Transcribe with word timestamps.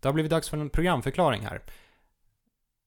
Det 0.00 0.08
har 0.08 0.12
blivit 0.12 0.30
dags 0.30 0.48
för 0.48 0.56
en 0.56 0.70
programförklaring 0.70 1.42
här. 1.42 1.62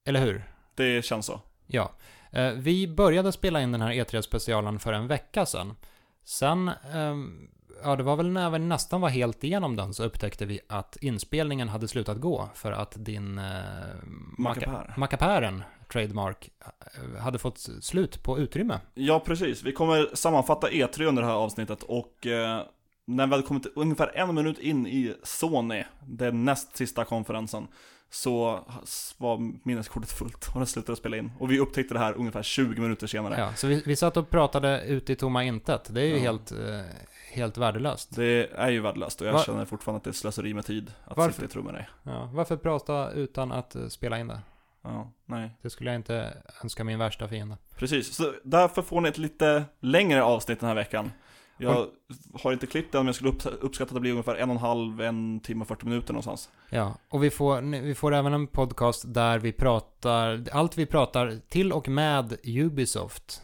Eller 0.06 0.20
hur? 0.20 0.44
Det 0.76 1.06
känns 1.06 1.26
så. 1.26 1.42
Ja. 1.68 1.92
Eh, 2.32 2.52
Vi 2.52 2.88
började 2.88 3.32
spela 3.32 3.62
in 3.62 3.72
den 3.72 3.82
här 3.82 3.92
E3-specialen 3.92 4.80
för 4.80 4.94
en 4.94 5.08
vecka 5.08 5.46
sedan. 5.46 5.76
Sen, 6.24 6.72
ehm, 6.94 7.50
ja 7.84 7.96
det 7.96 8.04
var 8.04 8.16
väl 8.16 8.30
när 8.30 8.50
vi 8.50 8.60
nästan 8.60 9.02
var 9.02 9.10
helt 9.10 9.44
igenom 9.44 9.76
den 9.76 9.94
så 9.94 10.04
upptäckte 10.04 10.46
vi 10.46 10.60
att 10.70 10.98
inspelningen 11.02 11.70
hade 11.70 11.88
slutat 11.88 12.18
gå 12.18 12.50
för 12.54 12.72
att 12.72 12.94
din 13.06 13.38
eh, 13.38 13.44
Mackapär. 14.38 14.94
Mackapären, 14.98 15.64
trademark, 15.92 16.50
hade 17.20 17.40
fått 17.40 17.60
slut 17.82 18.24
på 18.24 18.40
utrymme. 18.40 18.80
Ja, 18.94 19.20
precis. 19.20 19.64
Vi 19.64 19.72
kommer 19.72 20.10
sammanfatta 20.14 20.70
E3 20.70 21.04
under 21.04 21.22
det 21.22 21.28
här 21.28 21.36
avsnittet 21.36 21.84
och 21.84 22.28
eh, 22.28 22.62
när 23.16 23.28
vi 23.28 23.32
hade 23.32 23.44
kommit 23.44 23.66
ungefär 23.76 24.12
en 24.18 24.36
minut 24.36 24.60
in 24.60 24.88
i 24.88 25.14
Sony, 25.24 25.84
den 26.08 26.46
näst 26.46 26.78
sista 26.78 27.06
konferensen, 27.06 27.68
så 28.10 28.60
var 29.18 29.52
minneskortet 29.68 30.12
fullt 30.12 30.48
och 30.54 30.58
den 30.60 30.68
slutade 30.68 30.96
spela 30.96 31.18
in. 31.18 31.32
Och 31.40 31.52
vi 31.52 31.60
upptäckte 31.60 31.94
det 31.94 32.00
här 32.00 32.14
ungefär 32.14 32.44
20 32.44 32.82
minuter 32.82 33.08
senare. 33.08 33.36
Ja, 33.40 33.54
så 33.56 33.68
vi, 33.68 33.84
vi 33.86 33.96
satt 33.96 34.18
och 34.18 34.30
pratade 34.30 34.82
ut 34.82 35.10
i 35.10 35.16
tomma 35.16 35.44
intet. 35.44 35.94
Det 35.94 36.02
är 36.02 36.06
ju 36.06 36.16
Ja. 36.16 36.20
helt, 36.22 36.52
eh, 36.52 36.58
helt 37.34 37.58
värdelöst. 37.58 38.16
Det 38.16 38.50
är 38.56 38.70
ju 38.70 38.80
värdelöst 38.82 39.22
och 39.22 39.28
jag 39.28 39.34
Va- 39.34 39.44
känner 39.46 39.66
fortfarande 39.66 39.98
att 39.98 40.04
det 40.04 40.10
är 40.10 40.14
slöseri 40.14 40.54
med 40.54 40.66
tid 40.66 40.92
att 41.06 41.18
Varför? 41.18 41.42
sitta 41.42 41.54
i 41.54 41.58
rum 41.58 41.66
med 41.66 41.74
dig. 41.74 41.90
Ja, 42.04 42.30
varför 42.34 42.58
prata 42.58 43.12
utan 43.12 43.52
att 43.52 43.76
eh, 43.76 43.88
spela 43.88 44.20
in 44.20 44.28
det? 44.28 44.40
Ja, 44.84 45.12
nej. 45.26 45.50
Det 45.62 45.70
skulle 45.70 45.90
jag 45.90 45.96
inte 46.00 46.38
önska 46.64 46.84
min 46.84 47.00
värsta 47.00 47.28
fiende. 47.28 47.58
Precis, 47.76 48.16
så 48.16 48.34
därför 48.44 48.82
får 48.82 49.02
ni 49.02 49.10
ett 49.10 49.18
lite 49.18 49.64
längre 49.80 50.24
avsnitt 50.24 50.60
den 50.60 50.68
här 50.68 50.76
veckan. 50.76 51.12
Jag 51.62 51.88
har 52.44 52.54
inte 52.54 52.68
klippt 52.68 52.92
det, 52.92 52.98
men 52.98 53.06
jag 53.06 53.16
skulle 53.16 53.30
upp- 53.30 53.46
uppskatta 53.62 53.90
att 53.90 53.94
det 53.94 54.00
blir 54.00 54.12
ungefär 54.12 54.36
en 54.36 54.50
och 54.50 54.56
en 54.56 54.62
halv, 54.62 55.02
en 55.02 55.40
timme 55.40 55.62
och 55.62 55.68
40 55.68 55.86
minuter 55.86 56.14
någonstans. 56.14 56.50
Ja, 56.70 56.98
och 57.10 57.24
vi 57.24 57.30
får, 57.30 57.82
vi 57.82 57.96
får 57.96 58.14
även 58.14 58.34
en 58.34 58.48
podcast 58.48 59.04
där 59.14 59.40
vi 59.40 59.52
pratar, 59.52 60.46
allt 60.52 60.78
vi 60.78 60.86
pratar 60.86 61.40
till 61.50 61.72
och 61.74 61.88
med 61.88 62.38
Ubisoft, 62.44 63.42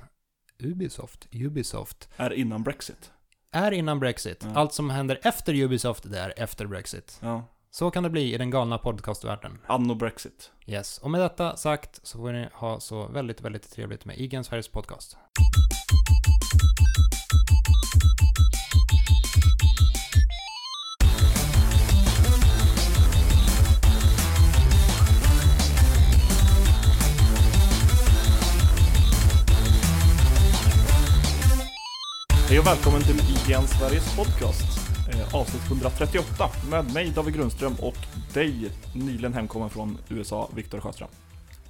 Ubisoft, 0.59 1.27
Ubisoft, 1.31 2.09
Är 2.17 2.33
innan 2.33 2.63
Brexit. 2.63 3.11
är 3.51 3.71
innan 3.71 3.99
Brexit. 3.99 4.43
Ja. 4.43 4.51
Allt 4.55 4.73
som 4.73 4.89
händer 4.89 5.19
efter 5.23 5.55
Ubisoft, 5.55 6.11
det 6.11 6.19
är 6.19 6.33
efter 6.37 6.65
Brexit. 6.65 7.19
Ja. 7.21 7.43
Så 7.71 7.91
kan 7.91 8.03
det 8.03 8.09
bli 8.09 8.33
i 8.33 8.37
den 8.37 8.49
galna 8.49 8.77
podcastvärlden. 8.77 9.59
Anno 9.67 9.95
Brexit. 9.95 10.51
Yes, 10.65 10.97
och 10.97 11.11
med 11.11 11.21
detta 11.21 11.57
sagt 11.57 11.99
så 12.03 12.17
får 12.17 12.31
ni 12.31 12.47
ha 12.53 12.79
så 12.79 13.07
väldigt, 13.07 13.41
väldigt 13.41 13.71
trevligt 13.71 14.05
med 14.05 14.17
Igen 14.19 14.43
Sveriges 14.43 14.67
podcast. 14.67 15.17
Hej 32.49 32.59
och 32.59 32.67
välkommen 32.67 33.01
till 33.01 33.15
IGN 33.19 33.67
Sveriges 33.67 34.15
podcast. 34.17 34.79
Eh, 35.09 35.35
avsnitt 35.35 35.61
138 35.67 36.25
med 36.71 36.93
mig 36.93 37.11
David 37.15 37.33
Grundström 37.35 37.73
och 37.81 37.95
dig 38.33 38.71
nyligen 38.95 39.33
hemkommen 39.33 39.69
från 39.69 39.97
USA, 40.09 40.49
Viktor 40.55 40.79
Sjöström. 40.79 41.09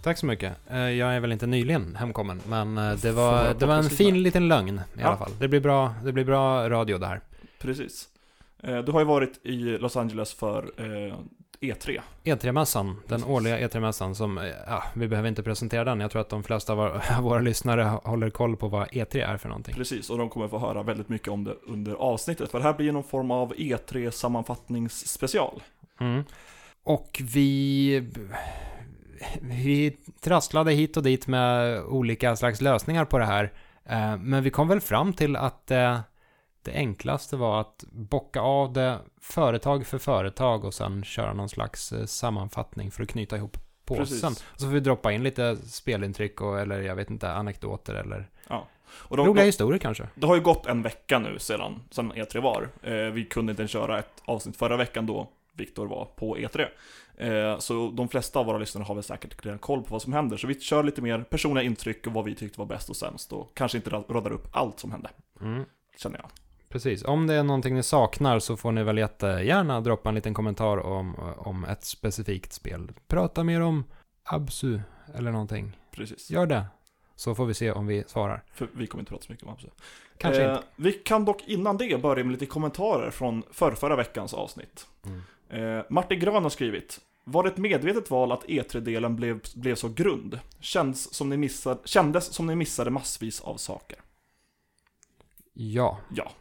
Tack 0.04 0.18
så 0.18 0.26
mycket. 0.26 0.54
Eh, 0.70 0.78
Jag 0.78 1.16
är 1.16 1.20
väl 1.20 1.32
inte 1.32 1.48
nyligen 1.48 1.96
hemkommen, 1.96 2.42
men 2.48 2.78
eh, 2.78 2.94
det 2.94 3.12
var, 3.12 3.54
det 3.60 3.66
var 3.66 3.76
en 3.76 3.90
fin 3.90 4.08
lite. 4.08 4.18
liten 4.24 4.48
lögn 4.48 4.82
i 5.00 5.02
alla 5.02 5.18
fall. 5.18 5.32
Det 5.40 5.48
blir 5.48 5.60
bra, 5.60 5.94
det 6.04 6.12
blir 6.12 6.24
bra 6.26 6.70
radio 6.70 6.98
det 6.98 7.08
här. 7.08 7.22
Precis. 7.60 8.08
Du 8.86 8.92
har 8.92 9.00
ju 9.00 9.06
varit 9.06 9.46
i 9.46 9.56
Los 9.78 9.98
Angeles 9.98 10.34
för 10.34 10.72
E3. 11.60 12.02
E3-mässan, 12.24 12.96
den 13.08 13.24
årliga 13.24 13.68
E3-mässan 13.68 14.16
som, 14.16 14.38
eh, 14.38 14.46
ja, 14.68 14.84
vi 14.94 15.08
behöver 15.08 15.30
inte 15.30 15.44
presentera 15.44 15.84
den. 15.84 16.00
Jag 16.00 16.12
tror 16.12 16.22
att 16.22 16.30
de 16.30 16.44
flesta 16.44 16.74
av 16.74 17.02
våra, 17.22 17.40
lyssnare 17.50 17.84
håller 17.84 18.30
koll 18.30 18.58
på 18.58 18.68
vad 18.68 18.88
E3 18.88 19.28
är 19.28 19.38
för 19.38 19.50
någonting. 19.50 19.76
Precis, 19.76 20.10
och 20.10 20.18
de 20.18 20.30
kommer 20.30 20.48
få 20.48 20.60
höra 20.60 20.84
väldigt 20.84 21.10
mycket 21.10 21.28
om 21.28 21.44
det 21.44 21.56
under 21.64 21.94
avsnittet. 21.94 22.52
För 22.52 22.58
det 22.58 22.64
här 22.64 22.74
blir 22.74 22.92
någon 22.92 23.04
form 23.04 23.32
av 23.32 23.54
E3-sammanfattningsspecial. 23.54 25.64
Mm. 26.00 26.24
Och 26.84 27.22
vi, 27.34 28.10
vi 29.42 29.98
trasslade 30.22 30.72
hit 30.72 30.98
och 30.98 31.04
dit 31.04 31.28
med 31.28 31.82
olika 31.84 32.36
slags 32.36 32.62
lösningar 32.62 33.06
på 33.06 33.18
det 33.18 33.26
här. 33.26 33.54
Eh, 33.86 34.18
Men 34.18 34.44
vi 34.44 34.50
kom 34.50 34.68
väl 34.68 34.82
fram 34.82 35.14
till 35.14 35.36
att 35.36 35.72
eh, 35.72 36.00
det 36.68 36.74
enklaste 36.78 37.36
var 37.38 37.62
att 37.62 37.84
bocka 37.92 38.42
av 38.42 38.74
det 38.74 39.00
företag 39.22 39.88
för 39.88 39.98
företag 39.98 40.66
och 40.66 40.74
sen 40.74 41.04
köra 41.04 41.34
någon 41.34 41.50
slags 41.50 41.92
eh, 41.92 42.06
sammanfattning 42.06 42.92
för 42.92 43.04
att 43.04 43.10
knyta 43.10 43.38
ihop 43.38 43.58
påsen. 43.86 44.06
Precis. 44.06 44.24
Och 44.24 44.60
så 44.60 44.66
får 44.66 44.74
vi 44.74 44.80
droppa 44.80 45.12
in 45.12 45.24
lite 45.24 45.56
spelintryck 45.58 46.42
och, 46.42 46.60
eller 46.60 46.82
jag 46.82 46.96
vet 46.96 47.10
inte, 47.10 47.32
anekdoter 47.32 47.94
eller 47.94 48.30
Och 48.90 49.18
de, 49.18 49.26
roliga 49.28 49.44
de, 49.44 49.48
historier 49.48 49.80
kanske. 49.80 50.08
det 50.16 50.28
har 50.28 50.36
ju 50.36 50.42
gått 50.42 50.66
en 50.66 50.82
vecka 50.82 51.20
nu 51.20 51.40
sedan, 51.40 51.82
sedan 51.92 52.14
E3 52.14 52.42
var. 52.42 52.70
Eh, 52.84 52.94
vi 53.12 53.26
kunde 53.26 53.52
inte 53.52 53.68
köra 53.68 54.00
ett 54.00 54.22
avsnitt 54.26 54.58
förra 54.58 54.78
veckan 54.78 55.06
då 55.06 55.30
Viktor 55.54 55.88
var 55.88 56.06
på 56.06 56.38
E3. 56.38 56.66
Eh, 57.18 57.60
så 57.60 57.90
de 57.90 58.10
flesta 58.10 58.40
av 58.40 58.46
våra 58.46 58.58
lyssnare 58.58 58.84
har 58.84 58.96
väl 58.96 59.04
säkert 59.04 59.46
redan 59.46 59.60
koll 59.60 59.84
på 59.84 59.92
vad 59.92 60.02
som 60.02 60.14
händer. 60.14 60.38
Så 60.38 60.48
vi 60.48 60.60
kör 60.60 60.84
lite 60.84 61.02
mer 61.02 61.20
personliga 61.20 61.64
intryck 61.64 62.08
och 62.08 62.14
vad 62.14 62.26
vi 62.26 62.36
tyckte 62.36 62.60
var 62.60 62.66
bäst 62.66 62.90
och 62.90 62.96
sämst. 62.96 63.34
Och 63.34 63.52
kanske 63.54 63.78
inte 63.78 63.90
radar 63.90 64.32
upp 64.32 64.48
allt 64.52 64.80
som 64.80 64.92
hände, 64.92 65.10
Mm. 65.42 65.66
känner 65.98 66.18
jag. 66.18 66.30
Precis, 66.70 67.04
om 67.04 67.28
det 67.28 67.34
är 67.34 67.44
någonting 67.44 67.76
ni 67.76 67.84
saknar 67.84 68.40
så 68.40 68.58
får 68.58 68.72
ni 68.72 68.84
väl 68.84 68.98
jättegärna 68.98 69.82
droppa 69.82 70.10
en 70.10 70.16
liten 70.16 70.34
kommentar 70.34 70.78
om, 70.78 71.16
om 71.38 71.64
ett 71.64 71.84
specifikt 71.84 72.54
spel. 72.54 72.92
Prata 73.08 73.44
mer 73.44 73.62
om 73.62 73.84
Absu 74.24 74.80
eller 75.16 75.32
någonting. 75.32 75.78
Precis. 75.92 76.30
Gör 76.32 76.46
det. 76.46 76.66
Så 77.16 77.36
får 77.36 77.46
vi 77.46 77.54
se 77.54 77.72
om 77.72 77.88
vi 77.88 78.04
svarar. 78.08 78.44
För 78.54 78.70
vi 78.74 78.88
kommer 78.88 79.02
inte 79.02 79.10
prata 79.10 79.26
så 79.26 79.32
mycket 79.32 79.48
om 79.48 79.56
det. 79.62 79.70
Kanske 80.18 80.44
eh, 80.44 80.52
inte. 80.52 80.64
Vi 80.76 80.94
kan 80.94 81.26
dock 81.26 81.44
innan 81.48 81.78
det 81.78 82.02
börja 82.02 82.24
med 82.24 82.32
lite 82.32 82.46
kommentarer 82.46 83.12
från 83.12 83.44
förrförra 83.52 83.96
veckans 83.96 84.34
avsnitt. 84.34 84.88
Mm. 85.06 85.78
Eh, 85.78 85.86
Martin 85.90 86.20
Grön 86.20 86.44
har 86.44 86.50
skrivit 86.50 87.00
Var 87.24 87.44
det 87.44 87.50
ett 87.50 87.58
medvetet 87.58 88.12
val 88.12 88.32
att 88.32 88.46
E3-delen 88.46 89.16
blev, 89.16 89.40
blev 89.56 89.76
så 89.76 89.90
grund? 89.90 90.40
Känns 90.60 91.14
som 91.14 91.30
ni 91.30 91.38
missade, 91.38 91.80
kändes 91.86 92.26
som 92.34 92.48
ni 92.48 92.56
missade 92.56 92.90
massvis 92.90 93.42
av 93.42 93.58
saker. 93.58 94.00
Ja. 95.54 96.00
Ja, 96.10 96.32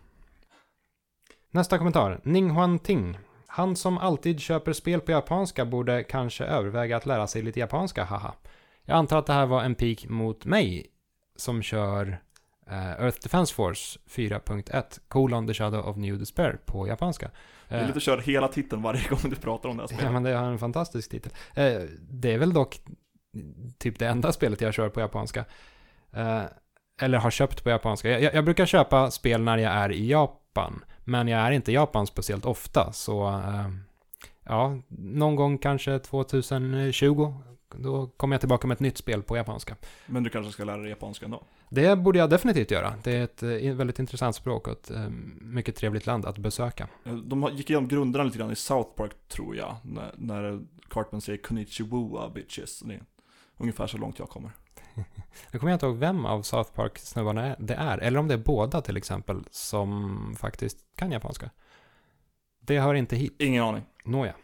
Nästa 1.56 1.78
kommentar. 1.78 2.20
Ning 2.22 2.50
Huan 2.50 2.78
Ting. 2.78 3.18
Han 3.46 3.76
som 3.76 3.98
alltid 3.98 4.40
köper 4.40 4.72
spel 4.72 5.00
på 5.00 5.10
japanska 5.10 5.64
borde 5.64 6.02
kanske 6.04 6.44
överväga 6.44 6.96
att 6.96 7.06
lära 7.06 7.26
sig 7.26 7.42
lite 7.42 7.60
japanska, 7.60 8.04
haha. 8.04 8.34
Jag 8.84 8.96
antar 8.96 9.18
att 9.18 9.26
det 9.26 9.32
här 9.32 9.46
var 9.46 9.62
en 9.62 9.74
pik 9.74 10.08
mot 10.08 10.44
mig 10.44 10.86
som 11.36 11.62
kör 11.62 12.20
eh, 12.70 12.90
Earth 12.90 13.18
Defense 13.22 13.54
Force 13.54 13.98
4.1 14.10 15.00
colon 15.08 15.46
The 15.46 15.54
Shadow 15.54 15.88
of 15.88 15.96
New 15.96 16.18
Despair 16.18 16.58
på 16.66 16.88
japanska. 16.88 17.30
jag 17.68 17.76
vill 17.76 17.82
Eh, 17.84 17.88
inte 17.88 18.00
köra 18.00 18.20
hela 18.20 18.48
titeln 18.48 18.82
varje 18.82 19.08
gång 19.08 19.18
du 19.30 19.36
pratar 19.36 19.68
om 19.68 19.76
det 19.76 19.82
här 19.82 19.88
Ja, 19.90 19.96
spelet. 19.96 20.12
men 20.12 20.22
det 20.22 20.34
har 20.34 20.46
en 20.46 20.58
fantastisk 20.58 21.10
titel. 21.10 21.32
Eh, 21.54 21.80
det 22.00 22.32
är 22.34 22.38
väl 22.38 22.52
dock 22.52 22.80
typ 23.78 23.98
det 23.98 24.06
enda 24.08 24.32
spelet 24.32 24.60
jag 24.60 24.74
kör 24.74 24.88
på 24.88 25.00
japanska. 25.00 25.44
Eh, 26.12 26.42
eller 27.00 27.18
har 27.18 27.30
köpt 27.30 27.64
på 27.64 27.70
japanska. 27.70 28.08
Jag, 28.10 28.22
jag, 28.22 28.34
jag 28.34 28.44
brukar 28.44 28.66
köpa 28.66 29.10
spel 29.10 29.42
när 29.42 29.58
jag 29.58 29.72
är 29.72 29.92
i 29.92 30.10
Japan. 30.10 30.84
Men 31.08 31.28
jag 31.28 31.40
är 31.40 31.50
inte 31.50 31.72
i 31.72 31.74
Japan 31.74 32.06
speciellt 32.06 32.44
ofta, 32.44 32.92
så 32.92 33.28
eh, 33.28 33.68
ja, 34.44 34.78
någon 34.88 35.36
gång 35.36 35.58
kanske 35.58 35.98
2020. 35.98 37.34
Då 37.74 38.06
kommer 38.06 38.34
jag 38.34 38.40
tillbaka 38.40 38.66
med 38.66 38.74
ett 38.74 38.80
nytt 38.80 38.98
spel 38.98 39.22
på 39.22 39.36
japanska. 39.36 39.76
Men 40.06 40.22
du 40.22 40.30
kanske 40.30 40.52
ska 40.52 40.64
lära 40.64 40.76
dig 40.76 40.90
japanska 40.90 41.24
ändå? 41.24 41.42
Det 41.68 41.96
borde 41.96 42.18
jag 42.18 42.30
definitivt 42.30 42.70
göra. 42.70 42.94
Det 43.02 43.12
är 43.12 43.24
ett 43.24 43.42
eh, 43.42 43.74
väldigt 43.74 43.98
intressant 43.98 44.36
språk 44.36 44.66
och 44.66 44.72
ett 44.72 44.90
eh, 44.90 45.08
mycket 45.40 45.76
trevligt 45.76 46.06
land 46.06 46.26
att 46.26 46.38
besöka. 46.38 46.88
De 47.24 47.50
gick 47.52 47.70
igenom 47.70 47.88
grunderna 47.88 48.24
lite 48.24 48.38
grann 48.38 48.50
i 48.50 48.56
South 48.56 48.90
Park, 48.90 49.12
tror 49.28 49.56
jag. 49.56 49.76
När, 49.82 50.14
när 50.16 50.60
Cartman 50.88 51.20
säger 51.20 51.38
'Konnichiwa 51.38 52.28
bitches' 52.34 52.86
Det 52.86 52.94
är 52.94 53.02
ungefär 53.56 53.86
så 53.86 53.98
långt 53.98 54.18
jag 54.18 54.28
kommer. 54.28 54.50
Jag 55.50 55.60
kommer 55.60 55.72
inte 55.72 55.86
ihåg 55.86 55.96
vem 55.96 56.26
av 56.26 56.42
South 56.42 56.72
Park-snubbarna 56.72 57.56
det 57.58 57.74
är, 57.74 57.98
eller 57.98 58.18
om 58.18 58.28
det 58.28 58.34
är 58.34 58.38
båda 58.38 58.80
till 58.80 58.96
exempel, 58.96 59.44
som 59.50 60.36
faktiskt 60.38 60.78
kan 60.96 61.12
japanska. 61.12 61.50
Det 62.60 62.80
hör 62.80 62.94
inte 62.94 63.16
hit. 63.16 63.36
Ingen 63.38 63.64
aning. 63.64 63.82
Nåja. 64.04 64.34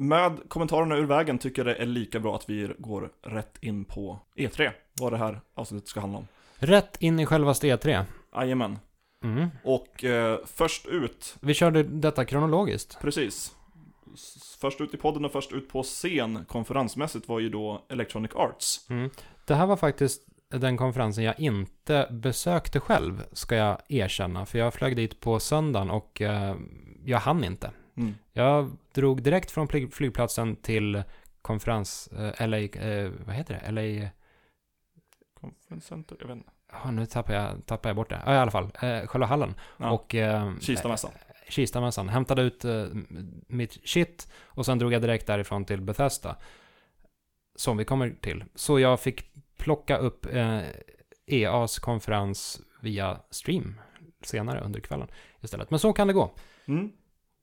Med 0.00 0.40
kommentarerna 0.48 0.96
ur 0.96 1.06
vägen 1.06 1.38
tycker 1.38 1.64
jag 1.64 1.76
det 1.76 1.82
är 1.82 1.86
lika 1.86 2.20
bra 2.20 2.36
att 2.36 2.50
vi 2.50 2.72
går 2.78 3.10
rätt 3.22 3.58
in 3.60 3.84
på 3.84 4.18
E3. 4.36 4.70
Vad 5.00 5.12
det 5.12 5.18
här 5.18 5.40
avsnittet 5.54 5.88
ska 5.88 6.00
handla 6.00 6.18
om. 6.18 6.26
Rätt 6.58 6.96
in 7.00 7.20
i 7.20 7.26
själva 7.26 7.52
E3. 7.52 8.04
Jajamän. 8.34 8.78
Mm. 9.24 9.48
Och 9.64 10.04
eh, 10.04 10.38
först 10.46 10.86
ut, 10.86 11.36
Vi 11.40 11.54
körde 11.54 11.82
detta 11.82 12.24
kronologiskt. 12.24 12.98
precis. 13.00 13.54
Först 14.60 14.80
ut 14.80 14.94
i 14.94 14.96
podden 14.96 15.24
och 15.24 15.32
först 15.32 15.52
ut 15.52 15.68
på 15.68 15.82
scen 15.82 16.44
konferensmässigt 16.48 17.28
var 17.28 17.40
ju 17.40 17.48
då 17.48 17.86
Electronic 17.88 18.30
Arts. 18.34 18.90
Mm. 18.90 19.10
Det 19.44 19.54
här 19.54 19.66
var 19.66 19.76
faktiskt 19.76 20.22
den 20.48 20.76
konferensen 20.76 21.24
jag 21.24 21.40
inte 21.40 22.08
besökte 22.10 22.80
själv, 22.80 23.24
ska 23.32 23.56
jag 23.56 23.78
erkänna. 23.88 24.46
För 24.46 24.58
jag 24.58 24.74
flög 24.74 24.96
dit 24.96 25.20
på 25.20 25.40
söndagen 25.40 25.90
och 25.90 26.20
eh, 26.20 26.56
jag 27.04 27.18
hann 27.18 27.44
inte. 27.44 27.70
Mm. 27.96 28.14
Jag 28.32 28.70
drog 28.94 29.22
direkt 29.22 29.50
från 29.50 29.68
flyg- 29.68 29.90
flygplatsen 29.90 30.56
till 30.56 31.02
konferens, 31.42 32.08
eh, 32.08 32.48
LA, 32.48 32.58
eh, 32.58 33.10
vad 33.26 33.34
heter 33.34 33.54
det? 33.64 33.70
LA, 33.72 34.08
Conference 35.40 35.88
Center, 35.88 36.16
jag 36.20 36.26
vet 36.28 36.36
inte. 36.36 36.50
Ja 36.72 36.90
nu 36.90 37.06
tappar 37.06 37.34
jag, 37.34 37.66
tappar 37.66 37.88
jag 37.88 37.96
bort 37.96 38.10
det. 38.10 38.22
Ja, 38.26 38.34
i 38.34 38.38
alla 38.38 38.50
fall, 38.50 38.70
eh, 38.82 39.06
själva 39.06 39.26
hallen. 39.26 39.54
Ja. 39.76 39.90
Och 39.90 40.14
eh, 40.14 40.58
Kistamässan. 40.60 41.10
Kistamässan. 41.48 42.08
Hämtade 42.08 42.42
ut 42.42 42.64
eh, 42.64 42.86
mitt 43.46 43.88
shit 43.88 44.32
och 44.42 44.66
sen 44.66 44.78
drog 44.78 44.92
jag 44.92 45.02
direkt 45.02 45.26
därifrån 45.26 45.64
till 45.64 45.80
Bethesda. 45.80 46.36
Som 47.56 47.76
vi 47.76 47.84
kommer 47.84 48.10
till. 48.20 48.44
Så 48.54 48.78
jag 48.78 49.00
fick 49.00 49.30
plocka 49.56 49.96
upp 49.96 50.26
eh, 50.32 50.60
EAs 51.26 51.78
konferens 51.78 52.60
via 52.80 53.20
stream 53.30 53.80
senare 54.22 54.60
under 54.60 54.80
kvällen 54.80 55.08
istället. 55.40 55.70
Men 55.70 55.78
så 55.78 55.92
kan 55.92 56.06
det 56.06 56.12
gå. 56.12 56.30
Mm. 56.66 56.92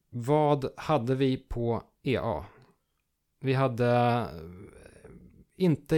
Vad 0.10 0.66
hade 0.78 1.16
vi 1.16 1.38
på 1.38 1.84
EA? 2.04 2.46
Vi 3.40 3.54
hade 3.54 3.88
eh, 3.88 4.26
inte, 5.58 5.98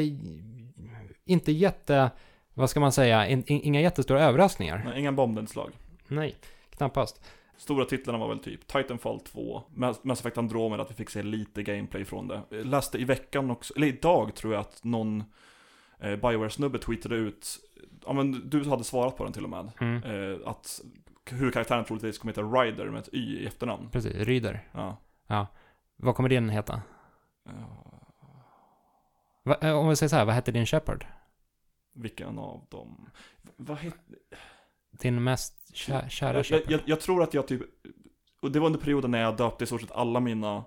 inte 1.26 1.52
jätte, 1.52 2.12
vad 2.58 2.70
ska 2.70 2.80
man 2.80 2.92
säga, 2.92 3.28
in, 3.28 3.44
in, 3.48 3.62
inga 3.64 3.82
jättestora 3.82 4.22
överraskningar. 4.24 4.82
Nej, 4.86 5.00
inga 5.00 5.12
bombnedslag. 5.12 5.72
Nej, 6.08 6.36
knappast. 6.70 7.22
Stora 7.58 7.86
titlarna 7.86 8.20
var 8.20 8.28
väl 8.30 8.40
typ 8.40 8.68
Titanfall 8.68 9.20
2, 9.20 9.64
Mass 10.04 10.20
Effect 10.20 10.38
Andromeda, 10.38 10.84
att 10.84 10.92
vi 10.92 10.96
fick 10.96 11.10
se 11.10 11.24
lite 11.24 11.64
gameplay 11.64 12.06
från 12.06 12.28
det. 12.28 12.42
Jag 12.50 12.66
läste 12.66 12.98
i 12.98 13.04
veckan 13.04 13.52
också, 13.52 13.74
eller 13.76 13.88
idag 13.88 14.36
tror 14.36 14.54
jag 14.54 14.62
att 14.62 14.84
någon 14.84 15.24
eh, 16.00 16.16
Bioware-snubbe 16.16 16.78
tweetade 16.80 17.16
ut, 17.16 17.48
ja 18.06 18.14
men 18.14 18.50
du 18.50 18.70
hade 18.70 18.84
svarat 18.84 19.18
på 19.18 19.24
den 19.24 19.34
till 19.34 19.44
och 19.44 19.50
med, 19.50 19.72
Mm. 19.82 20.04
eh, 20.04 20.38
att 20.48 20.82
huvudkaraktären 21.30 21.86
troligtvis 21.86 22.18
kommer 22.18 22.34
heta 22.34 22.42
Ryder 22.42 22.86
med 22.86 23.00
ett 23.02 23.14
Y 23.14 23.40
i 23.40 23.48
efternamn. 23.48 23.90
Precis, 23.92 24.14
Ryder. 24.16 24.68
Ja. 25.28 25.48
Vad 25.96 26.16
kommer 26.16 26.30
din 26.30 26.50
heta? 26.50 26.82
Ja, 27.46 27.52
Va, 29.44 29.56
eh, 29.62 29.72
om 29.80 29.90
vi 29.90 29.96
säger 29.96 30.10
så 30.10 30.16
här, 30.16 30.26
vad 30.26 30.36
hette 30.36 30.52
din 30.52 30.66
Shepard? 30.66 31.06
Vilken 31.98 32.40
av 32.40 32.66
dem? 32.70 33.10
Vad 33.58 33.78
hette... 33.78 33.98
Din 34.92 35.24
mest 35.24 35.76
kä, 35.76 36.10
kära 36.10 36.44
Jag, 36.50 36.62
jag, 36.68 36.82
jag 36.86 37.00
tror 37.02 37.24
att 37.24 37.34
jag 37.34 37.48
typ, 37.48 37.62
och 38.42 38.52
det 38.52 38.60
var 38.60 38.66
under 38.68 38.80
perioden 38.80 39.12
när 39.12 39.22
jag 39.22 39.38
döpte 39.38 39.64
i 39.64 39.68
stort 39.68 39.82
sett 39.82 39.92
alla 39.92 40.20
mina 40.20 40.64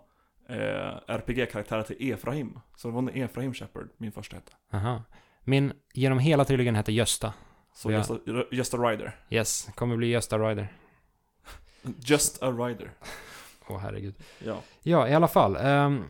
eh, 0.49 0.97
RPG-karaktärer 1.07 1.83
till 1.83 2.13
Efraim. 2.13 2.61
Så 2.77 2.89
det 2.89 2.95
var 2.95 3.03
en 3.03 3.09
Efraim 3.09 3.55
Shepard, 3.55 3.89
min 3.97 4.13
första 4.13 4.37
hette. 4.37 4.53
Aha. 4.73 5.03
Min, 5.45 5.73
genom 5.95 6.19
hela 6.19 6.45
trilogin 6.45 6.75
hette 6.75 6.93
Gösta. 6.93 7.33
Så 7.75 7.91
Ja. 7.91 7.97
Gösta, 7.97 8.19
Gösta 8.51 8.77
Rider. 8.77 9.21
Yes, 9.31 9.69
kommer 9.75 9.97
bli 9.97 10.07
Gösta 10.11 10.39
Ryder. 10.39 10.69
Just 11.99 12.43
a 12.43 12.51
Rider. 12.51 12.91
Åh 13.69 13.79
herregud. 13.79 14.15
Ja. 14.45 14.57
Ja, 14.83 15.09
i 15.09 15.15
alla 15.15 15.29
fall. 15.29 15.57
ehm, 15.57 16.05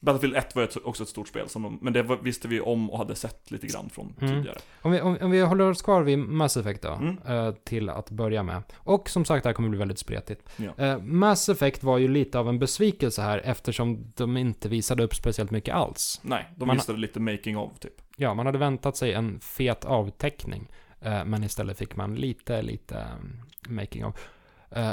Battlefield 0.00 0.36
1 0.36 0.54
var 0.56 0.62
ett, 0.62 0.76
också 0.84 1.02
ett 1.02 1.08
stort 1.08 1.28
spel, 1.28 1.48
som 1.48 1.78
men 1.82 1.92
det 1.92 2.02
visste 2.22 2.48
vi 2.48 2.60
om 2.60 2.90
och 2.90 2.98
hade 2.98 3.14
sett 3.14 3.50
lite 3.50 3.66
grann 3.66 3.90
från 3.90 4.14
Mm. 4.20 4.34
tidigare. 4.34 4.58
om, 4.82 4.90
vi, 4.92 5.00
om, 5.00 5.18
om 5.20 5.30
vi 5.30 5.40
håller 5.40 5.70
oss 5.70 5.82
kvar 5.82 6.02
vid 6.02 6.18
Mass 6.18 6.56
Effect 6.56 6.82
då, 6.82 6.88
Mm. 6.92 7.18
eh, 7.26 7.54
till 7.64 7.88
att 7.88 8.10
börja 8.10 8.42
med. 8.42 8.62
Och 8.76 9.10
som 9.10 9.24
sagt, 9.24 9.42
det 9.42 9.48
här 9.48 9.54
kommer 9.54 9.68
bli 9.68 9.78
väldigt 9.78 9.98
spretigt. 9.98 10.48
Ja. 10.56 10.84
Eh, 10.84 10.98
Mass 11.02 11.48
Effect 11.48 11.82
var 11.82 11.98
ju 11.98 12.08
lite 12.08 12.38
av 12.38 12.48
en 12.48 12.58
besvikelse 12.58 13.22
här 13.22 13.38
eftersom 13.44 14.12
de 14.16 14.36
inte 14.36 14.68
visade 14.68 15.02
upp 15.02 15.14
speciellt 15.14 15.50
mycket 15.50 15.74
alls. 15.74 16.20
Nej, 16.22 16.48
de 16.56 16.66
Man- 16.66 16.76
visste 16.76 16.92
lite 16.92 17.20
making 17.20 17.56
of 17.58 17.78
typ. 17.78 17.94
Ja, 18.16 18.34
man 18.34 18.46
hade 18.46 18.58
väntat 18.58 18.96
sig 18.96 19.12
en 19.12 19.40
fet 19.40 19.84
avteckning, 19.84 20.68
eh, 21.00 21.24
men 21.24 21.44
istället 21.44 21.78
fick 21.78 21.96
man 21.96 22.14
lite, 22.14 22.62
lite 22.62 23.06
um, 23.20 23.42
making 23.76 24.04
of. 24.04 24.14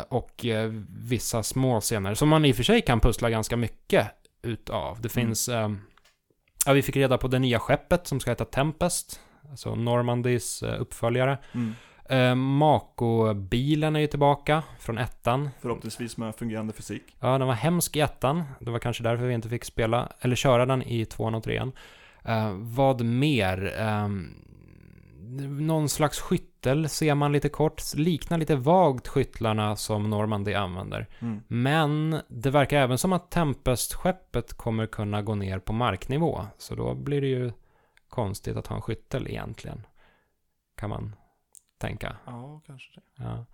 Och 0.10 0.46
vissa 0.90 1.44
små 1.44 1.82
scener 1.82 2.14
som 2.14 2.30
man 2.30 2.46
i 2.46 2.52
och 2.52 2.56
för 2.56 2.64
sig 2.64 2.82
kan 2.82 3.00
pussla 3.00 3.30
ganska 3.30 3.58
mycket 3.58 4.08
utav. 4.46 5.02
Det 5.02 5.16
Mm. 5.18 5.28
finns, 5.28 5.50
ehm, 5.50 5.80
ja 6.66 6.74
vi 6.74 6.82
fick 6.82 6.96
reda 6.96 7.18
på 7.18 7.28
det 7.28 7.40
nya 7.40 7.60
skeppet 7.60 8.08
som 8.08 8.20
ska 8.20 8.32
heta 8.32 8.46
Tempest, 8.46 9.20
alltså 9.50 9.76
Normandys 9.76 10.64
eh, 10.64 10.82
uppföljare. 10.82 11.38
Mm. 11.54 11.74
Eh, 12.10 12.36
Mako-bilen 12.36 13.96
är 13.96 14.00
ju 14.00 14.08
tillbaka 14.08 14.64
från 14.80 14.98
ettan. 14.98 15.50
Förhoppningsvis 15.62 16.18
med 16.18 16.36
fungerande 16.36 16.74
fysik. 16.74 17.04
Ja, 17.20 17.38
den 17.38 17.48
var 17.48 17.54
hemsk 17.54 17.96
i 17.96 18.00
ettan. 18.00 18.44
Det 18.60 18.72
var 18.72 18.80
kanske 18.80 19.04
därför 19.04 19.26
vi 19.26 19.34
inte 19.34 19.50
fick 19.50 19.66
spela, 19.66 20.12
eller 20.20 20.36
köra 20.36 20.66
den 20.66 20.82
i 20.84 21.06
tvåan 21.06 21.36
och 21.36 21.44
trean. 21.44 21.72
Eh, 22.26 22.52
vad 22.54 23.02
mer? 23.06 23.74
Ehm, 23.80 24.34
någon 25.68 25.90
slags 25.90 26.20
skyttel 26.66 26.90
ser 26.90 27.16
man 27.16 27.32
lite 27.32 27.50
kort. 27.50 27.82
Liknar 27.96 28.38
lite 28.38 28.56
vagt 28.56 29.08
skyttlarna 29.08 29.76
som 29.76 30.10
Normandy 30.10 30.54
använder. 30.54 31.08
Mm. 31.20 31.42
Men 31.48 32.22
det 32.28 32.50
verkar 32.50 32.78
även 32.78 32.98
som 32.98 33.14
att 33.14 33.32
Tempest-skeppet 33.32 34.54
kommer 34.54 34.88
kunna 34.88 35.22
gå 35.22 35.36
ner 35.36 35.60
på 35.60 35.74
marknivå. 35.74 36.46
Så 36.58 36.76
då 36.76 36.96
blir 36.96 37.22
det 37.22 37.28
ju 37.28 37.52
konstigt 38.10 38.58
att 38.58 38.68
ha 38.68 38.76
en 38.76 38.82
skyttel 38.82 39.28
egentligen. 39.28 39.86
Kan 40.78 40.90
man 40.90 41.16
tänka. 41.78 42.16
Ja, 42.26 42.62
kanske 42.66 42.92
det. 42.96 43.24
Ja. 43.24 43.46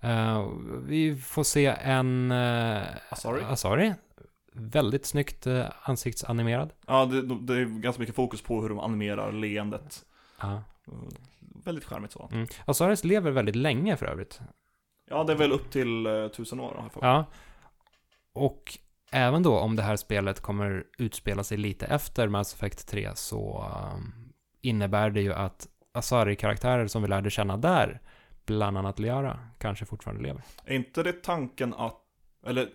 Eh, 0.00 0.48
vi 0.86 1.16
får 1.16 1.44
se 1.44 1.66
en 1.66 2.32
uh, 2.32 2.82
Asari? 3.10 3.42
Asari. 3.42 3.94
Väldigt 4.54 5.06
snyggt 5.06 5.46
uh, 5.46 5.64
ansiktsanimerad. 5.82 6.72
Ja, 6.86 7.04
det, 7.04 7.22
det 7.22 7.54
är 7.54 7.64
ganska 7.64 8.00
mycket 8.00 8.16
fokus 8.16 8.42
på 8.42 8.62
hur 8.62 8.68
de 8.68 8.78
animerar 8.78 9.32
leendet. 9.32 10.04
Uh, 10.44 10.58
Väldigt 11.64 11.84
charmigt 11.84 12.12
så. 12.12 12.28
Mm. 12.32 12.46
Asaris 12.64 13.04
lever 13.04 13.30
väldigt 13.30 13.56
länge 13.56 13.96
för 13.96 14.06
övrigt. 14.06 14.40
Ja, 15.10 15.24
det 15.24 15.32
är 15.32 15.36
väl 15.36 15.52
upp 15.52 15.70
till 15.70 16.06
uh, 16.06 16.28
tusen 16.28 16.60
år 16.60 16.88
fått. 16.92 17.02
Ja. 17.02 17.24
Och 18.32 18.78
även 19.12 19.42
då 19.42 19.58
om 19.58 19.76
det 19.76 19.82
här 19.82 19.96
spelet 19.96 20.40
kommer 20.40 20.84
utspela 20.98 21.44
sig 21.44 21.58
lite 21.58 21.86
efter 21.86 22.28
Mass 22.28 22.54
Effect 22.54 22.88
3 22.88 23.10
så 23.14 23.70
um, 23.94 24.32
innebär 24.60 25.10
det 25.10 25.20
ju 25.20 25.32
att 25.32 25.68
Asari-karaktärer 25.92 26.86
som 26.86 27.02
vi 27.02 27.08
lärde 27.08 27.30
känna 27.30 27.56
där, 27.56 28.00
bland 28.46 28.78
annat 28.78 28.98
Liara, 28.98 29.38
kanske 29.58 29.86
fortfarande 29.86 30.22
lever. 30.22 30.42
Är 30.64 30.74
inte 30.74 31.02
det 31.02 31.12
tanken 31.12 31.74
att, 31.74 32.01
eller 32.46 32.68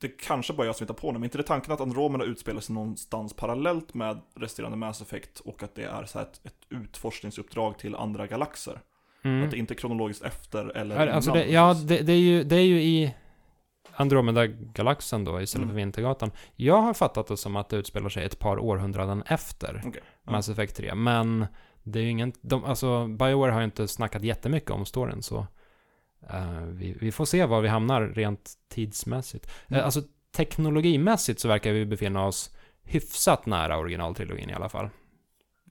det 0.00 0.08
kanske 0.08 0.52
bara 0.52 0.66
jag 0.66 0.76
som 0.76 0.84
hittar 0.84 0.94
på 0.94 1.06
det, 1.12 1.18
men 1.18 1.24
inte 1.24 1.38
det 1.38 1.44
tanken 1.44 1.72
att 1.72 1.80
Andromeda 1.80 2.24
utspelar 2.24 2.60
sig 2.60 2.74
någonstans 2.74 3.34
parallellt 3.34 3.94
med 3.94 4.20
resterande 4.34 4.76
Mass 4.76 5.02
Effect 5.02 5.40
och 5.40 5.62
att 5.62 5.74
det 5.74 5.84
är 5.84 6.04
så 6.04 6.18
ett, 6.18 6.40
ett 6.44 6.56
utforskningsuppdrag 6.68 7.78
till 7.78 7.94
andra 7.94 8.26
galaxer? 8.26 8.80
Mm. 9.24 9.44
Att 9.44 9.50
det 9.50 9.56
inte 9.56 9.74
är 9.74 9.76
kronologiskt 9.76 10.22
efter 10.22 10.76
eller 10.76 11.06
Alltså 11.06 11.30
innan, 11.30 11.42
det, 11.42 11.52
ja, 11.52 11.74
det, 11.74 11.98
det, 11.98 12.12
är 12.12 12.16
ju, 12.16 12.44
det 12.44 12.56
är 12.56 12.64
ju 12.66 12.82
i 12.82 13.14
Andromeda-galaxen 13.96 15.24
då, 15.24 15.40
istället 15.40 15.64
Mm. 15.64 15.74
för 15.74 15.76
Vintergatan. 15.76 16.30
Jag 16.56 16.82
har 16.82 16.94
fattat 16.94 17.26
det 17.26 17.36
som 17.36 17.56
att 17.56 17.68
det 17.68 17.76
utspelar 17.76 18.08
sig 18.08 18.24
ett 18.24 18.38
par 18.38 18.58
århundraden 18.58 19.22
efter 19.26 19.82
ja. 19.84 20.32
Mass 20.32 20.48
Effect 20.48 20.76
3. 20.76 20.94
Men 20.94 21.46
det 21.82 21.98
är 21.98 22.02
ju 22.02 22.10
ingen... 22.10 22.32
De, 22.40 22.64
alltså, 22.64 23.06
Bioware 23.06 23.52
har 23.52 23.60
ju 23.60 23.64
inte 23.64 23.88
snackat 23.88 24.22
jättemycket 24.22 24.70
om 24.70 24.86
storyn, 24.86 25.22
så... 25.22 25.46
eh, 26.30 26.60
vi, 26.66 26.96
vi 27.00 27.12
får 27.12 27.24
se 27.24 27.44
var 27.46 27.60
vi 27.60 27.68
hamnar 27.68 28.02
rent 28.02 28.52
tidsmässigt. 28.68 29.50
Mm. 29.68 29.78
Uh, 29.80 29.84
alltså, 29.84 30.02
teknologimässigt 30.36 31.40
så 31.40 31.48
verkar 31.48 31.72
vi 31.72 31.86
befinna 31.86 32.26
oss 32.26 32.50
hyfsat 32.84 33.46
nära 33.46 33.78
originaltrilogin 33.78 34.50
i 34.50 34.54
alla 34.54 34.68
fall. 34.68 34.88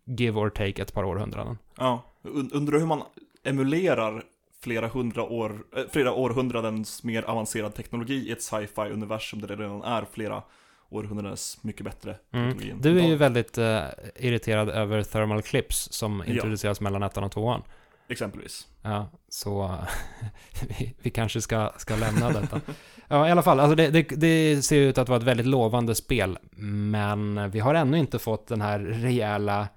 Give 0.05 0.39
or 0.39 0.49
take 0.49 0.81
ett 0.81 0.93
par 0.93 1.03
århundraden. 1.03 1.57
Ja, 1.77 2.01
und- 2.23 2.53
undrar 2.53 2.79
hur 2.79 2.85
man 2.85 3.03
emulerar 3.43 4.23
flera 4.61 4.87
hundra 4.87 5.23
år, 5.23 5.63
eh, 5.77 5.83
flera 5.91 6.13
århundradens 6.13 7.03
mer 7.03 7.23
avancerad 7.23 7.75
teknologi 7.75 8.13
i 8.13 8.31
ett 8.31 8.41
sci-fi 8.41 8.81
universum 8.81 9.41
där 9.41 9.47
det 9.47 9.55
redan 9.55 9.83
är 9.83 10.05
flera 10.11 10.43
århundradens 10.89 11.57
mycket 11.61 11.83
bättre 11.85 12.15
Mm. 12.31 12.47
teknologi. 12.51 12.71
än 12.71 12.81
Du 12.81 12.99
är 12.99 13.07
ju 13.07 13.15
väldigt 13.15 13.57
eh, 13.57 13.81
irriterad 14.15 14.69
över 14.69 15.03
thermal 15.03 15.41
clips 15.41 15.87
som 15.91 16.23
Ja. 16.27 16.33
introduceras 16.33 16.81
mellan 16.81 17.03
ettan 17.03 17.23
och 17.23 17.31
tvåan. 17.31 17.63
Exempelvis. 18.07 18.67
Ja, 18.81 19.09
så 19.29 19.77
vi, 20.79 20.95
vi 21.01 21.09
kanske 21.09 21.41
ska, 21.41 21.71
ska 21.77 21.95
lämna 21.95 22.29
detta. 22.29 22.61
Ja, 23.07 23.27
i 23.27 23.31
alla 23.31 23.43
fall, 23.43 23.59
alltså 23.59 23.75
det, 23.75 23.89
det, 23.89 24.01
det 24.03 24.61
ser 24.61 24.79
ut 24.79 24.97
att 24.97 25.09
vara 25.09 25.17
ett 25.17 25.23
väldigt 25.23 25.45
lovande 25.45 25.95
spel, 25.95 26.37
men 26.51 27.51
vi 27.51 27.59
har 27.59 27.73
ännu 27.75 27.97
inte 27.97 28.19
fått 28.19 28.47
den 28.47 28.61
här 28.61 28.79
rejäla 28.79 29.67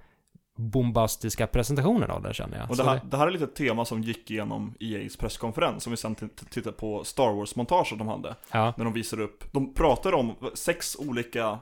bombastiska 0.59 1.47
presentationen 1.47 2.11
av 2.11 2.23
det 2.23 2.35
känner 2.35 2.59
jag. 2.59 2.71
Och 2.71 2.77
det 2.77 2.85
här, 2.85 3.01
det 3.11 3.17
här 3.17 3.27
är 3.27 3.31
lite 3.31 3.45
ett 3.45 3.55
tema 3.55 3.85
som 3.85 4.03
gick 4.03 4.31
igenom 4.31 4.75
EA's 4.81 5.19
presskonferens, 5.19 5.83
som 5.83 5.91
vi 5.91 5.97
sen 5.97 6.15
tittade 6.15 6.77
på 6.77 7.05
Star 7.05 7.33
Wars-montaget 7.33 7.99
de 7.99 8.09
hade. 8.09 8.35
ja, 8.53 8.75
När 8.77 8.85
de 8.85 8.93
visade 8.95 9.23
upp, 9.23 9.45
de 9.53 9.75
pratade 9.75 10.17
om 10.17 10.35
sex 10.55 10.97
olika 10.97 11.59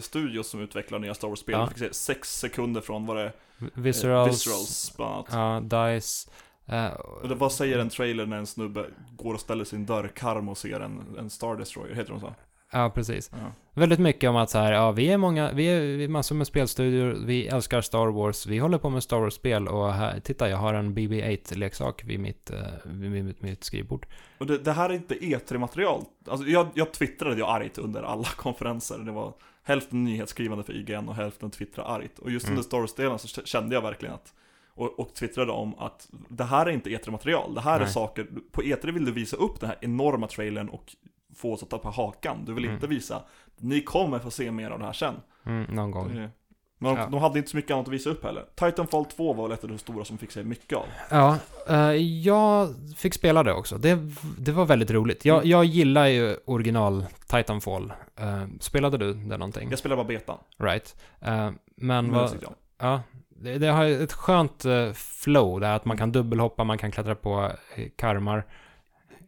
studios 0.00 0.48
som 0.48 0.60
utvecklar 0.60 0.98
nya 0.98 1.14
Star 1.14 1.28
Wars-spel. 1.28 1.54
Ja. 1.54 1.66
Fick 1.66 1.78
se 1.78 1.94
sex 1.94 2.38
sekunder 2.38 2.80
från 2.80 3.06
vad 3.06 3.16
det 3.16 3.32
Viscerals, 3.74 4.32
Viscerals 4.32 4.96
bland 4.96 5.14
annat. 5.32 5.70
ja, 5.70 5.78
DICE, 5.94 6.30
eh, 6.66 6.86
Och 6.92 7.28
det, 7.28 7.34
vad 7.34 7.52
säger 7.52 7.78
en 7.78 7.88
trailer 7.88 8.26
när 8.26 8.36
en 8.36 8.46
snubbe 8.46 8.86
går 9.16 9.34
och 9.34 9.40
ställer 9.40 9.64
sin 9.64 9.86
dörrkarm 9.86 10.48
och 10.48 10.58
ser 10.58 10.80
en, 10.80 11.16
en 11.18 11.30
Star 11.30 11.56
Destroyer, 11.56 11.94
heter 11.94 12.10
de 12.10 12.20
så? 12.20 12.34
Ja, 12.72 12.90
precis. 12.94 13.30
Ja. 13.32 13.52
Väldigt 13.74 13.98
mycket 13.98 14.30
om 14.30 14.36
att 14.36 14.50
så 14.50 14.58
här, 14.58 14.72
ja, 14.72 14.92
vi 14.92 15.08
är 15.08 15.16
många, 15.16 15.52
vi 15.52 15.64
är, 15.66 15.80
vi 15.80 16.04
är 16.04 16.08
massor 16.08 16.34
med 16.34 16.46
spelstudior, 16.46 17.16
vi 17.26 17.46
älskar 17.46 17.80
Star 17.80 18.06
Wars, 18.06 18.46
vi 18.46 18.58
håller 18.58 18.78
på 18.78 18.90
med 18.90 19.02
Star 19.02 19.18
Wars-spel 19.18 19.68
och 19.68 19.92
här, 19.92 20.20
titta, 20.20 20.48
jag 20.48 20.56
har 20.56 20.74
en 20.74 20.94
BB-8-leksak 20.94 22.04
vid 22.04 22.20
mitt, 22.20 22.50
eh, 22.50 22.58
vid 22.84 23.24
mitt, 23.24 23.42
mitt 23.42 23.64
skrivbord. 23.64 24.06
Och 24.38 24.46
det, 24.46 24.58
det 24.58 24.72
här 24.72 24.90
är 24.90 24.94
inte 24.94 25.14
E3-material. 25.14 26.04
Alltså 26.28 26.46
jag, 26.46 26.68
jag 26.74 26.92
twittrade 26.92 27.36
ju 27.36 27.44
argt 27.44 27.78
under 27.78 28.02
alla 28.02 28.24
konferenser. 28.36 28.98
Det 28.98 29.12
var 29.12 29.34
hälften 29.66 30.04
nyhetsskrivande 30.04 30.64
för 30.64 30.72
IGN 30.76 31.08
och 31.08 31.14
hälften 31.14 31.50
twittra 31.50 31.84
argt. 31.84 32.18
Och 32.18 32.30
just 32.30 32.46
Mm. 32.46 32.52
under 32.58 32.62
Star 32.62 32.78
Wars-delen 32.80 33.18
så 33.18 33.42
kände 33.44 33.74
jag 33.74 33.82
verkligen 33.82 34.14
att 34.14 34.34
och, 34.68 34.98
och 35.00 35.14
twittrade 35.14 35.52
om 35.52 35.78
att 35.78 36.08
det 36.28 36.44
här 36.44 36.66
är 36.66 36.70
inte 36.70 36.90
E3-material. 36.90 37.54
Det 37.54 37.60
här 37.60 37.76
är 37.76 37.84
Nej. 37.84 37.92
saker, 37.92 38.26
på 38.52 38.62
E3 38.62 38.92
vill 38.92 39.04
du 39.04 39.12
visa 39.12 39.36
upp 39.36 39.60
den 39.60 39.68
här 39.68 39.78
enorma 39.80 40.26
trailern 40.26 40.68
och 40.68 40.96
få 41.34 41.52
oss 41.52 41.62
att 41.62 41.70
tappa 41.70 41.88
hakan. 41.88 42.44
Du 42.44 42.52
vill 42.54 42.64
Mm. 42.64 42.74
inte 42.74 42.86
visa, 42.86 43.22
ni 43.56 43.80
kommer 43.80 44.18
få 44.18 44.30
se 44.30 44.50
mer 44.50 44.70
av 44.70 44.78
det 44.78 44.84
här 44.84 44.92
sen. 44.92 45.14
Mm, 45.46 45.74
någon 45.74 45.90
gång. 45.90 46.14
Det- 46.14 46.30
Men 46.78 46.94
de, 46.94 47.00
Ja. 47.00 47.08
de 47.10 47.20
hade 47.20 47.38
inte 47.38 47.50
så 47.50 47.56
mycket 47.56 47.70
annat 47.70 47.86
att 47.86 47.92
visa 47.94 48.10
upp 48.10 48.24
heller. 48.24 48.44
Titanfall 48.54 49.04
2 49.04 49.32
var 49.32 49.48
väl 49.48 49.52
ett 49.58 49.64
av 49.64 49.70
de 49.70 49.78
stora 49.78 50.04
som 50.04 50.18
fick 50.18 50.30
sig 50.32 50.44
mycket 50.44 50.78
av. 50.78 50.84
Ja, 51.10 51.38
eh, 51.68 51.90
jag 51.96 52.74
fick 52.96 53.14
spela 53.14 53.42
det 53.42 53.52
också. 53.52 53.78
Det, 53.78 53.98
det 54.38 54.52
var 54.52 54.64
väldigt 54.66 54.90
roligt. 54.90 55.24
Jag, 55.24 55.36
Mm. 55.36 55.48
jag 55.50 55.64
gillar 55.64 56.06
ju 56.06 56.36
original 56.44 57.06
Titanfall. 57.26 57.92
Eh, 58.20 58.42
spelade 58.60 58.98
du 58.98 59.12
det 59.14 59.36
någonting? 59.36 59.70
Jag 59.70 59.78
spelade 59.78 59.96
bara 60.04 60.08
betan. 60.08 60.38
Right. 60.58 60.96
Eh, 61.20 61.30
men 61.30 61.56
Men 61.76 62.10
vad, 62.12 62.30
ja, 62.78 63.02
det, 63.28 63.58
det 63.58 63.66
har 63.66 63.84
ett 63.84 64.12
skönt 64.12 64.64
eh, 64.64 64.92
flow 64.92 65.60
där 65.60 65.76
att 65.76 65.84
man 65.84 65.96
kan 65.96 66.12
dubbelhoppa, 66.12 66.64
man 66.64 66.78
kan 66.78 66.90
klättra 66.90 67.14
på 67.14 67.50
eh, 67.76 67.84
karmar. 67.96 68.44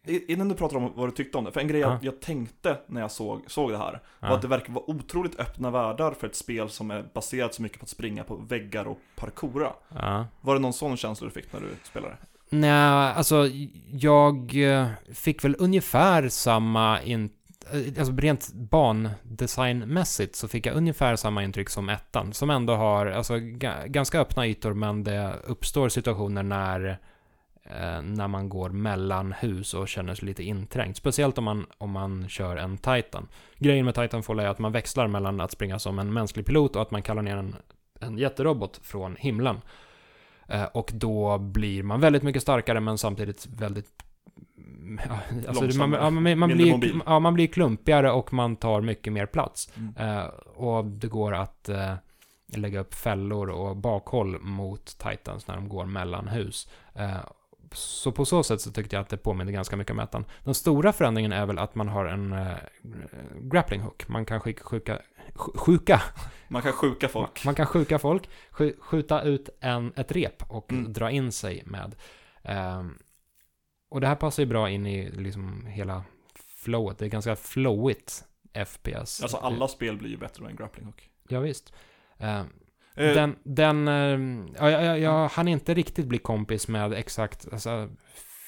Innan 0.08 0.48
du 0.48 0.54
pratar 0.54 0.76
om 0.76 0.92
vad 0.94 1.08
du 1.08 1.12
tyckte 1.12 1.38
om 1.38 1.44
det, 1.44 1.52
för 1.52 1.60
en 1.60 1.68
grej 1.68 1.80
Ja. 1.80 1.92
jag, 1.92 2.04
jag 2.04 2.20
tänkte 2.20 2.78
när 2.86 3.00
jag 3.00 3.10
såg, 3.10 3.42
såg 3.46 3.70
det 3.70 3.78
här 3.78 4.00
var 4.20 4.30
att 4.30 4.42
det 4.42 4.48
verkar 4.48 4.72
vara 4.72 4.90
otroligt 4.90 5.40
öppna 5.40 5.70
världar 5.70 6.12
för 6.12 6.26
ett 6.26 6.36
spel 6.36 6.68
som 6.68 6.90
är 6.90 7.04
baserat 7.14 7.54
så 7.54 7.62
mycket 7.62 7.78
på 7.78 7.84
att 7.84 7.88
springa 7.88 8.24
på 8.24 8.36
väggar 8.36 8.84
och 8.84 8.98
parkoura. 9.16 9.72
Var 10.40 10.54
det 10.54 10.60
någon 10.60 10.72
sån 10.72 10.96
känsla 10.96 11.24
du 11.26 11.30
fick 11.30 11.52
när 11.52 11.60
du 11.60 11.66
spelade? 11.84 12.16
Nej, 12.50 13.12
alltså 13.16 13.46
jag 13.90 14.56
eh, 14.56 14.88
fick 15.14 15.44
väl 15.44 15.56
ungefär 15.58 16.28
samma 16.28 17.02
in, 17.02 17.30
eh, 17.72 17.98
alltså 17.98 18.16
rent 18.16 18.52
bandesignmässigt 18.52 20.36
så 20.36 20.48
fick 20.48 20.66
jag 20.66 20.76
ungefär 20.76 21.16
samma 21.16 21.44
intryck 21.44 21.70
som 21.70 21.88
ettan, 21.88 22.32
som 22.32 22.50
ändå 22.50 22.74
har, 22.74 23.06
alltså 23.06 23.38
ga, 23.38 23.86
ganska 23.86 24.20
öppna 24.20 24.46
ytor, 24.46 24.74
men 24.74 25.04
det 25.04 25.34
uppstår 25.46 25.88
situationer 25.88 26.42
när 26.42 26.98
när 28.02 28.28
man 28.28 28.48
går 28.48 28.70
mellan 28.70 29.32
hus 29.32 29.74
och 29.74 29.88
känner 29.88 30.14
sig 30.14 30.26
lite 30.26 30.42
inträngd. 30.42 30.96
Speciellt 30.96 31.38
om 31.38 31.44
man, 31.44 31.66
om 31.78 31.90
man 31.90 32.28
kör 32.28 32.56
en 32.56 32.78
Titan. 32.78 33.28
Grejen 33.58 33.84
med 33.84 33.94
Titanfall 33.94 34.38
är 34.38 34.46
att 34.46 34.58
man 34.58 34.72
växlar 34.72 35.06
mellan 35.06 35.40
att 35.40 35.50
springa 35.50 35.78
som 35.78 35.98
en 35.98 36.12
mänsklig 36.12 36.46
pilot 36.46 36.76
och 36.76 36.82
att 36.82 36.90
man 36.90 37.02
kallar 37.02 37.22
ner 37.22 37.36
en, 37.36 37.56
en 38.00 38.18
jätterobot 38.18 38.80
från 38.82 39.16
himlen. 39.16 39.60
Eh, 40.48 40.64
och 40.64 40.90
då 40.94 41.38
blir 41.38 41.82
man 41.82 42.00
väldigt 42.00 42.22
mycket 42.22 42.42
starkare 42.42 42.80
men 42.80 42.98
samtidigt 42.98 43.46
väldigt 43.46 44.02
Ja, 45.08 45.20
alltså 45.48 45.78
man, 45.78 45.92
ja, 45.92 46.10
man, 46.10 46.38
man, 46.38 46.50
blir, 46.50 47.00
ja, 47.06 47.18
man 47.18 47.34
blir 47.34 47.46
klumpigare 47.46 48.10
och 48.10 48.32
man 48.32 48.56
tar 48.56 48.80
mycket 48.80 49.12
mer 49.12 49.26
plats. 49.26 49.70
Mm. 49.76 50.18
Eh, 50.18 50.24
och 50.56 50.84
det 50.84 51.06
går 51.06 51.34
att 51.34 51.68
eh, 51.68 51.94
lägga 52.46 52.80
upp 52.80 52.94
fällor 52.94 53.50
och 53.50 53.76
bakhåll 53.76 54.40
mot 54.40 54.98
Titans 54.98 55.46
när 55.46 55.54
de 55.54 55.68
går 55.68 55.86
mellan 55.86 56.28
hus. 56.28 56.68
Eh, 56.94 57.16
så 57.72 58.12
på 58.12 58.24
så 58.24 58.42
sätt 58.42 58.60
så 58.60 58.72
tyckte 58.72 58.96
jag 58.96 59.00
att 59.02 59.08
det 59.08 59.16
påminner 59.16 59.52
ganska 59.52 59.76
mycket 59.76 59.90
om 59.90 59.98
ettan. 59.98 60.24
Den 60.44 60.54
stora 60.54 60.92
förändringen 60.92 61.32
är 61.32 61.46
väl 61.46 61.58
att 61.58 61.74
man 61.74 61.88
har 61.88 62.04
en 62.06 62.32
eh, 62.32 62.56
grappling 63.40 63.80
hook. 63.80 64.08
Man 64.08 64.24
kan 64.24 64.40
skicka, 64.40 64.64
sjuka, 64.64 65.02
sjuka. 65.34 66.02
Man 66.48 66.62
kan 66.62 66.72
sjuka 66.72 67.06
Man, 67.06 67.10
folk. 67.12 67.44
man 67.44 67.54
kan 67.54 67.66
sjuka 67.66 67.98
folk, 67.98 68.28
sk- 68.50 68.80
skjuta 68.80 69.22
ut 69.22 69.48
en, 69.60 69.92
ett 69.96 70.12
rep 70.12 70.42
och 70.52 70.72
Mm. 70.72 70.92
dra 70.92 71.10
in 71.10 71.32
sig 71.32 71.62
med. 71.66 71.94
Ehm, 72.42 72.98
och 73.90 74.00
det 74.00 74.06
här 74.06 74.14
passar 74.16 74.42
ju 74.42 74.46
bra 74.48 74.70
in 74.70 74.86
i 74.86 75.10
liksom 75.10 75.66
hela 75.66 76.04
flowet. 76.56 76.98
Det 76.98 77.04
är 77.04 77.08
ganska 77.08 77.36
flowigt 77.36 78.24
FPS. 78.66 79.22
Alltså 79.22 79.36
alla 79.36 79.68
spel 79.68 79.96
blir 79.96 80.10
ju 80.10 80.16
bättre 80.16 80.42
med 80.42 80.50
en 80.50 80.56
grappling 80.56 80.86
hook. 80.86 81.10
Ja, 81.28 81.40
visst. 81.40 81.72
Eh, 82.18 82.42
den, 83.04 83.36
den, 83.42 83.88
ehm, 83.88 84.48
ja, 84.58 84.70
jag, 84.70 84.98
jag, 85.00 85.28
hann 85.28 85.48
inte 85.48 85.74
riktigt 85.74 86.06
bli 86.06 86.18
kompis 86.18 86.68
med 86.68 86.92
exakt, 86.92 87.48
alltså 87.52 87.88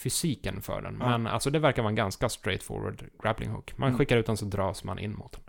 fysiken 0.02 0.62
för 0.62 0.82
den. 0.82 0.96
Ja. 1.00 1.08
Men 1.08 1.26
alltså 1.26 1.50
det 1.50 1.58
verkar 1.58 1.82
vara 1.82 1.90
en 1.90 1.94
ganska 1.96 2.28
straightforward 2.28 3.04
grappling 3.22 3.50
hook. 3.50 3.72
Man 3.76 3.88
Mm. 3.88 3.98
skickar 3.98 4.16
ut 4.16 4.26
den 4.26 4.36
så 4.36 4.44
dras 4.44 4.84
man 4.84 4.98
in 4.98 5.16
mot 5.16 5.32
den. 5.32 5.44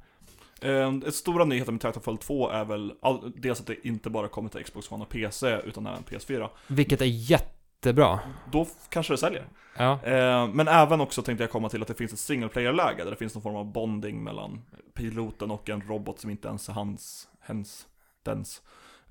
Eh, 1.02 1.08
ett 1.08 1.16
stora 1.16 1.46
nyheten 1.46 1.74
med 1.74 1.82
Titanfall 1.82 2.18
2 2.18 2.50
är 2.50 2.66
väl 2.66 2.94
all, 3.02 3.32
dels 3.36 3.60
att 3.62 3.68
det 3.68 3.88
inte 3.88 4.10
bara 4.10 4.28
kommer 4.28 4.50
till 4.50 4.64
Xbox 4.64 4.92
One 4.92 5.04
och 5.04 5.10
PC 5.10 5.58
utan 5.66 5.88
även 5.88 6.04
PS4. 6.04 6.50
Vilket 6.68 7.02
är 7.02 7.06
jättebra. 7.06 8.20
Då 8.52 8.68
kanske 8.90 9.14
det 9.14 9.18
säljer. 9.18 9.46
Ja, 9.78 10.00
Eh, 10.04 10.48
men 10.48 10.68
även 10.68 11.02
också 11.02 11.22
tänkte 11.22 11.44
jag 11.44 11.52
komma 11.52 11.70
till 11.70 11.82
att 11.82 11.88
det 11.88 11.94
finns 11.94 12.14
ett 12.14 12.20
single 12.20 12.50
player-läge 12.50 13.04
där 13.04 13.12
det 13.12 13.18
finns 13.18 13.36
någon 13.36 13.42
form 13.44 13.56
av 13.56 13.72
bonding 13.72 14.24
mellan 14.24 14.62
piloten 14.94 15.52
och 15.52 15.70
en 15.70 15.82
robot 15.82 16.20
som 16.20 16.30
inte 16.30 16.48
ens 16.48 16.70
är 16.70 16.74
hans, 16.74 17.28
hens, 17.42 17.88
dens. 18.24 18.62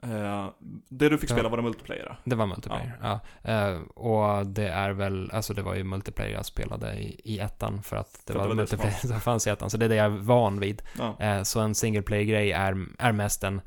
Eh, 0.02 0.47
det 0.88 1.09
du 1.09 1.19
fick 1.19 1.30
Ja. 1.30 1.35
spela 1.35 1.49
var 1.49 1.57
det 1.57 1.62
multiplayer? 1.62 2.16
det 2.25 2.37
var 2.37 2.47
multiplayer. 2.47 2.99
Ja. 3.02 3.21
Eh, 3.42 3.80
och 3.80 4.47
det 4.47 4.69
är 4.69 4.90
väl, 4.90 5.30
alltså 5.33 5.54
det 5.54 5.62
var 5.62 5.75
ju 5.75 5.85
multiplayer 5.85 6.33
jag 6.33 6.45
spelade 6.47 6.95
i, 6.95 7.21
i 7.25 7.38
ettan 7.38 7.83
för 7.83 7.97
att 7.97 8.21
det 8.26 8.33
För 8.33 8.40
var 8.40 8.49
det 8.49 8.54
var 8.54 8.62
det 8.62 8.66
som 8.66 8.78
multiplayer 8.78 9.21
fanns 9.21 9.47
i 9.47 9.50
ettan. 9.50 9.71
Så 9.71 9.76
det 9.76 9.85
är 9.85 9.88
det 9.88 9.95
jag 9.95 10.07
är 10.07 10.19
van 10.19 10.61
vid. 10.61 10.83
Ja. 10.99 11.16
Eh, 11.21 11.42
så 11.42 11.61
en 11.61 11.75
single 11.75 12.02
player-grej 12.02 12.52
är, 12.52 12.87
är 12.99 13.12
mest 13.12 13.45
en, 13.45 13.61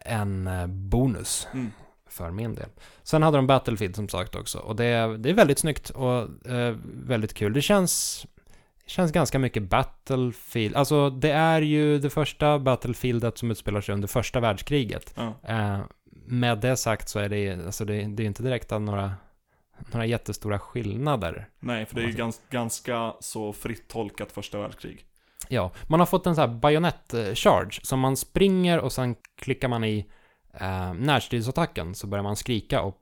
en 0.00 0.48
bonus. 0.88 1.48
Mm. 1.54 1.70
för 2.08 2.30
min 2.30 2.54
del. 2.54 2.68
Sen 3.02 3.22
hade 3.22 3.38
de 3.38 3.46
Battlefield 3.46 3.96
som 3.96 4.08
sagt 4.08 4.34
också 4.34 4.58
och 4.58 4.76
det, 4.76 4.84
är- 4.84 5.08
det 5.18 5.30
är 5.30 5.34
väldigt 5.34 5.58
snyggt 5.58 5.90
och 5.90 6.28
väldigt 6.82 7.34
kul. 7.34 7.52
Det 7.52 7.62
känns, 7.62 8.26
känns 8.92 9.12
ganska 9.12 9.38
mycket 9.38 9.62
Battlefield. 9.62 10.76
Alltså 10.76 11.10
det 11.10 11.30
är 11.30 11.62
ju 11.62 11.98
det 11.98 12.10
första 12.10 12.58
Battlefieldet 12.58 13.38
som 13.38 13.50
utspelar 13.50 13.80
sig 13.80 13.94
under 13.94 14.08
första 14.08 14.40
världskriget. 14.40 15.14
Ja. 15.16 15.34
Eh, 15.42 15.80
med 16.26 16.58
det 16.58 16.76
sagt 16.76 17.08
så 17.08 17.18
är 17.18 17.28
det, 17.28 17.66
alltså 17.66 17.84
det, 17.84 18.02
det 18.02 18.22
är 18.22 18.26
inte 18.26 18.42
direkt 18.42 18.70
några, 18.70 19.14
några 19.92 20.06
jättestora 20.06 20.58
skillnader. 20.58 21.48
Nej, 21.60 21.86
för 21.86 21.94
det 21.94 22.02
är 22.02 22.06
ju 22.06 22.12
gans, 22.12 22.42
ganska 22.50 23.14
så 23.20 23.52
fritt 23.52 23.88
tolkat 23.88 24.32
första 24.32 24.58
världskrig. 24.58 25.04
Ja, 25.48 25.72
man 25.88 26.00
har 26.00 26.06
fått 26.06 26.26
en 26.26 26.34
sån 26.34 26.50
här 26.50 26.58
bajonett-charge 26.58 27.80
som 27.82 28.00
man 28.00 28.16
springer 28.16 28.78
och 28.78 28.92
sen 28.92 29.16
klickar 29.36 29.68
man 29.68 29.84
i 29.84 30.06
eh, 30.54 30.94
närstridsattacken 30.94 31.94
så 31.94 32.06
börjar 32.06 32.22
man 32.22 32.36
skrika 32.36 32.82
och 32.82 32.96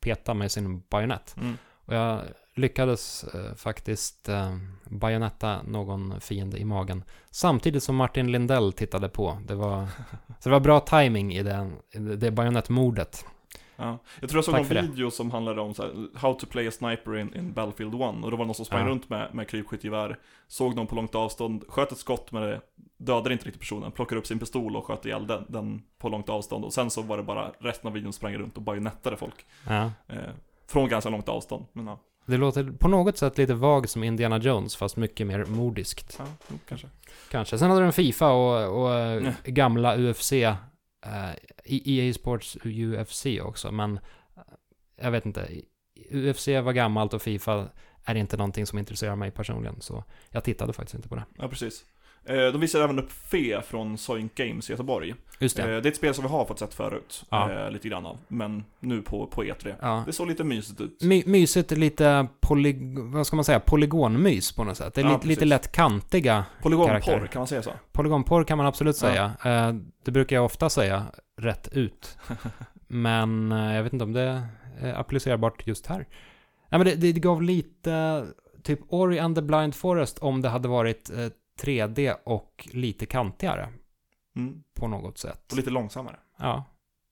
peta 0.00 0.34
med 0.34 0.52
sin 0.52 0.80
bajonett. 0.80 1.36
Mm. 1.36 1.58
Och 1.90 1.94
jag 1.94 2.20
lyckades 2.60 3.24
eh, 3.24 3.54
faktiskt 3.54 4.28
eh, 4.28 4.56
bajonetta 4.90 5.62
någon 5.62 6.20
fiende 6.20 6.58
i 6.58 6.64
magen. 6.64 7.04
Samtidigt 7.30 7.82
som 7.82 7.96
Martin 7.96 8.32
Lindell 8.32 8.72
tittade 8.72 9.08
på. 9.08 9.38
Det 9.46 9.54
var, 9.54 9.86
så 10.40 10.48
det 10.48 10.50
var 10.50 10.60
bra 10.60 10.80
timing 10.80 11.32
i, 11.34 11.42
den, 11.42 11.76
det 12.18 12.30
bajonettmordet. 12.30 13.24
Ja. 13.76 13.98
Jag 14.20 14.30
tror 14.30 14.38
jag 14.38 14.44
såg 14.44 14.54
Tack 14.54 14.58
någon 14.60 14.68
för 14.68 14.74
det. 14.74 14.82
video 14.82 15.10
som 15.10 15.30
handlade 15.30 15.60
om 15.60 15.74
så 15.74 15.82
här, 15.82 16.18
how 16.18 16.34
to 16.34 16.46
play 16.46 16.68
a 16.68 16.70
sniper 16.70 17.16
in, 17.18 17.34
in 17.34 17.52
Battlefield 17.52 17.94
1 17.94 18.00
och 18.00 18.30
då 18.30 18.30
var 18.30 18.38
det 18.38 18.44
någon 18.46 18.54
som 18.54 18.64
sprang 18.64 18.82
Ja. 18.84 18.88
runt 18.90 19.08
med, 19.10 19.34
med 19.34 19.48
krypskyttegevär 19.48 20.18
Såg 20.48 20.76
någon 20.76 20.86
på 20.86 20.94
långt 20.94 21.14
avstånd, 21.14 21.64
sköt 21.68 21.92
ett 21.92 21.98
skott 21.98 22.32
med 22.32 22.42
det 22.42 22.60
Dödade 22.96 23.32
inte 23.32 23.44
riktigt 23.44 23.60
personen, 23.60 23.92
plockade 23.92 24.18
upp 24.18 24.26
sin 24.26 24.38
pistol 24.38 24.76
och 24.76 24.86
sköt 24.86 25.06
ihjäl 25.06 25.26
den, 25.26 25.44
den 25.48 25.82
på 25.98 26.08
långt 26.08 26.28
avstånd 26.28 26.64
och 26.64 26.72
sen 26.72 26.90
så 26.90 27.02
var 27.02 27.16
det 27.16 27.22
bara 27.22 27.52
resten 27.58 27.88
av 27.88 27.92
videon 27.94 28.12
sprang 28.12 28.34
runt 28.34 28.56
och 28.56 28.62
bajonettade 28.62 29.16
folk 29.16 29.46
Ja. 29.68 29.90
eh, 30.08 30.16
Från 30.68 30.88
ganska 30.88 31.10
långt 31.10 31.28
avstånd, 31.28 31.66
men 31.72 31.86
ja, 31.86 32.00
Det 32.30 32.36
låter 32.36 32.72
på 32.72 32.88
något 32.88 33.18
sätt 33.18 33.38
lite 33.38 33.54
vagt 33.54 33.90
som 33.90 34.04
Indiana 34.04 34.38
Jones, 34.38 34.76
fast 34.76 34.96
mycket 34.96 35.26
mer 35.26 35.44
modiskt. 35.44 36.16
ja 36.18 36.24
jo, 36.48 36.58
kanske 36.68 36.88
Kanske. 37.30 37.58
Sen 37.58 37.70
hade 37.70 37.82
de 37.82 37.92
Fifa 37.92 38.30
och, 38.30 38.82
och 38.82 39.22
Nej. 39.22 39.34
gamla 39.44 39.96
UFC. 39.96 40.32
Eh, 40.32 41.30
EA 41.64 42.14
Sports 42.14 42.56
UFC 42.64 43.26
också, 43.42 43.72
men 43.72 43.96
eh, 44.36 44.42
jag 45.02 45.10
vet 45.10 45.26
inte. 45.26 45.48
UFC 46.10 46.48
var 46.48 46.72
gammalt 46.72 47.14
och 47.14 47.22
Fifa 47.22 47.68
är 48.04 48.14
inte 48.14 48.36
någonting 48.36 48.66
som 48.66 48.78
intresserar 48.78 49.16
mig 49.16 49.30
personligen, 49.30 49.80
så 49.80 50.04
jag 50.30 50.44
tittade 50.44 50.72
faktiskt 50.72 50.94
inte 50.94 51.08
på 51.08 51.14
det. 51.14 51.24
Ja, 51.38 51.48
precis 51.48 51.84
De 52.26 52.60
visade 52.60 52.84
även 52.84 52.98
upp 52.98 53.12
Fe 53.12 53.62
från 53.62 53.98
Soink 53.98 54.34
Games 54.34 54.70
i 54.70 54.72
Göteborg 54.72 55.14
Just 55.38 55.58
eh, 55.58 55.66
det. 55.66 55.80
Det 55.80 55.88
är 55.88 55.90
ett 55.90 55.96
spel 55.96 56.14
som 56.14 56.24
vi 56.24 56.30
har 56.30 56.44
fått 56.44 56.58
sett 56.58 56.74
förut, 56.74 57.24
Ja. 57.30 57.52
eh, 57.52 57.70
lite 57.70 57.88
grann 57.88 58.06
av 58.06 58.18
Men 58.28 58.64
nu 58.80 59.02
på, 59.02 59.26
på 59.26 59.44
E3 59.44 59.74
Ja. 59.80 60.02
Det 60.06 60.12
såg 60.12 60.28
lite 60.28 60.44
mysigt 60.44 60.80
ut 60.80 61.02
My, 61.02 61.22
mysigt, 61.26 61.70
lite 61.70 62.26
poly, 62.40 62.76
vad 62.96 63.26
ska 63.26 63.36
man 63.36 63.44
säga, 63.44 63.60
polygonmys 63.60 64.52
på 64.52 64.64
något 64.64 64.76
sätt. 64.76 64.94
Det 64.94 65.00
är 65.00 65.04
Ja, 65.04 65.12
lite, 65.14 65.26
lite 65.26 65.44
lätt 65.44 65.72
kantiga 65.72 66.44
Polygonporr, 66.62 66.88
karaktärer. 66.88 67.26
kan 67.26 67.40
man 67.40 67.46
säga 67.46 67.62
så? 67.62 67.72
Polygonporr 67.92 68.44
kan 68.44 68.58
man 68.58 68.66
absolut 68.66 68.96
säga. 68.96 69.32
Eh, 69.44 69.72
det 70.04 70.10
brukar 70.10 70.36
jag 70.36 70.44
ofta 70.44 70.70
säga 70.70 71.06
rätt 71.40 71.68
ut. 71.72 72.18
Men 72.88 73.52
eh, 73.52 73.74
jag 73.74 73.82
vet 73.82 73.92
inte 73.92 74.04
om 74.04 74.12
det 74.12 74.42
är 74.80 74.94
applicerbart 74.94 75.66
just 75.66 75.86
här. 75.86 76.06
Nej, 76.68 76.78
men 76.78 76.84
det, 76.84 76.94
det 76.94 77.12
gav 77.12 77.42
lite 77.42 78.26
typ 78.62 78.80
Ori 78.88 79.18
and 79.18 79.36
the 79.36 79.42
Blind 79.42 79.74
Forest 79.74 80.18
om 80.18 80.42
det 80.42 80.48
hade 80.48 80.68
varit 80.68 81.10
eh, 81.10 81.26
3D 81.62 82.14
och 82.24 82.68
lite 82.72 83.06
kantigare 83.06 83.68
Mm. 84.36 84.62
på 84.74 84.88
något 84.88 85.18
sätt. 85.18 85.52
Och 85.52 85.56
lite 85.56 85.70
långsammare, 85.70 86.16
Ja, 86.38 86.64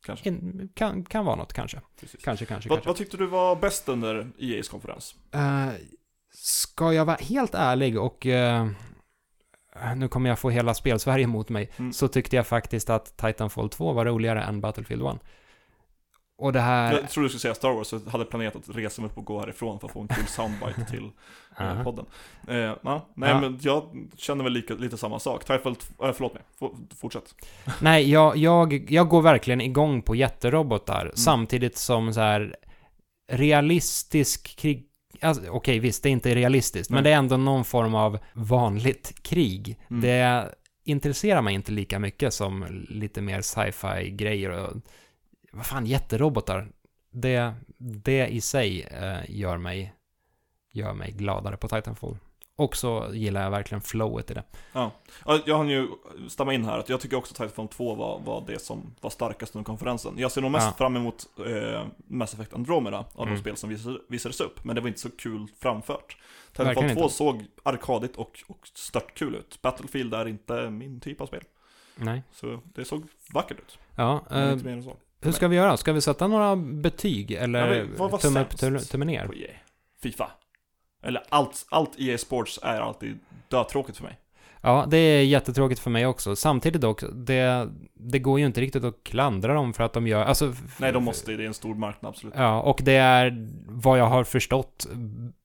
kanske. 0.07 0.29
in, 0.29 0.69
kan, 0.75 1.05
kan 1.05 1.25
vara 1.25 1.37
något 1.37 1.53
kanske. 1.53 1.81
Precis. 2.01 2.25
Kanske, 2.25 2.47
kanske, 2.47 2.69
Vad, 2.69 2.79
kanske. 2.79 2.89
vad 2.89 2.97
tyckte 2.97 3.17
du 3.17 3.27
var 3.27 3.57
bäst 3.57 3.89
under 3.89 4.31
EA's 4.39 4.71
konferens? 4.71 5.15
Eh, 5.33 5.69
ska 6.35 6.93
jag 6.93 7.05
vara 7.05 7.17
helt 7.17 7.55
ärlig 7.55 7.99
och 8.01 8.27
eh, 8.27 8.67
nu 9.97 10.09
kommer 10.09 10.29
jag 10.29 10.39
få 10.39 10.51
hela 10.51 10.75
spelsverige 10.75 11.27
mot 11.27 11.49
mig, 11.49 11.71
Mm. 11.77 11.93
så 11.93 12.09
tyckte 12.09 12.37
jag 12.37 12.47
faktiskt 12.47 12.91
att 12.91 13.17
Titanfall 13.17 13.69
2 13.69 13.93
var 13.93 14.05
roligare 14.05 14.43
än 14.43 14.61
Battlefield 14.61 15.03
1. 15.07 15.17
Och 16.41 16.53
det 16.53 16.61
här... 16.61 16.93
Jag 16.93 17.11
trodde 17.11 17.25
du 17.27 17.29
skulle 17.31 17.41
säga 17.41 17.55
Star 17.55 17.73
Wars, 17.73 17.87
så 17.87 18.01
jag 18.05 18.11
hade 18.13 18.25
planerat 18.25 18.57
att 18.57 18.77
resa 18.77 19.03
mig 19.03 19.11
upp 19.11 19.19
och 19.19 19.25
gå 19.25 19.41
härifrån 19.41 19.81
för 19.81 19.87
att 19.87 19.93
få 19.93 20.01
en 20.01 20.09
kul 20.09 20.27
soundbite 20.27 20.85
till 20.91 21.11
eh, 21.61 21.83
podden. 21.83 22.07
Eh, 22.49 22.57
ja, 22.57 23.09
nej 23.15 23.31
Ja. 23.31 23.41
men 23.41 23.59
jag 23.63 24.07
känner 24.17 24.45
väl 24.45 24.53
lika, 24.53 24.75
lite 24.75 24.97
samma 24.99 25.19
sak. 25.19 25.41
Titanfall, 25.45 25.77
äh, 26.03 26.13
förlåt 26.13 26.35
mig, 26.35 26.43
F- 26.61 26.97
fortsätt. 27.01 27.35
Nej, 27.81 28.11
jag, 28.11 28.37
jag, 28.37 28.91
jag 28.91 29.09
går 29.09 29.23
verkligen 29.23 29.61
igång 29.61 30.03
på 30.03 30.15
jätterobotar, 30.15 31.01
Mm. 31.03 31.17
samtidigt 31.17 31.77
som 31.77 32.13
så 32.15 32.21
här 32.21 32.57
realistisk 33.33 34.57
krig... 34.59 34.85
Alltså, 35.21 35.51
Okej, 35.51 35.79
visst, 35.79 36.03
det 36.03 36.09
är 36.09 36.11
inte 36.11 36.35
realistiskt, 36.35 36.91
Nej. 36.91 36.95
men 36.97 37.05
det 37.05 37.11
är 37.11 37.17
ändå 37.17 37.37
någon 37.37 37.65
form 37.65 37.95
av 37.95 38.19
vanligt 38.33 39.23
krig. 39.23 39.79
Mm. 39.91 40.01
Det 40.01 40.55
intresserar 40.85 41.43
mig 41.43 41.55
inte 41.55 41.73
lika 41.73 41.99
mycket 41.99 42.35
som 42.35 42.65
lite 42.89 43.21
mer 43.21 43.41
sci-fi 43.43 44.11
grejer 44.11 44.51
och... 44.51 44.73
Vad 45.53 45.67
fan, 45.67 45.87
jätterobotar. 45.87 46.69
Det, 47.11 47.55
det 47.79 48.27
i 48.27 48.41
sig 48.41 48.83
eh, 48.83 49.19
gör 49.29 49.57
mig 49.59 49.95
gör 50.73 50.93
mig 50.95 51.13
gladare 51.13 51.57
på 51.57 51.69
Titanfall. 51.69 52.17
Och 52.57 52.77
så 52.77 53.07
gillar 53.13 53.43
jag 53.43 53.51
verkligen 53.51 53.81
flowet 53.83 54.31
i 54.31 54.35
det. 54.35 54.43
Ja, 54.73 54.91
jag 55.47 55.57
hann 55.57 55.69
ju 55.69 55.89
stämma 56.29 56.55
in 56.55 56.65
här 56.65 56.79
att 56.79 56.89
jag 56.89 57.01
tycker 57.01 57.17
också 57.17 57.33
att 57.33 57.37
Titanfall 57.37 57.69
2 57.69 57.95
var, 57.95 58.21
var 58.21 58.45
det 58.47 58.59
som 58.59 58.95
var 59.01 59.11
starkast 59.11 59.55
under 59.55 59.65
konferensen. 59.65 60.15
Jag 60.19 60.33
ser 60.33 60.41
nog 60.41 60.51
mest 60.51 60.67
Ja. 60.67 60.73
fram 60.79 60.97
emot 60.97 61.27
eh, 61.47 61.87
Mass 62.07 62.35
Effect 62.35 62.55
Andromeda 62.55 62.99
av 63.15 63.23
Mm. 63.23 63.35
de 63.35 63.41
spel 63.41 63.57
som 63.57 63.71
visades, 63.71 64.01
visades 64.09 64.41
upp, 64.41 64.65
men 64.65 64.75
det 64.77 64.81
var 64.81 64.89
inte 64.89 65.01
så 65.01 65.11
kul 65.11 65.47
framfört. 65.59 66.17
Titanfall 66.53 66.75
Verkligen 66.75 66.97
2 66.97 67.03
inte. 67.03 67.15
såg 67.15 67.45
arkadigt 67.63 68.17
och, 68.17 68.45
och 68.47 68.69
stört 68.75 69.15
kul 69.19 69.35
ut. 69.35 69.63
Battlefield 69.63 70.15
är 70.15 70.29
inte 70.29 70.71
min 70.71 71.01
typ 71.01 71.21
av 71.21 71.27
spel, 71.27 71.45
Nej. 71.97 72.23
så 72.33 72.61
det 72.75 72.85
såg 72.85 73.03
vackert 73.35 73.59
ut. 73.59 73.79
Ja, 73.95 74.25
eh, 74.31 74.53
inte 74.53 74.65
mer 74.65 74.73
än 74.73 74.83
så. 74.83 74.97
Hur 75.21 75.33
ska 75.33 75.49
vi 75.49 75.57
göra? 75.57 75.77
Ska 75.77 75.93
vi 75.93 76.01
sätta 76.01 76.27
några 76.27 76.57
betyg? 76.57 77.31
Eller 77.31 77.75
Ja, 77.75 77.87
vad 77.97 78.11
var 78.11 78.19
tumme 78.19 78.41
upp, 78.41 78.57
tumme, 78.57 78.79
tumme 78.79 79.05
ner? 79.05 79.27
På 79.27 79.35
EA. 79.35 79.51
Fifa. 80.03 80.31
Eller 81.03 81.23
allt, 81.29 81.67
allt 81.71 81.91
EA 81.99 82.19
Sports 82.19 82.61
är 82.63 82.81
alltid 82.81 83.19
dötråkigt 83.49 83.97
för 83.97 84.05
mig. 84.05 84.19
Ja, 84.61 84.85
det 84.89 84.97
är 84.97 85.25
jättetråkigt 85.25 85.81
för 85.81 85.91
mig 85.91 86.07
också. 86.07 86.37
Samtidigt 86.37 86.81
dock, 86.81 87.03
det, 87.13 87.69
det 87.95 88.19
går 88.19 88.41
ju 88.41 88.47
inte 88.47 88.61
riktigt 88.61 88.85
att 88.85 89.05
klandra 89.05 89.55
dem 89.55 89.75
för 89.75 89.85
att 89.85 89.93
de 89.93 90.07
gör... 90.07 90.25
Alltså, 90.25 90.55
Nej, 90.79 90.93
de 90.93 91.05
måste, 91.05 91.33
det 91.33 91.43
är 91.43 91.47
en 91.47 91.55
stor 91.55 91.75
marknad 91.75 92.11
absolut. 92.11 92.35
Ja, 92.37 92.61
och 92.61 92.81
det 92.83 92.93
är 92.93 93.49
vad 93.69 93.99
jag 93.99 94.07
har 94.07 94.25
förstått 94.25 94.87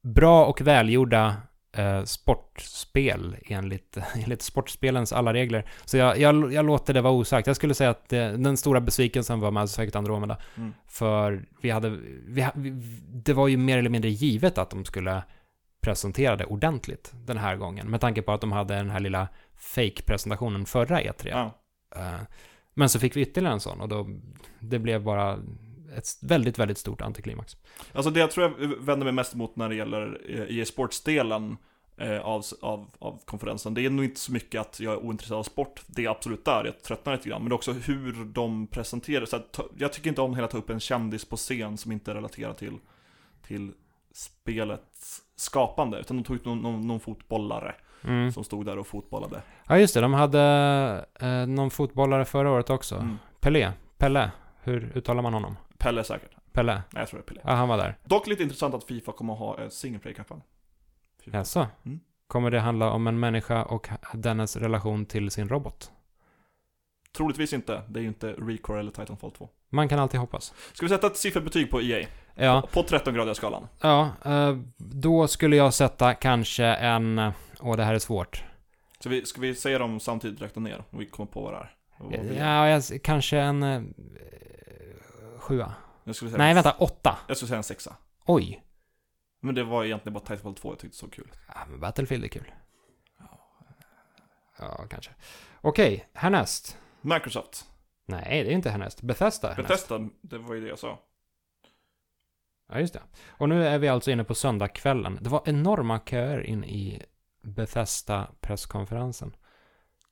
bra 0.03 0.45
och 0.45 0.61
välgjorda 0.61 1.35
eh, 1.73 2.03
sportspel 2.03 3.37
enligt, 3.45 3.97
enligt 4.15 4.41
sportspelens 4.41 5.13
alla 5.13 5.33
regler. 5.33 5.65
Så 5.85 5.97
jag, 5.97 6.19
jag, 6.19 6.53
jag 6.53 6.65
låter 6.65 6.93
det 6.93 7.01
vara 7.01 7.13
osagt. 7.13 7.47
Jag 7.47 7.55
skulle 7.55 7.73
säga 7.73 7.89
att 7.89 8.09
det, 8.09 8.37
den 8.37 8.57
stora 8.57 8.81
besvikelsen 8.81 9.39
var 9.39 9.51
Mass 9.51 9.77
Effect 9.77 9.95
Andromeda. 9.95 10.37
Mm. 10.57 10.73
För 10.87 11.45
vi 11.61 11.69
hade, 11.69 11.89
vi, 12.27 12.47
vi, 12.55 12.69
det 13.07 13.33
var 13.33 13.47
ju 13.47 13.57
mer 13.57 13.77
eller 13.77 13.89
mindre 13.89 14.09
givet 14.09 14.57
att 14.57 14.69
de 14.69 14.85
skulle 14.85 15.23
presentera 15.81 16.35
det 16.35 16.45
ordentligt 16.45 17.11
den 17.25 17.37
här 17.37 17.55
gången. 17.55 17.87
Med 17.91 18.01
tanke 18.01 18.21
på 18.21 18.31
att 18.31 18.41
de 18.41 18.51
hade 18.51 18.75
den 18.75 18.89
här 18.89 18.99
lilla 18.99 19.27
fake-presentationen 19.57 20.65
förra 20.65 21.01
E3. 21.01 21.29
Ja. 21.29 21.59
Eh, 21.95 22.21
Men 22.73 22.89
så 22.89 22.99
fick 22.99 23.15
vi 23.15 23.21
ytterligare 23.21 23.53
en 23.53 23.59
sån 23.59 23.81
och 23.81 23.89
då, 23.89 24.09
det 24.59 24.79
blev 24.79 25.03
bara 25.03 25.39
ett 25.97 26.07
väldigt, 26.21 26.59
väldigt 26.59 26.77
stort 26.77 27.01
antiklimax. 27.01 27.57
Alltså 27.93 28.11
det 28.11 28.19
jag 28.19 28.31
tror 28.31 28.45
jag 28.59 28.67
vänder 28.67 29.03
mig 29.03 29.13
mest 29.13 29.33
emot 29.33 29.55
när 29.55 29.69
det 29.69 29.75
gäller 29.75 30.21
eh, 30.29 30.57
EA 30.57 30.65
Sports-delen 30.65 31.57
eh, 31.97 32.19
av, 32.19 32.43
av, 32.61 32.89
av 32.99 33.19
konferensen, 33.25 33.73
det 33.73 33.85
är 33.85 33.89
nog 33.89 34.05
inte 34.05 34.19
så 34.19 34.31
mycket 34.31 34.61
att 34.61 34.79
jag 34.79 34.93
är 34.93 34.97
ointresserad 34.97 35.39
av 35.39 35.43
sport, 35.43 35.81
det 35.87 36.05
är 36.05 36.09
absolut 36.09 36.45
där, 36.45 36.65
jag 36.65 36.81
tröttnar 36.81 37.13
lite 37.13 37.29
grann, 37.29 37.41
men 37.41 37.49
det 37.49 37.53
är 37.53 37.55
också 37.55 37.71
hur 37.71 38.25
de 38.25 38.67
presenterar, 38.67 39.25
så 39.25 39.35
att, 39.35 39.59
jag 39.77 39.93
tycker 39.93 40.09
inte 40.09 40.21
om 40.21 40.35
hela 40.35 40.47
ta 40.47 40.57
upp 40.57 40.69
en 40.69 40.79
kändis 40.79 41.25
på 41.25 41.35
scen 41.35 41.77
som 41.77 41.91
inte 41.91 42.11
är 42.11 42.15
relaterad 42.15 42.57
till, 42.57 42.77
till 43.47 43.71
spelets 44.13 45.21
skapande, 45.35 45.99
utan 45.99 46.17
de 46.17 46.23
tog 46.23 46.35
ut 46.35 46.45
någon, 46.45 46.61
någon, 46.61 46.87
någon 46.87 46.99
fotbollare 46.99 47.75
Mm. 48.05 48.31
som 48.31 48.43
stod 48.43 48.65
där 48.65 48.77
och 48.77 48.87
fotbollade. 48.87 49.41
Ja, 49.67 49.77
just 49.77 49.93
det. 49.93 50.01
De 50.01 50.13
hade 50.13 51.05
eh, 51.19 51.47
någon 51.47 51.71
fotbollare 51.71 52.25
förra 52.25 52.51
året 52.51 52.69
också. 52.69 52.95
Mm. 52.95 53.17
Pelé. 53.39 53.71
Pelle. 53.97 54.31
Hur 54.63 54.91
uttalar 54.95 55.21
man 55.21 55.33
honom? 55.33 55.55
Pelle 55.83 56.03
säkert. 56.03 56.31
Pelle. 56.53 56.73
Nej, 56.73 56.83
jag 57.01 57.09
tror 57.09 57.19
det 57.19 57.23
är 57.23 57.27
Pelle. 57.27 57.41
Ja, 57.43 57.51
han 57.51 57.67
var 57.67 57.77
där. 57.77 57.97
Dock 58.03 58.27
lite 58.27 58.43
intressant 58.43 58.73
att 58.73 58.83
Fifa 58.83 59.11
kommer 59.11 59.33
att 59.33 59.39
ha 59.39 59.59
en 59.59 59.71
single 59.71 59.99
play-kampanj. 59.99 60.41
FIFA. 61.23 61.37
Jaså? 61.37 61.67
Mm. 61.85 61.99
Kommer 62.27 62.51
det 62.51 62.59
handla 62.59 62.91
om 62.91 63.07
en 63.07 63.19
människa 63.19 63.63
och 63.63 63.89
dennes 64.13 64.55
relation 64.55 65.05
till 65.05 65.31
sin 65.31 65.49
robot? 65.49 65.91
Troligtvis 67.17 67.53
inte, 67.53 67.81
det 67.89 67.99
är 67.99 68.01
ju 68.01 68.07
inte 68.07 68.31
Recore 68.33 68.79
eller 68.79 68.91
Titanfall 68.91 69.31
2. 69.31 69.49
Man 69.69 69.89
kan 69.89 69.99
alltid 69.99 70.19
hoppas. 70.19 70.53
Ska 70.73 70.85
vi 70.85 70.89
sätta 70.89 71.07
ett 71.07 71.17
sifferbetyg 71.17 71.71
på 71.71 71.81
EA? 71.81 72.07
Ja, 72.35 72.67
På 72.73 72.83
13-gradiga 72.83 73.33
skalan. 73.33 73.67
ja 73.81 74.09
eh, 74.25 74.57
då 74.77 75.27
skulle 75.27 75.55
jag 75.55 75.73
sätta 75.73 76.13
kanske 76.13 76.65
en... 76.65 77.31
Åh, 77.59 77.77
det 77.77 77.83
här 77.83 77.93
är 77.93 77.99
svårt. 77.99 78.43
Så 78.99 79.09
vi, 79.09 79.25
ska 79.25 79.41
vi 79.41 79.55
säga 79.55 79.79
dem 79.79 79.99
samtidigt 79.99 80.41
räkna 80.41 80.61
ner? 80.61 80.83
Och 80.89 81.01
vi 81.01 81.05
kommer 81.05 81.27
på 81.27 81.41
vad 81.41 81.53
det 81.53 81.57
är. 81.57 82.39
Ja, 82.39 82.69
jag, 82.69 82.83
kanske 83.03 83.39
en... 83.39 83.93
Sjua. 85.43 85.73
Jag 86.03 86.15
skulle 86.15 86.31
säga 86.31 86.37
Nej, 86.37 86.53
vänta. 86.53 86.71
Åtta. 86.71 87.17
Jag 87.27 87.37
skulle 87.37 87.47
säga 87.47 87.57
en 87.57 87.63
sexa. 87.63 87.95
Oj. 88.25 88.63
Men 89.39 89.55
det 89.55 89.63
var 89.63 89.85
egentligen 89.85 90.13
bara 90.13 90.19
Titanfall 90.19 90.55
2 90.55 90.71
jag 90.71 90.79
tyckte 90.79 90.97
så 90.97 91.09
kul. 91.09 91.31
Ja, 91.47 91.53
men 91.69 91.79
Battlefield 91.79 92.23
är 92.23 92.27
kul. 92.27 92.51
Ja, 94.59 94.85
kanske. 94.89 95.11
Okej, 95.61 96.09
härnäst. 96.13 96.77
Microsoft. 97.01 97.65
Nej, 98.05 98.43
det 98.43 98.49
är 98.51 98.53
inte 98.53 98.69
härnäst. 98.69 99.01
Bethesda 99.01 99.51
är 99.51 99.55
härnäst. 99.55 99.87
Bethesda, 99.87 100.09
det 100.21 100.37
var 100.37 100.55
ju 100.55 100.61
det 100.61 100.67
jag 100.67 100.79
sa. 100.79 100.99
Ja, 102.69 102.79
just 102.79 102.93
det. 102.93 103.01
Och 103.27 103.49
nu 103.49 103.67
är 103.67 103.79
vi 103.79 103.87
alltså 103.87 104.11
inne 104.11 104.23
på 104.23 104.35
söndagskvällen. 104.35 105.17
Det 105.21 105.29
var 105.29 105.43
enorma 105.45 105.99
köer 105.99 106.41
in 106.41 106.63
i 106.63 107.03
Bethesda-presskonferensen. 107.41 109.35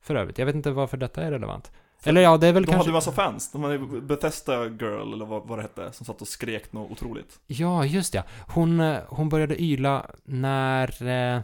För 0.01 0.15
övrigt, 0.15 0.37
jag 0.37 0.45
vet 0.45 0.55
inte 0.55 0.71
varför 0.71 0.97
detta 0.97 1.23
är 1.23 1.31
relevant. 1.31 1.71
Eller 2.05 2.21
ja, 2.21 2.37
det 2.37 2.47
är 2.47 2.53
väl 2.53 2.63
De 2.63 2.67
kanske... 2.67 2.77
hade 2.77 2.89
ju 2.89 2.93
massa 2.93 3.11
fans. 3.11 3.51
De 3.51 3.63
hade 3.63 3.77
Bethesda 4.01 4.65
Girl, 4.65 5.13
eller 5.13 5.25
vad, 5.25 5.47
vad 5.47 5.57
det 5.57 5.61
hette, 5.61 5.91
som 5.93 6.05
satt 6.05 6.21
och 6.21 6.27
skrek 6.27 6.73
något 6.73 6.91
otroligt. 6.91 7.39
Ja, 7.47 7.85
just 7.85 8.13
det. 8.13 8.23
Hon, 8.47 8.79
eh, 8.79 8.99
hon 9.07 9.29
började 9.29 9.61
yla 9.61 10.05
när... 10.23 11.07
eh, 11.07 11.41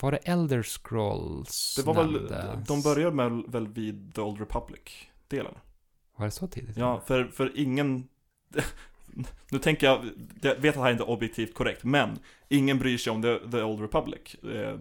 Var 0.00 0.10
det 0.10 0.16
Elder 0.16 0.62
Scrolls 0.62 1.74
Det 1.76 1.82
var 1.82 1.94
väl, 1.94 2.12
nämndes? 2.12 2.68
de 2.68 2.82
började 2.82 3.16
med, 3.16 3.42
väl 3.48 3.68
vid 3.68 4.14
The 4.14 4.20
Old 4.20 4.38
Republic-delen. 4.40 5.54
Var 6.16 6.24
det 6.26 6.30
så 6.30 6.46
tidigt? 6.46 6.76
Ja, 6.76 7.00
för, 7.06 7.24
för 7.24 7.52
ingen... 7.54 8.08
Nu 9.50 9.58
tänker 9.58 9.86
jag, 9.86 10.04
jag 10.42 10.54
vet 10.56 10.68
att 10.68 10.74
det 10.74 10.80
här 10.82 10.90
inte 10.90 11.04
är 11.04 11.10
objektivt 11.10 11.54
korrekt, 11.54 11.84
men 11.84 12.18
ingen 12.48 12.78
bryr 12.78 12.98
sig 12.98 13.10
om 13.12 13.22
The, 13.22 13.38
The 13.50 13.62
Old 13.62 13.80
Republic, 13.80 14.34
eh, 14.34 14.78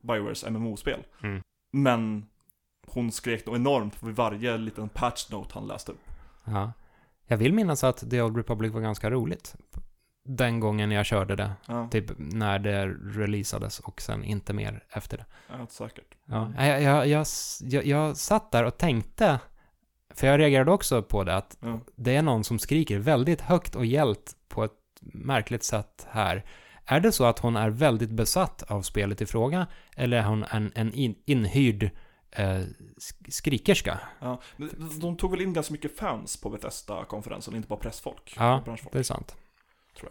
Biowares 0.00 0.44
MMO-spel. 0.50 1.00
Mm. 1.22 1.42
Men 1.72 2.26
hon 2.92 3.12
skrek 3.12 3.46
nog 3.46 3.56
enormt 3.56 4.02
vid 4.02 4.14
varje 4.16 4.58
liten 4.58 4.88
patch 4.88 5.30
note 5.30 5.50
han 5.54 5.66
läste 5.66 5.92
upp. 5.92 6.00
Ja. 6.44 6.72
Jag 7.26 7.36
vill 7.36 7.52
minnas 7.52 7.84
att 7.84 8.10
The 8.10 8.22
Old 8.22 8.36
Republic 8.36 8.72
var 8.72 8.80
ganska 8.80 9.10
roligt. 9.10 9.54
Den 10.24 10.60
gången 10.60 10.90
jag 10.90 11.06
körde 11.06 11.36
det. 11.36 11.52
Ja, 11.66 11.88
Typ 11.90 12.04
när 12.16 12.58
det 12.58 12.86
releasades 12.86 13.80
och 13.80 14.00
sen 14.02 14.24
inte 14.24 14.52
mer 14.52 14.84
efter 14.90 15.16
det. 15.18 15.24
ja 15.48 15.66
säkert. 15.68 16.14
Ja, 16.24 16.52
jag, 16.58 16.82
jag, 16.82 17.06
jag, 17.06 17.26
jag, 17.60 17.86
jag 17.86 18.16
satt 18.16 18.50
där 18.52 18.64
och 18.64 18.78
tänkte, 18.78 19.38
för 20.14 20.26
jag 20.26 20.40
reagerade 20.40 20.70
också 20.72 21.02
på 21.02 21.24
det, 21.24 21.36
att 21.36 21.56
Ja. 21.60 21.80
det 21.96 22.16
är 22.16 22.22
någon 22.22 22.44
som 22.44 22.58
skriker 22.58 22.98
väldigt 22.98 23.40
högt 23.40 23.74
och 23.74 23.86
gällt 23.86 24.36
på 24.48 24.64
ett 24.64 24.72
märkligt 25.00 25.64
sätt 25.64 26.06
här. 26.10 26.44
Är 26.84 27.00
det 27.00 27.12
så 27.12 27.24
att 27.24 27.38
hon 27.38 27.56
är 27.56 27.70
väldigt 27.70 28.10
besatt 28.10 28.62
av 28.62 28.82
spelet 28.82 29.20
i 29.22 29.26
fråga, 29.26 29.66
eller 29.96 30.16
är 30.16 30.22
hon 30.22 30.44
en, 30.50 30.72
en 30.74 30.94
in, 30.94 31.14
inhyrd 31.26 31.90
eh, 32.32 32.44
sk- 32.96 33.30
skrikerska? 33.30 34.00
Ja. 34.20 34.40
De 35.00 35.16
tog 35.16 35.30
väl 35.30 35.40
in 35.40 35.52
ganska 35.52 35.72
mycket 35.72 35.96
fans 35.98 36.36
på 36.40 36.50
Bethesda-konferensen, 36.50 37.56
inte 37.56 37.68
bara 37.68 37.78
pressfolk. 37.78 38.34
Ja. 38.36 38.62
Det 38.92 38.98
är 38.98 39.02
sant. 39.02 39.36
Tror 39.98 40.10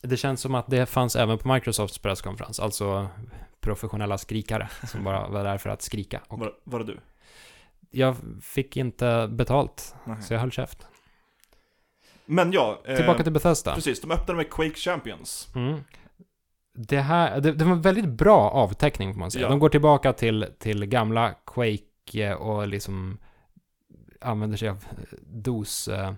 Det 0.00 0.16
känns 0.16 0.40
som 0.40 0.54
att 0.54 0.66
det 0.70 0.86
fanns 0.86 1.16
även 1.16 1.38
på 1.38 1.52
Microsofts 1.52 1.98
presskonferens, 1.98 2.60
alltså 2.60 3.08
professionella 3.60 4.18
skrikare 4.18 4.68
som 4.90 5.04
bara 5.04 5.28
var 5.28 5.44
där 5.44 5.58
för 5.58 5.70
att 5.70 5.82
skrika. 5.82 6.20
Och 6.28 6.38
Var, 6.38 6.52
var 6.64 6.78
det 6.78 6.84
du? 6.84 7.00
jag 7.90 8.16
fick 8.42 8.76
inte 8.76 9.28
betalt, 9.32 9.94
Nej. 10.04 10.22
så 10.22 10.32
jag 10.34 10.40
höll 10.40 10.50
käft. 10.52 10.86
Men 12.26 12.52
ja, 12.52 12.82
eh, 12.84 12.96
Tillbaka 12.96 13.22
till 13.22 13.32
Bethesda. 13.32 13.74
precis, 13.74 14.00
de 14.00 14.10
öppnade 14.10 14.34
med 14.36 14.50
Quake 14.50 14.74
Champions. 14.74 15.48
Mm. 15.54 15.80
Det 16.76 17.00
här, 17.00 17.40
det, 17.40 17.52
det 17.52 17.64
var 17.64 17.72
en 17.72 17.82
väldigt 17.82 18.08
bra 18.08 18.50
avteckning 18.50 19.12
får 19.12 19.20
man 19.20 19.30
säga. 19.30 19.42
Ja. 19.42 19.48
De 19.48 19.58
går 19.58 19.68
tillbaka 19.68 20.12
till, 20.12 20.46
till 20.58 20.86
gamla 20.86 21.34
Quake 21.46 22.28
eh, 22.28 22.32
och 22.32 22.68
liksom 22.68 23.18
använder 24.20 24.56
sig 24.56 24.68
av 24.68 24.84
DOS, 25.20 25.88
eh, 25.88 26.12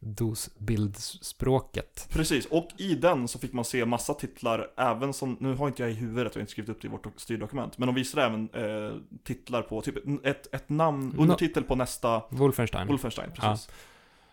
DOS-bildspråket. 0.00 2.08
Precis, 2.10 2.46
och 2.46 2.68
i 2.76 2.94
den 2.94 3.28
så 3.28 3.38
fick 3.38 3.52
man 3.52 3.64
se 3.64 3.84
massa 3.84 4.14
titlar, 4.14 4.70
även 4.76 5.12
som, 5.12 5.36
nu 5.40 5.54
har 5.54 5.68
inte 5.68 5.82
jag 5.82 5.90
i 5.90 5.94
huvudet, 5.94 6.34
jag 6.34 6.38
har 6.38 6.40
inte 6.40 6.52
skrivit 6.52 6.70
upp 6.70 6.82
det 6.82 6.88
i 6.88 6.90
vårt 6.90 7.06
styrdokument, 7.16 7.78
men 7.78 7.86
de 7.86 7.94
visade 7.94 8.26
även 8.26 8.48
eh, 8.54 8.92
titlar 9.24 9.62
på, 9.62 9.80
typ 9.80 10.26
ett, 10.26 10.54
ett 10.54 10.68
namn, 10.68 11.14
undertitel 11.18 11.64
på 11.64 11.74
nästa 11.74 12.22
Wolfenstein. 12.28 12.88
Wolfenstein, 12.88 13.30
precis. 13.34 13.70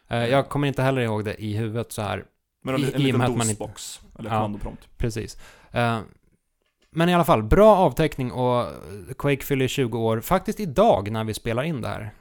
Eh, 0.08 0.26
jag 0.26 0.50
kommer 0.50 0.68
inte 0.68 0.82
heller 0.82 1.02
ihåg 1.02 1.26
det 1.26 1.44
i 1.44 1.54
huvudet 1.54 1.92
så 1.92 2.02
här. 2.02 2.26
Men 2.72 2.76
en, 2.84 2.90
I- 2.90 2.94
en 2.96 3.02
liten 3.04 3.20
man 3.20 3.32
inte- 3.32 3.44
DOS-box, 3.64 4.02
eller 4.20 4.30
Ja. 4.30 4.36
kommandoprompt. 4.36 4.88
Precis. 4.98 5.38
Eh, 5.72 6.00
men 6.92 7.10
i 7.10 7.14
alla 7.14 7.26
fall, 7.26 7.44
bra 7.44 7.76
avteckning 7.76 8.32
och 8.32 8.66
Quake 9.18 9.44
fyller 9.46 9.68
20 9.68 10.00
år, 10.00 10.22
faktiskt 10.22 10.60
idag 10.60 11.12
när 11.12 11.24
vi 11.24 11.34
spelar 11.34 11.64
in 11.64 11.82
det 11.82 11.88
här. 11.88 12.12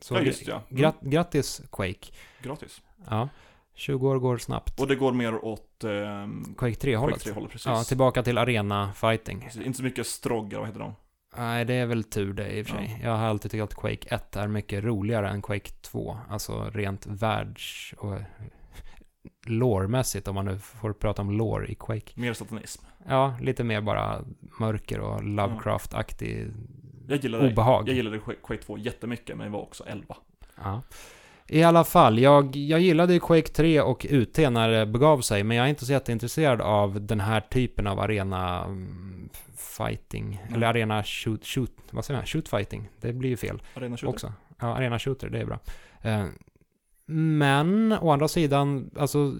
Så 0.00 0.14
Ja, 0.14 0.20
just 0.20 0.46
ja. 0.48 0.62
Mm. 0.70 0.82
grat- 0.82 1.00
grattis 1.00 1.62
Quake. 1.72 2.12
Gratis. 2.42 2.82
Ja, 3.10 3.28
20 3.74 4.08
år 4.08 4.18
går 4.18 4.38
snabbt. 4.38 4.80
Och 4.80 4.86
det 4.86 4.96
går 4.96 5.12
mer 5.12 5.44
åt 5.44 5.84
ehm, 5.84 6.54
Quake 6.58 6.74
3-hållet. 6.76 7.14
Quake 7.22 7.30
3-hållet, 7.30 7.52
precis. 7.52 7.66
Ja, 7.66 7.84
tillbaka 7.84 8.22
till 8.22 8.38
arena 8.38 8.92
fighting. 8.92 9.40
Precis, 9.40 9.62
Inte 9.66 9.76
så 9.76 9.82
mycket 9.84 10.06
strogg, 10.06 10.46
eller 10.52 10.58
vad 10.58 10.68
heter 10.68 10.80
de? 10.80 10.94
Nej, 11.36 11.64
det 11.64 11.74
är 11.74 11.86
väl 11.86 12.04
tur 12.04 12.32
det 12.32 12.50
i 12.58 12.62
och 12.62 12.66
för 12.66 12.76
sig. 12.76 13.00
Jag 13.02 13.10
har 13.16 13.26
alltid 13.26 13.50
tyckt 13.50 13.62
att 13.62 13.74
Quake 13.74 14.14
1 14.14 14.36
är 14.36 14.48
mycket 14.48 14.84
roligare 14.84 15.28
än 15.28 15.42
Quake 15.42 15.70
2. 15.70 16.18
Alltså 16.30 16.70
rent 16.74 17.06
världs 17.06 17.94
och 17.98 18.14
lårmässigt, 19.46 20.28
om 20.28 20.34
man 20.34 20.44
nu 20.44 20.58
får 20.58 20.92
prata 20.92 21.22
om 21.22 21.30
lore 21.30 21.66
i 21.66 21.74
Quake. 21.74 22.12
Mer 22.14 22.32
satanism. 22.32 22.84
Ja, 23.08 23.34
lite 23.40 23.64
mer 23.64 23.80
bara 23.80 24.24
mörker 24.60 25.00
och 25.00 25.22
Lovecraft-aktig 25.22 26.50
Jag 27.08 27.18
gillade, 27.18 27.48
obehag. 27.48 27.88
jag 27.88 27.96
gillade 27.96 28.18
Quake 28.18 28.40
Quake 28.46 28.62
2 28.62 28.78
jättemycket, 28.78 29.36
men 29.36 29.44
jag 29.46 29.52
var 29.52 29.60
också 29.62 29.84
11. 29.86 30.16
Ja. 30.62 30.82
I 31.48 31.62
alla 31.62 31.84
fall, 31.84 32.18
jag, 32.18 32.56
jag 32.56 32.80
gillade 32.80 33.12
ju 33.12 33.20
Quake 33.20 33.48
3 33.48 33.80
och 33.80 34.06
UT 34.10 34.36
när 34.38 34.68
det 34.68 34.86
begav 34.86 35.20
sig, 35.20 35.44
men 35.44 35.56
jag 35.56 35.64
är 35.66 35.70
inte 35.70 35.86
så 35.86 35.92
jätteintresserad 35.92 36.60
av 36.60 37.00
den 37.06 37.20
här 37.20 37.40
typen 37.40 37.86
av 37.86 38.00
arena 38.00 38.64
mm, 38.64 39.28
fighting, 39.56 40.40
Mm. 40.42 40.54
eller 40.54 40.66
arena 40.66 41.02
shoot, 41.04 41.46
shoot, 41.46 41.72
vad 41.90 42.04
säger 42.04 42.18
man, 42.20 42.26
shoot 42.26 42.48
fighting, 42.48 42.88
det 43.00 43.12
blir 43.12 43.30
ju 43.30 43.36
fel 43.36 43.62
Arena 43.74 43.96
20. 43.96 44.06
också. 44.08 44.32
Ja, 44.60 44.66
arena 44.76 44.98
shooter, 44.98 45.28
det 45.28 45.38
är 45.40 45.44
bra. 45.46 45.58
Eh, 46.02 46.24
men, 47.06 47.92
å 47.92 48.10
andra 48.10 48.28
sidan, 48.28 48.90
alltså, 48.96 49.34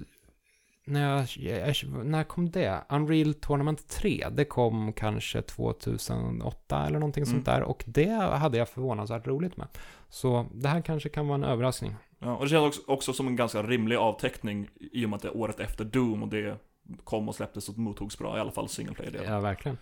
när, 0.85 1.31
jag, 1.39 1.75
när 2.05 2.25
kom 2.25 2.51
det? 2.51 2.85
Unreal 2.89 3.35
Tournament 3.35 3.89
3, 3.89 4.27
det 4.33 4.45
kom 4.45 4.93
kanske 4.93 5.43
2008 5.43 6.87
eller 6.87 6.99
någonting 6.99 7.23
Mm. 7.23 7.33
sånt 7.35 7.47
där, 7.47 7.63
och 7.63 7.85
det 7.87 8.11
hade 8.13 8.59
jag 8.59 8.69
förvånansvärt 8.69 9.27
roligt 9.27 9.57
med. 9.57 9.67
Så 10.09 10.47
det 10.55 10.69
här 10.69 10.81
kanske 10.81 11.09
kan 11.09 11.29
vara 11.29 11.35
en 11.39 11.45
överraskning. 11.45 11.95
Ja, 12.19 12.37
och 12.37 12.45
det 12.45 12.51
känns 12.51 12.67
också, 12.67 12.81
också 12.87 13.13
som 13.13 13.27
en 13.27 13.37
ganska 13.37 13.63
rimlig 13.63 13.97
avteckning 13.97 14.69
i 14.93 15.05
och 15.05 15.11
med 15.11 15.17
att 15.17 15.23
det 15.23 15.29
är 15.29 15.37
året 15.37 15.61
efter 15.61 15.85
Doom 15.85 16.23
och 16.23 16.29
det 16.29 16.57
kom 17.05 17.29
och 17.29 17.35
släpptes 17.35 17.69
och 17.69 17.79
mottogs 17.79 18.19
bra, 18.19 18.37
i 18.37 18.41
alla 18.41 18.51
fall 18.51 18.69
single 18.69 18.95
player-delen. 18.95 19.33
Ja, 19.33 19.41
verkligen. 19.41 19.79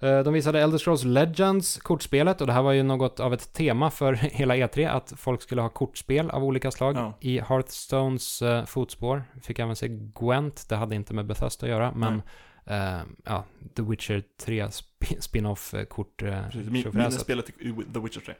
Eh, 0.00 0.18
De 0.22 0.34
visade 0.34 0.60
Elder 0.60 0.78
Scrolls 0.78 1.04
Legends, 1.04 1.76
kortspelet, 1.78 2.40
och 2.40 2.46
det 2.46 2.52
här 2.52 2.62
var 2.62 2.72
ju 2.72 2.82
något 2.82 3.20
av 3.20 3.34
ett 3.34 3.52
tema 3.52 3.90
för 3.90 4.12
hela 4.14 4.56
E3, 4.56 4.90
att 4.90 5.12
folk 5.16 5.42
skulle 5.42 5.60
ha 5.62 5.68
kortspel 5.68 6.30
av 6.30 6.44
olika 6.44 6.70
slag. 6.70 6.96
Ja. 6.96 7.12
I 7.20 7.40
Hearthstones 7.40 8.42
eh, 8.42 8.64
fotspår 8.64 9.24
fick 9.42 9.58
även 9.58 9.76
se 9.76 9.88
Gwent, 9.90 10.68
det 10.68 10.76
hade 10.76 10.94
inte 10.94 11.14
med 11.14 11.26
Bethesda 11.26 11.66
att 11.66 11.70
göra, 11.70 11.92
men 11.94 12.22
eh, 12.64 13.00
ja, 13.24 13.44
The 13.76 13.82
Witcher 13.82 14.22
3 14.40 14.62
sp- 14.66 15.20
spin-off-kort 15.20 16.22
eh, 16.22 16.44
Precis, 16.50 16.70
min, 16.70 16.82
tjofräset. 16.82 16.94
minnesspelet 16.94 17.48
i 17.50 17.74
The 17.94 18.00
Witcher 18.00 18.20
3. 18.20 18.34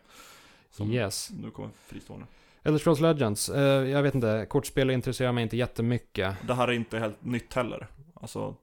Som 0.70 0.90
Yes. 0.92 1.30
nu 1.42 1.50
kommer 1.50 1.70
fristående. 1.86 2.26
Elder 2.62 2.78
Scrolls 2.78 3.00
Legends, 3.00 3.48
eh, 3.48 3.62
jag 3.88 4.02
vet 4.02 4.14
inte, 4.14 4.46
kortspel 4.48 4.90
intresserar 4.90 5.32
mig 5.32 5.42
inte 5.42 5.56
jättemycket. 5.56 6.36
Det 6.46 6.54
här 6.54 6.68
är 6.68 6.72
inte 6.72 6.98
helt 6.98 7.24
nytt 7.24 7.54
heller. 7.54 7.86
Alltså, 8.14 8.54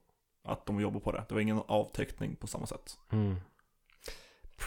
att 0.44 0.66
de 0.66 0.80
jobbar 0.80 1.00
på 1.00 1.12
det. 1.12 1.24
Det 1.28 1.34
var 1.34 1.40
ingen 1.40 1.62
avteckning 1.66 2.36
på 2.36 2.46
samma 2.46 2.66
sätt. 2.66 2.98
Mm. 3.12 3.36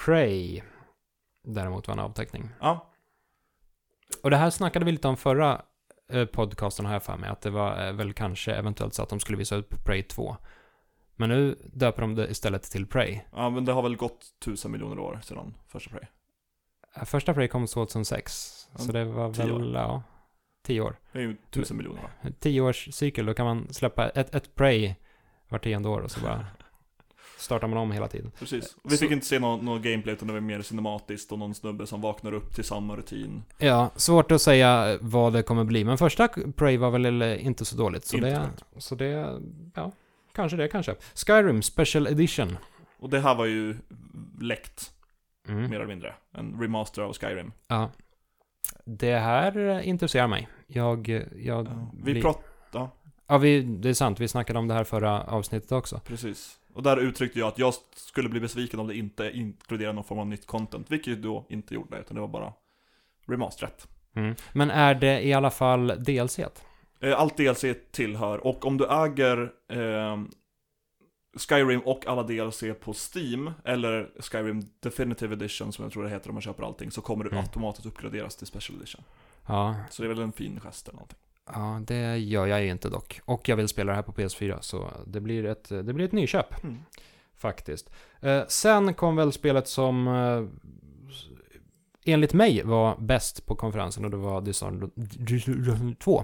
Prey, 0.06 0.62
däremot 1.44 1.88
var 1.88 1.94
en 1.94 2.00
avteckning. 2.00 2.50
Ja, 2.60 2.90
Och 4.24 4.30
det 4.30 4.38
här 4.38 4.50
snackade 4.50 4.86
vi 4.86 4.92
lite 4.92 5.08
om 5.08 5.18
förra 5.18 5.62
eh, 6.10 6.26
podcasten 6.26 6.86
har 6.86 6.94
jag 6.94 7.04
för 7.04 7.18
mig, 7.18 7.30
att 7.30 7.42
det 7.42 7.50
var 7.50 7.88
eh, 7.88 7.94
väl 7.94 8.14
kanske 8.14 8.54
eventuellt 8.54 8.94
så 8.94 9.04
att 9.04 9.10
de 9.10 9.20
skulle 9.20 9.38
visa 9.38 9.56
upp 9.56 9.86
Prey 9.86 10.04
2. 10.04 10.38
Men 11.16 11.30
nu 11.30 11.58
döper 11.74 12.02
de 12.02 12.16
det 12.16 12.28
istället 12.28 12.64
till 12.64 12.88
Prey. 12.88 13.20
ja, 13.32 13.50
men 13.50 13.66
det 13.66 13.72
har 13.72 13.82
väl 13.82 13.96
gått 13.96 14.34
tusen 14.40 14.72
miljoner 14.72 15.00
år 15.00 15.20
sedan 15.24 15.54
första 15.68 15.90
Prey. 15.90 16.04
Eh, 16.96 17.04
Första 17.04 17.34
Prey 17.34 17.48
kom 17.48 17.68
2006, 17.68 18.68
så 18.76 18.88
Ja, 18.88 18.94
det 18.94 19.06
var 19.06 19.34
tio 19.34 19.54
väl, 19.58 19.74
ja, 19.74 20.04
tio 20.64 20.82
år. 20.82 21.00
Det 21.12 21.20
är 21.20 21.24
ju 21.24 21.38
tusen 21.50 21.78
miljoner 21.78 22.04
år. 22.04 22.12
En 22.22 22.34
Tio 22.34 22.62
års 22.62 22.94
cykel, 22.94 23.26
då 23.26 23.34
kan 23.34 23.46
man 23.46 23.74
släppa 23.74 24.10
ett, 24.10 24.36
ett 24.36 24.56
Prey 24.56 24.96
var 25.50 25.60
tionde 25.60 25.90
år 25.90 26.00
och 26.02 26.12
så 26.12 26.20
bara 26.20 26.46
startar 27.38 27.68
man 27.68 27.78
om 27.78 27.92
hela 27.92 28.08
tiden. 28.08 28.32
Precis. 28.40 28.76
Vi 28.84 28.90
Så- 28.90 28.98
fick 28.98 29.12
inte 29.12 29.26
se 29.26 29.40
någon, 29.40 29.66
någon 29.66 29.82
gameplay 29.82 30.14
utan 30.14 30.28
det 30.28 30.34
var 30.34 30.42
mer 30.42 30.62
cinematiskt 30.62 31.32
och 31.32 31.40
någon 31.40 31.56
snubbe 31.56 31.88
som 31.88 32.02
vaknar 32.02 32.34
upp 32.34 32.56
till 32.56 32.64
samma 32.64 32.96
rutin. 32.96 33.44
Ja, 33.58 33.90
svårt 33.96 34.32
att 34.32 34.42
säga 34.42 34.98
vad 35.02 35.34
det 35.34 35.44
kommer 35.44 35.64
bli, 35.64 35.84
men 35.84 35.98
första 35.98 36.28
Prey 36.56 36.78
var 36.78 36.92
väl 36.92 37.22
inte 37.22 37.66
så 37.66 37.76
dåligt. 37.78 38.06
Så 38.06 38.18
Inte 38.18 38.30
det, 38.30 38.50
så 38.82 38.96
det, 38.96 39.40
ja, 39.76 39.92
kanske 40.36 40.58
det 40.58 40.68
kanske. 40.68 40.96
Skyrim 41.28 41.62
Special 41.62 42.08
Edition. 42.08 42.58
Och 43.00 43.10
det 43.10 43.20
här 43.20 43.36
var 43.36 43.46
ju 43.46 43.78
läckt, 44.42 44.92
Mm. 45.48 45.70
mer 45.70 45.76
eller 45.76 45.86
mindre. 45.88 46.14
En 46.32 46.62
remaster 46.62 47.02
av 47.02 47.14
Skyrim. 47.14 47.52
Ja. 47.68 47.90
Det 48.86 49.16
här 49.18 49.80
intresserar 49.82 50.28
mig. 50.28 50.48
Jag, 50.68 51.08
jag 51.36 51.66
Ja, 51.68 51.90
vi 52.04 52.12
blir- 52.14 52.22
pratade, 52.22 52.46
Ja, 52.72 52.92
vi, 53.38 53.62
det 53.62 53.90
är 53.90 53.94
sant. 53.94 54.20
Vi 54.20 54.28
snackade 54.28 54.60
om 54.60 54.68
det 54.68 54.74
här 54.74 54.84
förra 54.84 55.24
avsnittet 55.24 55.72
också. 55.72 56.00
precis. 56.06 56.60
Och 56.74 56.84
där 56.84 56.98
uttryckte 56.98 57.40
jag 57.40 57.48
att 57.48 57.60
jag 57.60 57.74
skulle 57.96 58.30
bli 58.30 58.40
besviken 58.40 58.80
om 58.80 58.88
det 58.88 58.98
inte 58.98 59.32
inkluderade 59.34 59.96
någon 59.96 60.04
form 60.04 60.20
av 60.20 60.28
nytt 60.28 60.48
content. 60.48 60.92
Vilket 60.92 61.22
då 61.22 61.46
inte 61.50 61.74
gjorde, 61.74 62.00
utan 62.00 62.16
det 62.16 62.22
var 62.22 62.28
bara 62.28 62.54
remasterat. 63.28 63.88
Mm. 64.16 64.36
Men 64.54 64.72
är 64.72 64.96
det 64.96 65.22
i 65.22 65.34
alla 65.34 65.50
fall 65.52 65.88
DLC? 65.88 66.40
Eh, 67.00 67.20
Allt 67.20 67.38
DLC 67.38 67.66
tillhör, 67.92 68.38
och 68.48 68.66
om 68.66 68.78
du 68.78 68.86
äger 68.86 69.52
eh, 69.70 70.18
Skyrim 71.50 71.80
och 71.80 72.08
alla 72.08 72.24
DLC 72.24 72.64
på 72.82 72.94
Steam, 73.16 73.52
eller 73.66 74.10
Skyrim 74.20 74.70
Definitive 74.80 75.34
Edition 75.34 75.74
som 75.74 75.84
jag 75.84 75.92
tror 75.92 76.04
det 76.04 76.10
heter 76.10 76.30
om 76.30 76.36
man 76.36 76.42
köper 76.42 76.64
allting, 76.64 76.92
så 76.92 77.02
kommer 77.02 77.24
du 77.24 77.30
Mm. 77.30 77.44
automatiskt 77.44 77.86
uppgraderas 77.86 78.36
till 78.36 78.48
Special 78.48 78.78
Edition. 78.78 79.04
Ja, 79.48 79.76
Så 79.90 80.02
det 80.02 80.06
är 80.08 80.14
väl 80.14 80.20
en 80.24 80.32
fin 80.32 80.60
gest 80.60 80.88
eller 80.88 80.96
någonting. 80.96 81.20
Ja, 81.54 81.82
det 81.88 82.18
gör 82.18 82.48
jag 82.48 82.64
ju 82.64 82.70
inte 82.70 82.90
dock. 82.90 83.20
Och 83.26 83.50
jag 83.50 83.56
vill 83.56 83.68
spela 83.68 83.92
det 83.92 83.96
här 83.96 84.04
på 84.04 84.12
PS4, 84.12 84.58
så 84.62 84.92
det 85.06 85.20
blir 85.20 85.46
ett, 85.46 85.70
det 85.70 85.94
blir 85.94 86.06
ett 86.06 86.12
nyköp. 86.12 86.64
Mm. 86.64 86.78
Faktiskt. 87.38 87.90
Eh, 88.22 88.42
sen 88.48 88.94
kom 88.94 89.16
väl 89.16 89.32
spelet 89.32 89.68
som 89.68 90.08
eh, 90.08 90.44
enligt 92.14 92.34
mig 92.34 92.64
var 92.64 92.96
bäst 93.00 93.46
på 93.46 93.56
konferensen 93.56 94.06
och 94.06 94.12
det 94.12 94.18
var 94.18 94.42
Dishonored 94.42 96.00
2. 96.00 96.24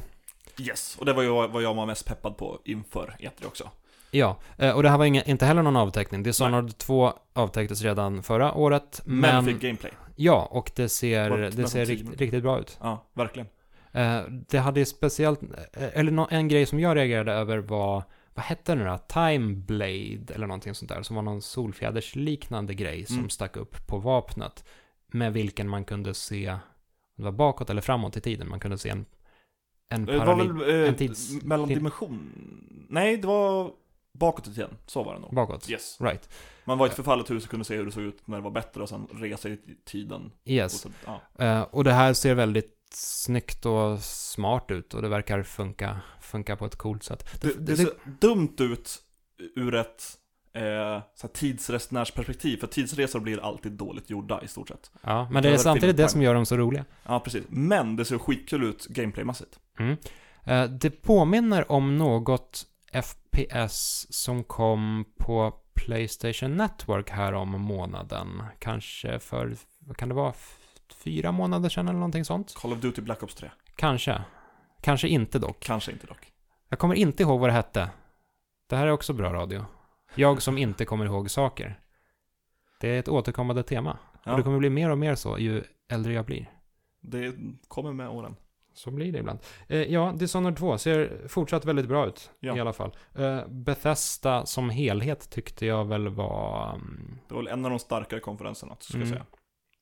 Yes, 0.57 0.97
och 0.99 1.05
det 1.05 1.13
var 1.13 1.23
ju 1.23 1.29
vad 1.29 1.63
jag 1.63 1.73
var 1.73 1.86
mest 1.86 2.05
peppad 2.05 2.38
på 2.38 2.59
inför 2.65 3.15
E3 3.19 3.45
också. 3.45 3.69
Ja, 4.12 4.38
eh, 4.57 4.75
och 4.75 4.83
det 4.83 4.89
här 4.89 4.97
var 4.97 5.05
inga, 5.05 5.23
inte 5.23 5.45
heller 5.45 5.62
någon 5.62 5.75
avteckning. 5.75 6.23
Dishonored 6.23 6.77
2 6.77 7.13
avtäcktes 7.33 7.81
redan 7.81 8.23
förra 8.23 8.53
året, 8.53 9.01
Men, 9.05 9.19
men... 9.19 9.45
fick 9.45 9.62
gameplay. 9.62 9.91
Ja, 10.15 10.47
och 10.51 10.71
det 10.75 10.89
ser, 10.89 11.29
det 11.29 11.67
ser 11.67 11.86
rikt, 11.86 12.19
riktigt 12.19 12.43
bra 12.43 12.59
ut. 12.59 12.77
Ja, 12.81 13.05
verkligen. 13.13 13.47
Eh, 13.93 14.21
det 14.49 14.58
hade 14.58 14.86
speciellt, 14.86 15.41
eh, 15.73 15.97
eller 15.99 16.34
en 16.34 16.47
grej 16.47 16.65
som 16.65 16.79
jag 16.79 16.97
reagerade 16.97 17.32
över 17.34 17.58
var, 17.58 18.03
vad 18.34 18.45
hette 18.45 18.71
det 18.71 18.75
nu 18.84 18.86
då? 18.89 18.97
Time 18.97 19.53
Blade 19.56 20.34
eller 20.36 20.47
någonting 20.47 20.73
sånt 20.75 20.89
där, 20.89 21.01
som 21.03 21.15
var 21.15 21.23
någon 21.23 21.41
solfjädersliknande 21.41 22.73
grej 22.73 23.06
som 23.06 23.17
Mm. 23.17 23.29
stack 23.29 23.58
upp 23.58 23.88
på 23.88 23.97
vapnet. 23.97 24.65
Med 25.08 25.34
vilken 25.34 25.69
man 25.69 25.86
kunde 25.86 26.13
se, 26.13 26.56
det 27.17 27.23
var 27.23 27.32
bakåt 27.32 27.69
eller 27.69 27.82
framåt 27.82 28.17
i 28.17 28.21
tiden, 28.21 28.49
man 28.49 28.60
kunde 28.60 28.77
se 28.77 28.89
en, 28.89 29.06
en 29.89 30.06
Det 30.06 30.17
var 30.17 30.25
parallell, 30.25 30.53
väl 30.53 30.84
eh, 30.84 30.89
en 30.89 30.95
tids- 30.95 31.45
mellandimension? 31.45 32.29
Nej, 32.89 33.17
det 33.17 33.27
var 33.27 33.71
bakåt 34.13 34.47
i 34.47 34.53
tiden. 34.53 34.77
Så 34.86 35.03
var 35.03 35.13
det 35.13 35.19
nog. 35.19 35.34
bakåt. 35.34 35.69
Yes. 35.69 35.97
Right. 36.01 36.29
Man 36.65 36.77
var 36.77 36.86
i 36.88 36.89
ett 36.89 36.95
förfallet 36.95 37.29
hus 37.32 37.43
och 37.43 37.49
kunde 37.49 37.65
se 37.65 37.75
hur 37.75 37.86
det 37.86 37.91
såg 37.91 38.03
ut 38.03 38.27
när 38.27 38.38
det 38.38 38.43
var 38.43 38.51
bättre 38.51 38.82
och 38.82 38.89
sen 38.89 39.08
resa 39.12 39.49
i 39.49 39.58
tiden. 39.86 40.32
Och, 40.43 40.47
Yes. 40.49 40.82
så, 40.82 40.89
ja. 41.06 41.21
Eh, 41.45 41.62
och 41.62 41.84
det 41.84 41.91
här 41.93 42.13
ser 42.13 42.36
väldigt 42.36 42.83
snyggt 42.95 43.65
och 43.65 43.99
smart 43.99 44.71
ut 44.71 44.93
och 44.93 45.01
det 45.01 45.10
verkar 45.10 45.43
funka, 45.43 45.99
funka 46.21 46.56
på 46.56 46.65
ett 46.65 46.75
coolt 46.75 47.03
sätt. 47.03 47.41
det, 47.41 47.53
det 47.65 47.77
ser 47.77 47.89
dumt 48.19 48.56
ut 48.60 48.99
ur 49.56 49.75
ett 49.75 50.03
eh, 50.53 51.01
så 51.15 51.27
tidsresenärsperspektiv, 51.27 52.58
för 52.58 52.67
tidsresor 52.67 53.19
blir 53.19 53.39
alltid 53.45 53.71
dåligt 53.71 54.10
gjorda 54.10 54.41
i 54.41 54.47
stort 54.47 54.67
sett. 54.67 54.91
Ja, 55.01 55.27
men 55.32 55.43
Det 55.43 55.49
det 55.49 55.53
är 55.56 55.58
samtidigt 55.58 55.97
det 55.97 56.10
som 56.10 56.21
gör 56.21 56.34
dem 56.34 56.45
så 56.45 56.58
roliga. 56.58 56.86
Ja, 57.03 57.19
precis. 57.19 57.43
Men 57.49 57.95
det 57.95 58.06
ser 58.06 58.17
skitkul 58.17 58.63
ut 58.63 58.86
gameplaymässigt. 58.88 59.60
Mm. 59.79 59.97
Eh, 60.45 60.69
Det 60.69 60.89
påminner 60.89 61.71
om 61.71 61.97
något 61.97 62.65
FPS 63.03 64.08
som 64.10 64.43
kom 64.43 65.06
på 65.19 65.53
Playstation 65.75 66.58
Network 66.58 67.10
här 67.10 67.34
om 67.34 67.49
månaden. 67.62 68.43
Kanske 68.60 69.19
för, 69.19 69.56
vad 69.79 69.97
kan 69.97 70.10
det 70.10 70.15
vara, 70.15 70.34
fyra 71.03 71.31
månader 71.31 71.69
sedan 71.69 71.87
eller 71.87 71.99
någonting 71.99 72.25
sånt? 72.25 72.53
Call 72.55 72.73
of 72.73 72.79
Duty 72.79 73.01
Black 73.01 73.23
Ops 73.23 73.35
3. 73.35 73.51
Kanske. 73.75 74.21
Kanske 74.81 75.07
inte 75.07 75.39
dock. 75.39 75.59
Kanske 75.59 75.91
inte 75.91 76.07
dock. 76.07 76.31
Jag 76.69 76.79
kommer 76.79 76.95
inte 76.95 77.23
ihåg 77.23 77.39
vad 77.39 77.49
det 77.49 77.53
hette. 77.53 77.89
Det 78.69 78.75
här 78.75 78.87
är 78.87 78.91
också 78.91 79.13
bra 79.13 79.33
radio. 79.33 79.65
Jag 80.15 80.41
som 80.41 80.57
inte 80.57 80.85
kommer 80.85 81.05
ihåg 81.05 81.31
saker. 81.31 81.79
Det 82.79 82.89
är 82.89 82.99
ett 82.99 83.09
återkommande 83.09 83.63
tema. 83.63 83.91
Och 84.13 84.19
det 84.23 84.31
Ja, 84.31 84.41
kommer 84.43 84.57
bli 84.59 84.69
mer 84.69 84.89
och 84.89 84.97
mer 84.97 85.15
så 85.15 85.37
ju 85.39 85.63
äldre 85.91 86.13
jag 86.13 86.25
blir. 86.25 86.49
det 87.01 87.33
kommer 87.67 87.93
med 87.93 88.09
åren. 88.09 88.35
Så 88.75 88.91
blir 88.91 89.11
det 89.11 89.19
ibland. 89.19 89.39
Eh, 89.67 89.77
ja, 89.81 90.13
Dishonored 90.15 90.57
2 90.57 90.77
ser 90.77 91.27
fortsatt 91.27 91.65
väldigt 91.65 91.87
bra 91.87 92.07
ut 92.07 92.31
Ja. 92.39 92.57
i 92.57 92.59
alla 92.59 92.73
fall. 92.73 92.95
Eh, 93.15 93.47
Bethesda 93.47 94.45
som 94.45 94.69
helhet 94.69 95.29
tyckte 95.29 95.65
jag 95.65 95.85
väl 95.85 96.07
var... 96.09 96.69
mm, 96.75 97.19
Det 97.27 97.33
var 97.35 97.41
väl 97.43 97.51
en 97.53 97.65
av 97.65 97.71
de 97.71 97.79
starkare 97.79 98.19
konferenserna, 98.19 98.75
ska 98.79 98.97
jag 98.97 99.01
Mm. 99.07 99.09
säga. 99.13 99.25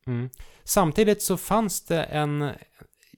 Mm. 0.05 0.29
Samtidigt 0.63 1.21
så 1.21 1.37
fanns 1.37 1.85
det 1.85 2.03
en... 2.03 2.51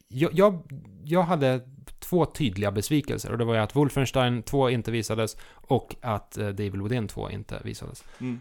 Jag, 0.08 0.34
jag, 0.34 0.64
jag 1.04 1.24
hade 1.24 1.62
två 2.00 2.26
tydliga 2.26 2.72
besvikelser 2.72 3.32
och 3.32 3.38
det 3.38 3.46
var 3.46 3.54
ju 3.54 3.60
att 3.60 3.76
Wolfenstein 3.76 4.44
2 4.44 4.70
inte 4.70 4.92
visades 4.92 5.38
och 5.52 5.96
att 6.02 6.38
eh, 6.38 6.48
Devil 6.48 6.82
Within 6.82 7.08
2 7.08 7.30
inte 7.30 7.62
visades. 7.64 8.04
Mm. 8.20 8.40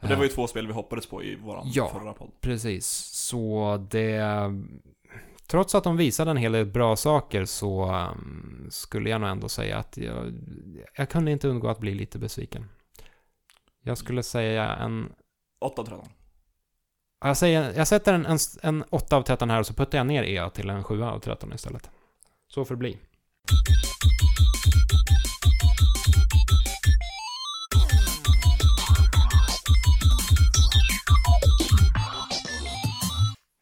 Och 0.00 0.08
det 0.08 0.16
var 0.16 0.22
ju 0.22 0.28
två 0.28 0.46
spel 0.46 0.66
vi 0.66 0.72
hoppades 0.72 1.06
på 1.06 1.22
i 1.22 1.36
våran 1.36 1.70
Ja. 1.74 1.88
förra 1.88 2.12
podd. 2.12 2.30
Precis, 2.40 2.86
så 3.12 3.76
det... 3.90 4.22
Trots 5.46 5.74
att 5.74 5.84
de 5.84 5.96
visade 5.96 6.30
en 6.30 6.36
hel 6.36 6.52
del 6.52 6.66
bra 6.66 6.96
saker 6.96 7.44
så 7.44 7.94
um, 7.94 8.66
skulle 8.70 9.10
jag 9.10 9.20
nog 9.20 9.30
ändå 9.30 9.48
säga 9.48 9.78
att 9.78 9.96
jag, 9.96 10.32
jag 10.96 11.08
kunde 11.08 11.30
inte 11.30 11.48
undgå 11.48 11.68
att 11.68 11.78
bli 11.78 11.94
lite 11.94 12.18
besviken. 12.18 12.68
Jag 13.82 13.98
skulle 13.98 14.22
säga 14.22 14.74
en... 14.76 15.12
8 15.60 15.82
av 15.82 15.86
13. 15.86 16.08
Jag, 17.24 17.36
säger, 17.36 17.72
jag 17.76 17.88
sätter 17.88 18.14
en, 18.14 18.26
en, 18.26 18.38
en 18.62 18.84
8 18.90 19.16
av 19.16 19.22
13 19.22 19.50
här 19.50 19.60
och 19.60 19.66
så 19.66 19.74
puttar 19.74 19.98
jag 19.98 20.06
ner 20.06 20.22
EA 20.22 20.50
till 20.50 20.70
en 20.70 20.84
7 20.84 21.02
av 21.02 21.18
13 21.20 21.52
istället. 21.52 21.90
Så 22.48 22.64
får 22.64 22.74
det 22.74 22.78
bli. 22.78 22.98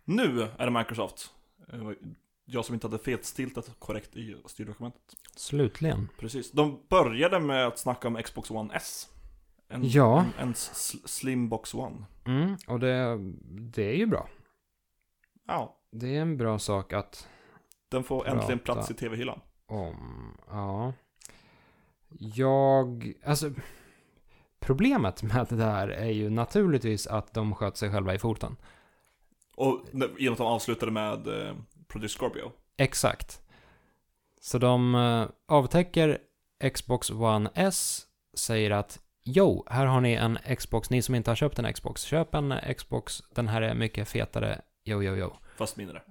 Nu 0.05 0.49
är 0.59 0.65
det 0.65 0.71
Microsoft. 0.79 1.31
Eh, 1.73 1.79
Jag 2.45 2.65
som 2.65 2.75
inte 2.75 2.87
hade 2.87 2.99
fetstiltat 2.99 3.71
korrekt 3.79 4.17
i 4.17 4.37
styrdokumentet. 4.47 5.03
Slutligen. 5.37 6.09
Precis. 6.19 6.51
De 6.51 6.81
började 6.89 7.41
med 7.41 7.67
att 7.67 7.79
snacka 7.79 8.09
om 8.09 8.23
Xbox 8.23 8.51
One 8.51 8.75
S. 8.75 9.09
En, 9.71 9.81
Ja. 9.89 10.21
en, 10.39 10.49
en 10.49 10.55
sl- 10.55 11.07
Slimbox 11.07 11.75
One. 11.75 12.05
Mm, 12.27 12.57
och 12.67 12.81
det, 12.81 13.19
det 13.51 13.83
är 13.85 13.95
ju 13.97 14.07
bra. 14.07 14.29
Ja, 15.47 15.77
Det 15.93 16.17
är 16.17 16.21
en 16.23 16.37
bra 16.37 16.59
sak 16.59 16.93
att 16.93 17.29
den 17.89 18.05
får 18.05 18.29
äntligen 18.29 18.59
plats 18.59 18.91
i 18.91 18.95
tv-hyllan. 18.95 19.41
om. 19.67 20.37
Ja. 20.49 20.93
Jag, 22.19 23.13
alltså. 23.25 23.51
Problemet 24.61 25.23
med 25.23 25.47
det 25.49 25.57
där 25.57 25.89
är 25.89 26.11
ju 26.11 26.31
naturligtvis 26.31 27.07
att 27.07 27.35
de 27.35 27.55
sköt 27.55 27.77
sig 27.77 27.91
själva 27.91 28.15
i 28.15 28.19
foten. 28.19 28.57
Och 29.57 29.87
med 29.93 30.09
att 30.31 30.39
de 30.39 30.47
avslutade 30.47 30.93
med 30.93 31.27
eh, 31.49 31.55
Project 31.89 32.13
Scorpio. 32.19 32.53
Exakt. 32.77 33.43
Så 34.41 34.59
de 34.59 34.95
eh, 34.95 35.27
avtäcker 35.49 36.19
Xbox 36.75 37.11
One 37.11 37.51
S, 37.55 38.07
säger 38.35 38.71
att 38.71 39.01
Jo, 39.25 39.65
här 39.71 39.87
har 39.87 40.01
ni 40.01 40.13
en 40.13 40.39
Xbox, 40.57 40.91
ni 40.91 41.03
som 41.03 41.15
inte 41.15 41.31
har 41.31 41.37
köpt 41.37 41.59
en 41.59 41.73
Xbox, 41.73 42.03
köp 42.03 42.35
en 42.35 42.55
Xbox, 42.77 43.23
den 43.35 43.49
här 43.49 43.63
är 43.63 43.75
mycket 43.75 44.09
fetare, 44.09 44.61
jo, 44.85 45.03
jo, 45.03 45.15
jo. 45.17 45.33
Fast 45.59 45.77
mindre. 45.77 46.03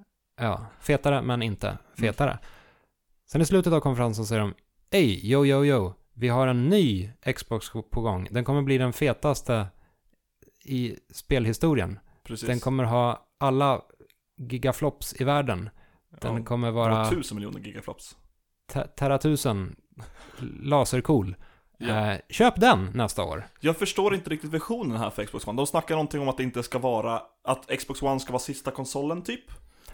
Ja, 0.41 0.65
fetare 0.79 1.21
men 1.21 1.41
inte 1.41 1.77
fetare. 1.99 2.39
Sen 3.31 3.41
i 3.41 3.45
slutet 3.45 3.73
av 3.73 3.79
konferensen 3.79 4.25
säger 4.25 4.41
de 4.41 4.53
Ej, 4.91 5.29
jo, 5.29 5.45
jo, 5.45 5.65
jo, 5.65 5.93
vi 6.13 6.27
har 6.27 6.47
en 6.47 6.69
ny 6.69 7.09
Xbox 7.35 7.69
på 7.69 8.01
gång. 8.01 8.27
Den 8.31 8.43
kommer 8.43 8.61
bli 8.61 8.77
den 8.77 8.93
fetaste 8.93 9.67
i 10.65 10.95
spelhistorien. 11.13 11.99
Precis. 12.23 12.47
Den 12.47 12.59
kommer 12.59 12.83
ha 12.83 13.27
alla 13.37 13.81
gigaflops 14.37 15.21
i 15.21 15.23
världen. 15.23 15.69
Den 16.21 16.37
ja, 16.37 16.43
kommer 16.43 16.71
vara 16.71 17.09
tusen 17.09 17.35
miljoner 17.35 17.59
gigaflops. 17.59 18.17
te- 18.71 18.87
teratusen 18.87 19.75
lasercool. 20.61 21.35
Ja. 21.81 22.11
Eh, 22.11 22.19
köp 22.29 22.53
den 22.59 22.91
nästa 22.93 23.23
år. 23.23 23.47
Jag 23.59 23.77
förstår 23.77 24.15
inte 24.15 24.29
riktigt 24.29 24.51
visionen 24.53 24.97
här 24.97 25.09
för 25.09 25.25
Xbox 25.25 25.47
One. 25.47 25.57
De 25.57 25.67
snackar 25.67 25.95
någonting 25.95 26.21
om 26.21 26.29
att 26.29 26.37
det 26.37 26.43
inte 26.43 26.63
ska 26.63 26.79
vara, 26.79 27.21
att 27.43 27.65
Xbox 27.79 28.01
One 28.01 28.19
ska 28.19 28.31
vara 28.31 28.39
sista 28.39 28.71
konsolen 28.71 29.21
typ. 29.21 29.43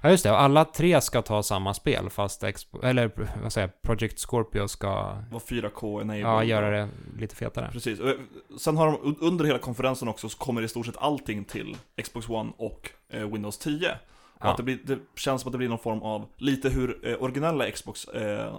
Ja, 0.02 0.10
just 0.10 0.24
det. 0.24 0.32
Och 0.32 0.42
alla 0.42 0.66
tre 0.66 1.02
ska 1.02 1.22
ta 1.22 1.44
samma 1.44 1.74
spel, 1.74 2.10
fast 2.10 2.44
Expo- 2.44 2.86
eller 2.86 3.12
vad 3.44 3.54
säger 3.54 3.68
jag, 3.68 3.82
Project 3.82 4.20
Scorpio 4.20 4.68
ska 4.68 4.88
Var 5.32 5.40
4K-enabled. 5.40 6.20
ja, 6.22 6.44
göra 6.44 6.70
det 6.70 6.90
lite 7.20 7.36
fetare. 7.36 7.70
Precis. 7.72 8.00
Eh, 8.00 8.14
Sen 8.60 8.78
har 8.78 8.88
de, 8.88 9.18
under 9.22 9.46
hela 9.46 9.60
konferensen 9.60 10.08
också, 10.08 10.30
så 10.30 10.38
kommer 10.38 10.62
i 10.62 10.68
stort 10.68 10.86
sett 10.86 10.98
allting 10.98 11.44
till 11.46 11.78
Xbox 12.04 12.30
One 12.30 12.52
och 12.58 12.90
eh, 13.10 13.28
Windows 13.32 13.58
10. 13.58 13.92
Och 13.92 14.46
Ja. 14.46 14.52
att 14.52 14.58
det, 14.58 14.64
blir, 14.64 14.80
det 14.84 15.00
känns 15.16 15.42
som 15.42 15.50
att 15.50 15.52
det 15.52 15.58
blir 15.58 15.70
någon 15.70 15.80
form 15.80 16.02
av, 16.02 16.26
lite 16.38 16.70
hur 16.70 17.08
eh, 17.10 17.24
originella 17.24 17.72
Xbox 17.72 18.08
eh, 18.08 18.56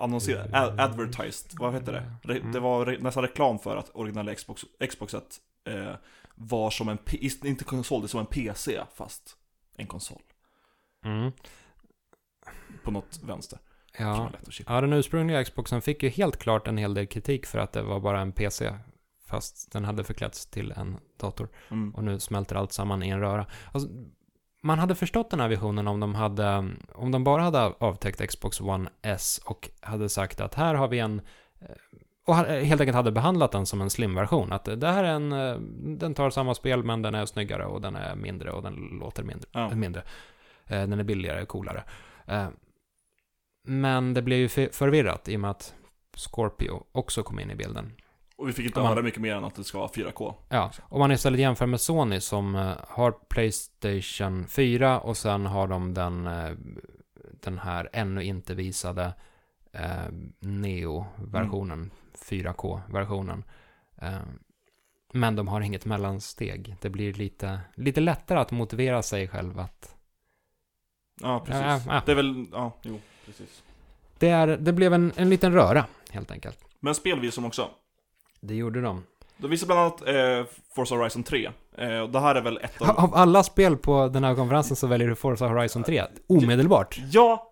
annonser, 0.00 0.50
ad, 0.52 0.80
advertised, 0.80 1.58
vad 1.58 1.74
heter 1.74 1.92
det? 1.92 2.12
Re, 2.22 2.38
det 2.52 2.60
var 2.60 2.86
re, 2.86 2.98
nästan 3.00 3.22
reklam 3.22 3.58
för 3.58 3.76
att 3.76 3.90
originella 3.94 4.34
Xbox, 4.34 4.64
Xboxet 4.90 5.40
eh, 5.64 5.94
var 6.34 6.70
som 6.70 6.88
en, 6.88 6.98
inte 7.44 7.64
konsol, 7.64 8.02
det 8.02 8.08
som 8.08 8.20
en 8.20 8.26
PC 8.26 8.80
fast 8.94 9.36
en 9.76 9.86
konsol. 9.86 10.22
Mm. 11.04 11.32
På 12.84 12.90
något 12.90 13.20
vänster. 13.22 13.58
Ja. 13.98 14.32
ja, 14.66 14.80
den 14.80 14.92
ursprungliga 14.92 15.44
Xboxen 15.44 15.82
fick 15.82 16.02
ju 16.02 16.08
helt 16.08 16.36
klart 16.36 16.68
en 16.68 16.76
hel 16.76 16.94
del 16.94 17.06
kritik 17.06 17.46
för 17.46 17.58
att 17.58 17.72
det 17.72 17.82
var 17.82 18.00
bara 18.00 18.20
en 18.20 18.32
PC, 18.32 18.74
fast 19.26 19.72
den 19.72 19.84
hade 19.84 20.04
förklätts 20.04 20.46
till 20.46 20.72
en 20.72 20.98
dator. 21.16 21.48
Mm. 21.70 21.94
Och 21.94 22.04
nu 22.04 22.20
smälter 22.20 22.56
allt 22.56 22.72
samman 22.72 23.02
i 23.02 23.08
en 23.08 23.20
röra. 23.20 23.46
Alltså, 23.72 23.88
man 24.62 24.78
hade 24.78 24.94
förstått 24.94 25.30
den 25.30 25.40
här 25.40 25.48
visionen 25.48 25.88
om 25.88 26.00
de 26.00 26.14
hade, 26.14 26.68
om 26.94 27.10
de 27.12 27.24
bara 27.24 27.42
hade 27.42 27.60
avtäckt 27.60 28.28
Xbox 28.28 28.60
One 28.60 28.90
S 29.02 29.40
och 29.44 29.70
hade 29.80 30.08
sagt 30.08 30.40
att 30.40 30.54
här 30.54 30.74
har 30.74 30.88
vi 30.88 30.98
en, 30.98 31.20
eh, 31.60 31.66
och 32.26 32.36
ha- 32.36 32.46
helt 32.46 32.80
enkelt 32.80 32.96
hade 32.96 33.12
behandlat 33.12 33.52
den 33.52 33.66
som 33.66 33.80
en 33.80 33.90
slim-version. 33.90 34.52
Att 34.52 34.64
det 34.64 34.88
här 34.88 35.04
är 35.04 35.08
en, 35.14 35.32
eh, 35.32 35.54
den 35.98 36.14
tar 36.14 36.30
samma 36.30 36.54
spel 36.54 36.84
men 36.84 37.02
den 37.02 37.14
är 37.14 37.26
snyggare 37.26 37.64
och 37.64 37.80
den 37.80 37.96
är 37.96 38.14
mindre 38.14 38.50
och 38.50 38.62
den 38.62 38.74
låter 39.00 39.22
mindre. 39.22 39.48
Ja. 39.52 39.74
mindre. 39.74 40.02
Eh, 40.66 40.78
Den 40.86 40.92
är 41.00 41.04
billigare, 41.04 41.46
coolare. 41.46 41.84
Eh, 42.26 42.48
Men 43.64 44.14
det 44.14 44.22
blev 44.22 44.38
ju 44.38 44.48
för- 44.48 44.68
förvirrat 44.72 45.28
i 45.28 45.36
och 45.36 45.40
med 45.40 45.50
att 45.50 45.74
Scorpio 46.16 46.82
också 46.92 47.22
kom 47.22 47.38
in 47.40 47.50
i 47.50 47.54
bilden. 47.54 47.92
Och 48.40 48.48
vi 48.48 48.52
fick 48.52 48.66
inte 48.66 48.78
man- 48.78 48.88
höra 48.88 49.02
mycket 49.02 49.20
mer 49.20 49.34
än 49.34 49.44
att 49.44 49.54
det 49.54 49.64
ska 49.64 49.78
vara 49.78 49.88
4K. 49.88 50.34
Ja, 50.48 50.70
om 50.82 50.98
man 50.98 51.12
istället 51.12 51.40
jämför 51.40 51.66
med 51.66 51.80
Sony 51.80 52.20
som 52.20 52.54
eh, 52.56 52.72
har 52.88 53.10
Playstation 53.10 54.46
4 54.46 55.00
och 55.00 55.16
sen 55.16 55.46
har 55.46 55.68
de 55.68 55.94
den, 55.94 56.26
eh, 56.26 56.50
den 57.42 57.58
här 57.58 57.88
ännu 57.92 58.22
inte 58.24 58.54
visade 58.54 59.12
eh, 59.72 60.04
Neo-versionen, 60.38 61.90
4K-versionen. 62.28 63.44
Eh, 64.02 64.18
men 65.12 65.36
de 65.36 65.48
har 65.48 65.60
inget 65.60 65.84
mellansteg. 65.84 66.76
Det 66.80 66.90
blir 66.90 67.12
lite, 67.14 67.60
lite 67.74 68.00
lättare 68.00 68.38
att 68.38 68.50
motivera 68.50 69.02
sig 69.02 69.28
själv 69.28 69.60
att 69.60 69.96
Ja, 71.20 71.40
precis. 71.46 71.86
Ja, 71.86 71.94
ja. 71.94 72.02
Det 72.06 72.12
är 72.12 72.16
väl, 72.16 72.46
ja, 72.52 72.72
jo, 72.82 73.00
precis. 73.26 73.62
det, 74.18 74.28
är, 74.28 74.46
det 74.46 74.72
blev 74.72 74.94
en, 74.94 75.12
en 75.16 75.30
liten 75.30 75.52
röra, 75.52 75.84
helt 76.10 76.30
enkelt. 76.30 76.64
Men 76.80 76.94
spelvisum 76.94 77.44
också. 77.44 77.70
Det 78.40 78.54
gjorde 78.54 78.80
de. 78.80 79.04
De 79.36 79.48
visar 79.50 79.66
bland 79.66 79.80
annat 79.80 80.08
eh, 80.08 80.44
Forza 80.74 80.94
Horizon 80.94 81.22
3. 81.22 81.50
Eh, 81.78 81.98
och 81.98 82.10
det 82.10 82.20
här 82.20 82.34
är 82.34 82.40
väl 82.42 82.58
ett 82.62 82.82
av... 82.82 82.90
Av 82.90 83.14
alla 83.14 83.42
spel 83.42 83.76
på 83.76 84.08
den 84.08 84.24
här 84.24 84.34
konferensen 84.34 84.76
så 84.76 84.86
väljer 84.86 85.08
du 85.08 85.14
Forza 85.14 85.46
Horizon 85.48 85.82
3 85.82 86.02
omedelbart. 86.28 86.98
Ja! 87.10 87.46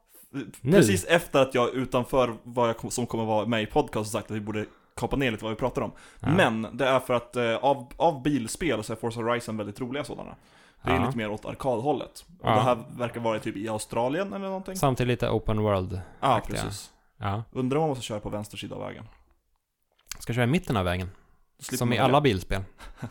Nu. 0.60 0.72
Precis 0.76 1.04
efter 1.04 1.42
att 1.42 1.54
jag 1.54 1.74
utanför 1.74 2.34
vad 2.42 2.68
jag 2.68 2.92
som 2.92 3.06
kommer 3.06 3.24
vara 3.24 3.46
med 3.46 3.62
i 3.62 3.66
podcast 3.66 4.12
sagt 4.12 4.30
att 4.30 4.36
vi 4.36 4.40
borde 4.40 4.64
kapa 4.96 5.16
ner 5.16 5.30
lite 5.30 5.44
vad 5.44 5.52
vi 5.52 5.56
pratar 5.58 5.82
om. 5.82 5.92
Ja. 6.20 6.28
Men 6.28 6.66
det 6.72 6.86
är 6.86 7.00
för 7.00 7.14
att 7.14 7.36
eh, 7.36 7.54
av, 7.54 7.86
av 7.96 8.22
bilspel 8.22 8.84
så 8.84 8.92
är 8.92 8.96
Forza 8.96 9.20
Horizon 9.20 9.56
väldigt 9.56 9.80
roliga 9.80 10.04
sådana. 10.04 10.34
Det 10.84 10.90
är 10.90 10.94
Ja. 10.94 11.06
lite 11.06 11.18
mer 11.18 11.30
åt 11.30 11.44
arkadhållet. 11.44 12.24
Och 12.40 12.48
Ja. 12.48 12.54
det 12.54 12.60
här 12.60 12.78
verkar 12.98 13.20
vara 13.20 13.38
typ 13.38 13.56
i 13.56 13.68
Australien 13.68 14.32
eller 14.32 14.46
någonting. 14.46 14.76
Samtidigt 14.76 15.08
lite 15.08 15.30
open 15.30 15.62
world. 15.62 16.00
Ja, 16.20 16.34
aktiga. 16.34 16.62
precis. 16.62 16.90
Ja. 17.18 17.42
Undrar 17.52 17.76
om 17.76 17.80
man 17.82 17.88
måste 17.88 18.04
köra 18.04 18.20
på 18.20 18.28
vänster 18.28 18.56
sida 18.56 18.74
av 18.76 18.82
vägen. 18.82 19.04
Ska 20.18 20.32
köra 20.32 20.44
i 20.44 20.46
mitten 20.46 20.76
av 20.76 20.84
vägen. 20.84 21.10
Som 21.58 21.92
i 21.92 21.98
alla 21.98 22.20
bilspel. 22.20 22.62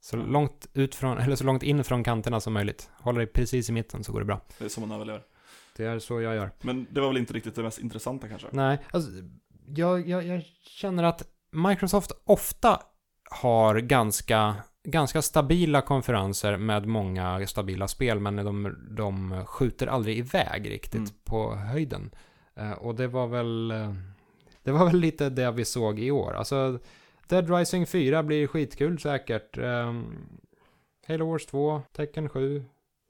Så 0.00 0.16
långt, 0.16 0.66
ut 0.74 0.94
från, 0.94 1.18
eller 1.18 1.36
så 1.36 1.44
långt 1.44 1.62
in 1.62 1.84
från 1.84 2.04
kanterna 2.04 2.40
som 2.40 2.52
möjligt. 2.52 2.90
Håller 2.96 3.18
dig 3.18 3.26
precis 3.26 3.68
i 3.68 3.72
mitten 3.72 4.04
så 4.04 4.12
går 4.12 4.20
det 4.20 4.26
bra. 4.26 4.40
Det 4.58 4.64
är 4.64 4.68
som 4.68 4.80
man 4.88 4.92
överlever. 4.92 5.22
Det 5.76 5.84
är 5.84 5.98
så 5.98 6.20
jag 6.20 6.34
gör. 6.34 6.50
Men 6.60 6.86
det 6.90 7.00
var 7.00 7.08
väl 7.08 7.16
inte 7.16 7.32
riktigt 7.34 7.54
det 7.54 7.62
mest 7.62 7.78
intressanta 7.78 8.28
kanske? 8.28 8.48
Nej, 8.50 8.78
alltså, 8.90 9.10
jag, 9.66 10.08
jag, 10.08 10.26
jag 10.26 10.42
känner 10.62 11.02
att 11.02 11.22
Microsoft 11.50 12.12
ofta 12.24 12.80
har 13.30 13.78
ganska, 13.78 14.54
ganska 14.84 15.22
stabila 15.22 15.80
konferenser 15.80 16.56
med 16.56 16.86
många 16.86 17.46
stabila 17.46 17.88
spel, 17.88 18.20
men 18.20 18.36
de, 18.36 18.76
de 18.96 19.44
skjuter 19.46 19.86
aldrig 19.86 20.18
iväg 20.18 20.70
riktigt 20.70 20.94
Mm. 20.94 21.10
på 21.24 21.54
höjden. 21.54 22.10
Eh, 22.56 22.72
och 22.72 22.94
det 22.94 23.06
var 23.08 23.26
väl 23.26 23.70
eh, 23.70 23.94
det 24.62 24.70
var 24.72 24.86
väl 24.86 24.96
lite 25.00 25.30
det 25.30 25.50
vi 25.50 25.64
såg 25.64 25.98
i 26.00 26.10
år. 26.10 26.32
Alltså, 26.32 26.78
Dead 27.28 27.50
Rising 27.50 27.86
4 27.86 28.22
blir 28.22 28.46
skitkul 28.46 28.98
säkert. 28.98 29.58
Um, 29.58 30.16
Halo 31.08 31.30
Wars 31.30 31.46
2, 31.46 31.82
Tekken 31.92 32.28
7, 32.28 32.64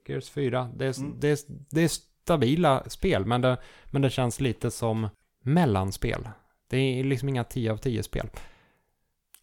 Gears 0.07 0.29
4. 0.29 0.69
Det 0.75 0.85
är, 0.85 0.99
Mm. 0.99 1.19
det 1.19 1.27
är, 1.29 1.37
det 1.69 1.81
är 1.81 1.87
stabila 1.87 2.83
spel, 2.89 3.25
men 3.25 3.41
det, 3.41 3.57
men 3.91 4.01
det 4.01 4.09
känns 4.09 4.39
lite 4.39 4.71
som 4.71 5.07
mellanspel. 5.43 6.29
Det 6.69 6.77
är 6.77 7.03
liksom 7.03 7.29
inga 7.29 7.43
10 7.43 7.71
av 7.71 7.77
10 7.77 8.03
spel. 8.03 8.29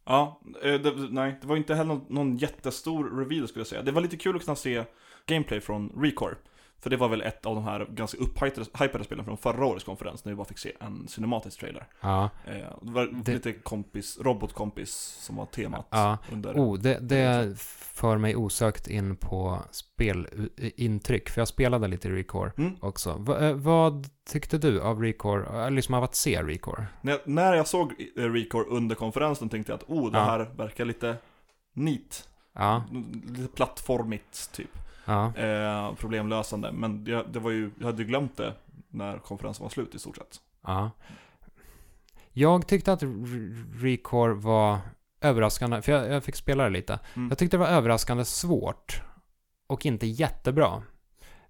Ja, 0.04 0.40
eh, 0.62 0.74
det, 0.74 0.92
nej, 1.10 1.38
det 1.40 1.46
var 1.46 1.56
inte 1.56 1.74
heller 1.74 1.94
någon, 1.94 2.04
någon 2.08 2.36
jättestor 2.36 3.18
reveal 3.18 3.48
skulle 3.48 3.60
jag 3.60 3.66
säga. 3.66 3.82
Det 3.82 3.92
var 3.92 4.00
lite 4.00 4.16
kul 4.16 4.36
att 4.36 4.44
kunna 4.44 4.56
se 4.56 4.84
gameplay 5.26 5.60
från 5.60 5.92
Recore. 6.02 6.34
För 6.86 6.90
det 6.90 6.96
var 6.96 7.08
väl 7.08 7.22
ett 7.22 7.46
av 7.46 7.54
de 7.54 7.64
här 7.64 7.86
ganska 7.90 8.18
upphypade 8.18 9.04
spelen 9.04 9.24
från 9.24 9.36
förra 9.36 9.66
årets 9.66 9.84
konferens, 9.84 10.24
när 10.24 10.32
vi 10.32 10.36
bara 10.36 10.46
fick 10.46 10.58
se 10.58 10.72
en 10.80 11.08
cinematisk 11.08 11.60
trailer. 11.60 11.86
Ja. 12.00 12.30
Eh, 12.46 12.54
det 12.82 12.90
var 12.92 13.06
Det- 13.24 13.32
lite 13.34 13.52
kompis, 13.52 14.18
robotkompis 14.20 14.90
som 15.20 15.36
var 15.36 15.46
temat 15.46 15.86
Ja. 15.90 16.18
under... 16.32 16.52
Oh, 16.54 16.78
det, 16.78 16.98
det 16.98 17.58
för 17.94 18.18
mig 18.18 18.36
osökt 18.36 18.88
in 18.88 19.16
på 19.16 19.58
spelintryck, 19.70 21.28
för 21.30 21.40
jag 21.40 21.48
spelade 21.48 21.88
lite 21.88 22.10
Recore 22.10 22.52
Mm. 22.58 22.76
också. 22.80 23.14
Va, 23.18 23.38
eh, 23.48 23.52
vad 23.54 24.08
tyckte 24.28 24.58
du 24.58 24.80
av 24.80 25.02
Recore, 25.02 25.64
eh, 25.64 25.70
liksom 25.70 25.94
av 25.94 26.04
att 26.04 26.14
se 26.14 26.42
Recore? 26.42 26.86
När, 27.00 27.12
jag, 27.12 27.20
när 27.24 27.54
jag 27.54 27.68
såg 27.68 27.92
eh, 28.16 28.22
Recore 28.22 28.64
under 28.64 28.94
konferensen 28.96 29.48
tänkte 29.48 29.72
jag 29.72 29.76
att 29.78 29.88
oh, 29.90 30.12
det 30.12 30.18
Ja. 30.18 30.24
här 30.24 30.50
verkar 30.56 30.84
lite 30.84 31.16
neat. 31.72 32.28
Ja, 32.52 32.84
Lite 33.36 33.48
plattformigt 33.54 34.52
typ. 34.52 34.70
Ja. 35.06 35.36
Eh, 35.36 35.94
problemlösande. 35.94 36.72
Men 36.72 37.04
jag, 37.08 37.24
det 37.32 37.38
var 37.38 37.50
ju, 37.50 37.70
jag 37.78 37.86
hade 37.86 38.02
ju 38.02 38.08
glömt 38.08 38.36
det 38.36 38.54
när 38.90 39.18
konferensen 39.18 39.62
var 39.62 39.70
slut 39.70 39.94
i 39.94 39.98
stort 39.98 40.16
sett. 40.16 40.40
Ja. 40.62 40.90
Jag 42.32 42.66
tyckte 42.66 42.92
att 42.92 43.02
Re- 43.02 43.80
Recore 43.80 44.34
var 44.34 44.78
överraskande, 45.20 45.82
för 45.82 45.92
jag, 45.92 46.10
jag 46.10 46.24
fick 46.24 46.36
spela 46.36 46.64
det 46.64 46.70
lite. 46.70 46.98
Mm. 47.14 47.28
Jag 47.28 47.38
tyckte 47.38 47.56
det 47.56 47.60
var 47.60 47.66
överraskande 47.66 48.24
svårt 48.24 49.02
och 49.66 49.86
inte 49.86 50.06
jättebra. 50.06 50.82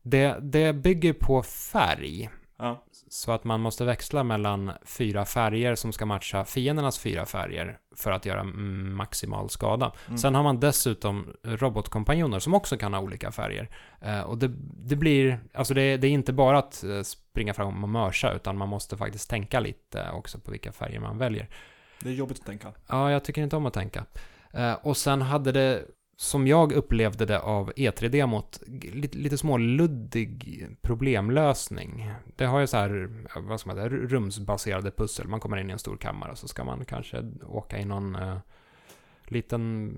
Det, 0.02 0.38
det 0.42 0.72
bygger 0.72 1.12
på 1.12 1.42
färg, 1.42 2.30
Ja. 2.58 2.84
så 3.08 3.32
att 3.32 3.44
man 3.44 3.60
måste 3.60 3.84
växla 3.84 4.24
mellan 4.24 4.72
fyra 4.84 5.24
färger 5.24 5.74
som 5.74 5.92
ska 5.92 6.06
matcha 6.06 6.44
fiendernas 6.44 6.98
fyra 6.98 7.26
färger 7.26 7.78
för 7.96 8.12
att 8.12 8.26
göra 8.26 8.44
maximal 8.44 9.50
skada. 9.50 9.92
Mm. 10.06 10.18
Sen 10.18 10.34
har 10.34 10.42
man 10.42 10.60
dessutom 10.60 11.34
robotkompanjoner 11.42 12.38
som 12.38 12.54
också 12.54 12.76
kan 12.76 12.94
ha 12.94 13.00
olika 13.00 13.32
färger. 13.32 13.68
Eh, 14.00 14.20
och 14.20 14.38
det, 14.38 14.52
det 14.88 14.96
blir, 14.96 15.40
alltså 15.54 15.74
det, 15.74 15.96
det 15.96 16.06
är 16.06 16.10
inte 16.10 16.32
bara 16.32 16.58
att 16.58 16.84
eh, 16.84 17.02
springa 17.02 17.54
fram 17.54 17.84
och 17.84 17.88
mörsa, 17.88 18.32
utan 18.32 18.56
man 18.56 18.68
måste 18.68 18.96
faktiskt 18.96 19.30
tänka 19.30 19.60
lite 19.60 20.10
också 20.12 20.38
på 20.38 20.50
vilka 20.50 20.72
färger 20.72 21.00
man 21.00 21.18
väljer. 21.18 21.48
Det 22.00 22.08
är 22.08 22.14
jobbigt 22.14 22.38
att 22.38 22.46
tänka. 22.46 22.72
Ja, 22.86 23.12
jag 23.12 23.24
tycker 23.24 23.42
inte 23.42 23.56
om 23.56 23.66
att 23.66 23.74
tänka. 23.74 24.04
Eh, 24.52 24.72
och 24.72 24.96
sen 24.96 25.22
hade 25.22 25.52
det, 25.52 25.84
som 26.18 26.46
jag 26.46 26.72
upplevde 26.72 27.26
det 27.26 27.40
av 27.40 27.72
E3-demot, 27.72 28.60
g- 28.66 28.90
lite, 28.94 29.18
lite 29.18 29.38
småluddig 29.38 30.66
problemlösning. 30.82 32.10
Det 32.36 32.44
har 32.44 32.60
ju 32.60 32.66
så 32.66 32.76
här, 32.76 33.08
vad 33.40 33.60
ska 33.60 33.68
man 33.68 33.76
säga, 33.76 33.88
ru- 33.88 34.06
rumsbaserade 34.08 34.90
pussel. 34.90 35.28
Man 35.28 35.40
kommer 35.40 35.56
in 35.56 35.70
i 35.70 35.72
en 35.72 35.78
stor 35.78 35.96
kammare 35.96 36.36
så 36.36 36.48
ska 36.48 36.64
man 36.64 36.84
kanske 36.84 37.24
åka 37.46 37.78
i 37.78 37.84
någon 37.84 38.14
eh, 38.16 38.38
liten 39.24 39.94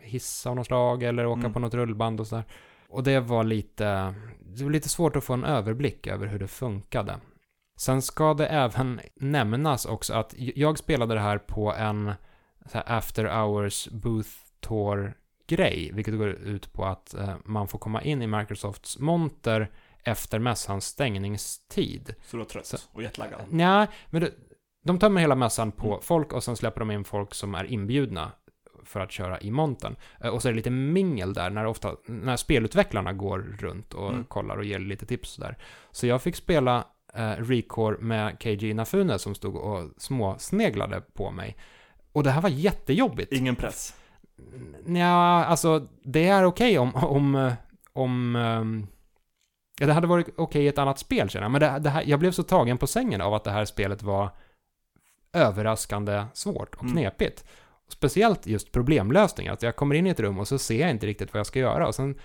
hiss 0.00 0.46
av 0.46 0.56
något 0.56 0.66
slag 0.66 1.02
eller 1.02 1.26
åka 1.26 1.40
Mm. 1.40 1.52
på 1.52 1.58
något 1.60 1.74
rullband 1.74 2.20
och 2.20 2.26
sådär. 2.26 2.44
Och 2.88 3.02
det 3.02 3.20
var 3.20 3.44
lite, 3.44 4.14
det 4.40 4.64
var 4.64 4.70
lite 4.70 4.88
svårt 4.88 5.16
att 5.16 5.24
få 5.24 5.32
en 5.34 5.44
överblick 5.44 6.06
över 6.06 6.26
hur 6.26 6.38
det 6.38 6.48
funkade. 6.48 7.16
Sen 7.78 8.02
ska 8.02 8.34
det 8.34 8.46
även 8.46 9.00
nämnas 9.14 9.86
också 9.86 10.14
att 10.14 10.34
jag 10.36 10.78
spelade 10.78 11.14
det 11.14 11.20
här 11.20 11.38
på 11.38 11.72
en 11.74 12.12
så 12.66 12.78
här 12.78 12.84
after 12.98 13.24
hours 13.24 13.88
booth 13.88 14.28
tour 14.60 15.14
grej, 15.46 15.90
vilket 15.94 16.18
går 16.18 16.28
ut 16.28 16.72
på 16.72 16.84
att 16.84 17.14
eh, 17.14 17.34
man 17.44 17.68
får 17.68 17.78
komma 17.78 18.02
in 18.02 18.22
i 18.22 18.26
Microsofts 18.26 18.98
monter 18.98 19.70
efter 20.04 20.38
mässans 20.38 20.86
stängningstid. 20.86 22.14
Så 22.24 22.36
du 22.36 22.38
var 22.42 22.44
trött 22.50 22.66
Så- 22.66 22.76
och 22.92 23.02
jetlaggad. 23.02 23.40
Nej, 23.50 23.86
men 24.10 24.22
det, 24.22 24.30
de 24.84 24.98
tömmer 24.98 25.20
hela 25.20 25.34
mässan 25.34 25.72
på 25.72 25.88
Mm. 25.88 26.00
folk 26.02 26.32
och 26.32 26.44
sen 26.44 26.56
släpper 26.56 26.80
de 26.80 26.90
in 26.90 27.04
folk 27.04 27.34
som 27.34 27.54
är 27.54 27.64
inbjudna 27.64 28.32
för 28.84 29.00
att 29.00 29.12
köra 29.12 29.40
i 29.40 29.50
montern. 29.50 29.96
Eh, 30.20 30.28
Och 30.30 30.42
så 30.42 30.48
är 30.48 30.52
det 30.52 30.56
lite 30.56 30.70
mingel 30.70 31.34
där 31.34 31.50
när, 31.50 31.66
ofta, 31.66 31.96
när 32.06 32.36
spelutvecklarna 32.36 33.12
går 33.12 33.38
runt 33.58 33.94
och 33.94 34.08
Mm. 34.12 34.24
kollar 34.24 34.56
och 34.56 34.64
ger 34.64 34.78
lite 34.78 35.06
tips 35.06 35.36
där. 35.36 35.56
Så 35.90 36.06
jag 36.06 36.22
fick 36.22 36.36
spela 36.36 36.84
eh, 37.14 37.30
Recore 37.30 37.96
med 38.00 38.38
KG 38.42 38.70
Inafune 38.70 39.18
som 39.18 39.34
stod 39.34 39.56
och 39.56 39.90
småsneglade 39.96 41.00
på 41.00 41.30
mig. 41.30 41.56
Och 42.12 42.22
det 42.22 42.30
här 42.30 42.40
var 42.40 42.48
jättejobbigt. 42.48 43.32
Ingen 43.32 43.56
press. 43.56 43.94
Ja, 44.86 45.44
alltså 45.44 45.86
det 46.04 46.28
är 46.28 46.44
okej 46.44 46.78
om, 46.78 46.94
om, 46.94 47.34
eh, 47.34 47.52
om 47.92 48.36
ehm, 48.36 48.86
ja, 49.80 49.86
det 49.86 49.92
hade 49.92 50.06
varit 50.06 50.28
okej 50.36 50.64
i 50.64 50.68
ett 50.68 50.78
annat 50.78 50.98
spel 50.98 51.30
känner 51.30 51.44
jag. 51.44 51.52
Men 51.52 51.60
det, 51.60 51.78
det 51.78 51.90
här, 51.90 52.04
jag 52.06 52.20
blev 52.20 52.32
så 52.32 52.42
tagen 52.42 52.78
på 52.78 52.86
sängen 52.86 53.20
av 53.20 53.34
att 53.34 53.44
det 53.44 53.50
här 53.50 53.64
spelet 53.64 54.02
var 54.02 54.30
överraskande 55.32 56.24
svårt 56.32 56.74
och 56.74 56.82
Mm. 56.82 56.92
knepigt. 56.92 57.44
Speciellt 57.88 58.46
just 58.46 58.72
problemlösningar. 58.72 59.52
Att 59.52 59.62
jag 59.62 59.76
kommer 59.76 59.94
in 59.94 60.06
i 60.06 60.10
ett 60.10 60.20
rum 60.20 60.38
och 60.38 60.48
så 60.48 60.58
ser 60.58 60.80
jag 60.80 60.90
inte 60.90 61.06
riktigt 61.06 61.32
vad 61.32 61.38
jag 61.38 61.46
ska 61.46 61.58
göra. 61.58 61.86
Och 61.88 61.94
sen, 61.94 62.18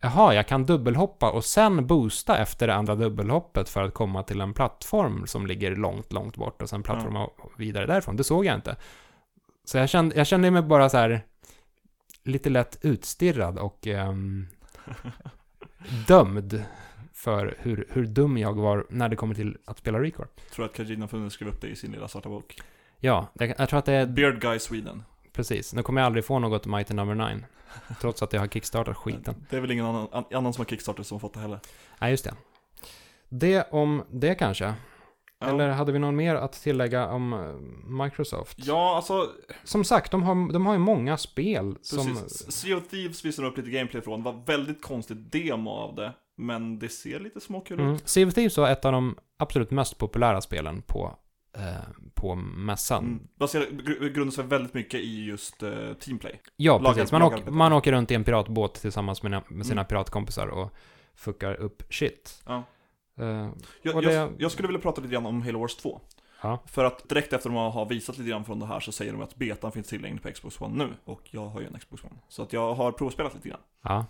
jaha, 0.00 0.34
jag 0.34 0.46
kan 0.48 0.64
dubbelhoppa 0.66 1.30
och 1.30 1.44
sen 1.44 1.86
boosta 1.86 2.38
efter 2.38 2.66
det 2.66 2.74
andra 2.74 2.94
dubbelhoppet 2.94 3.68
för 3.68 3.82
att 3.82 3.94
komma 3.94 4.22
till 4.22 4.40
en 4.40 4.54
plattform 4.54 5.26
som 5.26 5.46
ligger 5.46 5.76
långt, 5.76 6.12
långt 6.12 6.36
bort 6.36 6.62
och 6.62 6.68
sen 6.68 6.82
plattforma 6.82 7.28
vidare 7.58 7.86
därifrån. 7.86 8.16
Det 8.16 8.24
såg 8.24 8.44
jag 8.44 8.54
inte. 8.54 8.76
Så 9.64 9.78
jag 9.78 9.88
kände, 9.88 10.16
jag 10.16 10.26
kände 10.26 10.50
mig 10.50 10.62
bara 10.62 10.88
så 10.88 10.96
här 10.96 11.20
lite 12.26 12.50
lätt 12.50 12.78
utstirrad 12.82 13.58
och 13.58 13.86
ehm, 13.86 14.46
dömd 16.08 16.64
för 17.12 17.56
hur, 17.58 17.86
hur 17.90 18.06
dum 18.06 18.38
jag 18.38 18.52
var 18.54 18.86
när 18.90 19.08
det 19.08 19.16
kommer 19.16 19.34
till 19.34 19.56
att 19.64 19.78
spela 19.78 20.00
Recore. 20.00 20.28
Tror 20.50 20.64
att 20.66 20.72
Kajina 20.74 21.08
Funne 21.08 21.30
skrev 21.30 21.48
upp 21.48 21.60
det 21.60 21.68
i 21.68 21.76
sin 21.76 21.92
lilla 21.92 22.08
svarta 22.08 22.28
bok. 22.28 22.60
Ja, 23.00 23.26
det, 23.34 23.54
jag 23.58 23.68
tror 23.68 23.78
att 23.78 23.84
det 23.84 23.92
är 23.92 24.06
Beard 24.06 24.40
Guy 24.40 24.58
Sweden. 24.58 25.02
precis. 25.32 25.74
Nu 25.74 25.82
kommer 25.82 26.00
jag 26.00 26.06
aldrig 26.06 26.24
få 26.24 26.38
något 26.38 26.66
Mighty 26.66 26.94
Number 26.94 27.14
9. 27.34 27.44
Trots 28.00 28.22
att 28.22 28.32
jag 28.32 28.40
har 28.40 28.48
kickstartat 28.48 28.96
skiten. 28.96 29.46
Det 29.50 29.56
är 29.56 29.60
väl 29.60 29.70
ingen 29.70 29.86
annan, 29.86 30.08
an- 30.12 30.24
annan 30.32 30.52
som 30.52 30.60
har 30.60 30.66
Kickstarter 30.70 31.02
som 31.02 31.14
har 31.14 31.20
fått 31.20 31.34
det 31.34 31.40
heller. 31.40 31.60
Nej, 31.98 32.10
just 32.10 32.24
det. 32.24 32.34
Det 33.28 33.68
om 33.70 34.02
det 34.10 34.34
kanske. 34.34 34.74
Ja. 35.38 35.46
Eller 35.46 35.68
hade 35.68 35.92
vi 35.92 35.98
någon 35.98 36.16
mer 36.16 36.34
att 36.34 36.52
tillägga 36.52 37.08
om 37.08 37.32
eh, 37.32 37.54
Microsoft? 38.04 38.58
Ja, 38.60 38.96
alltså 38.96 39.30
Som 39.64 39.84
sagt, 39.84 40.10
de 40.10 40.22
har, 40.22 40.52
de 40.52 40.66
har 40.66 40.72
ju 40.72 40.78
många 40.78 41.16
spel 41.16 41.76
som... 41.82 42.06
Precis. 42.06 42.52
Sea 42.52 42.76
of 42.76 42.88
Thieves 42.88 43.24
visade 43.24 43.48
upp 43.48 43.56
lite 43.56 43.70
gameplay 43.70 44.02
från. 44.02 44.22
Det 44.22 44.30
var 44.32 44.42
väldigt 44.46 44.82
konstigt 44.82 45.32
demo 45.32 45.70
av 45.70 45.94
det. 45.94 46.12
Men 46.38 46.78
det 46.78 46.88
ser 46.88 47.20
lite 47.20 47.40
småkul 47.40 47.80
Mm. 47.80 47.92
ut. 47.94 48.08
Sea 48.08 48.26
of 48.26 48.34
Thieves 48.34 48.58
var 48.58 48.68
ett 48.70 48.84
av 48.84 48.92
de 48.92 49.16
absolut 49.38 49.70
mest 49.70 49.98
populära 49.98 50.40
spelen 50.40 50.82
på, 50.82 51.16
eh, 51.56 51.62
på 52.14 52.34
mässan. 52.34 53.04
Mm. 53.04 53.20
Baserar, 53.38 53.64
gr- 53.64 54.08
grundar 54.08 54.32
sig 54.32 54.44
väldigt 54.44 54.74
mycket 54.74 55.00
i 55.00 55.24
just 55.24 55.62
eh, 55.62 55.92
teamplay. 56.00 56.40
Ja, 56.56 56.78
Lagar- 56.78 56.94
precis. 56.94 57.12
Man, 57.12 57.20
lagar 57.20 57.38
åker, 57.38 57.50
man 57.50 57.72
åker 57.72 57.92
runt 57.92 58.10
i 58.10 58.14
en 58.14 58.24
piratbåt 58.24 58.74
tillsammans 58.74 59.22
med, 59.22 59.42
med 59.48 59.66
sina 59.66 59.80
Mm. 59.80 59.88
piratkompisar 59.88 60.46
och 60.46 60.70
fuckar 61.14 61.54
upp 61.54 61.82
shit. 61.90 62.42
Ja. 62.46 62.62
Eh, 63.18 63.48
Jag, 63.82 64.02
det- 64.02 64.12
jag, 64.12 64.32
jag 64.38 64.50
skulle 64.52 64.68
vilja 64.68 64.80
prata 64.82 65.00
lite 65.00 65.12
grann 65.14 65.26
om 65.26 65.42
Halo 65.42 65.60
Wars 65.60 65.74
2. 65.76 66.00
ja. 66.42 66.62
För 66.66 66.84
att 66.84 67.08
direkt 67.08 67.32
efter 67.32 67.50
de 67.50 67.56
har 67.56 67.86
visat 67.86 68.18
lite 68.18 68.30
grann 68.30 68.44
från 68.44 68.58
det 68.60 68.66
här 68.66 68.80
så 68.80 68.92
säger 68.92 69.12
de 69.12 69.22
att 69.22 69.36
betan 69.36 69.72
finns 69.72 69.86
tillgänglig 69.88 70.22
på 70.22 70.30
Xbox 70.32 70.60
One 70.60 70.84
nu. 70.84 70.92
Och 71.04 71.20
jag 71.30 71.46
har 71.46 71.60
ju 71.60 71.66
en 71.66 71.78
Xbox 71.78 72.04
One. 72.04 72.14
Så 72.28 72.42
att 72.42 72.52
jag 72.52 72.74
har 72.74 72.92
provspelat 72.92 73.34
lite 73.34 73.48
grann. 73.48 74.04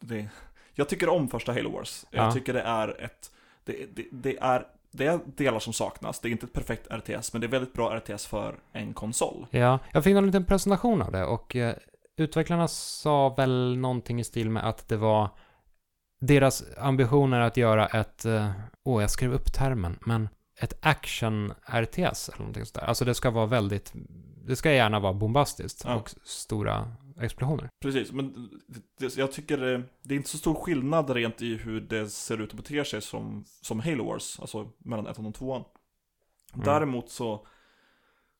Det, 0.00 0.28
jag 0.74 0.88
tycker 0.88 1.08
om 1.08 1.28
första 1.28 1.52
Halo 1.52 1.70
Wars. 1.70 2.06
Jag 2.10 2.26
Ja. 2.26 2.32
tycker 2.32 2.52
det 2.52 2.60
är 2.62 3.00
ett... 3.04 3.32
Det, 3.64 3.86
det, 3.96 4.04
det, 4.12 4.38
är, 4.38 4.66
det 4.90 5.06
är 5.06 5.20
delar 5.36 5.58
som 5.58 5.72
saknas. 5.72 6.20
Det 6.20 6.28
är 6.28 6.30
inte 6.30 6.46
ett 6.46 6.52
perfekt 6.52 6.86
RTS, 6.90 7.32
men 7.32 7.40
det 7.40 7.46
är 7.46 7.48
väldigt 7.48 7.72
bra 7.72 7.96
RTS 7.98 8.26
för 8.26 8.54
en 8.72 8.94
konsol. 8.94 9.46
Ja, 9.50 9.78
jag 9.92 10.04
fick 10.04 10.16
en 10.16 10.26
liten 10.26 10.44
presentation 10.44 11.02
av 11.02 11.12
det 11.12 11.24
och 11.24 11.56
eh, 11.56 11.74
utvecklarna 12.16 12.68
sa 12.68 13.28
väl 13.28 13.76
någonting 13.78 14.20
i 14.20 14.24
stil 14.24 14.50
med 14.50 14.68
att 14.68 14.88
det 14.88 14.96
var 14.96 15.28
deras 16.18 16.64
ambitioner 16.78 17.40
att 17.40 17.56
göra 17.56 17.86
ett, 17.86 18.24
eh, 18.24 18.50
åh 18.84 19.00
jag 19.02 19.10
skrev 19.10 19.32
upp 19.32 19.52
termen, 19.52 19.98
men 20.06 20.28
ett 20.60 20.84
action-RTS 20.84 22.28
eller 22.28 22.38
någonting 22.38 22.64
sådär. 22.66 22.86
Alltså 22.86 23.04
det 23.04 23.14
ska 23.14 23.30
vara 23.30 23.46
väldigt, 23.46 23.92
det 24.46 24.56
ska 24.56 24.72
gärna 24.72 25.00
vara 25.00 25.12
bombastiskt 25.12 25.82
Ja. 25.84 25.94
och 25.94 26.10
stora 26.24 26.92
explosioner. 27.20 27.68
Precis, 27.80 28.12
men 28.12 28.50
det, 28.98 29.16
jag 29.16 29.32
tycker 29.32 29.74
eh, 29.74 29.80
det 30.02 30.14
är 30.14 30.16
inte 30.16 30.28
så 30.30 30.38
stor 30.38 30.54
skillnad 30.54 31.10
rent 31.10 31.42
i 31.42 31.56
hur 31.56 31.80
det 31.80 32.08
ser 32.08 32.40
ut 32.40 32.50
och 32.50 32.56
beter 32.56 32.84
sig 32.84 33.02
som, 33.02 33.44
som 33.62 33.80
Halo 33.80 34.04
Wars, 34.06 34.40
alltså 34.40 34.68
mellan 34.78 35.06
ettan 35.06 35.26
och 35.26 35.34
tvåan. 35.34 35.64
Mm. 36.54 36.64
Däremot 36.64 37.10
så 37.10 37.46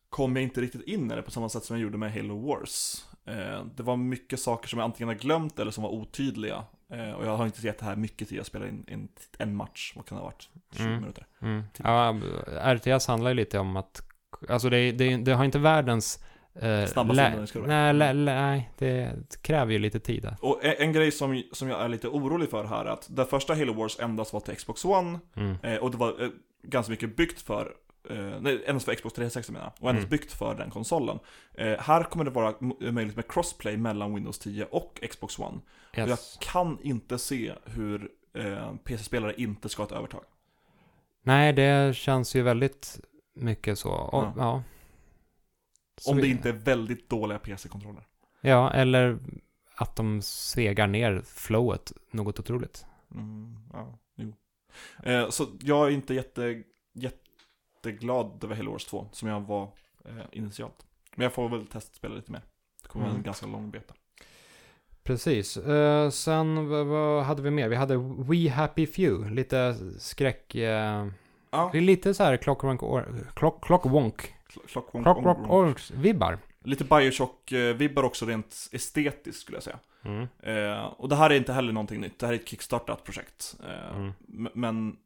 kom 0.08 0.36
jag 0.36 0.42
inte 0.42 0.60
riktigt 0.60 0.82
in 0.82 1.12
i 1.12 1.14
det 1.16 1.22
på 1.22 1.30
samma 1.30 1.48
sätt 1.48 1.64
som 1.64 1.76
jag 1.76 1.82
gjorde 1.82 1.98
med 1.98 2.12
Halo 2.12 2.46
Wars. 2.46 3.04
Eh, 3.24 3.64
det 3.76 3.82
var 3.82 3.96
mycket 3.96 4.40
saker 4.40 4.68
som 4.68 4.78
jag 4.78 4.84
antingen 4.84 5.08
har 5.08 5.14
glömt 5.14 5.58
eller 5.58 5.70
som 5.70 5.82
var 5.82 5.90
otydliga. 5.90 6.64
Eh, 6.93 7.12
och 7.12 7.26
jag 7.26 7.36
har 7.36 7.45
inte 7.47 7.66
gett 7.66 7.78
det 7.78 7.84
här 7.84 7.97
mycket 7.97 8.28
tid, 8.28 8.39
jag 8.39 8.47
spelade 8.47 8.70
in, 8.70 8.84
in 8.89 9.09
en 9.39 9.57
match, 9.57 9.93
vad 9.97 10.07
kan 10.07 10.16
det 10.18 10.22
ha 10.22 10.28
varit? 10.30 10.49
20 10.72 10.82
Mm. 10.84 11.01
minuter. 11.01 11.26
Mm. 11.43 11.62
Typ. 11.72 11.86
Ja, 11.86 12.16
RTS 12.74 13.07
handlar 13.07 13.30
ju 13.30 13.34
lite 13.34 13.59
om 13.59 13.76
att, 13.76 14.03
alltså 14.49 14.70
det, 14.70 14.93
det, 14.93 15.16
det 15.16 15.32
har 15.32 15.45
inte 15.45 15.59
världens 15.59 16.24
eh, 16.55 16.86
Snabbaste. 16.86 17.47
Nej, 17.66 17.95
lä, 17.95 18.12
nej, 18.12 18.70
det 18.78 19.12
kräver 19.43 19.72
ju 19.72 19.78
lite 19.78 20.01
tid 20.01 20.22
där. 20.22 20.36
Och 20.41 20.64
en, 20.64 20.74
en 20.78 20.93
grej 20.93 21.11
som, 21.12 21.43
som 21.53 21.68
jag 21.68 21.80
är 21.82 21.89
lite 21.89 22.09
orolig 22.09 22.51
för 22.51 22.64
här 22.64 22.84
är 22.84 22.89
att 22.91 23.07
det 23.11 23.24
första 23.26 23.55
Halo 23.55 23.72
Wars 23.72 23.99
endast 24.01 24.32
var 24.32 24.41
till 24.41 24.57
Xbox 24.57 24.84
One 24.84 25.18
Mm. 25.36 25.57
eh, 25.62 25.76
och 25.76 25.91
det 25.91 25.97
var 25.97 26.22
eh, 26.22 26.28
ganska 26.62 26.91
mycket 26.91 27.16
byggt 27.16 27.41
för 27.41 27.72
eh, 28.11 28.40
nej, 28.40 28.62
endast 28.66 28.86
för 28.86 28.94
Xbox 28.94 29.14
360 29.14 29.53
menar 29.53 29.64
jag, 29.66 29.72
och 29.84 29.90
endast 29.90 30.07
Mm. 30.07 30.11
byggt 30.11 30.32
för 30.32 30.55
den 30.55 30.70
konsolen. 30.70 31.18
Eh, 31.55 31.78
här 31.80 32.03
kommer 32.05 32.24
det 32.24 32.30
vara 32.30 32.55
möjligt 32.92 33.16
med 33.16 33.28
crossplay 33.32 33.76
mellan 33.76 34.14
Windows 34.14 34.38
10 34.38 34.64
och 34.64 35.01
Xbox 35.11 35.38
One. 35.38 35.57
Och 35.90 35.99
jag 35.99 36.09
Yes. 36.09 36.38
kan 36.40 36.78
inte 36.82 37.18
se 37.18 37.53
hur 37.64 38.11
eh, 38.34 38.74
PC-spelare 38.84 39.34
inte 39.36 39.68
ska 39.68 39.82
ha 39.82 39.86
ett 39.86 39.92
övertag. 39.92 40.24
Nej, 41.22 41.53
det 41.53 41.96
känns 41.96 42.36
ju 42.36 42.42
väldigt 42.42 43.01
mycket 43.34 43.78
så. 43.78 43.90
Och, 43.90 44.24
Ja. 44.24 44.32
ja. 44.36 44.62
Så 46.01 46.11
Om 46.11 46.16
det 46.16 46.22
vi- 46.22 46.30
inte 46.30 46.49
är 46.49 46.53
väldigt 46.53 47.09
dåliga 47.11 47.38
PC-kontroller. 47.38 48.07
Ja, 48.40 48.70
eller 48.72 49.18
att 49.74 49.96
de 49.96 50.22
segar 50.22 50.86
ner 50.86 51.22
flowet 51.24 51.92
något 52.11 52.38
otroligt. 52.38 52.86
Mm, 53.14 53.57
ja, 53.72 53.99
jo. 54.16 54.32
Eh, 55.03 55.28
så 55.28 55.46
jag 55.61 55.86
är 55.86 55.90
inte 55.90 56.14
jätte, 56.14 56.62
jätteglad 57.82 58.44
över 58.44 58.56
Halo 58.56 58.72
Wars 58.72 58.84
2, 58.84 59.06
som 59.12 59.28
jag 59.28 59.40
var 59.40 59.62
eh, 60.04 60.10
initialt. 60.32 60.86
Men 61.14 61.22
jag 61.24 61.32
får 61.32 61.48
väl 61.48 61.66
testspela 61.66 62.14
lite 62.14 62.32
mer. 62.32 62.40
Det 62.82 62.88
kommer 62.88 63.04
Mm. 63.04 63.16
en 63.16 63.22
ganska 63.22 63.46
lång 63.46 63.70
beta. 63.70 63.94
Precis. 65.02 65.56
Eh, 65.56 66.10
sen, 66.10 66.68
vad, 66.88 67.24
hade 67.24 67.42
vi 67.42 67.50
mer? 67.50 67.68
Vi 67.68 67.76
hade 67.76 67.96
We 68.28 68.50
Happy 68.50 68.86
Few, 68.86 69.30
lite 69.34 69.74
skräck... 69.98 70.54
Eh, 70.54 71.06
Ja, 71.50 71.68
det 71.72 71.78
är 71.78 71.82
lite 71.82 72.14
så 72.14 72.22
här 72.22 72.36
Clockwork, 72.36 72.82
or, 72.82 73.26
clock, 73.34 73.64
clockwonk, 73.64 74.34
Cl- 74.54 75.02
Clockwork 75.02 75.24
Orange. 75.24 75.48
Orange-vibbar. 75.48 76.38
Lite 76.64 76.84
Bioshock-vibbar 76.84 78.02
också 78.02 78.26
rent 78.26 78.68
estetiskt 78.72 79.40
skulle 79.42 79.56
jag 79.56 79.62
säga. 79.62 79.78
Mm. 80.04 80.26
Eh, 80.42 80.84
och 80.84 81.08
det 81.08 81.16
här 81.16 81.30
är 81.30 81.34
inte 81.34 81.52
heller 81.52 81.72
någonting 81.72 82.00
nytt, 82.00 82.18
det 82.18 82.26
här 82.26 82.32
är 82.32 82.38
ett 82.38 82.48
kickstartat 82.48 83.04
projekt. 83.04 83.56
Eh, 83.68 83.96
Mm. 83.96 84.12
Men 84.54 84.96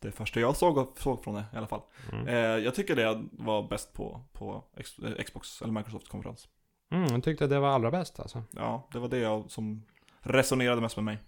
det 0.00 0.12
första 0.12 0.40
jag 0.40 0.56
såg, 0.56 0.98
såg 0.98 1.24
från 1.24 1.34
det 1.34 1.44
i 1.54 1.56
alla 1.56 1.66
fall. 1.66 1.82
Mm. 2.12 2.28
Eh, 2.28 2.34
jag 2.36 2.74
tycker 2.74 2.96
det 2.96 3.24
var 3.32 3.68
bäst 3.68 3.92
på, 3.92 4.24
på 4.32 4.64
eh, 4.76 5.24
Xbox 5.24 5.62
eller 5.62 5.72
Microsoft-konferens. 5.72 6.48
Mm, 6.90 7.12
jag 7.12 7.24
tyckte 7.24 7.46
det 7.46 7.58
var 7.58 7.68
allra 7.68 7.90
bäst 7.90 8.20
alltså. 8.20 8.42
Ja, 8.50 8.88
det 8.92 8.98
var 8.98 9.08
det 9.08 9.18
jag 9.18 9.50
som 9.50 9.82
resonerade 10.20 10.80
mest 10.80 10.96
med 10.96 11.04
mig. 11.04 11.18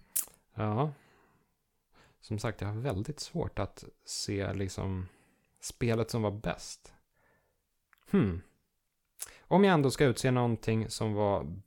Ja. 0.55 0.91
Som 2.21 2.39
sagt, 2.39 2.61
jag 2.61 2.67
har 2.67 2.75
väldigt 2.75 3.19
svårt 3.19 3.59
att 3.59 3.83
se 4.05 4.53
liksom 4.53 5.07
spelet 5.61 6.09
som 6.09 6.21
var 6.21 6.31
bäst. 6.31 6.93
Hmm. 8.11 8.41
Om 9.41 9.63
jag 9.63 9.73
ändå 9.73 9.91
ska 9.91 10.05
utse 10.05 10.31
någonting 10.31 10.89
som 10.89 11.13
var 11.13 11.61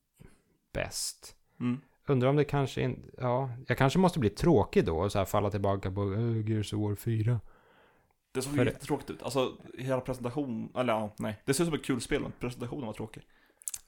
bäst. 0.73 1.37
Mm. 1.61 1.81
Undrar 2.07 2.29
om 2.29 2.37
det 2.37 2.45
kanske 2.45 2.83
inte, 2.83 3.09
ja, 3.19 3.51
jag 3.67 3.79
kanske 3.79 3.99
måste 3.99 4.19
bli 4.19 4.31
tråkig 4.31 4.85
då 4.85 4.99
och 4.99 5.13
så 5.13 5.19
här 5.19 5.25
falla 5.25 5.51
tillbaka 5.51 5.91
på 5.91 6.03
uh, 6.03 6.51
Gears 6.51 6.73
of 6.73 6.81
War 6.81 6.95
4. 6.95 7.41
Det 8.33 8.43
såg 8.43 8.55
För 8.57 8.67
jättetråkigt 8.67 9.11
ut. 9.11 9.23
Alltså, 9.23 9.53
hela 9.79 10.01
presentationen, 10.01 10.69
eller 10.77 10.93
ja, 10.93 11.15
nej. 11.19 11.43
Det 11.45 11.55
ser 11.55 11.65
ut 11.65 11.69
som 11.69 11.75
ett 11.79 11.85
kul 11.85 12.01
spel, 12.01 12.23
men 12.23 12.33
presentationen 12.41 12.87
var 12.87 12.93
tråkig. 12.93 13.23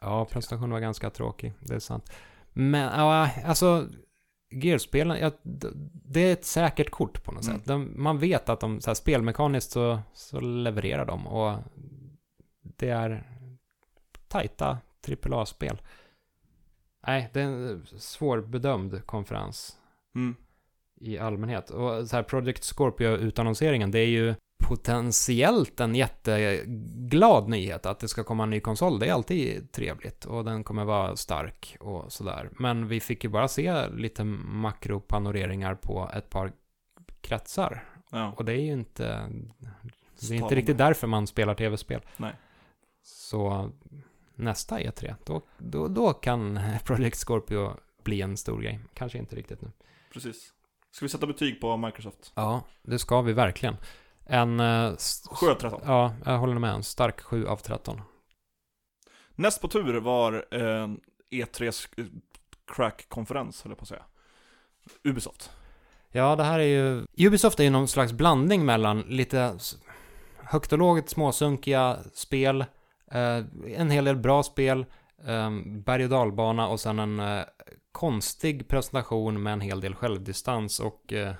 Ja, 0.01 0.25
presentationen 0.25 0.71
var 0.71 0.81
ganska 0.81 1.11
tråkig, 1.11 1.53
det 1.61 1.75
är 1.75 1.79
sant. 1.79 2.13
Men, 2.53 3.01
ja, 3.01 3.31
alltså, 3.47 3.89
Gears-spelen, 4.51 5.19
ja, 5.21 5.31
det 6.05 6.21
är 6.21 6.33
ett 6.33 6.45
säkert 6.45 6.91
kort 6.91 7.25
på 7.25 7.33
något 7.33 7.45
Mm. 7.47 7.57
sätt. 7.59 7.67
De, 7.67 7.93
man 7.97 8.19
vet 8.19 8.49
att 8.49 8.61
de, 8.61 8.81
så 8.81 8.91
här, 8.91 8.95
spelmekaniskt 8.95 9.71
så, 9.71 9.99
så 10.13 10.41
levererar 10.41 11.07
de 11.07 11.27
och 11.27 11.59
det 12.63 12.89
är 12.89 13.27
tajta 14.29 14.79
AAA-spel. 15.09 15.83
Nej, 17.07 17.31
det 17.33 17.41
är 17.41 17.45
en 17.45 17.87
svårbedömd 17.99 19.07
konferens 19.07 19.77
Mm. 20.15 20.35
i 21.01 21.19
allmänhet. 21.19 21.71
Och 21.71 22.09
så 22.09 22.17
här, 22.17 22.23
Project 22.23 22.65
Scorpio-utannonseringen, 22.65 23.91
det 23.91 23.99
är 23.99 24.07
ju 24.09 24.35
potentiellt 24.65 25.81
en 25.81 25.95
jätteglad 25.95 27.49
nyhet 27.49 27.87
att 27.87 27.99
det 27.99 28.09
ska 28.09 28.25
komma 28.25 28.43
en 28.43 28.51
ny 28.51 28.61
konsol. 28.61 28.99
Det 28.99 29.09
är 29.09 29.13
alltid 29.13 29.73
trevligt 29.73 30.25
och 30.25 30.45
den 30.45 30.65
kommer 30.65 30.85
vara 30.85 31.17
stark 31.17 31.77
och 31.81 32.13
sådär. 32.13 32.51
Men 32.59 32.89
vi 32.89 33.01
fick 33.01 33.25
ju 33.25 33.31
bara 33.31 33.49
se 33.49 33.89
lite 33.89 34.25
makropanoreringar 34.25 35.75
på 35.75 36.11
ett 36.15 36.31
par 36.31 36.53
kretsar. 37.21 37.85
Ja. 38.11 38.33
Och 38.37 38.45
det 38.45 38.53
är 38.53 38.61
ju 38.61 38.73
inte... 38.73 39.29
Det 40.21 40.35
är 40.35 40.39
inte 40.39 40.55
riktigt 40.55 40.79
därför 40.79 41.07
man 41.07 41.27
spelar 41.27 41.55
tv-spel. 41.55 42.01
Nej. 42.17 42.33
Så 43.03 43.71
nästa 44.37 44.81
E3, 44.81 45.15
då, 45.25 45.43
då, 45.59 45.89
då 45.89 46.13
kan 46.13 46.61
Project 46.85 47.17
Scorpio 47.27 47.71
bli 48.05 48.21
en 48.23 48.37
stor 48.37 48.61
grej. 48.61 48.81
Kanske 48.95 49.19
inte 49.19 49.37
riktigt 49.37 49.63
nu. 49.63 49.71
Precis. 50.13 50.53
Ska 50.91 51.05
vi 51.05 51.09
sätta 51.09 51.27
betyg 51.27 51.61
på 51.61 51.77
Microsoft? 51.77 52.33
Ja, 52.35 52.63
det 52.83 52.99
ska 52.99 53.23
vi 53.23 53.33
verkligen. 53.33 53.77
En... 54.27 54.61
eh, 54.61 54.87
s- 54.97 55.25
7 55.31 55.47
av 55.51 55.55
13. 55.55 55.81
Ja, 55.85 56.15
jag 56.25 56.39
håller 56.39 56.55
med. 56.59 56.71
En 56.75 56.83
stark 56.83 57.21
7 57.21 57.47
av 57.47 57.57
13. 57.57 58.01
Näst 59.35 59.61
på 59.61 59.69
tur 59.69 60.01
var 60.01 60.47
eh, 60.51 60.89
E3s 61.31 61.89
crack-konferens, 62.75 63.63
höll 63.63 63.71
jag 63.71 63.79
på 63.79 63.83
att 63.83 63.89
säga. 63.89 64.03
Ubisoft. 65.05 65.51
Ja, 66.11 66.37
det 66.37 66.45
här 66.45 66.59
är 66.59 66.65
ju... 66.65 67.07
Ubisoft 67.27 67.61
är 67.61 67.65
ju 67.65 67.71
någon 67.71 67.89
slags 67.89 68.13
blandning 68.13 68.65
mellan 68.65 69.01
lite 69.01 69.59
högt 70.37 70.73
och 70.73 70.79
lågt 70.79 71.09
småsunkiga 71.11 71.99
spel, 72.15 72.61
eh, 72.61 72.67
en 73.77 73.91
hel 73.91 74.05
del 74.05 74.17
bra 74.17 74.43
spel, 74.43 74.87
eh, 75.27 75.51
berg 75.65 76.05
och 76.05 76.11
dalbana 76.11 76.69
och 76.69 76.81
sen 76.81 76.99
en 76.99 77.21
eh, 77.21 77.45
konstig 77.93 78.69
presentation 78.69 79.43
med 79.43 79.53
en 79.53 79.61
hel 79.61 79.81
del 79.81 79.95
självdistans 79.95 80.81
och, 80.81 81.13
eh, 81.13 81.35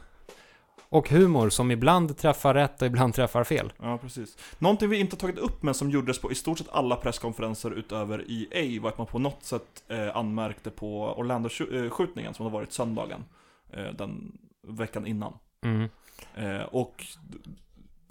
och 0.89 1.11
humor 1.11 1.51
som 1.51 1.71
ibland 1.71 2.19
träffar 2.19 2.55
rätt 2.55 2.83
och 2.83 2.87
ibland 2.87 3.15
träffar 3.15 3.45
fel. 3.45 3.73
Ja, 3.79 3.99
precis. 3.99 4.37
Någonting 4.59 4.89
vi 4.89 5.01
inte 5.01 5.17
tagit 5.17 5.39
upp 5.39 5.63
men 5.63 5.75
som 5.75 5.91
gjordes 5.91 6.21
på 6.21 6.33
i 6.33 6.35
stort 6.35 6.59
sett 6.59 6.69
alla 6.71 6.97
presskonferenser 6.97 7.71
utöver 7.71 8.25
EA 8.29 8.83
var 8.83 8.91
att 8.91 8.99
man 8.99 9.07
på 9.07 9.19
något 9.19 9.45
sätt 9.45 9.85
eh, 9.89 10.17
anmärkte 10.17 10.71
på 10.71 11.15
Orlando-skjutningen 11.17 12.35
som 12.35 12.45
hade 12.47 12.55
varit 12.55 12.73
söndagen. 12.73 13.25
Eh, 13.73 13.93
den 13.99 14.39
veckan 14.63 15.07
innan. 15.07 15.33
Mm. 15.63 15.89
Eh, 16.35 16.63
och 16.63 17.05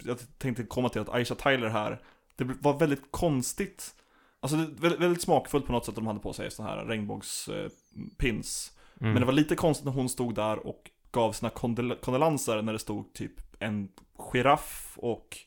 jag 0.02 0.18
tänkte 0.38 0.62
komma 0.62 0.88
till 0.88 1.00
att 1.00 1.08
Aisha 1.08 1.34
Tyler 1.34 1.68
här, 1.68 2.00
det 2.36 2.44
var 2.44 2.78
väldigt 2.78 3.12
konstigt. 3.12 3.94
Alltså 4.40 4.56
väldigt, 4.56 5.00
väldigt 5.00 5.22
smakfullt 5.22 5.66
på 5.66 5.72
något 5.72 5.84
sätt 5.84 5.92
att 5.92 5.96
de 5.96 6.06
hade 6.06 6.20
på 6.20 6.32
sig 6.32 6.50
sådana 6.50 6.74
här 6.74 6.84
regnbågspins. 6.84 8.72
Eh. 8.72 9.02
Mm. 9.02 9.12
Men 9.12 9.20
det 9.20 9.26
var 9.26 9.32
lite 9.32 9.56
konstigt 9.56 9.84
när 9.84 9.92
hon 9.92 10.08
stod 10.08 10.34
där 10.34 10.66
och 10.66 10.90
gav 11.10 11.32
sina 11.32 11.50
kondol- 11.50 12.00
kondolenser 12.00 12.62
när 12.62 12.72
det 12.72 12.78
stod 12.78 13.14
typ 13.14 13.32
en 13.58 13.88
giraff 14.32 14.92
och 14.96 15.38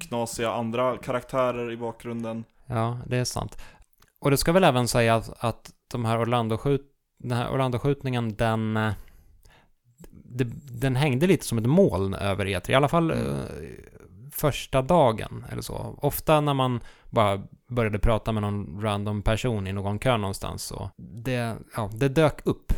knasiga 0.00 0.50
andra 0.50 0.98
karaktärer 0.98 1.72
i 1.72 1.76
bakgrunden. 1.76 2.44
Ja, 2.66 2.98
det 3.06 3.16
är 3.16 3.24
sant. 3.24 3.58
Och 4.18 4.30
det 4.30 4.36
ska 4.36 4.52
väl 4.52 4.64
även 4.64 4.88
säga 4.88 5.14
att, 5.14 5.44
att 5.44 5.72
de 5.88 6.04
här 6.04 6.20
Orlando-skjut, 6.20 6.94
den 7.18 7.38
här 7.38 7.50
Orlando-skjutningen, 7.50 8.36
den, 8.36 8.76
eh, 8.76 8.92
den 10.80 10.96
hängde 10.96 11.26
lite 11.26 11.44
som 11.44 11.58
ett 11.58 11.66
moln 11.66 12.14
över 12.14 12.46
E3. 12.46 12.70
I 12.70 12.74
alla 12.74 12.88
fall 12.88 13.10
eh, 13.10 13.16
första 14.38 14.82
dagen 14.82 15.46
eller 15.50 15.62
så. 15.62 15.98
Ofta 16.02 16.40
när 16.40 16.54
man 16.54 16.80
bara 17.10 17.42
började 17.66 17.98
prata 17.98 18.32
med 18.32 18.42
någon 18.42 18.82
random 18.82 19.22
person 19.22 19.66
i 19.66 19.72
någon 19.72 19.98
kö 19.98 20.16
någonstans 20.16 20.62
så 20.62 20.90
det, 20.96 21.56
ja, 21.76 21.90
det 21.94 22.08
dök 22.08 22.46
upp 22.46 22.72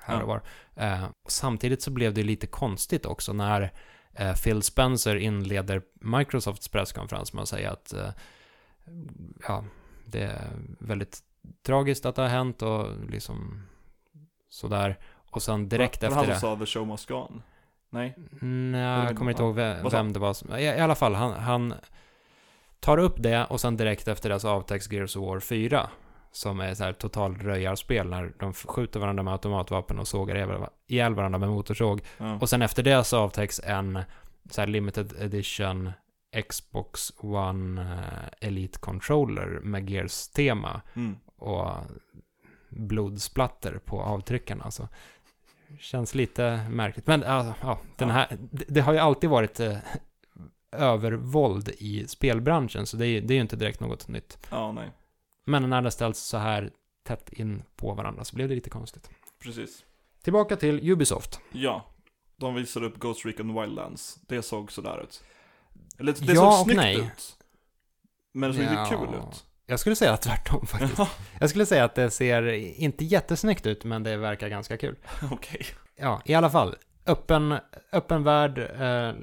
här 0.00 0.22
och 0.22 0.28
var. 0.28 0.42
Eh, 0.74 1.04
och 1.24 1.32
samtidigt 1.32 1.82
så 1.82 1.90
blev 1.90 2.14
det 2.14 2.22
lite 2.22 2.46
konstigt 2.46 3.06
också 3.06 3.32
när 3.32 3.72
eh, 4.12 4.34
Phil 4.34 4.62
Spencer 4.62 5.16
inleder 5.16 5.82
Microsofts 5.94 6.68
presskonferens 6.68 7.32
med 7.32 7.42
att 7.42 7.48
säga 7.48 7.70
att 7.70 7.92
eh, 7.92 8.10
ja, 9.48 9.64
det 10.04 10.22
är 10.22 10.50
väldigt 10.78 11.18
tragiskt 11.66 12.06
att 12.06 12.14
det 12.14 12.22
har 12.22 12.28
hänt 12.28 12.62
och 12.62 12.86
liksom 13.08 13.62
sådär. 14.48 14.98
Och 15.30 15.42
sen 15.42 15.68
direkt 15.68 16.02
var 16.02 16.08
efter 16.08 16.16
han 16.16 16.26
det. 16.26 16.40
som 16.40 16.58
sa 16.58 16.64
the 16.64 16.66
show 16.66 16.86
must 16.86 17.08
go 17.08 17.14
on? 17.14 17.42
Nej? 17.90 18.14
Nej, 18.40 18.80
jag 19.06 19.16
kommer 19.16 19.30
inte 19.30 19.42
ihåg 19.42 19.54
vem, 19.54 19.88
vem 19.90 20.12
det 20.12 20.18
var. 20.18 20.32
som- 20.34 20.56
I, 20.56 20.62
I 20.64 20.80
alla 20.80 20.94
fall, 20.94 21.14
han, 21.14 21.32
han 21.32 21.74
tar 22.80 22.98
upp 22.98 23.14
det 23.22 23.44
och 23.44 23.60
sen 23.60 23.76
direkt 23.76 24.08
efter 24.08 24.28
det 24.28 24.40
så 24.40 24.48
avtäcks 24.48 24.92
Gears 24.92 25.16
of 25.16 25.22
War 25.28 25.40
4. 25.40 25.90
som 26.32 26.60
är 26.60 26.74
så 26.74 26.84
här 26.84 26.92
total 26.92 27.34
röjarspel 27.36 28.08
när 28.08 28.32
de 28.38 28.52
skjuter 28.52 29.00
varandra 29.00 29.22
med 29.22 29.32
automatvapen 29.32 29.98
och 29.98 30.08
sågar 30.08 30.34
ihjäl- 30.36 30.68
ihjäl 30.86 31.14
varandra 31.14 31.38
med 31.38 31.48
motorsåg. 31.48 32.00
Ja. 32.18 32.38
Och 32.40 32.48
sen 32.48 32.62
efter 32.62 32.82
det 32.82 33.04
så 33.04 33.18
avtäcks 33.18 33.60
en 33.64 33.98
så 34.50 34.60
här 34.60 34.68
limited 34.68 35.12
edition 35.20 35.92
Xbox 36.48 37.12
One 37.18 37.80
eh, 37.82 38.48
Elite 38.48 38.78
Controller 38.78 39.60
med 39.62 39.90
Gears-tema 39.90 40.80
Mm. 40.96 41.16
och 41.36 41.70
blodsplatter 42.70 43.78
på 43.84 44.00
avtryckarna. 44.02 44.64
Alltså. 44.64 44.88
Känns 45.78 46.14
lite 46.14 46.66
märkligt. 46.70 47.06
Men 47.06 47.20
ja, 47.20 47.54
ja, 47.62 47.78
den 47.96 48.10
här, 48.10 48.38
det, 48.50 48.64
det 48.68 48.80
har 48.80 48.92
ju 48.92 48.98
alltid 48.98 49.30
varit 49.30 49.60
eh, 49.60 49.76
övervåld 50.72 51.68
i 51.68 52.08
spelbranschen, 52.08 52.86
så 52.86 52.96
det 52.96 53.06
är, 53.06 53.20
det 53.20 53.34
är 53.34 53.36
ju 53.36 53.40
inte 53.40 53.56
direkt 53.56 53.80
något 53.80 54.08
nytt. 54.08 54.38
ja, 54.50 54.72
nej. 54.72 54.90
Men 55.44 55.70
när 55.70 55.82
det 55.82 55.90
ställs 55.90 56.18
så 56.18 56.36
här 56.36 56.70
tätt 57.02 57.32
in 57.32 57.62
på 57.76 57.94
varandra 57.94 58.24
så 58.24 58.36
blev 58.36 58.48
det 58.48 58.54
lite 58.54 58.70
konstigt. 58.70 59.10
Precis. 59.38 59.84
Tillbaka 60.22 60.56
till 60.56 60.90
Ubisoft. 60.92 61.40
Ja. 61.52 61.84
De 62.36 62.54
visade 62.54 62.86
upp 62.86 62.98
Ghost 62.98 63.26
Recon 63.26 63.60
Wildlands. 63.60 64.18
Det 64.26 64.42
såg 64.42 64.72
sådär 64.72 65.02
ut. 65.02 65.24
Eller 65.98 66.12
det 66.12 66.32
Ja 66.32 66.52
såg 66.52 66.64
snyggt 66.64 66.76
nej. 66.76 66.96
ut. 67.00 67.36
Men 68.32 68.50
det 68.50 68.56
såg 68.56 68.64
Ja. 68.64 68.80
inte 68.82 68.96
kul 68.96 69.14
ut. 69.14 69.44
Jag 69.66 69.80
skulle 69.80 69.96
säga 69.96 70.16
tvärtom 70.16 70.66
faktiskt. 70.66 70.98
Ja, 70.98 71.08
Jag 71.40 71.50
skulle 71.50 71.66
säga 71.66 71.84
att 71.84 71.94
det 71.94 72.10
ser 72.10 72.42
inte 72.80 73.04
jättesnyggt 73.04 73.66
ut, 73.66 73.84
men 73.84 74.02
det 74.02 74.16
verkar 74.16 74.48
ganska 74.48 74.76
kul. 74.76 74.96
okej. 75.32 75.66
Ja, 75.96 76.22
i 76.24 76.34
alla 76.34 76.50
fall. 76.50 76.74
Öppen, 77.06 77.54
öppen 77.92 78.22
värld, 78.24 78.58
eh, 78.58 79.14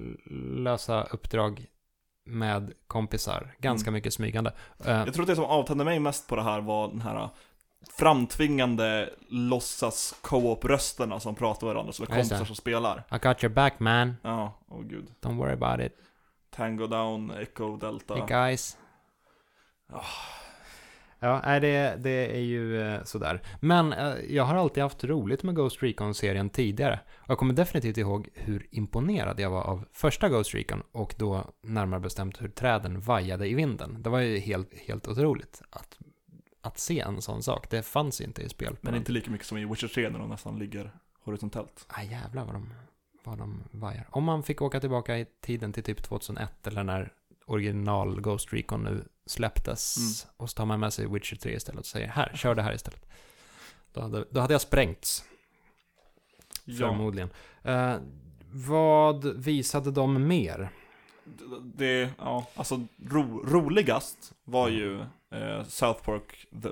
lösa 0.64 1.04
uppdrag 1.04 1.66
med 2.26 2.74
kompisar. 2.88 3.56
Ganska 3.60 3.88
Mm. 3.88 3.94
mycket 3.94 4.14
smygande. 4.14 4.54
Eh, 4.86 4.92
Jag 4.92 5.14
tror 5.14 5.24
att 5.24 5.28
det 5.28 5.36
som 5.36 5.46
avtände 5.46 5.84
mig 5.84 6.00
mest 6.00 6.28
på 6.28 6.36
det 6.36 6.44
här 6.44 6.62
var 6.62 6.88
den 6.88 7.02
här 7.02 7.30
framtvingande 7.98 9.10
låtsas 9.30 10.16
co-op-rösterna 10.22 11.20
som 11.20 11.36
pratar 11.36 11.68
med 11.68 11.74
varandra, 11.76 11.94
som 11.94 12.04
är 12.06 12.10
Ja, 12.12 12.18
just 12.18 12.30
kompisar 12.30 12.44
det. 12.44 12.48
som 12.48 12.56
spelar. 12.56 13.04
I 13.12 13.18
got 13.28 13.44
your 13.44 13.54
back 13.54 13.80
man. 13.80 14.16
Ja, 14.22 14.54
åh 14.68 14.82
gud. 14.84 15.08
Don't 15.22 15.38
worry 15.38 15.54
about 15.54 15.86
it. 15.86 15.94
Tango 16.56 16.88
down, 16.88 17.32
Echo 17.32 17.78
Delta. 17.78 18.16
Hey 18.16 18.24
guys. 18.28 18.78
Ah. 19.94 20.34
Ja, 21.24 21.42
nej, 21.46 21.60
det, 21.60 21.96
det 22.00 22.36
är 22.36 22.42
ju 22.42 22.82
eh, 22.82 23.04
sådär. 23.04 23.42
Men 23.60 23.94
eh, 23.94 24.16
jag 24.30 24.44
har 24.44 24.56
alltid 24.56 24.84
haft 24.84 25.04
roligt 25.04 25.44
med 25.44 25.56
Ghost 25.56 25.84
Recon-serien 25.84 26.50
tidigare. 26.50 27.00
Och 27.16 27.30
jag 27.30 27.38
kommer 27.38 27.54
definitivt 27.54 27.98
ihåg 27.98 28.30
hur 28.34 28.68
imponerad 28.72 29.40
jag 29.40 29.50
var 29.50 29.62
av 29.62 29.86
första 29.92 30.30
Ghost 30.30 30.56
Recon 30.56 30.84
och 30.92 31.16
då 31.18 31.52
närmare 31.62 32.00
bestämt 32.00 32.42
hur 32.42 32.50
träden 32.50 33.02
vajade 33.02 33.48
i 33.48 33.54
vinden. 33.54 34.02
Det 34.02 34.10
var 34.10 34.20
ju 34.20 34.38
helt, 34.38 34.74
helt 34.88 35.08
otroligt 35.08 35.62
att, 35.70 35.98
att 36.62 36.80
se 36.80 37.00
en 37.00 37.22
sån 37.22 37.44
sak. 37.44 37.70
Det 37.70 37.84
fanns 37.84 38.22
inte 38.22 38.42
i 38.42 38.50
spel. 38.50 38.78
Men 38.82 38.96
inte 38.96 39.12
lika 39.12 39.32
mycket 39.32 39.48
som 39.48 39.58
i 39.58 39.66
Witcher 39.66 39.88
3 39.88 40.10
när 40.10 40.20
de 40.20 40.30
nästan 40.30 40.60
ligger 40.60 40.92
horisontellt. 41.24 41.86
Ah, 41.88 42.02
jävlar 42.02 42.46
vad 42.46 42.56
de, 42.56 42.74
vad 43.24 43.38
de 43.38 43.64
vajar. 43.72 44.08
Om 44.12 44.24
man 44.24 44.44
fick 44.44 44.62
åka 44.62 44.80
tillbaka 44.80 45.18
i 45.18 45.26
tiden 45.42 45.74
till 45.74 45.84
typ 45.84 46.04
2001 46.04 46.68
eller 46.68 46.84
när 46.84 47.14
original 47.46 48.22
Ghost 48.22 48.54
Recon 48.54 48.84
nu 48.84 49.04
släpptes 49.26 49.98
Mm. 49.98 50.34
och 50.38 50.50
så 50.50 50.54
tar 50.56 50.66
man 50.66 50.80
med 50.80 50.94
sig 50.94 51.08
Witcher 51.08 51.36
3 51.36 51.54
istället 51.56 51.80
och 51.80 51.86
säger 51.86 52.08
här, 52.08 52.32
kör 52.36 52.56
det 52.56 52.62
här 52.62 52.74
istället. 52.74 53.06
Då 53.94 54.02
hade, 54.02 54.26
då 54.32 54.40
hade 54.40 54.54
jag 54.54 54.62
sprängts, 54.62 55.24
Ja, 56.66 56.88
förmodligen. 56.90 57.30
Eh, 57.64 57.96
vad 58.52 59.26
visade 59.26 59.92
de 59.92 60.28
mer? 60.28 60.70
det- 61.64 62.10
ja, 62.20 62.48
alltså 62.56 62.82
ro, 63.10 63.44
roligast 63.46 64.34
var 64.44 64.70
ju 64.70 65.00
eh, 65.32 65.64
South 65.64 66.04
Park 66.04 66.46
The, 66.64 66.70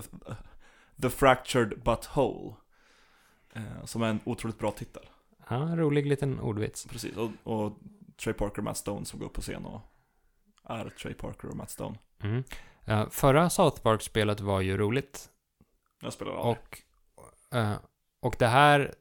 The 1.02 1.10
Fractured 1.10 1.82
But 1.84 2.10
Whole. 2.16 2.56
Eh, 3.54 3.86
som 3.86 4.02
är 4.02 4.08
en 4.08 4.20
otroligt 4.24 4.60
bra 4.60 4.72
titel. 4.72 5.04
Ja, 5.50 5.56
rolig 5.58 6.06
liten 6.06 6.40
ordvits. 6.40 6.86
Precis, 6.86 7.18
och, 7.18 7.30
och 7.44 7.74
Trey 8.24 8.34
Parker 8.34 8.58
och 8.58 8.64
Matt 8.64 8.78
Stone 8.78 9.06
som 9.06 9.20
går 9.20 9.26
upp 9.26 9.34
på 9.34 9.42
scen 9.42 9.66
och 9.66 9.82
är 10.64 10.90
Trey 10.90 11.14
Parker 11.14 11.50
och 11.50 11.56
Matt 11.56 11.70
Stone. 11.70 11.98
Mm. 12.24 12.44
Eh, 12.86 13.10
förra 13.10 13.50
South 13.50 13.82
Park-spelet 13.82 14.40
var 14.40 14.62
ju 14.62 14.78
roligt. 14.78 15.30
Jag 16.02 16.14
spelar 16.14 16.32
aldrig. 16.32 16.58
Och, 17.16 17.56
eh, 17.58 17.74
och 18.20 18.36
det 18.40 18.48
här 18.48 18.96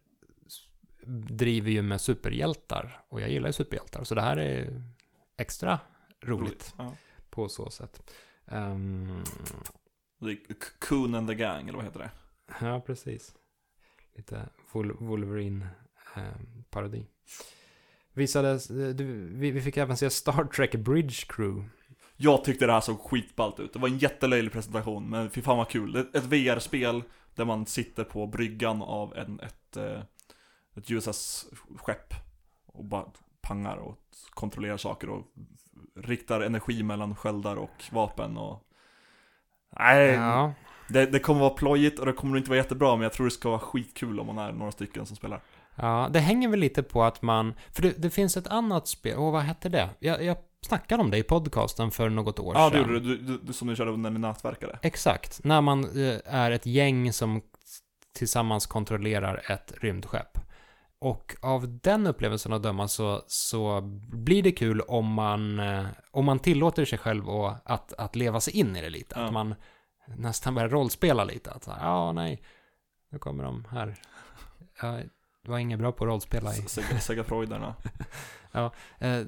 driver 1.29 1.71
ju 1.71 1.83
med 1.83 2.01
superhjältar. 2.01 3.03
Och 3.09 3.21
jag 3.21 3.31
gillar 3.31 3.49
ju 3.49 3.53
superhjältar. 3.53 4.05
Så 4.05 4.15
det 4.15 4.23
här 4.23 4.37
är 4.37 4.83
extra 5.37 5.81
roligt 6.23 6.75
Ja. 6.79 6.95
på 7.31 7.49
så 7.49 7.71
sätt. 7.71 8.11
Ehm, 8.47 9.23
K- 10.21 10.27
Coon 10.89 11.15
and 11.15 11.29
the 11.29 11.35
Gang, 11.35 11.69
eller 11.69 11.77
vad 11.77 11.85
heter 11.85 11.99
det? 11.99 12.11
ja, 12.67 12.81
precis. 12.81 13.35
Lite 14.15 14.49
Wol- 14.73 14.97
Wolverine-parodi. 15.01 17.07
Visades, 18.13 18.69
du, 18.69 19.31
vi, 19.35 19.51
vi 19.51 19.61
fick 19.61 19.77
även 19.77 19.97
se 19.97 20.11
Star 20.11 20.45
Trek 20.45 20.75
Bridge 20.75 21.27
Crew. 21.29 21.69
Jag 22.17 22.45
tyckte 22.45 22.67
det 22.67 22.73
här 22.73 22.81
såg 22.81 23.01
skitballt 23.01 23.61
ut. 23.61 23.73
Det 23.73 23.79
var 23.79 23.89
en 23.89 23.99
jättelöjlig 23.99 24.53
presentation, 24.53 25.11
men 25.11 25.31
fy 25.31 25.43
fan 25.43 25.59
vad 25.59 25.69
kul. 25.69 25.97
Ett, 25.97 26.17
ett 26.17 26.25
VR-spel 26.25 27.03
där 27.35 27.45
man 27.45 27.67
sitter 27.67 28.05
på 28.05 28.27
bryggan 28.27 28.83
av 28.83 29.17
en, 29.17 29.41
ett, 29.41 29.77
eh, 29.77 30.01
ett 30.77 30.91
USS-skepp 30.91 32.15
och 32.67 32.85
bara 32.85 33.05
pangar 33.41 33.77
och 33.77 33.99
kontrollerar 34.31 34.77
saker 34.77 35.09
och 35.09 35.27
riktar 35.97 36.41
energi 36.41 36.83
mellan 36.83 37.17
sköldar 37.17 37.57
och 37.57 37.85
vapen 37.93 38.37
och... 38.37 38.67
Nej, 39.79 40.09
Ja, 40.15 40.55
det, 40.89 41.07
det 41.07 41.19
kommer 41.19 41.41
vara 41.41 41.51
plojigt 41.51 41.99
och 41.99 42.07
det 42.07 42.13
kommer 42.13 42.37
inte 42.37 42.51
vara 42.51 42.59
jättebra, 42.59 42.97
men 42.97 43.03
jag 43.03 43.13
tror 43.13 43.27
det 43.27 43.31
ska 43.31 43.49
vara 43.49 43.61
skitkul 43.61 44.21
om 44.21 44.27
man 44.27 44.39
är 44.39 44.53
några 44.53 44.73
stycken 44.73 45.07
som 45.07 45.17
spelar. 45.17 45.41
Ja, 45.83 46.09
det 46.13 46.21
hänger 46.21 46.49
väl 46.49 46.61
lite 46.61 46.83
på 46.83 47.03
att 47.03 47.23
man... 47.23 47.55
För 47.73 47.83
det, 47.83 48.03
det 48.03 48.11
finns 48.11 48.37
ett 48.37 48.47
annat 48.47 48.89
spel, 48.89 49.19
åh 49.19 49.33
vad 49.33 49.43
hette 49.43 49.69
det? 49.69 49.89
Jag, 49.99 50.25
jag 50.25 50.37
snackade 50.67 51.03
om 51.03 51.11
det 51.11 51.19
i 51.19 51.23
podcasten 51.23 51.91
för 51.91 52.09
något 52.09 52.39
år 52.39 52.55
Ja, 52.57 52.71
sedan. 52.71 52.83
det 52.83 52.93
gjorde 52.95 53.01
du, 53.09 53.17
du, 53.17 53.39
du, 53.39 53.53
som 53.53 53.69
du 53.69 53.77
körde 53.77 53.97
när 53.97 54.11
ni 54.11 54.19
nätverkade. 54.19 54.79
Exakt, 54.83 55.45
när 55.45 55.61
man 55.61 55.85
eh, 56.07 56.19
är 56.25 56.51
ett 56.51 56.67
gäng 56.67 57.13
som 57.13 57.43
tillsammans 58.19 58.67
kontrollerar 58.67 59.43
ett 59.51 59.73
rymdskepp. 59.81 60.39
Och 60.99 61.37
av 61.41 61.79
den 61.83 62.07
upplevelsen 62.07 62.53
att 62.53 62.63
döma 62.63 62.89
så, 62.89 63.23
så 63.27 63.81
blir 64.13 64.43
det 64.43 64.53
kul 64.53 64.81
om 64.81 65.07
man, 65.13 65.59
eh, 65.61 65.87
om 66.11 66.25
man 66.25 66.39
tillåter 66.39 66.85
sig 66.85 66.99
själv 66.99 67.29
och 67.29 67.53
att, 67.65 67.93
att 67.93 68.17
leva 68.17 68.41
sig 68.41 68.57
in 68.57 68.77
i 68.77 68.81
det 68.81 68.91
lite. 68.91 69.15
Ja. 69.19 69.25
Att 69.27 69.33
man 69.33 69.55
nästan 70.17 70.55
börjar 70.55 70.69
rollspela 70.69 71.25
lite. 71.25 71.51
Att 71.51 71.67
ja, 71.81 72.13
nej, 72.13 72.43
nu 73.11 73.19
kommer 73.19 73.45
de 73.45 73.65
här. 73.71 73.97
Jag 75.43 75.51
var 75.51 75.59
inget 75.59 75.79
bra 75.79 75.93
på 75.93 76.05
att 76.05 76.09
rollspela 76.09 76.51
i. 76.55 76.57
Sega, 76.57 76.99
Sega 77.01 77.25
Freuderna. 77.25 77.75
Eh, 78.99 79.21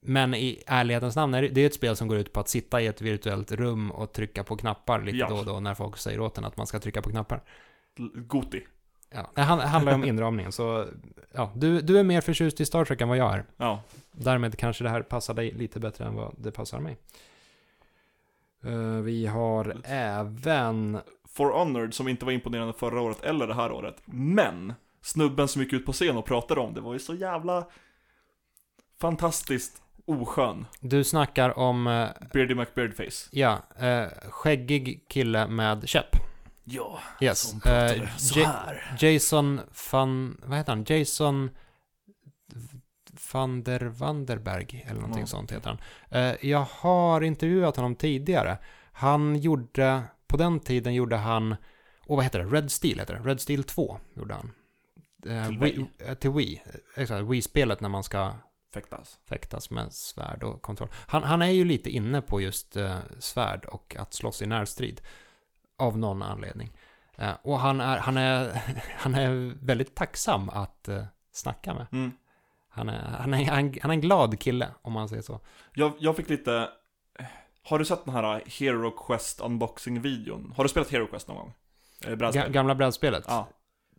Men 0.00 0.34
i 0.34 0.62
ärlighetens 0.66 1.16
namn 1.16 1.34
är 1.34 1.42
det, 1.42 1.48
det 1.48 1.60
är 1.60 1.66
ett 1.66 1.74
spel 1.74 1.96
som 1.96 2.08
går 2.08 2.18
ut 2.18 2.32
på 2.32 2.40
att 2.40 2.48
sitta 2.48 2.80
i 2.80 2.86
ett 2.86 3.00
virtuellt 3.00 3.52
rum 3.52 3.90
och 3.90 4.12
trycka 4.12 4.44
på 4.44 4.56
knappar 4.56 5.02
lite 5.02 5.16
Ja. 5.18 5.28
då 5.28 5.36
och 5.36 5.44
då 5.46 5.60
när 5.60 5.74
folk 5.74 5.96
säger 5.96 6.20
åt 6.20 6.38
en 6.38 6.44
att 6.44 6.56
man 6.56 6.66
ska 6.66 6.78
trycka 6.78 7.02
på 7.02 7.10
knappar. 7.10 7.42
Goti. 8.14 8.62
Ja, 9.14 9.30
det 9.34 9.40
han- 9.42 9.58
handlar 9.60 9.92
ju 9.92 9.96
om 9.96 10.04
inramningen, 10.04 10.52
så 10.52 10.86
ja, 11.32 11.52
du, 11.56 11.80
du 11.80 11.98
är 11.98 12.02
mer 12.04 12.20
förtjust 12.20 12.60
i 12.60 12.66
Star 12.66 12.84
Trek 12.84 13.00
än 13.00 13.08
vad 13.08 13.16
jag 13.18 13.34
är. 13.34 13.44
Ja, 13.56 13.82
Därmed 14.12 14.58
kanske 14.58 14.84
det 14.84 14.90
här 14.90 15.02
passar 15.02 15.34
dig 15.34 15.50
lite 15.52 15.80
bättre 15.80 16.04
än 16.04 16.14
vad 16.14 16.34
det 16.38 16.50
passar 16.50 16.80
mig. 16.80 16.96
Eh, 18.64 19.02
vi 19.02 19.26
har 19.26 19.76
även... 19.84 20.98
For 21.28 21.50
Honored 21.52 21.94
som 21.94 22.08
inte 22.08 22.24
var 22.24 22.32
imponerande 22.32 22.72
förra 22.72 23.00
året 23.00 23.22
eller 23.22 23.46
det 23.46 23.54
här 23.54 23.72
året. 23.72 23.96
Men 24.04 24.74
snubben 25.02 25.48
som 25.48 25.62
gick 25.62 25.72
ut 25.72 25.86
på 25.86 25.92
scen 25.92 26.16
och 26.16 26.26
pratade 26.26 26.60
om 26.60 26.74
det 26.74 26.80
var 26.80 26.92
ju 26.92 26.98
så 26.98 27.14
jävla 27.14 27.66
fantastiskt 29.00 29.82
oskön. 30.06 30.66
Du 30.80 31.04
snackar 31.04 31.58
om, 31.58 31.86
eh, 31.86 32.08
Beardy 32.32 32.54
McBeardface. 32.54 33.28
ja, 33.32 33.58
eh, 33.78 34.06
skäggig 34.30 35.04
kille 35.08 35.46
med 35.48 35.88
käpp. 35.88 36.16
Ja, 36.64 36.98
Yes. 37.20 37.64
Eh, 37.66 38.02
Ja- 38.36 38.46
här. 38.46 38.96
Jason 39.00 39.60
van, 39.92 40.40
vad 40.44 40.58
heter 40.58 40.72
han? 40.72 40.84
Jason 40.88 41.50
van 43.32 43.62
der 43.62 43.80
Vanderberg 43.80 44.84
eller 44.88 45.00
någonting 45.00 45.20
Ja. 45.22 45.26
sånt 45.26 45.52
heter 45.52 45.68
han. 45.70 45.78
Eh, 46.22 46.46
jag 46.50 46.66
har 46.70 47.20
intervjuat 47.20 47.76
honom 47.76 47.94
tidigare. 47.94 48.58
Han 48.92 49.36
gjorde, 49.36 50.02
på 50.26 50.36
den 50.36 50.60
tiden 50.60 50.94
gjorde 50.94 51.16
han, 51.16 51.56
åh 52.06 52.16
vad 52.16 52.24
heter 52.24 52.38
det? 52.38 52.44
Red 52.44 52.70
Steel 52.70 52.98
heter 52.98 53.14
det. 53.14 53.20
Red 53.30 53.40
Steel 53.40 53.64
2 53.64 53.98
gjorde 54.14 54.34
han. 54.34 54.52
Eh, 55.26 55.46
Till 55.46 55.58
Wii- 55.58 55.60
Wii. 55.62 55.86
eh, 55.98 56.14
till 56.14 56.30
Wii. 56.30 56.62
Exakt, 56.96 57.24
Wii-spelet 57.26 57.80
när 57.80 57.88
man 57.88 58.04
ska 58.04 58.32
Fäktas. 58.74 59.18
fäktas 59.28 59.70
med 59.70 59.92
svärd 59.92 60.42
och 60.42 60.62
kontroll. 60.62 60.88
Han, 61.06 61.22
han 61.22 61.42
är 61.42 61.50
ju 61.50 61.64
lite 61.64 61.90
inne 61.90 62.20
på 62.22 62.40
just 62.40 62.76
eh, 62.76 62.98
svärd 63.18 63.64
och 63.64 63.96
att 63.98 64.14
slåss 64.14 64.42
i 64.42 64.46
närstrid. 64.46 65.00
Av 65.78 65.98
någon 65.98 66.22
anledning. 66.22 66.70
Eh, 67.16 67.32
och 67.42 67.58
han 67.58 67.80
är, 67.80 67.98
han, 67.98 68.16
är, 68.16 68.62
han 68.96 69.14
är 69.14 69.54
väldigt 69.66 69.94
tacksam 69.94 70.48
att 70.48 70.88
eh, 70.88 71.04
snacka 71.32 71.74
med. 71.74 71.86
Mm. 71.92 72.12
Han 72.68 72.88
är, 72.88 72.98
han, 73.02 73.34
är, 73.34 73.44
han, 73.44 73.74
han 73.82 73.90
är 73.90 73.94
en 73.94 74.00
glad 74.00 74.40
kille, 74.40 74.68
om 74.82 74.92
man 74.92 75.08
säger 75.08 75.22
så. 75.22 75.40
Jag, 75.74 75.92
jag 75.98 76.16
fick 76.16 76.28
lite... 76.28 76.68
Har 77.62 77.78
du 77.78 77.84
sett 77.84 78.04
den 78.04 78.14
här 78.14 78.42
Hero 78.46 78.90
Quest 78.90 79.40
unboxing-videon? 79.40 80.52
Har 80.56 80.64
du 80.64 80.68
spelat 80.70 80.90
Hero 80.90 81.06
Quest 81.06 81.28
någon 81.28 81.36
gång? 81.36 81.52
Eh, 82.06 82.14
brädspel? 82.16 82.52
gamla 82.52 82.74
brädspelet? 82.74 83.24
Ja. 83.28 83.48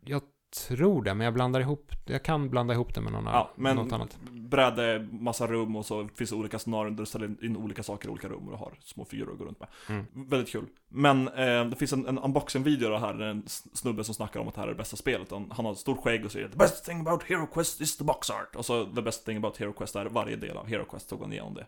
Jag 0.06 0.22
tror 0.52 1.04
det, 1.04 1.14
men 1.14 1.26
jag 1.26 1.34
blandar 1.34 1.60
ihop, 1.60 1.92
jag 2.06 2.24
kan 2.24 2.50
blanda 2.50 2.74
ihop 2.74 2.94
det 2.96 3.02
med 3.02 3.12
någon, 3.14 3.26
Ja, 3.26 3.52
men 3.56 3.76
något 3.76 3.92
annat. 3.92 4.18
bräde, 4.32 5.08
massa 5.12 5.48
rum 5.48 5.76
och 5.76 5.86
så 5.86 6.08
finns 6.16 6.30
det 6.30 6.36
olika 6.36 6.60
scenarion 6.60 6.96
där 6.96 7.02
du 7.02 7.06
ställer 7.06 7.46
in 7.46 7.58
olika 7.58 7.84
saker 7.84 8.08
i 8.08 8.12
olika 8.12 8.28
rum 8.30 8.46
och 8.46 8.52
du 8.52 8.58
har 8.58 8.74
små 8.84 9.06
fyror 9.06 9.32
att 9.32 9.38
gå 9.40 9.46
runt 9.46 9.60
med. 9.60 9.70
Mm. 9.90 10.06
Väldigt 10.14 10.50
kul. 10.52 10.66
Men 10.90 11.28
eh, 11.28 11.66
det 11.66 11.76
finns 11.76 11.94
en, 11.94 12.08
en 12.08 12.20
unboxing-video 12.20 12.98
här, 12.98 13.14
där 13.14 13.26
en 13.26 13.44
snubbe 13.74 14.04
som 14.04 14.16
snackar 14.16 14.40
om 14.40 14.48
att 14.48 14.54
det 14.56 14.62
här 14.62 14.68
är 14.68 14.72
det 14.72 14.78
bästa 14.78 14.96
spelet. 14.98 15.32
Han, 15.32 15.52
han 15.56 15.66
har 15.66 15.72
ett 15.72 15.78
stort 15.80 16.04
skägg 16.04 16.26
och 16.26 16.32
säger 16.32 16.50
The 16.50 16.58
best 16.58 16.86
thing 16.86 17.00
about 17.00 17.24
Hero 17.24 17.48
Quest 17.48 17.82
is 17.82 17.98
the 17.98 18.04
box 18.04 18.30
art. 18.30 18.56
Och 18.56 18.66
så 18.66 18.86
the 18.86 19.02
best 19.02 19.26
thing 19.26 19.38
about 19.38 19.58
Hero 19.58 19.74
Quest 19.74 19.96
är 19.96 20.06
varje 20.06 20.36
del 20.36 20.58
av 20.58 20.68
Hero 20.68 20.86
Quest 20.86 21.10
tog 21.10 21.22
han 21.22 21.32
igenom 21.34 21.54
det. 21.54 21.66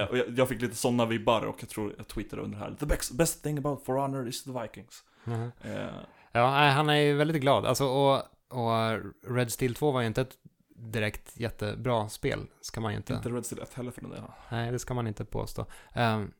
Eh, 0.00 0.08
och 0.08 0.18
jag, 0.18 0.38
jag 0.38 0.48
fick 0.48 0.62
lite 0.62 0.76
sådana 0.76 1.06
vibbar 1.06 1.42
och 1.46 1.56
jag 1.60 1.68
tror 1.68 1.94
jag 1.96 2.08
twittrade 2.08 2.42
under 2.42 2.58
här. 2.58 2.76
The 2.80 2.86
best, 2.86 3.12
best 3.12 3.42
thing 3.42 3.58
about 3.58 3.84
For 3.84 3.94
Honor 3.96 4.28
is 4.28 4.44
the 4.44 4.50
Vikings. 4.50 5.04
Mhm. 5.24 5.50
Eh, 5.62 5.86
Ja, 6.32 6.46
han 6.70 6.88
är 6.88 6.94
ju 6.96 7.14
väldigt 7.16 7.40
glad. 7.42 7.66
Alltså, 7.66 7.86
och, 7.86 8.22
och 8.48 9.00
Red 9.34 9.52
Steel 9.52 9.74
2 9.74 9.90
var 9.90 10.00
ju 10.00 10.06
inte 10.06 10.20
ett 10.20 10.38
direkt 10.76 11.36
jättebra 11.36 12.08
spel, 12.08 12.46
ska 12.60 12.80
man 12.80 12.92
ju 12.92 12.96
inte. 12.96 13.14
inte 13.14 13.28
Red 13.30 13.46
Steel 13.46 13.62
1 13.62 13.74
heller 13.74 13.90
för 13.90 14.00
den 14.00 14.10
delen. 14.10 14.30
Nej, 14.50 14.72
det 14.72 14.78
ska 14.78 14.94
man 14.94 15.06
inte 15.06 15.24
påstå. 15.24 15.66
Ehm, 15.92 16.32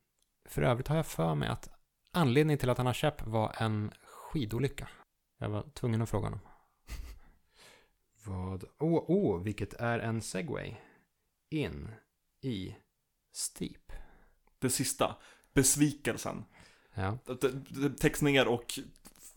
för 0.48 0.62
övrigt 0.62 0.88
har 0.88 0.96
jag 0.96 1.06
för 1.06 1.34
mig 1.34 1.48
att 1.48 1.68
anledningen 2.12 2.58
till 2.58 2.70
att 2.70 2.76
han 2.78 2.86
har 2.86 2.92
köpt 2.92 3.22
var 3.26 3.54
en 3.58 3.90
skidolycka. 4.04 4.88
Jag 5.38 5.48
var 5.48 5.62
tvungen 5.74 6.02
att 6.02 6.10
fråga 6.10 6.26
honom. 6.26 6.40
Vad? 8.26 8.64
Åh, 8.78 8.98
oh, 8.98 9.04
oh, 9.10 9.42
vilket 9.42 9.74
är 9.74 9.98
en 9.98 10.22
segway 10.22 10.74
in 11.50 11.90
i 12.42 12.76
Steep. 13.32 13.92
Det 14.58 14.70
sista, 14.70 15.16
besvikelsen. 15.54 16.44
Ja, 16.94 17.18
Det- 17.26 17.40
det- 17.40 17.88
det- 17.88 17.98
Text 17.98 18.22
ner 18.22 18.48
och 18.48 18.78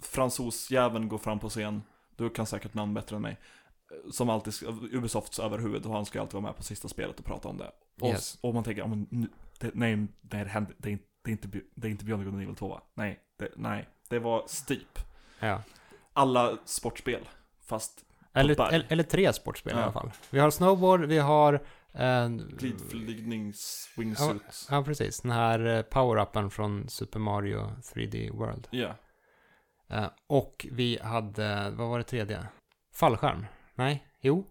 fransosjäveln 0.01 1.07
går 1.09 1.17
fram 1.17 1.39
på 1.39 1.49
scen. 1.49 1.83
Du 2.15 2.29
kan 2.29 2.45
säkert 2.45 2.73
namn 2.73 2.93
bättre 2.93 3.15
än 3.15 3.21
mig. 3.21 3.37
Som 4.11 4.29
alltid, 4.29 4.53
Ubisofts 4.91 5.39
överhuvud 5.39 5.85
och 5.85 5.93
han 5.93 6.05
ska 6.05 6.21
alltid 6.21 6.33
vara 6.33 6.43
med 6.43 6.55
på 6.57 6.63
sista 6.63 6.87
spelet 6.87 7.19
och 7.19 7.25
prata 7.25 7.47
om 7.49 7.57
det. 7.57 7.71
Och, 8.01 8.07
Yes. 8.09 8.37
och 8.41 8.53
man 8.53 8.63
tänker, 8.63 8.81
ja, 8.81 8.87
men 8.87 9.07
nu, 9.09 9.27
det, 9.59 9.71
nej, 9.73 9.95
nej, 9.95 10.07
det, 10.21 10.37
händer, 10.37 10.75
det, 10.77 10.89
är 10.89 10.91
inte, 10.91 11.05
det, 11.23 11.29
är 11.29 11.31
inte, 11.31 11.47
det 11.75 11.87
är 11.87 11.91
inte 11.91 12.05
Beyond 12.05 12.23
Good 12.23 12.33
and 12.33 12.43
Evil 12.43 12.55
2 12.55 12.67
va? 12.67 12.81
Nej, 12.93 13.19
det, 13.39 13.49
nej, 13.55 13.87
det 14.09 14.19
var 14.19 14.43
Steep. 14.47 14.99
ja. 15.39 15.61
Alla 16.13 16.57
sportspel, 16.65 17.29
fast 17.65 18.05
Eller, 18.33 18.61
eller, 18.73 18.85
eller 18.89 19.03
tre 19.03 19.33
sportspel 19.33 19.73
i 19.73 19.75
Ja. 19.77 19.83
alla 19.83 19.91
fall. 19.91 20.11
Vi 20.29 20.39
har 20.39 20.49
snowboard, 20.51 21.05
vi 21.05 21.17
har... 21.19 21.53
Eh, 21.93 22.27
glidflygnings, 22.29 23.89
wingsuit. 23.97 24.67
ja, 24.69 24.83
precis. 24.83 25.21
Den 25.21 25.31
här 25.31 25.65
eh, 25.65 25.81
power-upen 25.83 26.49
från 26.49 26.89
Super 26.89 27.19
Mario 27.19 27.69
3D 27.81 28.31
World. 28.37 28.67
Ja. 28.71 28.95
Eh, 29.91 30.09
och 30.27 30.67
vi 30.71 30.99
hade, 31.01 31.69
vad 31.71 31.89
var 31.89 31.97
det 31.97 32.03
tredje? 32.03 32.47
Fallskärm? 32.93 33.45
Nej? 33.75 34.07
Jo? 34.21 34.47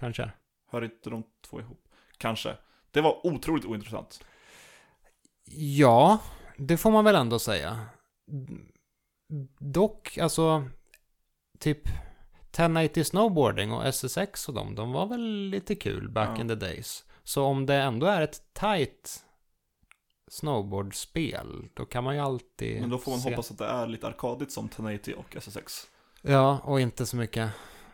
Kanske. 0.00 0.30
Hör 0.70 0.84
inte 0.84 1.10
de 1.10 1.24
två 1.46 1.60
ihop? 1.60 1.88
Kanske. 2.18 2.56
Det 2.90 3.00
var 3.00 3.26
otroligt 3.26 3.64
ointressant. 3.64 4.24
Ja, 5.54 6.18
det 6.56 6.76
får 6.76 6.90
man 6.90 7.04
väl 7.04 7.14
ändå 7.14 7.38
säga. 7.38 7.86
Dock, 9.58 10.18
alltså, 10.18 10.64
typ 11.58 11.82
1080 12.50 13.04
snowboarding 13.04 13.72
och 13.72 13.86
SSX 13.86 14.48
och 14.48 14.54
dem, 14.54 14.74
de 14.74 14.92
var 14.92 15.06
väl 15.06 15.48
lite 15.48 15.74
kul 15.74 16.08
back 16.10 16.28
Ja. 16.38 16.40
in 16.40 16.48
the 16.48 16.54
days. 16.54 17.04
Så 17.22 17.44
om 17.44 17.66
det 17.66 17.74
ändå 17.74 18.06
är 18.06 18.22
ett 18.22 18.54
tight 18.54 19.24
snowboardspel, 20.32 21.68
då 21.74 21.84
kan 21.84 22.04
man 22.04 22.14
ju 22.14 22.20
alltid 22.20 22.80
Men 22.80 22.90
då 22.90 22.98
får 22.98 23.10
man 23.12 23.20
se. 23.20 23.30
hoppas 23.30 23.50
att 23.50 23.58
det 23.58 23.66
är 23.66 23.86
lite 23.86 24.06
arkadigt 24.06 24.52
som 24.52 24.66
1080 24.66 25.14
och 25.18 25.36
SSX. 25.36 25.86
Ja, 26.22 26.58
och 26.64 26.80
inte 26.80 27.06
så 27.06 27.16
mycket, 27.16 27.50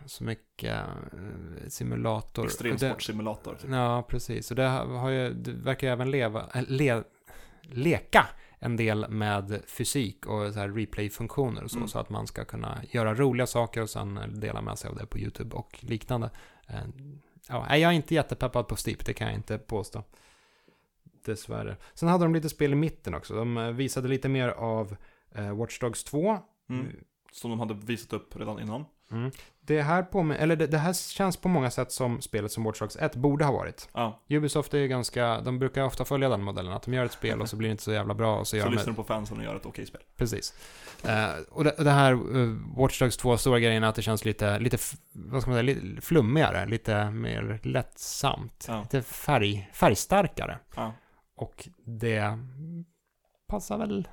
så 0.07 0.24
mycket 0.24 0.74
eh, 1.12 1.68
simulator. 1.68 2.45
Extremsportsimulator. 2.45 3.55
typ. 3.55 3.70
Ja, 3.70 4.03
precis. 4.09 4.51
Och 4.51 4.57
det, 4.57 4.62
har 4.68 5.11
ju, 5.11 5.30
det 5.34 5.53
verkar 5.53 5.86
ju 5.86 5.93
även 5.93 6.11
leva, 6.11 6.47
äh, 6.55 6.62
le, 6.68 7.03
leka 7.62 8.26
en 8.59 8.76
del 8.76 9.09
med 9.09 9.62
fysik 9.66 10.26
och 10.26 10.53
så 10.53 10.59
här 10.61 10.68
replay-funktioner 10.68 11.64
och 11.64 11.70
så, 11.70 11.76
Mm. 11.76 11.89
så 11.89 11.99
att 11.99 12.11
man 12.11 12.26
ska 12.26 12.45
kunna 12.45 12.78
göra 12.91 13.14
roliga 13.14 13.47
saker 13.47 13.82
och 13.82 13.91
sen 13.91 14.20
dela 14.41 14.61
med 14.61 14.78
sig 14.78 14.91
av 14.91 14.97
det 14.97 15.07
på 15.07 15.18
YouTube 15.18 15.57
och 15.57 15.78
liknande. 15.80 16.30
Eh, 16.68 16.74
Ja, 17.51 17.76
jag 17.76 17.91
är 17.91 17.97
inte 17.97 18.14
jättepeppad 18.14 18.68
på 18.68 18.76
Steep, 18.76 19.05
det 19.07 19.12
kan 19.12 19.26
jag 19.26 19.36
inte 19.36 19.59
påstå. 19.59 20.03
Dessvärre. 21.25 21.77
Sen 21.95 22.09
hade 22.09 22.25
de 22.25 22.35
lite 22.35 22.49
spel 22.49 22.73
i 22.73 22.77
mitten 22.77 23.14
också. 23.14 23.35
De 23.35 23.57
eh, 23.57 23.71
visade 23.71 24.09
lite 24.09 24.29
mer 24.29 24.49
av 24.49 24.97
eh, 25.35 25.57
Watch 25.57 25.79
Dogs 25.79 26.05
2. 26.05 26.39
Mm. 26.71 26.87
Som 27.33 27.51
de 27.51 27.61
hade 27.61 27.75
visat 27.75 28.12
upp 28.12 28.37
redan 28.37 28.61
innan. 28.61 28.85
Mm. 29.12 29.31
Det 29.61 29.83
här 29.83 30.03
på 30.03 30.35
eller 30.39 30.57
det, 30.57 30.66
det 30.66 30.79
här 30.79 30.93
känns 30.93 31.37
på 31.37 31.49
många 31.49 31.71
sätt 31.71 31.93
som 31.93 32.21
spelet 32.21 32.53
som 32.53 32.64
Watch 32.64 32.79
Dogs 32.79 32.97
1 32.97 33.16
borde 33.16 33.45
ha 33.45 33.53
varit. 33.53 33.89
Ja, 33.93 34.21
Ubisoft 34.29 34.75
är 34.75 34.79
ju 34.79 34.89
ganska, 34.89 35.41
de 35.41 35.59
brukar 35.59 35.85
ofta 35.85 36.05
följa 36.05 36.29
den 36.29 36.43
modellen, 36.43 36.73
att 36.73 36.83
de 36.83 36.95
gör 36.95 37.05
ett 37.05 37.12
spel 37.12 37.41
och 37.41 37.49
så 37.49 37.57
blir 37.57 37.69
det 37.69 37.71
inte 37.71 37.83
så 37.83 37.93
jävla 37.93 38.14
bra 38.14 38.39
och 38.39 38.49
så 38.49 38.57
gör 38.57 38.64
så 38.64 38.69
de 38.69 38.75
lyssnar 38.75 38.93
de 38.93 38.97
på 38.97 39.05
fansen 39.05 39.39
och 39.39 39.45
gör 39.45 39.57
ett 39.57 39.66
okej 39.66 39.87
spel. 39.87 40.01
Precis. 40.16 40.55
Eh, 41.05 41.29
och, 41.51 41.64
det, 41.64 41.75
det 41.79 41.91
här 41.91 42.12
uh, 42.12 42.57
Watch 42.77 42.99
Dogs 42.99 43.16
2 43.16 43.37
stora 43.37 43.61
grejen 43.61 43.85
är 43.85 43.89
att 43.89 43.95
det 43.95 44.03
känns 44.03 44.25
lite, 44.25 44.59
lite, 44.59 44.79
vad 45.12 45.43
ska 45.43 45.51
man 45.51 45.61
säga, 45.61 45.75
lite 45.75 46.03
flummigare, 46.03 46.66
lite 46.66 47.11
mer 47.11 47.61
lättsamt. 47.62 48.64
Ja. 48.69 48.81
Lite 48.81 49.03
färg, 49.03 49.71
färgstarkare. 49.73 50.59
Ja. 50.77 50.93
Och 51.39 51.68
det 51.84 52.39
passar 53.47 53.78
väl 53.78 54.09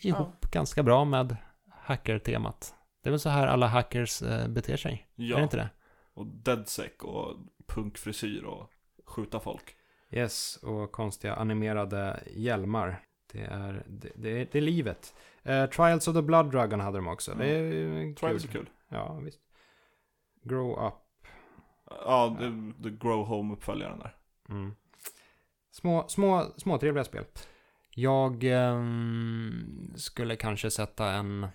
ihop 0.00 0.50
ganska 0.50 0.82
bra 0.82 1.04
med 1.04 1.36
hacker-temat. 1.70 2.74
Det 3.02 3.08
är 3.08 3.10
väl 3.10 3.20
så 3.20 3.28
här 3.28 3.46
alla 3.46 3.66
hackers 3.66 4.22
eh, 4.22 4.48
beter 4.48 4.76
sig? 4.76 4.92
Är 5.16 5.22
det 5.22 5.28
Ja, 5.28 5.42
inte 5.42 5.56
det? 5.56 5.70
och 6.14 6.26
deadsec 6.26 6.92
och 7.02 7.36
punkfrisyr 7.66 8.42
och 8.42 8.70
skjuta 9.06 9.40
folk. 9.40 9.76
Yes, 10.10 10.56
och 10.56 10.92
konstiga 10.92 11.34
animerade 11.34 12.22
hjälmar. 12.30 13.02
Det 13.32 13.40
är, 13.40 13.84
det, 13.88 14.10
det 14.14 14.30
är, 14.40 14.48
det 14.52 14.58
är 14.58 14.62
livet. 14.62 15.14
Eh, 15.42 15.66
Trials 15.66 16.08
of 16.08 16.14
the 16.14 16.22
Blood 16.22 16.50
Dragon 16.50 16.80
hade 16.80 16.98
de 16.98 17.08
också. 17.08 17.34
Det 17.34 17.46
är 17.50 17.62
ju 17.62 18.14
Trials 18.14 18.44
är 18.44 18.48
kul. 18.48 18.70
Ja, 18.88 19.14
visst. 19.14 19.40
Grow 20.42 20.86
Up. 20.86 20.94
Ja, 22.04 22.36
the, 22.38 22.82
the 22.82 22.90
Grow 22.90 23.26
Home-uppföljaren 23.26 23.98
där. 23.98 24.16
Mm. 24.48 24.74
Små, 25.70 26.08
små, 26.08 26.52
små 26.56 26.78
trevliga 26.78 27.04
spel. 27.04 27.24
Jag 27.94 28.44
ehm, 28.44 29.92
skulle 29.96 30.36
kanske 30.36 30.70
sätta 30.70 31.10
en 31.12 31.46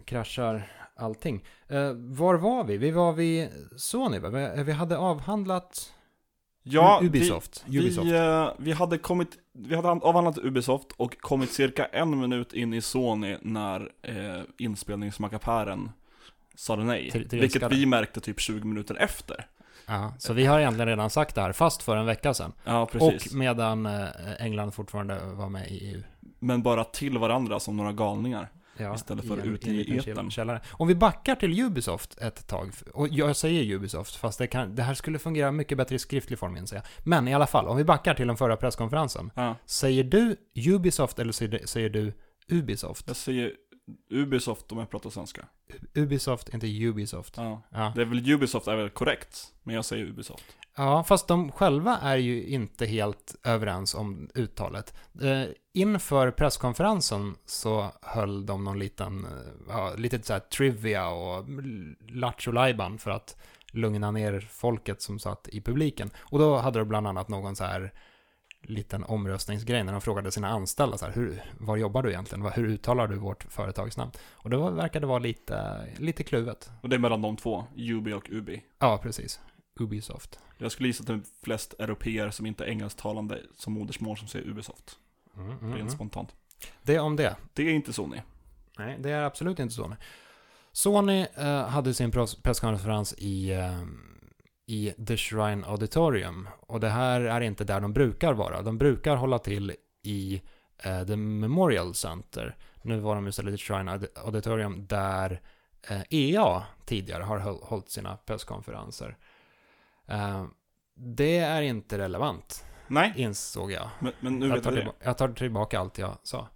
kraschar 0.05 0.73
allting. 0.97 1.45
Eh, 1.69 1.93
var 1.95 2.35
var 2.35 2.65
vi? 2.65 2.77
Vi 2.77 2.91
var 2.91 3.13
vid 3.13 3.49
Sony, 3.77 4.19
va? 4.19 4.29
Vi, 4.29 4.63
vi 4.63 4.73
hade 4.73 4.99
avhandlat 4.99 5.93
Ja, 6.69 7.01
Ubisoft. 7.03 7.65
Vi, 7.67 7.79
Ubisoft. 7.79 8.07
Vi, 8.07 8.51
vi 8.59 8.73
hade 8.73 8.99
kommit, 8.99 9.29
vi 9.53 9.75
hade 9.77 9.89
avhandlat 9.89 10.39
Ubisoft 10.39 10.93
och 10.97 11.19
kommit 11.21 11.53
cirka 11.53 11.85
en 11.85 12.21
minut 12.21 12.53
in 12.53 12.75
i 12.75 12.81
Sony 12.81 13.37
när 13.43 13.93
eh, 14.03 14.43
inspelningsmackapären 14.59 15.91
sade 16.55 16.85
nej. 16.85 17.11
Till- 17.11 17.29
till 17.29 17.41
vilket 17.41 17.73
vi 17.73 17.87
märkte 17.87 18.21
typ 18.21 18.41
20 18.41 18.65
minuter 18.65 18.95
efter. 18.95 19.47
Ja, 19.87 20.13
så 20.19 20.33
vi 20.33 20.45
har 20.47 20.61
egentligen 20.61 20.89
redan 20.89 21.11
sagt 21.11 21.35
det 21.35 21.41
här, 21.41 21.53
fast 21.53 21.83
för 21.83 21.97
en 21.97 22.07
vecka 22.07 22.35
sedan. 22.35 22.53
Ja, 22.65 22.87
precis. 22.87 23.27
Och 23.33 23.39
medan 23.39 23.87
eh, 23.87 24.07
England 24.39 24.73
fortfarande 24.73 25.21
var 25.25 25.49
med 25.49 25.71
i 25.71 25.91
EU. 25.95 26.03
Men 26.39 26.63
bara 26.63 26.85
till 26.85 27.19
varandra 27.19 27.61
som 27.61 27.77
några 27.77 27.93
galningar. 27.93 28.49
Ja, 28.79 28.95
Istället 28.95 29.29
för 29.29 29.39
en- 29.39 29.45
ut 29.55 29.67
i 29.67 29.71
liten 29.71 30.13
etern. 30.13 30.31
källare. 30.31 30.61
Om 30.73 30.89
vi 30.89 30.95
backar 30.95 31.35
till 31.35 31.61
Ubisoft 31.63 32.19
ett 32.19 32.47
tag, 32.47 32.71
och 32.95 33.09
jag 33.09 33.37
säger 33.37 33.75
Ubisoft, 33.75 34.17
fast 34.17 34.39
det, 34.39 34.47
kan, 34.47 34.75
det 34.75 34.83
här 34.83 34.95
skulle 34.95 35.19
fungera 35.19 35.53
mycket 35.53 35.79
bättre 35.79 35.95
i 35.95 35.99
skriftlig 35.99 36.39
form 36.39 36.57
inser 36.57 36.77
jag. 36.77 36.85
Men 37.05 37.29
i 37.29 37.35
alla 37.35 37.47
fall, 37.47 37.67
om 37.69 37.77
vi 37.77 37.85
backar 37.85 38.15
till 38.15 38.27
den 38.27 38.37
förra 38.37 38.57
presskonferensen. 38.57 39.31
Ja, 39.35 39.57
Säger 39.67 40.05
du 40.05 40.37
Ubisoft 40.71 41.19
eller 41.19 41.33
säger, 41.33 41.67
säger 41.67 41.91
du 41.91 42.13
Ubisoft? 42.49 43.05
jag 43.07 43.17
säger 43.17 43.53
Ubisoft 44.11 44.73
om 44.73 44.79
jag 44.79 44.91
pratar 44.91 45.11
svenska. 45.11 45.45
Ubisoft, 45.95 46.55
inte 46.55 46.67
Ubisoft. 46.67 47.35
Ja. 47.37 47.63
Ja. 47.71 47.93
Det 47.95 48.01
är 48.01 48.05
väl 48.05 48.31
Ubisoft 48.31 48.69
är 48.69 48.77
väl 48.77 48.91
korrekt, 48.91 49.55
men 49.63 49.75
jag 49.75 49.85
säger 49.85 50.05
Ubisoft. 50.05 50.45
ja, 50.77 51.05
fast 51.05 51.29
de 51.29 51.53
själva 51.53 51.99
är 51.99 52.17
ju 52.17 52.47
inte 52.47 52.87
helt 52.87 53.35
överens 53.45 53.95
om 53.95 54.31
uttalet. 54.35 54.95
Eh, 55.23 55.45
inför 55.73 56.31
presskonferensen 56.31 57.37
så 57.47 57.91
höll 58.03 58.47
de 58.47 58.65
någon 58.65 58.79
liten, 58.79 59.25
eh, 59.25 59.31
ja, 59.69 59.95
lite 59.97 60.23
så 60.23 60.39
trivia 60.41 61.09
och 61.09 61.45
lattjo 62.09 62.53
för 62.99 63.11
att 63.11 63.37
lugna 63.73 64.11
ner 64.11 64.41
folket 64.41 65.03
som 65.03 65.19
satt 65.19 65.49
i 65.49 65.61
publiken. 65.61 66.11
Och 66.19 66.39
då 66.39 66.57
hade 66.57 66.79
de 66.79 66.89
bland 66.89 67.07
annat 67.07 67.29
någon 67.29 67.57
så 67.57 67.65
här 67.65 67.93
liten 68.69 69.05
omröstningsgrej 69.05 69.85
när 69.85 69.93
de 69.93 70.01
frågade 70.01 70.33
sina 70.33 70.49
anställda 70.49 70.99
så 70.99 71.05
här, 71.07 71.13
hur, 71.13 71.43
var 71.59 71.77
jobbar 71.77 72.03
du 72.03 72.11
egentligen? 72.11 72.47
Hur 72.47 72.65
uttalar 72.65 73.09
du 73.09 73.17
vårt 73.17 73.47
företagsnamn? 73.49 74.11
Och 74.33 74.51
det 74.51 74.71
verkade 74.71 75.07
vara 75.07 75.19
lite, 75.19 75.87
lite 75.99 76.25
kluvet. 76.25 76.71
Och 76.81 76.89
det 76.89 76.97
är 76.97 77.01
mellan 77.01 77.23
de 77.23 77.37
två, 77.37 77.65
Ubi 77.77 78.13
och 78.13 78.29
Ubi. 78.31 78.63
Ja, 78.79 78.99
precis. 79.03 79.41
Ubisoft. 79.81 80.39
Jag 80.59 80.73
skulle 80.73 80.89
gissa 80.89 81.03
att 81.03 81.07
det 81.07 81.13
är 81.13 81.21
flest 81.43 81.75
europeer 81.79 82.31
som 82.31 82.47
inte 82.47 82.65
är 82.65 82.69
engelsktalande 82.69 83.43
som 83.57 83.73
modersmål 83.73 84.17
som 84.17 84.29
säger 84.29 84.49
Ubisoft. 84.49 84.99
Mm, 85.37 85.51
mm, 85.51 85.61
Rent 85.61 85.81
mm. 85.81 85.91
spontant. 85.91 86.35
Det 86.83 86.99
om 86.99 87.17
det. 87.17 87.37
Det 87.53 87.63
är 87.63 87.73
inte 87.73 87.93
Sony. 87.93 88.21
Nej, 88.79 88.97
det 89.01 89.11
är 89.11 89.23
absolut 89.23 89.59
inte 89.59 89.75
Sony. 89.75 89.97
Sony 90.73 91.27
eh, 91.35 91.67
hade 91.69 91.95
sin 91.95 92.13
pres- 92.13 92.43
presskonferens 92.43 93.15
i, 93.19 93.53
eh, 93.53 93.83
i 94.67 94.93
The 95.07 95.17
Shrine 95.17 95.65
Auditorium. 95.67 96.49
Och 96.61 96.81
det 96.81 96.89
här 96.89 97.21
är 97.21 97.41
inte 97.41 97.65
där 97.65 97.81
de 97.81 97.93
brukar 97.93 98.33
vara. 98.33 98.63
De 98.63 98.79
brukar 98.79 99.17
hålla 99.17 99.39
till 99.39 99.73
i 100.03 100.43
eh, 100.85 101.05
The 101.07 101.17
Memorial 101.17 101.95
Center. 101.95 102.57
Nu 102.83 103.01
var 103.01 103.15
de 103.15 103.29
istället 103.29 103.55
i 103.55 103.59
Shrine 103.59 103.89
Aud- 103.91 104.19
Auditorium 104.25 104.87
där 104.87 105.41
eh, 105.91 106.01
EA 106.11 106.63
tidigare 106.85 107.23
har 107.23 107.39
håll- 107.39 107.61
hållit 107.63 107.91
sina 107.91 108.17
presskonferenser. 108.17 109.17
Eh, 110.09 110.45
det 110.95 111.39
är 111.39 111.63
inte 111.63 111.99
relevant, 111.99 112.65
Nej, 112.89 113.13
insåg 113.17 113.73
jag. 113.73 113.89
men, 114.01 114.13
men 114.21 114.39
nu 114.39 114.47
Jag 114.49 114.55
vet 114.55 114.65
jag 114.65 114.75
det. 114.75 114.93
jag 115.05 115.19
tar 115.19 115.29
tillbaka 115.29 115.81
allt 115.81 115.99
jag 115.99 116.19
sa. 116.23 116.49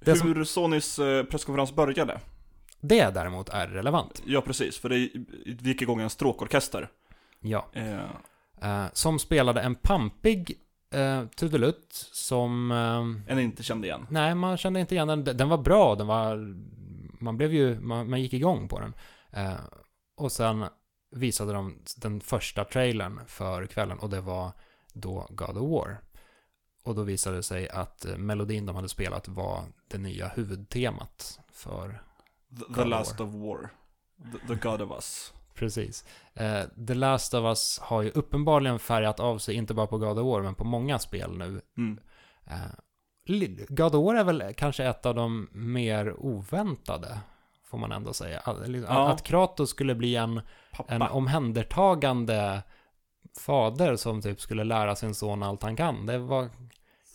det 0.00 0.16
som- 0.16 0.28
Hur 0.34 0.44
Sonys 0.44 0.98
eh, 0.98 1.24
presskonferens 1.24 1.74
började? 1.74 2.20
Det 2.80 3.10
däremot 3.10 3.48
är 3.48 3.66
relevant. 3.68 4.22
Ja, 4.26 4.40
precis. 4.40 4.78
För 4.78 4.88
det 4.88 4.96
det 5.54 5.68
gick 5.68 5.82
igång 5.82 6.00
en 6.00 6.10
stråkorkester. 6.10 6.88
Ja. 7.44 7.68
Eh, 7.72 8.10
Eh, 8.64 8.86
som 8.92 9.18
spelade 9.18 9.60
en 9.60 9.74
pampig 9.74 10.58
eh, 10.90 11.26
trudelutt 11.26 11.92
som... 12.12 12.70
Eh, 12.70 13.32
en 13.32 13.38
inte 13.38 13.62
kände 13.62 13.86
igen. 13.86 14.06
nej, 14.10 14.34
man 14.34 14.56
kände 14.56 14.80
inte 14.80 14.94
igen 14.94 15.08
den. 15.08 15.24
Den 15.24 15.48
var 15.48 15.58
bra, 15.58 15.94
den 15.94 16.06
var... 16.06 16.56
Man 17.22 17.36
blev 17.36 17.54
ju... 17.54 17.80
Man, 17.80 18.10
man 18.10 18.22
gick 18.22 18.32
igång 18.32 18.68
på 18.68 18.80
den. 18.80 18.94
Eh, 19.30 19.54
och 20.16 20.32
sen 20.32 20.64
visade 21.10 21.52
de 21.52 21.78
den 21.96 22.20
första 22.20 22.64
trailern 22.64 23.20
för 23.26 23.66
kvällen 23.66 23.98
och 23.98 24.10
det 24.10 24.20
var 24.20 24.52
då 24.92 25.26
God 25.30 25.56
of 25.56 25.70
War. 25.70 25.98
Och 26.84 26.94
då 26.94 27.02
visade 27.02 27.36
det 27.36 27.42
sig 27.42 27.68
att 27.68 28.04
eh, 28.04 28.16
melodin 28.16 28.66
de 28.66 28.76
hade 28.76 28.88
spelat 28.88 29.28
var 29.28 29.64
det 29.88 29.98
nya 29.98 30.28
huvudtemat 30.28 31.40
för 31.52 32.02
The, 32.58 32.74
the 32.74 32.84
Last 32.84 33.20
of 33.20 33.34
War. 33.34 33.70
The, 34.32 34.54
the 34.54 34.68
God 34.68 34.82
of 34.82 34.90
Us. 34.90 35.32
Precis. 35.54 36.04
Eh, 36.34 36.62
The 36.86 36.94
Last 36.94 37.34
of 37.34 37.44
Us 37.44 37.78
har 37.82 38.02
ju 38.02 38.10
uppenbarligen 38.10 38.78
färgat 38.78 39.20
av 39.20 39.38
sig, 39.38 39.54
inte 39.54 39.74
bara 39.74 39.86
på 39.86 39.98
God 39.98 40.18
of 40.18 40.26
War, 40.26 40.42
men 40.42 40.54
på 40.54 40.64
många 40.64 40.98
spel 40.98 41.38
nu. 41.38 41.60
Mm. 41.76 41.98
Eh, 42.46 42.56
God 43.68 43.94
of 43.94 44.04
War 44.06 44.14
är 44.14 44.24
väl 44.24 44.54
kanske 44.56 44.84
ett 44.84 45.06
av 45.06 45.14
de 45.14 45.48
mer 45.52 46.14
oväntade, 46.18 47.18
får 47.64 47.78
man 47.78 47.92
ändå 47.92 48.12
säga. 48.12 48.40
Att, 48.40 48.56
Ja. 48.68 49.08
att 49.08 49.22
Kratos 49.22 49.70
skulle 49.70 49.94
bli 49.94 50.16
en, 50.16 50.40
Pappa. 50.72 50.94
en 50.94 51.02
omhändertagande 51.02 52.62
fader 53.38 53.96
som 53.96 54.22
typ 54.22 54.40
skulle 54.40 54.64
lära 54.64 54.96
sin 54.96 55.14
son 55.14 55.42
allt 55.42 55.62
han 55.62 55.76
kan. 55.76 56.06
Det 56.06 56.18
var 56.18 56.50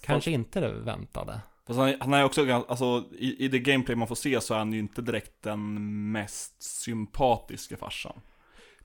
kanske 0.01 0.31
inte 0.31 0.59
det 0.59 0.71
väntade. 0.71 1.41
Fast 1.67 1.79
han, 1.79 1.95
han 1.99 2.13
är 2.13 2.23
också, 2.23 2.63
alltså 2.67 3.03
i, 3.11 3.45
i 3.45 3.47
det 3.47 3.59
gameplay 3.59 3.95
man 3.95 4.07
får 4.07 4.15
se 4.15 4.41
så 4.41 4.53
är 4.53 4.57
han 4.57 4.73
ju 4.73 4.79
inte 4.79 5.01
direkt 5.01 5.43
den 5.43 6.11
mest 6.11 6.63
sympatiska 6.63 7.77
farsan. 7.77 8.21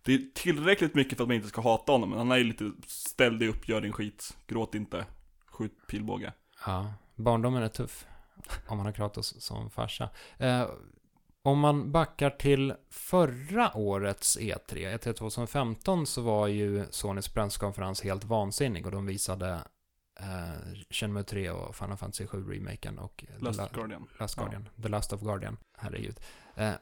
Det 0.04 0.14
är 0.14 0.20
tillräckligt 0.34 0.94
mycket 0.94 1.16
för 1.18 1.24
att 1.24 1.28
man 1.28 1.36
inte 1.36 1.48
ska 1.48 1.60
hata 1.60 1.92
honom, 1.92 2.08
men 2.10 2.18
han 2.18 2.30
är 2.32 2.36
ju 2.36 2.44
lite 2.44 2.72
ställ 2.86 3.38
dig 3.38 3.48
upp, 3.48 3.68
gör 3.68 3.80
din 3.80 3.92
skit, 3.92 4.36
gråt 4.46 4.74
inte, 4.74 5.06
skjut 5.46 5.86
pilbåge. 5.88 6.32
Ja, 6.66 6.94
barndomen 7.16 7.62
är 7.62 7.68
tuff 7.68 8.06
om 8.66 8.76
man 8.76 8.86
har 8.86 8.92
Kratos 8.92 9.40
som 9.42 9.70
farsa. 9.70 10.08
Eh, 10.38 10.66
om 11.42 11.58
man 11.58 11.92
backar 11.92 12.30
till 12.30 12.74
förra 12.90 13.76
årets 13.76 14.36
E 14.40 14.54
E3, 14.68 14.98
E3 14.98 15.12
2015, 15.12 16.06
så 16.06 16.22
var 16.22 16.46
ju 16.48 16.84
Sonys 16.90 17.28
presskonferens 17.28 18.02
helt 18.02 18.24
vansinnig 18.24 18.86
och 18.86 18.92
de 18.92 19.06
visade 19.06 19.52
eh, 20.20 20.74
Shenmue 20.90 21.22
3 21.24 21.50
och 21.50 21.76
Final 21.76 21.96
Fantasy 21.96 22.26
7 22.26 22.44
remaken 22.52 22.98
och 22.98 23.24
Last 23.38 23.58
La- 23.58 23.68
Guardian. 23.74 24.06
Last 24.20 24.36
Ja. 24.36 24.42
Guardian, 24.42 24.68
The 24.82 24.88
Last 24.88 25.12
of 25.12 25.20
Guardian, 25.20 25.56
herregud. 25.78 26.20
Eh, 26.56 26.72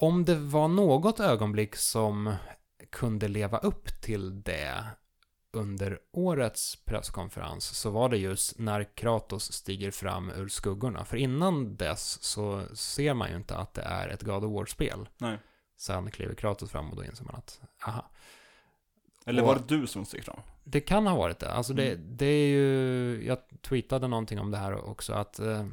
om 0.00 0.24
det 0.24 0.34
var 0.34 0.68
något 0.68 1.20
ögonblick 1.20 1.76
som 1.76 2.34
kunde 2.90 3.28
leva 3.28 3.58
upp 3.58 4.00
till 4.02 4.42
det 4.42 4.84
under 5.52 5.98
årets 6.12 6.76
presskonferens 6.84 7.64
så 7.64 7.90
var 7.90 8.08
det 8.08 8.16
just 8.16 8.58
när 8.58 8.96
Kratos 8.96 9.52
stiger 9.52 9.90
fram 9.90 10.30
ur 10.30 10.48
skuggorna. 10.48 11.04
För 11.04 11.16
innan 11.16 11.76
dess 11.76 12.22
så 12.22 12.62
ser 12.74 13.14
man 13.14 13.30
ju 13.30 13.36
inte 13.36 13.56
att 13.56 13.74
det 13.74 13.82
är 13.82 14.08
ett 14.08 14.22
God 14.22 14.44
of 14.44 14.52
War-spel. 14.52 15.08
Nej. 15.18 15.38
Sen 15.76 16.10
kliver 16.10 16.34
Kratos 16.34 16.70
fram 16.70 16.90
och 16.90 16.96
då 16.96 17.04
inser 17.04 17.24
man 17.24 17.34
att, 17.34 17.60
aha, 17.86 18.10
Eller 19.26 19.42
var 19.42 19.54
det 19.54 19.62
du 19.78 19.86
som 19.86 20.04
steg 20.04 20.24
fram? 20.24 20.40
det 20.64 20.80
kan 20.80 21.06
ha 21.06 21.16
varit 21.16 21.38
det. 21.38 21.52
Alltså 21.52 21.72
det, 21.72 21.92
Mm. 21.92 22.16
det 22.16 22.26
är 22.26 22.48
ju, 22.48 23.26
jag 23.26 23.38
tweetade 23.62 24.08
någonting 24.08 24.38
om 24.40 24.50
det 24.50 24.56
här 24.58 24.88
också, 24.88 25.12
att 25.12 25.38
eh, 25.38 25.66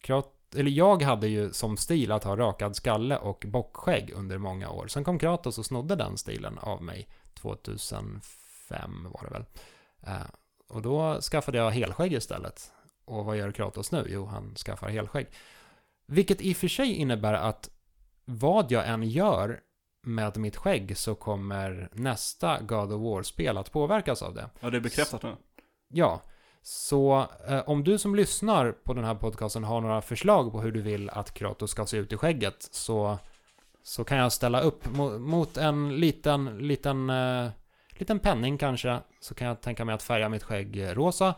Krat, 0.00 0.32
eller 0.56 0.70
jag 0.70 1.02
hade 1.02 1.28
ju 1.28 1.52
som 1.52 1.76
stil 1.76 2.12
att 2.12 2.24
ha 2.24 2.36
rakad 2.36 2.76
skalle 2.76 3.16
och 3.16 3.44
bockskägg 3.48 4.12
under 4.14 4.38
många 4.38 4.70
år. 4.70 4.86
Sen 4.88 5.04
kom 5.04 5.18
Kratos 5.18 5.58
och 5.58 5.66
snodde 5.66 5.96
den 5.96 6.18
stilen 6.18 6.58
av 6.58 6.82
mig 6.82 7.08
2005 7.34 9.08
var 9.10 9.24
det 9.24 9.30
väl. 9.30 9.44
Eh, 10.02 10.26
och 10.68 10.82
då 10.82 11.20
skaffade 11.20 11.58
jag 11.58 11.70
helskägg 11.70 12.12
istället. 12.12 12.72
Och 13.04 13.24
vad 13.24 13.36
gör 13.36 13.52
Kratos 13.52 13.92
nu? 13.92 14.06
Jo, 14.08 14.26
han 14.26 14.54
skaffar 14.54 14.88
helskägg. 14.88 15.26
Vilket 16.06 16.40
i 16.40 16.52
och 16.52 16.56
för 16.56 16.68
sig 16.68 16.94
innebär 16.94 17.34
att 17.34 17.70
vad 18.24 18.70
jag 18.70 18.88
än 18.88 19.02
gör 19.02 19.60
med 20.02 20.36
mitt 20.36 20.56
skägg 20.56 20.96
så 20.96 21.14
kommer 21.14 21.88
nästa 21.92 22.60
God 22.60 22.92
of 22.92 23.02
War-spel 23.02 23.58
att 23.58 23.72
påverkas 23.72 24.22
av 24.22 24.34
det. 24.34 24.50
Ja, 24.60 24.70
det 24.70 24.76
är 24.76 24.80
bekräftat 24.80 25.22
nu. 25.22 25.36
Ja, 25.88 26.22
så 26.70 27.26
eh, 27.48 27.60
om 27.66 27.84
du 27.84 27.98
som 27.98 28.14
lyssnar 28.14 28.72
på 28.72 28.94
den 28.94 29.04
här 29.04 29.14
podcasten 29.14 29.64
har 29.64 29.80
några 29.80 30.02
förslag 30.02 30.52
på 30.52 30.60
hur 30.60 30.72
du 30.72 30.82
vill 30.82 31.10
att 31.10 31.34
Kratos 31.34 31.70
ska 31.70 31.86
se 31.86 31.96
ut 31.96 32.12
i 32.12 32.16
skägget 32.16 32.68
så, 32.70 33.18
så 33.82 34.04
kan 34.04 34.18
jag 34.18 34.32
ställa 34.32 34.60
upp 34.60 34.96
mot, 34.96 35.20
mot 35.20 35.56
en 35.56 36.00
liten, 36.00 36.58
liten, 36.58 37.10
eh, 37.10 37.50
liten 37.90 38.18
penning 38.18 38.58
kanske. 38.58 39.00
Så 39.20 39.34
kan 39.34 39.48
jag 39.48 39.60
tänka 39.60 39.84
mig 39.84 39.94
att 39.94 40.02
färga 40.02 40.28
mitt 40.28 40.42
skägg 40.42 40.84
rosa 40.92 41.34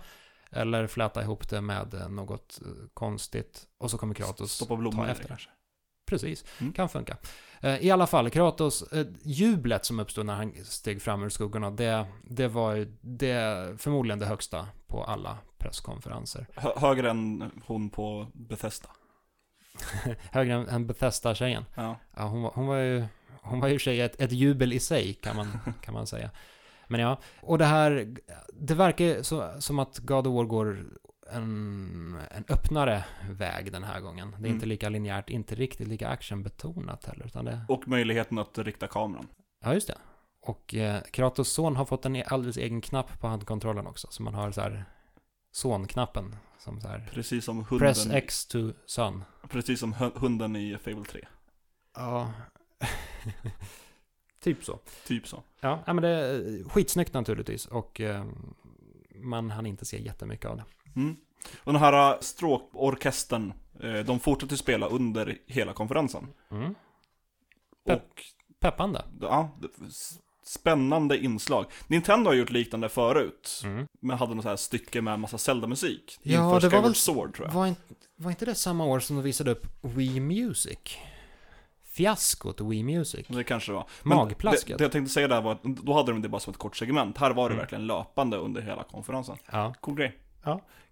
eller 0.50 0.86
fläta 0.86 1.22
ihop 1.22 1.48
det 1.48 1.60
med 1.60 2.06
något 2.10 2.60
eh, 2.62 2.68
konstigt 2.94 3.66
och 3.78 3.90
så 3.90 3.98
kommer 3.98 4.14
Kratos 4.14 4.52
Stoppa 4.52 4.76
blommor 4.76 5.04
ta 5.04 5.10
efter. 5.10 5.22
det 5.22 5.28
kanske. 5.28 5.50
Precis, 6.10 6.44
Mm. 6.60 6.72
kan 6.72 6.88
funka. 6.88 7.16
Eh, 7.60 7.76
I 7.84 7.90
alla 7.90 8.06
fall, 8.06 8.30
Kratos, 8.30 8.82
eh, 8.92 9.06
jublet 9.22 9.84
som 9.84 10.00
uppstod 10.00 10.26
när 10.26 10.34
han 10.34 10.52
steg 10.64 11.02
fram 11.02 11.22
ur 11.22 11.28
skuggorna, 11.28 11.70
det, 11.70 12.06
det 12.22 12.48
var 12.48 12.86
det, 13.00 13.34
förmodligen 13.80 14.18
det 14.18 14.26
högsta 14.26 14.66
på 14.86 15.04
alla 15.04 15.38
presskonferenser. 15.58 16.46
Hö 16.56 16.70
högre 16.76 17.10
än 17.10 17.50
hon 17.66 17.90
på 17.90 18.26
Bethesda. 18.34 18.88
Högre 20.32 20.54
än, 20.54 20.68
än 20.68 20.86
Bethesda-tjejen. 20.86 21.64
Ja. 21.74 21.96
Ja, 22.16 22.22
hon, 22.22 22.42
var, 22.42 22.50
hon 22.54 22.66
var 22.66 22.76
ju, 22.76 23.04
hon 23.42 23.60
var 23.60 23.68
ju 23.68 23.78
sig 23.78 24.00
ett, 24.00 24.20
ett 24.20 24.32
jubel 24.32 24.72
i 24.72 24.80
sig, 24.80 25.14
kan 25.14 25.36
man, 25.36 25.58
kan 25.82 25.94
man 25.94 26.06
säga. 26.06 26.30
Men 26.88 27.00
ja, 27.00 27.18
och 27.40 27.58
det 27.58 27.64
här, 27.64 28.16
det 28.52 28.74
verkar 28.74 29.22
så, 29.22 29.50
som 29.60 29.78
att 29.78 29.98
God 29.98 30.26
of 30.26 30.34
War 30.34 30.44
går 30.44 30.86
en, 31.32 32.18
en 32.30 32.44
öppnare 32.48 33.04
väg 33.30 33.72
den 33.72 33.84
här 33.84 34.00
gången. 34.00 34.30
Det 34.30 34.34
är 34.36 34.38
Mm. 34.38 34.52
inte 34.54 34.66
lika 34.66 34.88
linjärt, 34.88 35.30
inte 35.30 35.54
riktigt 35.54 35.88
lika 35.88 36.08
actionbetonat 36.08 37.04
heller, 37.04 37.26
utan 37.26 37.44
det... 37.44 37.60
Och 37.68 37.88
möjligheten 37.88 38.38
att 38.38 38.58
rikta 38.58 38.86
kameran. 38.86 39.26
Ja, 39.64 39.74
just 39.74 39.86
det. 39.88 39.98
Och 40.42 40.74
eh, 40.74 41.02
Kratos 41.02 41.48
son 41.52 41.76
har 41.76 41.84
fått 41.84 42.04
en 42.06 42.16
e- 42.16 42.24
alldeles 42.26 42.56
egen 42.56 42.80
knapp 42.80 43.20
på 43.20 43.26
handkontrollen 43.28 43.86
också. 43.86 44.08
Så 44.10 44.22
man 44.22 44.34
har 44.34 44.50
så 44.52 44.60
här 44.60 44.84
son-knappen. 45.52 46.36
Som 46.58 46.80
så 46.80 46.88
här, 46.88 47.08
Precis 47.12 47.44
som 47.44 47.56
hunden, 47.56 47.78
press 47.78 48.06
X 48.10 48.46
to 48.46 48.58
son. 48.86 49.24
precis 49.48 49.80
som 49.80 49.94
hu- 49.94 50.18
hunden 50.18 50.56
i 50.56 50.76
Fable 50.78 51.04
3. 51.04 51.26
Ja. 51.96 52.32
typ 54.40 54.64
så. 54.64 54.78
Typ 55.06 55.28
så. 55.28 55.42
Ja, 55.60 55.82
men 55.86 55.96
det 55.96 56.08
är 56.08 56.68
skitsnyggt 56.68 57.14
naturligtvis. 57.14 57.66
Och 57.66 58.00
eh, 58.00 58.24
man 59.14 59.50
hann 59.50 59.66
inte 59.66 59.84
se 59.84 60.02
jättemycket 60.02 60.46
av 60.50 60.56
det. 60.56 60.64
Mm. 60.96 61.16
Och 61.64 61.72
den 61.72 61.82
här 61.82 62.12
äh, 62.12 62.18
stråkorkestern, 62.20 63.52
eh, 63.82 63.94
de 63.98 64.20
fortsätter 64.20 64.56
spela 64.56 64.86
under 64.86 65.38
hela 65.46 65.72
konferensen. 65.72 66.26
Mm. 66.50 66.74
Pep- 67.86 67.96
Och 67.96 68.22
Peppande. 68.60 69.04
ja, 69.20 69.50
spännande 70.42 71.18
inslag. 71.24 71.66
Nintendo 71.86 72.30
har 72.30 72.34
gjort 72.34 72.50
liknande 72.50 72.88
förut. 72.88 73.60
Mm. 73.64 73.86
Men 74.00 74.18
hade 74.18 74.34
något 74.34 74.42
så 74.42 74.48
här 74.48 74.56
stycke 74.56 75.00
med 75.02 75.20
massa 75.20 75.38
Zelda-musik. 75.38 76.18
Ja, 76.22 76.32
Inför 76.32 76.46
det 76.46 76.50
var 76.52 76.60
Skyward 76.70 76.84
väl- 76.84 76.94
Sword 76.94 77.34
tror 77.36 77.48
jag. 77.48 77.54
Var, 77.54 77.66
inte, 77.66 77.82
var 78.16 78.30
inte 78.30 78.44
det 78.44 78.54
samma 78.54 78.84
år 78.84 79.00
som 79.00 79.16
de 79.16 79.22
visade 79.22 79.50
upp 79.50 79.66
Wii 79.80 80.20
Music? 80.20 80.78
Fiaskot 81.84 82.60
Wii 82.60 82.82
Music. 82.82 83.26
Det 83.28 83.44
kanske 83.44 83.72
det 83.72 83.76
var. 83.76 83.86
Men 84.02 84.16
Magplasket. 84.16 84.66
Det, 84.68 84.76
det 84.76 84.84
jag 84.84 84.92
tänkte 84.92 85.12
säga 85.14 85.28
där 85.28 85.40
var 85.40 85.52
att 85.52 85.62
då 85.62 85.92
hade 85.92 86.12
de 86.12 86.22
det 86.22 86.28
bara 86.28 86.40
som 86.40 86.50
ett 86.50 86.58
kort 86.58 86.76
segment. 86.76 87.18
Här 87.18 87.30
var 87.30 87.48
det 87.48 87.54
Mm. 87.54 87.58
verkligen 87.62 87.86
löpande 87.86 88.36
under 88.36 88.62
hela 88.62 88.82
konferensen. 88.82 89.36
Ja, 89.52 89.74
Cool 89.80 89.94
grej. 89.94 90.18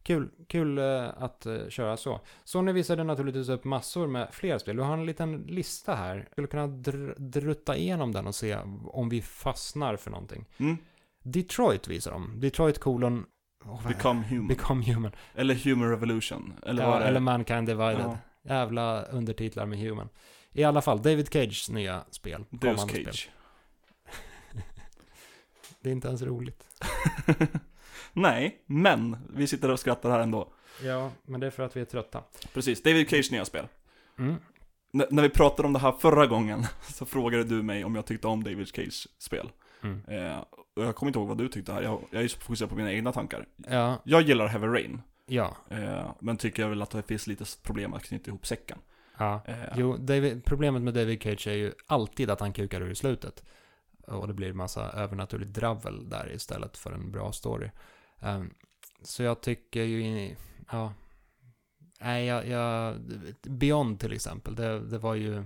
Kul, 0.02 0.30
kul 0.46 0.78
eh, 0.78 1.08
att 1.22 1.46
eh, 1.46 1.68
köra 1.68 1.96
så. 1.96 2.20
Sony 2.44 2.72
visade 2.72 3.04
naturligtvis 3.04 3.48
upp 3.48 3.64
massor 3.64 4.06
med 4.06 4.28
fler 4.32 4.58
spel. 4.58 4.76
Du 4.76 4.82
har 4.82 4.92
en 4.92 5.06
liten 5.06 5.36
lista 5.36 5.94
här. 5.94 6.16
Jag 6.16 6.30
skulle 6.32 6.46
kunna 6.46 6.66
dr- 6.66 7.14
drutta 7.18 7.76
igenom 7.76 8.12
den 8.12 8.26
och 8.26 8.34
se 8.34 8.58
om 8.84 9.08
vi 9.08 9.22
fastnar 9.22 9.96
för 9.96 10.10
någonting. 10.10 10.44
Mm. 10.58 10.76
Detroit 11.22 11.88
visar 11.88 12.10
de. 12.12 12.40
Detroit 12.40 12.78
kolon... 12.78 13.26
Oh, 13.64 13.88
Become 13.88 14.22
human. 14.22 14.48
Become 14.48 14.92
Human. 14.92 15.12
Eller 15.34 15.54
Human 15.54 15.90
Revolution. 15.90 16.54
Eller 16.66 16.82
ja, 16.82 17.00
eller 17.00 17.20
Mankind 17.20 17.66
Divided. 17.66 18.00
Ja. 18.00 18.18
Jävla 18.42 19.02
undertitlar 19.02 19.66
med 19.66 19.78
Human. 19.78 20.08
I 20.52 20.64
alla 20.64 20.82
fall, 20.82 21.02
David 21.02 21.30
Cages 21.30 21.70
nya 21.70 22.04
spel. 22.10 22.44
Deus 22.50 22.60
kommande 22.60 22.92
Spel. 22.92 23.04
Cage. 23.04 23.30
Det 25.80 25.88
är 25.88 25.92
inte 25.92 26.08
ens 26.08 26.22
roligt. 26.22 26.64
Nej, 28.12 28.62
men 28.66 29.16
vi 29.34 29.46
sitter 29.46 29.70
och 29.70 29.80
skrattar 29.80 30.10
här 30.10 30.20
ändå. 30.20 30.52
Ja, 30.82 31.10
men 31.26 31.40
det 31.40 31.46
är 31.46 31.50
för 31.50 31.62
att 31.62 31.76
vi 31.76 31.80
är 31.80 31.84
trötta. 31.84 32.22
Precis, 32.54 32.82
David 32.82 33.10
Cage 33.10 33.32
nya 33.32 33.44
spel. 33.44 33.66
Mm. 34.18 34.34
N- 34.94 35.06
när 35.10 35.22
vi 35.22 35.28
pratade 35.28 35.66
om 35.66 35.72
det 35.72 35.78
här 35.78 35.92
förra 35.92 36.26
gången 36.26 36.62
så 36.82 37.06
frågade 37.06 37.44
du 37.44 37.62
mig 37.62 37.84
om 37.84 37.94
jag 37.94 38.06
tyckte 38.06 38.26
om 38.28 38.44
David 38.44 38.68
Cage 38.68 39.08
spel. 39.18 39.50
Mm. 39.82 40.02
Eh, 40.08 40.38
och 40.76 40.84
jag 40.84 40.96
kommer 40.96 41.08
inte 41.10 41.18
ihåg 41.18 41.28
vad 41.28 41.38
du 41.38 41.48
tyckte 41.48 41.72
här, 41.72 41.82
jag, 41.82 42.00
jag 42.10 42.22
är 42.22 42.28
fokuserad 42.28 42.70
på 42.70 42.76
mina 42.76 42.92
egna 42.92 43.12
tankar. 43.12 43.46
Ja, 43.56 43.96
Jag 44.04 44.22
gillar 44.22 44.46
Heavy 44.46 44.66
Rain, 44.66 45.02
ja, 45.26 45.56
eh, 45.70 46.10
men 46.20 46.36
tycker 46.36 46.62
jag 46.62 46.68
väl 46.70 46.82
att 46.82 46.90
det 46.90 47.02
finns 47.02 47.26
lite 47.26 47.44
problem 47.62 47.94
att 47.94 48.02
knyta 48.04 48.28
ihop 48.30 48.46
säcken. 48.46 48.78
ja. 49.18 49.40
Eh, 49.46 49.54
Jo, 49.76 49.96
David, 49.96 50.44
problemet 50.44 50.82
med 50.82 50.94
David 50.94 51.22
Cage 51.22 51.46
är 51.46 51.52
ju 51.54 51.72
alltid 51.86 52.30
att 52.30 52.40
han 52.40 52.52
kukar 52.52 52.80
ur 52.80 52.90
i 52.90 52.94
slutet. 52.94 53.44
Och 54.06 54.28
det 54.28 54.34
blir 54.34 54.52
massa 54.52 54.90
övernaturligt 54.92 55.50
dravel 55.54 56.08
där 56.08 56.32
istället 56.34 56.76
för 56.76 56.92
en 56.92 57.10
bra 57.10 57.32
story. 57.32 57.70
Ehm, 58.20 58.50
så 59.02 59.22
jag 59.22 59.40
tycker 59.40 59.82
ju, 59.82 60.34
ja. 60.72 60.92
Nej, 62.00 62.26
jag, 62.26 62.48
jag, 62.48 62.96
Beyond 63.42 64.00
till 64.00 64.12
exempel, 64.12 64.54
det, 64.54 64.80
det 64.80 64.98
var 64.98 65.14
ju, 65.14 65.44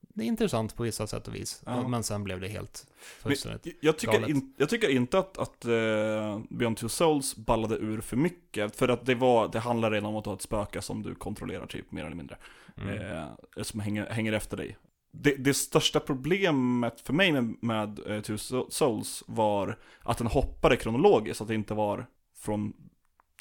det 0.00 0.24
är 0.24 0.26
intressant 0.26 0.76
på 0.76 0.82
vissa 0.82 1.06
sätt 1.06 1.28
och 1.28 1.34
vis. 1.34 1.62
Ja. 1.66 1.88
Men 1.88 2.02
sen 2.02 2.24
blev 2.24 2.40
det 2.40 2.48
helt 2.48 2.86
fullständigt. 3.00 3.66
Jag- 3.66 3.74
Jag 3.80 3.98
tycker, 3.98 4.30
in, 4.30 4.54
jag 4.58 4.68
tycker 4.68 4.88
inte 4.90 5.18
att, 5.18 5.38
att 5.38 5.64
uh, 5.66 6.40
Beyond 6.50 6.76
Two 6.76 6.88
Souls 6.88 7.36
ballade 7.36 7.74
ur 7.76 8.00
för 8.00 8.16
mycket, 8.16 8.76
för 8.76 8.88
att 8.88 9.06
det, 9.06 9.14
var, 9.14 9.48
det 9.48 9.58
handlar 9.60 9.90
redan 9.90 10.06
om 10.06 10.16
att 10.16 10.26
ha 10.26 10.34
ett 10.34 10.42
spöke 10.42 10.82
som 10.82 11.02
du 11.02 11.14
kontrollerar 11.14 11.66
typ, 11.66 11.92
mer 11.92 12.04
eller 12.04 12.16
mindre. 12.16 12.36
Mm. 12.76 13.16
eh, 13.16 13.26
som 13.62 13.80
hänger, 13.80 14.06
hänger 14.06 14.32
efter 14.32 14.56
dig. 14.56 14.76
Det, 15.14 15.34
det 15.36 15.54
största 15.54 16.00
problemet 16.00 17.00
för 17.00 17.12
mig 17.12 17.32
med, 17.32 17.54
med 17.60 17.98
eh, 18.06 18.20
Two 18.22 18.32
So- 18.36 18.70
Souls 18.70 19.24
var 19.26 19.78
att 20.02 20.18
den 20.18 20.26
hoppade 20.26 20.76
kronologiskt, 20.76 21.40
att 21.40 21.48
det 21.48 21.54
inte 21.54 21.74
var 21.74 22.06
från 22.38 22.72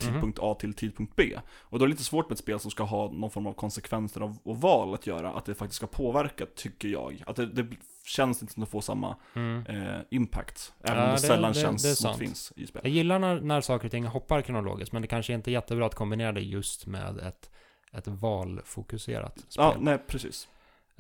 tidpunkt 0.02 0.40
A 0.42 0.56
till 0.60 0.74
tidpunkt 0.74 1.16
B. 1.16 1.40
Och 1.50 1.80
då 1.80 1.86
är 1.86 1.88
det 1.88 1.92
lite 1.92 2.04
svårt 2.04 2.30
med 2.30 2.34
ett 2.36 2.40
spel 2.40 2.60
som 2.60 2.72
ska 2.72 2.84
ha 2.84 3.12
någon 3.12 3.32
form 3.32 3.48
av 3.48 3.54
konsekvenser 3.54 4.22
av, 4.22 4.38
och 4.44 4.62
val 4.62 4.94
att 4.94 5.08
göra, 5.08 5.32
att 5.34 5.46
det 5.46 5.56
faktiskt 5.56 5.78
ska 5.78 5.88
påverka, 5.88 6.46
tycker 6.56 6.88
jag. 6.88 7.24
Att 7.28 7.36
det, 7.36 7.46
det 7.46 7.68
känns 8.06 8.42
inte 8.42 8.54
som 8.54 8.64
att 8.64 8.70
få 8.70 8.82
samma 8.82 9.16
Mm. 9.36 9.66
eh, 9.66 10.00
impact, 10.12 10.74
även 10.84 10.98
Ja, 11.00 11.06
om 11.08 11.12
det, 11.12 11.18
sällan 11.20 11.54
det- 11.54 11.60
känns 11.60 11.84
det 11.84 11.96
som 11.96 12.12
att 12.12 12.20
det 12.20 12.26
finns 12.26 12.54
i 12.56 12.68
spel. 12.68 12.82
Jag 12.84 12.92
gillar 12.94 13.20
när, 13.20 13.42
när 13.42 13.62
saker 13.62 13.86
och 13.86 13.92
ting 13.92 14.06
hoppar 14.06 14.42
kronologiskt, 14.42 14.92
men 14.94 15.02
det 15.02 15.08
kanske 15.08 15.34
inte 15.34 15.50
är 15.52 15.54
jättebra 15.54 15.86
att 15.86 15.96
kombinera 15.96 16.32
det 16.32 16.42
just 16.42 16.86
med 16.88 17.18
ett, 17.20 17.52
ett 17.94 18.08
valfokuserat 18.08 19.40
spel. 19.40 19.48
Ja, 19.58 19.76
nej 19.80 19.98
precis. 20.08 20.48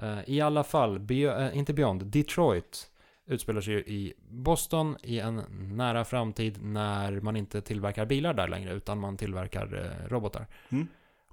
Eh, 0.01 0.19
I 0.29 0.41
alla 0.41 0.63
fall, 0.63 0.99
Be- 0.99 1.45
eh, 1.45 1.57
inte 1.57 1.73
Beyond, 1.73 2.05
Detroit 2.05 2.87
utspelar 3.25 3.61
sig 3.61 3.73
ju 3.73 3.79
i 3.79 4.13
Boston 4.29 4.97
i 5.03 5.19
en 5.19 5.41
nära 5.75 6.05
framtid 6.05 6.63
när 6.63 7.19
man 7.21 7.35
inte 7.35 7.61
tillverkar 7.61 8.05
bilar 8.05 8.33
där 8.33 8.47
längre, 8.47 8.73
utan 8.73 8.99
man 8.99 9.17
tillverkar 9.17 9.73
eh, 10.03 10.07
robotar. 10.09 10.47
Mm. 10.69 10.87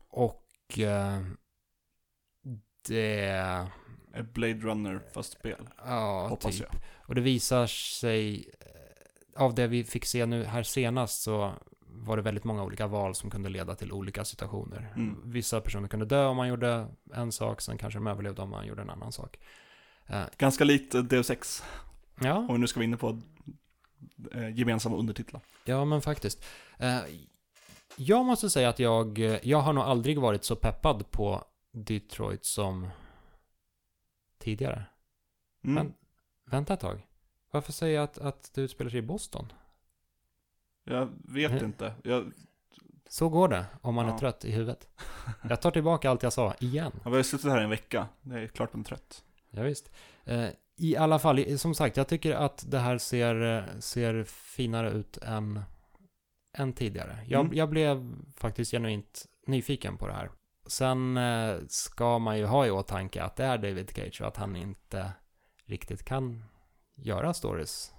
Och 0.09 0.79
eh, 0.79 1.21
det... 2.89 3.67
Ett 4.15 4.33
Blade 4.35 4.55
Runner 4.55 5.01
fast 5.15 5.33
spel, 5.33 5.69
Ja, 5.87 6.27
hoppas 6.29 6.57
typ. 6.59 6.67
jag. 6.73 6.81
Och 7.09 7.15
det 7.15 7.21
visar 7.21 7.67
sig, 7.67 8.51
av 9.37 9.55
det 9.55 9.67
vi 9.67 9.85
fick 9.85 10.05
se 10.05 10.27
nu 10.27 10.45
här 10.45 10.63
senast 10.63 11.23
så 11.23 11.53
var 12.05 12.17
det 12.17 12.23
väldigt 12.23 12.45
många 12.45 12.65
olika 12.65 12.87
val 12.87 13.15
som 13.15 13.31
kunde 13.31 13.49
leda 13.49 13.75
till 13.75 13.93
olika 13.93 14.25
situationer. 14.25 14.93
Mm. 14.97 15.21
Vissa 15.25 15.61
personer 15.61 15.89
kunde 15.89 16.07
dö 16.07 16.27
om 16.27 16.37
man 16.37 16.49
gjorde 16.49 16.87
en 17.15 17.33
sak, 17.33 17.61
sen 17.61 17.79
kanske 17.79 17.99
de 17.99 18.07
överlevde 18.07 18.43
om 18.43 18.51
man 18.51 18.67
gjorde 18.67 18.83
en 18.83 18.91
annan 18.91 19.13
sak. 19.13 19.39
Eh, 20.07 20.23
Ganska 20.37 20.65
likt 20.65 20.95
Deus 21.11 21.31
Ex, 21.31 21.63
ja, 22.21 22.35
om 22.37 22.53
vi 22.53 22.59
nu 22.59 22.67
ska 22.67 22.81
vara 22.81 22.85
inne 22.85 22.97
på 22.97 23.21
eh, 24.33 24.59
gemensamma 24.59 24.97
undertitlar. 24.97 25.43
ja 25.65 25.85
men 25.85 26.03
faktiskt. 26.03 26.45
Eh, 26.79 26.99
jag 27.97 28.27
måste 28.27 28.51
säga 28.51 28.69
att 28.69 28.79
jag, 28.79 29.19
jag 29.43 29.59
har 29.61 29.73
nog 29.73 29.85
aldrig 29.85 30.19
varit 30.21 30.45
så 30.45 30.57
peppad 30.57 31.11
på 31.11 31.45
Detroit 31.73 32.45
som 32.45 32.89
tidigare. 34.39 34.85
Mm. 35.65 35.75
Men, 35.75 35.95
vänta 36.51 36.75
ett 36.75 36.81
tag. 36.81 37.07
Varför 37.51 37.73
säger 37.73 37.95
jag 37.95 38.05
att, 38.05 38.19
att 38.19 38.51
det 38.55 38.61
utspelar 38.61 38.91
sig 38.91 38.99
i 38.99 39.03
Boston? 39.03 39.53
Jag 40.91 41.09
vet 41.25 41.51
Mm. 41.53 41.65
inte. 41.65 41.95
Jag, 42.03 42.33
Så 43.09 43.29
går 43.29 43.49
det 43.49 43.67
om 43.81 43.95
man 43.95 44.07
är 44.07 44.11
Ja. 44.13 44.19
trött 44.19 44.45
i 44.45 44.51
huvudet. 44.53 44.89
Jag 45.49 45.61
tar 45.61 45.71
tillbaka 45.71 46.11
allt 46.11 46.23
jag 46.23 46.33
sa, 46.33 46.55
igen. 46.61 46.93
jag 47.05 47.11
har 47.11 47.23
suttit 47.23 47.47
här 47.51 47.59
en 47.61 47.71
vecka. 47.71 48.09
Det 48.23 48.41
är 48.41 48.47
klart 48.47 48.73
man 48.73 48.81
är 48.81 48.85
trött. 48.85 49.25
Ja, 49.51 49.63
visst. 49.63 49.91
Eh, 50.25 50.49
I 50.77 50.97
alla 50.97 51.19
fall, 51.19 51.59
som 51.59 51.75
sagt, 51.75 51.97
jag 51.97 52.09
tycker 52.09 52.35
att 52.35 52.65
det 52.71 52.79
här 52.79 52.99
ser, 52.99 53.57
eh, 53.59 53.79
ser 53.81 54.25
finare 54.25 54.91
ut 54.91 55.17
än, 55.17 55.61
än 56.59 56.73
tidigare. 56.73 57.19
Jag, 57.27 57.41
Mm. 57.45 57.57
jag 57.57 57.69
blev 57.69 58.15
faktiskt 58.37 58.71
genuint 58.71 59.25
nyfiken 59.47 59.97
på 59.97 60.07
det 60.07 60.13
här. 60.13 60.31
Sen 60.67 61.17
eh, 61.17 61.57
ska 61.69 62.19
man 62.19 62.39
ju 62.39 62.45
ha 62.45 62.67
i 62.67 62.71
åtanke 62.71 63.23
att 63.23 63.37
det 63.37 63.45
är 63.45 63.59
David 63.59 63.91
Cage 63.97 64.21
och 64.21 64.29
att 64.29 64.37
han 64.37 64.57
inte 64.57 65.13
riktigt 65.67 66.05
kan 66.05 66.45
göra 66.97 67.35
stories. 67.35 67.95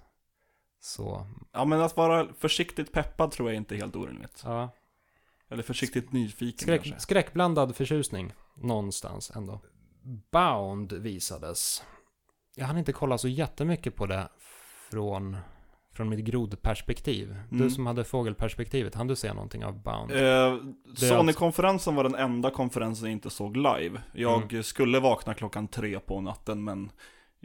Så, 0.80 1.26
Ja, 1.52 1.64
men 1.64 1.80
att 1.80 1.96
vara 1.96 2.28
försiktigt 2.38 2.92
peppad 2.92 3.30
tror 3.30 3.48
jag 3.50 3.56
inte 3.56 3.74
är 3.74 3.76
helt 3.76 3.96
orimligt. 3.96 4.42
ja. 4.44 4.70
Eller 5.52 5.62
försiktigt 5.62 6.12
nyfiken 6.12 6.58
Skräck, 6.66 6.82
kanske. 6.82 7.00
skräckblandad 7.00 7.76
förtjusning 7.76 8.32
någonstans 8.56 9.30
ändå. 9.36 9.60
Bound 10.32 10.92
visades. 10.92 11.82
Jag 12.56 12.66
hann 12.66 12.78
inte 12.78 12.92
kolla 12.92 13.18
så 13.18 13.28
jättemycket 13.28 13.96
på 13.96 14.06
det 14.06 14.28
från, 14.90 15.36
från 15.92 16.08
mitt 16.08 16.24
grodperspektiv. 16.24 17.36
Du 17.50 17.56
Mm. 17.56 17.70
som 17.70 17.86
hade 17.86 18.04
fågelperspektivet, 18.04 18.94
hann 18.94 19.06
du 19.06 19.16
se 19.16 19.32
någonting 19.32 19.64
av 19.64 19.82
Bound? 19.82 20.10
Eh, 20.12 20.56
Sony-konferensen 20.96 21.94
var 21.94 22.04
den 22.04 22.14
enda 22.14 22.50
konferensen 22.50 23.04
jag 23.06 23.12
inte 23.12 23.30
såg 23.30 23.56
live. 23.56 24.02
Jag 24.14 24.52
Mm. 24.52 24.62
skulle 24.62 25.00
vakna 25.00 25.34
klockan 25.34 25.68
tre 25.68 26.00
på 26.00 26.20
natten, 26.20 26.64
men 26.64 26.90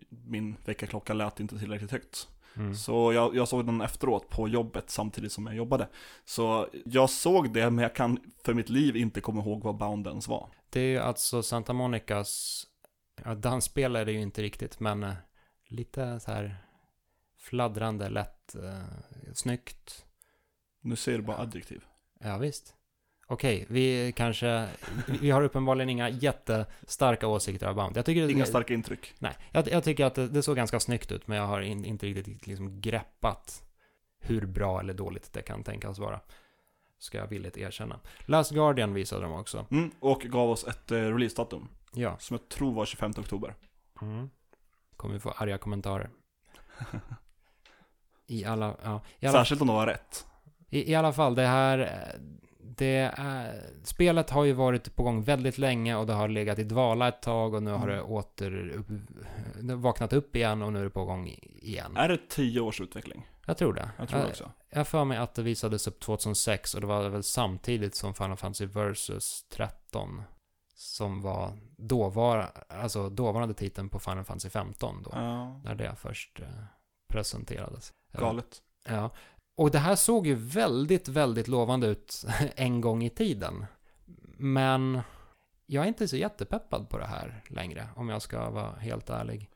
min 0.10 0.56
väckarklocka 0.66 1.14
lät 1.14 1.40
inte 1.40 1.60
tillräckligt 1.60 1.92
högt. 1.92 2.28
Mm. 2.58 2.76
Så 2.76 3.14
jag, 3.14 3.36
jag 3.36 3.48
såg 3.48 3.66
den 3.66 3.82
efteråt 3.82 4.30
på 4.30 4.48
jobbet 4.48 4.90
samtidigt 4.90 5.32
som 5.32 5.48
jag 5.48 5.56
jobbade. 5.56 5.88
Så 6.26 6.68
jag 6.86 7.10
såg 7.10 7.54
det, 7.54 7.70
men 7.70 7.84
jag 7.84 7.96
kan 7.96 8.20
för 8.44 8.54
mitt 8.54 8.70
liv 8.70 8.96
inte 8.96 9.22
komma 9.22 9.42
ihåg 9.42 9.64
vad 9.64 9.78
Bound 9.78 10.08
ens 10.08 10.28
var. 10.28 10.50
Det 10.70 10.80
är 10.80 10.90
ju 10.90 10.98
alltså 10.98 11.44
Santa 11.44 11.74
Monicas, 11.74 12.64
ja 13.24 13.36
dansspel 13.36 13.96
är 13.96 14.06
det 14.06 14.12
ju 14.12 14.22
inte 14.22 14.42
riktigt, 14.42 14.80
men 14.80 15.04
eh, 15.04 15.14
lite 15.68 16.20
så 16.20 16.32
här 16.32 16.58
fladdrande, 17.38 18.10
lätt, 18.10 18.56
eh, 18.56 19.34
snyggt. 19.34 20.06
Nu 20.82 20.96
ser 20.96 21.18
du 21.18 21.24
bara 21.24 21.38
adjektiv. 21.38 21.84
Ja 22.20 22.38
visst. 22.38 22.75
Okej, 23.28 23.66
vi 23.70 24.14
kanske, 24.16 24.68
vi 25.22 25.32
har 25.32 25.42
uppenbarligen 25.42 25.90
inga 25.90 26.10
jättestarka 26.10 27.28
åsikter 27.28 27.68
av 27.68 27.76
Bound. 27.76 27.98
Jag 27.98 28.06
tycker 28.06 28.30
Inga 28.30 28.46
starka 28.46 28.74
intryck. 28.74 29.14
Nej, 29.20 29.38
jag, 29.52 29.68
jag 29.68 29.84
tycker 29.84 30.06
att 30.06 30.16
det, 30.16 30.28
det 30.28 30.44
såg 30.44 30.56
ganska 30.56 30.80
snyggt 30.80 31.12
ut, 31.12 31.28
men 31.28 31.38
jag 31.38 31.48
har 31.48 31.62
in, 31.62 31.86
inte 31.86 32.08
riktigt 32.08 32.48
liksom 32.48 32.82
greppat 32.82 33.64
hur 34.20 34.46
bra 34.46 34.80
eller 34.80 34.94
dåligt 34.94 35.34
det 35.34 35.42
kan 35.42 35.64
tänkas 35.64 36.00
vara. 36.00 36.20
Ska 36.98 37.18
jag 37.18 37.28
villigt 37.28 37.58
erkänna. 37.58 38.00
Last 38.26 38.52
Guardian 38.52 38.94
visade 38.94 39.22
de 39.22 39.34
också. 39.34 39.66
Mm, 39.72 39.92
och 40.00 40.22
gav 40.22 40.50
oss 40.50 40.68
ett 40.68 40.92
eh, 40.92 40.98
releasedatum. 40.98 41.68
Ja. 41.94 42.18
Som 42.20 42.38
jag 42.38 42.50
tror 42.50 42.74
var 42.74 42.86
25 42.86 43.12
oktober. 43.18 43.56
Mm. 44.02 44.30
Kommer 44.96 45.14
vi 45.14 45.20
få 45.20 45.32
arga 45.32 45.58
kommentarer. 45.58 46.10
I 48.28 48.46
alla, 48.46 48.76
ja, 48.84 49.02
i 49.20 49.28
alla, 49.28 49.38
Särskilt 49.40 49.62
om 49.62 49.68
det 49.68 49.74
var 49.74 49.88
rätt. 49.88 50.26
i, 50.70 50.92
i 50.92 50.96
alla 50.96 51.14
fall, 51.14 51.36
det 51.36 51.46
här, 51.46 51.80
eh, 51.80 52.22
det 52.78 53.12
är, 53.18 53.64
spelet 53.84 54.30
har 54.30 54.44
ju 54.44 54.54
varit 54.54 54.96
på 54.96 55.04
gång 55.04 55.22
väldigt 55.24 55.58
länge 55.58 55.96
och 55.96 56.08
det 56.08 56.14
har 56.14 56.28
legat 56.28 56.60
i 56.60 56.64
dvala 56.64 57.08
ett 57.08 57.22
tag 57.22 57.54
och 57.54 57.64
nu 57.64 57.72
har 57.72 57.88
Mm. 57.88 57.96
det 57.96 58.02
åter, 58.02 58.70
upp, 58.70 58.88
vaknat 59.82 60.14
upp 60.14 60.36
igen 60.36 60.62
och 60.62 60.74
nu 60.74 60.80
är 60.80 60.84
det 60.84 60.90
på 60.90 61.06
gång 61.06 61.28
igen. 61.46 61.98
Är 61.98 62.08
det 62.10 62.20
10 62.30 62.60
års 62.60 62.82
utveckling? 62.82 63.28
Jag 63.46 63.58
tror 63.58 63.74
det. 63.74 63.90
Jag 63.98 64.10
tror 64.10 64.20
det 64.20 64.28
också. 64.28 64.52
Jag 64.70 64.88
för 64.88 65.04
mig 65.06 65.18
att 65.18 65.34
det 65.36 65.44
visades 65.44 65.88
upp 65.88 66.00
2006 66.00 66.74
och 66.76 66.82
det 66.82 66.88
var 66.88 67.10
väl 67.10 67.24
samtidigt 67.24 67.96
som 67.96 68.14
Final 68.14 68.38
Fantasy 68.38 68.66
Versus 68.66 69.46
13 69.50 70.22
som 70.76 71.22
var 71.22 71.52
dåvar, 71.78 72.52
alltså 72.70 73.10
dåvarande 73.10 73.54
titeln 73.54 73.90
på 73.90 74.00
Final 74.00 74.24
Fantasy 74.24 74.50
15 74.50 75.04
då, 75.04 75.10
Ja, 75.14 75.62
när 75.64 75.76
det 75.76 75.96
först 75.96 76.40
eh, 76.40 76.48
presenterades. 77.08 77.94
galet. 78.14 78.62
Ja. 78.90 79.10
Och 79.58 79.72
det 79.72 79.80
här 79.80 79.96
såg 79.96 80.28
ju 80.28 80.36
väldigt, 80.36 81.08
väldigt 81.08 81.48
lovande 81.48 81.88
ut 81.88 82.26
en 82.56 82.82
gång 82.82 83.04
i 83.04 83.10
tiden. 83.10 83.66
Men 84.38 85.00
jag 85.66 85.84
är 85.84 85.88
inte 85.88 86.08
så 86.08 86.18
jättepeppad 86.18 86.90
på 86.90 86.98
det 86.98 87.06
här 87.06 87.42
längre, 87.50 87.88
om 87.96 88.10
jag 88.10 88.22
ska 88.22 88.50
vara 88.50 88.72
helt 88.76 89.10
ärlig. 89.10 89.50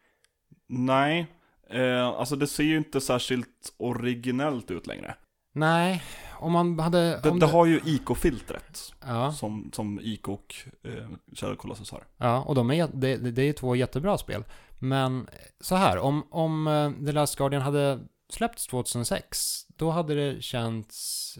Nej, 0.67 1.27
eh, 1.69 2.07
alltså 2.07 2.35
det 2.35 2.47
ser 2.47 2.63
ju 2.63 2.77
inte 2.77 3.01
särskilt 3.01 3.73
originellt 3.77 4.71
ut 4.71 4.87
längre. 4.87 5.15
Nej, 5.53 6.03
om 6.39 6.51
man 6.51 6.79
hade... 6.79 7.19
Det, 7.23 7.29
om 7.29 7.39
det 7.39 7.45
har 7.45 7.65
ju 7.65 7.81
IK-filtret, 7.85 8.93
Ja. 9.07 9.31
som, 9.31 9.71
som 9.73 9.99
IK 10.03 10.27
och 10.27 10.55
eh, 10.83 11.07
Shadow 11.35 11.55
Colossus 11.55 11.91
har. 11.91 12.03
Ja, 12.17 12.41
och 12.43 12.55
de 12.55 12.71
är, 12.71 12.89
det, 12.93 13.17
det 13.17 13.31
det 13.31 13.41
är 13.41 13.53
två 13.53 13.75
jättebra 13.75 14.17
spel. 14.17 14.43
Men 14.79 15.27
så 15.59 15.75
här, 15.75 15.97
om, 15.97 16.27
om 16.31 16.67
eh, 16.67 16.91
The 17.05 17.11
Last 17.11 17.35
Guardian 17.37 17.61
hade 17.61 17.99
släppts 18.29 18.67
2006, 18.67 19.65
då 19.67 19.89
hade 19.89 20.15
det 20.15 20.41
känts 20.41 21.39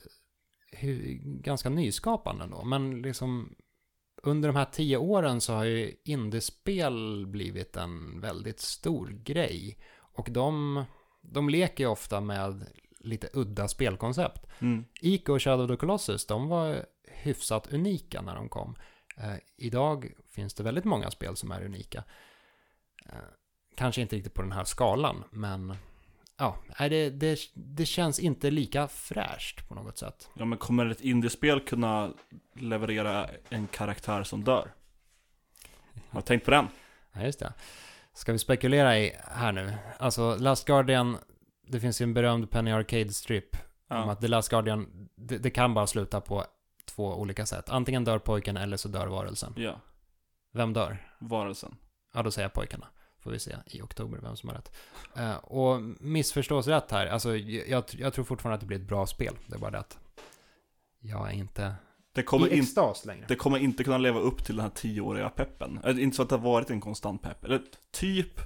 ganska 1.23 1.69
nyskapande 1.69 2.47
då. 2.47 2.63
Men 2.63 3.01
liksom 3.01 3.55
under 4.23 4.49
de 4.49 4.55
här 4.55 4.65
tio 4.65 4.97
åren 4.97 5.41
så 5.41 5.53
har 5.53 5.63
ju 5.63 5.95
indiespel 6.03 7.27
blivit 7.27 7.77
en 7.77 8.21
väldigt 8.21 8.59
stor 8.59 9.07
grej. 9.07 9.77
Och 9.97 10.27
de, 10.31 10.83
de 11.21 11.49
leker 11.49 11.83
ju 11.83 11.89
ofta 11.89 12.21
med 12.21 12.65
lite 12.99 13.29
udda 13.33 13.67
spelkoncept. 13.67 14.45
Mm. 14.59 14.85
Ico 15.01 15.33
och 15.33 15.41
Shadow 15.41 15.65
of 15.65 15.71
the 15.71 15.77
Colossus, 15.77 16.25
de 16.25 16.47
var 16.47 16.85
hyfsat 17.07 17.73
unika 17.73 18.21
när 18.21 18.35
de 18.35 18.49
kom. 18.49 18.75
Eh, 19.17 19.35
idag 19.57 20.13
finns 20.29 20.53
det 20.53 20.63
väldigt 20.63 20.85
många 20.85 21.11
spel 21.11 21.35
som 21.35 21.51
är 21.51 21.65
unika. 21.65 22.03
Eh, 23.05 23.29
kanske 23.75 24.01
inte 24.01 24.15
riktigt 24.15 24.33
på 24.33 24.41
den 24.41 24.51
här 24.51 24.63
skalan, 24.63 25.23
men 25.31 25.75
ja, 26.39 26.55
det, 26.89 27.09
det, 27.09 27.39
det 27.53 27.85
känns 27.85 28.19
inte 28.19 28.51
lika 28.51 28.87
fräscht 28.87 29.67
på 29.67 29.75
något 29.75 29.97
sätt. 29.97 30.29
Ja 30.33 30.45
men 30.45 30.57
kommer 30.57 30.85
ett 30.85 31.01
indiespel 31.01 31.59
kunna 31.59 32.13
leverera 32.53 33.29
en 33.49 33.67
karaktär 33.67 34.23
som 34.23 34.43
dör? 34.43 34.73
Har 36.09 36.21
du 36.21 36.25
tänkt 36.25 36.45
på 36.45 36.51
den? 36.51 36.67
Ja, 37.13 37.21
just 37.21 37.39
det. 37.39 37.53
Ska 38.13 38.31
vi 38.31 38.39
spekulera 38.39 38.99
i 38.99 39.15
här 39.23 39.51
nu? 39.51 39.73
Alltså, 39.99 40.35
Last 40.39 40.65
Guardian, 40.67 41.17
det 41.67 41.79
finns 41.79 42.01
ju 42.01 42.03
en 42.03 42.13
berömd 42.13 42.51
Penny 42.51 42.71
Arcade-strip 42.71 43.55
om 43.89 43.97
Ja. 43.97 44.11
att 44.11 44.21
The 44.21 44.27
Last 44.27 44.49
Guardian, 44.49 45.09
det, 45.15 45.37
det 45.37 45.49
kan 45.49 45.73
bara 45.73 45.87
sluta 45.87 46.21
på 46.21 46.45
två 46.85 47.15
olika 47.15 47.45
sätt. 47.45 47.69
Antingen 47.69 48.03
dör 48.03 48.19
pojken 48.19 48.57
eller 48.57 48.77
så 48.77 48.87
dör 48.87 49.07
varelsen. 49.07 49.53
ja, 49.57 49.81
Vem 50.53 50.73
dör? 50.73 50.97
varelsen. 51.19 51.75
Ja, 52.13 52.23
då 52.23 52.31
säger 52.31 52.45
jag 52.45 52.53
pojkarna. 52.53 52.87
Får 53.29 53.33
vi 53.33 53.39
se 53.39 53.55
i 53.65 53.81
oktober 53.81 54.19
vem 54.21 54.35
som 54.35 54.49
har 54.49 54.55
rätt. 54.55 54.71
Eh, 55.15 55.35
och 55.35 55.81
missförstås 55.99 56.67
rätt 56.67 56.91
här. 56.91 57.07
Alltså, 57.07 57.35
jag, 57.37 57.83
jag 57.97 58.13
tror 58.13 58.25
fortfarande 58.25 58.53
att 58.55 58.59
det 58.61 58.65
blir 58.67 58.77
ett 58.79 58.87
bra 58.87 59.05
spel. 59.05 59.35
Det 59.47 59.55
är 59.55 59.59
bara 59.59 59.71
det 59.71 59.79
att 59.79 59.97
jag 60.99 61.27
är 61.29 61.33
inte 61.33 61.73
Det 62.13 62.23
kommer, 62.23 62.47
i 62.47 62.53
in, 62.53 62.59
extas 62.63 63.05
längre. 63.05 63.25
det 63.27 63.35
kommer 63.35 63.57
inte 63.57 63.83
kunna 63.83 63.97
leva 63.97 64.19
upp 64.19 64.45
till 64.45 64.55
den 64.55 64.63
här 64.63 64.71
tioåriga 64.71 65.29
peppen. 65.29 65.79
Eller, 65.83 66.01
Inte 66.01 66.15
så 66.15 66.21
att 66.23 66.29
det 66.29 66.35
har 66.35 66.43
varit 66.43 66.69
en 66.69 66.81
konstant 66.81 67.21
pepp. 67.21 67.43
Eller 67.45 67.61
typ 67.91 68.39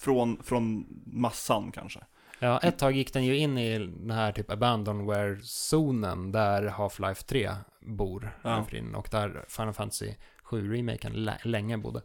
från, 0.00 0.42
från 0.42 0.86
massan 1.06 1.72
kanske. 1.72 2.00
Ja, 2.38 2.58
ett 2.58 2.78
tag 2.78 2.92
gick 2.92 3.12
den 3.12 3.24
ju 3.24 3.36
in 3.36 3.58
i 3.58 3.78
den 3.78 4.10
här 4.10 4.32
typ 4.32 4.50
abandonware-zonen 4.50 6.32
där 6.32 6.62
Half-Life 6.68 7.24
3 7.26 7.50
bor. 7.80 8.38
Ja. 8.42 8.66
Och 8.96 9.08
där 9.10 9.44
Final 9.48 9.74
Fantasy 9.74 10.14
7-remaken 10.44 11.12
lä- 11.12 11.38
länge 11.44 11.78
bodde. 11.78 12.02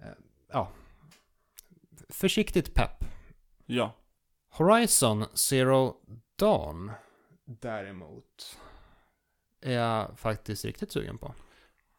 Eh, 0.00 0.06
ja. 0.52 0.68
Försiktigt 2.08 2.74
pepp. 2.74 3.04
Ja. 3.66 3.96
Horizon 4.50 5.24
Zero 5.34 5.96
Dawn 6.38 6.90
däremot 7.44 8.58
är 9.60 9.72
jag 9.72 10.18
faktiskt 10.18 10.64
riktigt 10.64 10.92
sugen 10.92 11.18
på. 11.18 11.34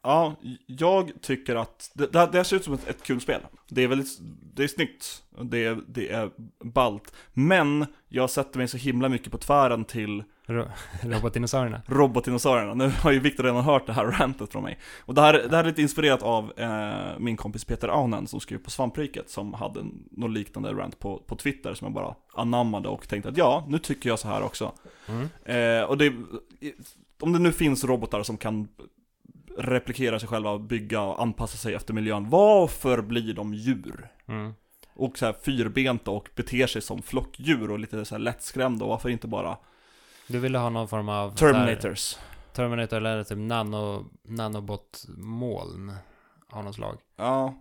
Ja, 0.02 0.36
jag 0.66 1.12
tycker 1.22 1.56
att 1.56 1.90
det, 1.94 2.06
det, 2.12 2.28
det 2.32 2.44
ser 2.44 2.56
ut 2.56 2.64
som 2.64 2.74
ett, 2.74 2.88
ett 2.88 3.02
kul 3.02 3.20
spel. 3.20 3.40
Det 3.68 3.82
är 3.82 3.88
väldigt, 3.88 4.18
det 4.54 4.64
är 4.64 4.68
snyggt, 4.68 5.24
det 5.42 5.64
är, 5.64 5.82
det 5.88 6.10
är 6.10 6.30
ballt. 6.64 7.14
Men 7.32 7.86
jag 8.08 8.30
sätter 8.30 8.58
mig 8.58 8.68
så 8.68 8.76
himla 8.76 9.08
mycket 9.08 9.32
på 9.32 9.38
tvären 9.38 9.84
till 9.84 10.24
Ro- 10.46 10.68
Robotdinosaurierna. 11.02 11.82
robotdinosaurierna. 11.86 12.74
Nu 12.74 12.92
har 13.00 13.12
ju 13.12 13.18
Viktor 13.18 13.44
redan 13.44 13.64
hört 13.64 13.86
det 13.86 13.92
här 13.92 14.04
rantet 14.04 14.52
från 14.52 14.62
mig. 14.62 14.78
Och 15.00 15.14
det 15.14 15.20
här, 15.20 15.32
det 15.32 15.56
här 15.56 15.64
är 15.64 15.68
lite 15.68 15.82
inspirerat 15.82 16.22
av 16.22 16.52
eh, 16.56 17.18
min 17.18 17.36
kompis 17.36 17.64
Peter 17.64 17.88
Aunen 17.88 18.26
som 18.26 18.40
skrev 18.40 18.58
på 18.58 18.70
Svampriket 18.70 19.30
som 19.30 19.54
hade 19.54 19.84
något 20.10 20.30
liknande 20.30 20.72
rant 20.72 20.98
på, 20.98 21.18
på 21.18 21.36
Twitter 21.36 21.74
som 21.74 21.84
jag 21.86 21.94
bara 21.94 22.14
anammade 22.34 22.88
och 22.88 23.08
tänkte 23.08 23.28
att 23.28 23.36
ja, 23.36 23.64
nu 23.68 23.78
tycker 23.78 24.08
jag 24.08 24.18
så 24.18 24.28
här 24.28 24.42
också. 24.42 24.72
Mm. 25.08 25.28
Eh, 25.44 25.84
och 25.88 25.98
det, 25.98 26.12
om 27.20 27.32
det 27.32 27.38
nu 27.38 27.52
finns 27.52 27.84
robotar 27.84 28.22
som 28.22 28.36
kan 28.36 28.68
replikera 29.58 30.18
sig 30.20 30.28
själva, 30.28 30.58
bygga 30.58 31.00
och 31.02 31.22
anpassa 31.22 31.56
sig 31.56 31.74
efter 31.74 31.94
miljön, 31.94 32.30
varför 32.30 33.02
blir 33.02 33.34
de 33.34 33.54
djur? 33.54 34.08
Mm. 34.26 34.52
Och 34.94 35.18
så 35.18 35.26
här 35.26 35.32
fyrbenta 35.42 36.10
och 36.10 36.28
beter 36.34 36.66
sig 36.66 36.82
som 36.82 37.02
flockdjur 37.02 37.70
och 37.70 37.78
lite 37.78 38.04
så 38.04 38.14
här 38.14 38.20
lättskrämda, 38.20 38.84
och 38.84 38.90
varför 38.90 39.08
inte 39.08 39.26
bara 39.28 39.56
Du 40.26 40.38
ville 40.38 40.58
ha 40.58 40.70
någon 40.70 40.88
form 40.88 41.08
av... 41.08 41.34
Terminators? 41.36 42.16
Terminator 42.52 42.96
eller 42.96 43.24
typ 43.24 43.38
nano, 43.38 44.04
nanobot-moln 44.22 45.92
av 46.50 46.64
något 46.64 46.74
slag. 46.74 46.98
Ja. 47.16 47.54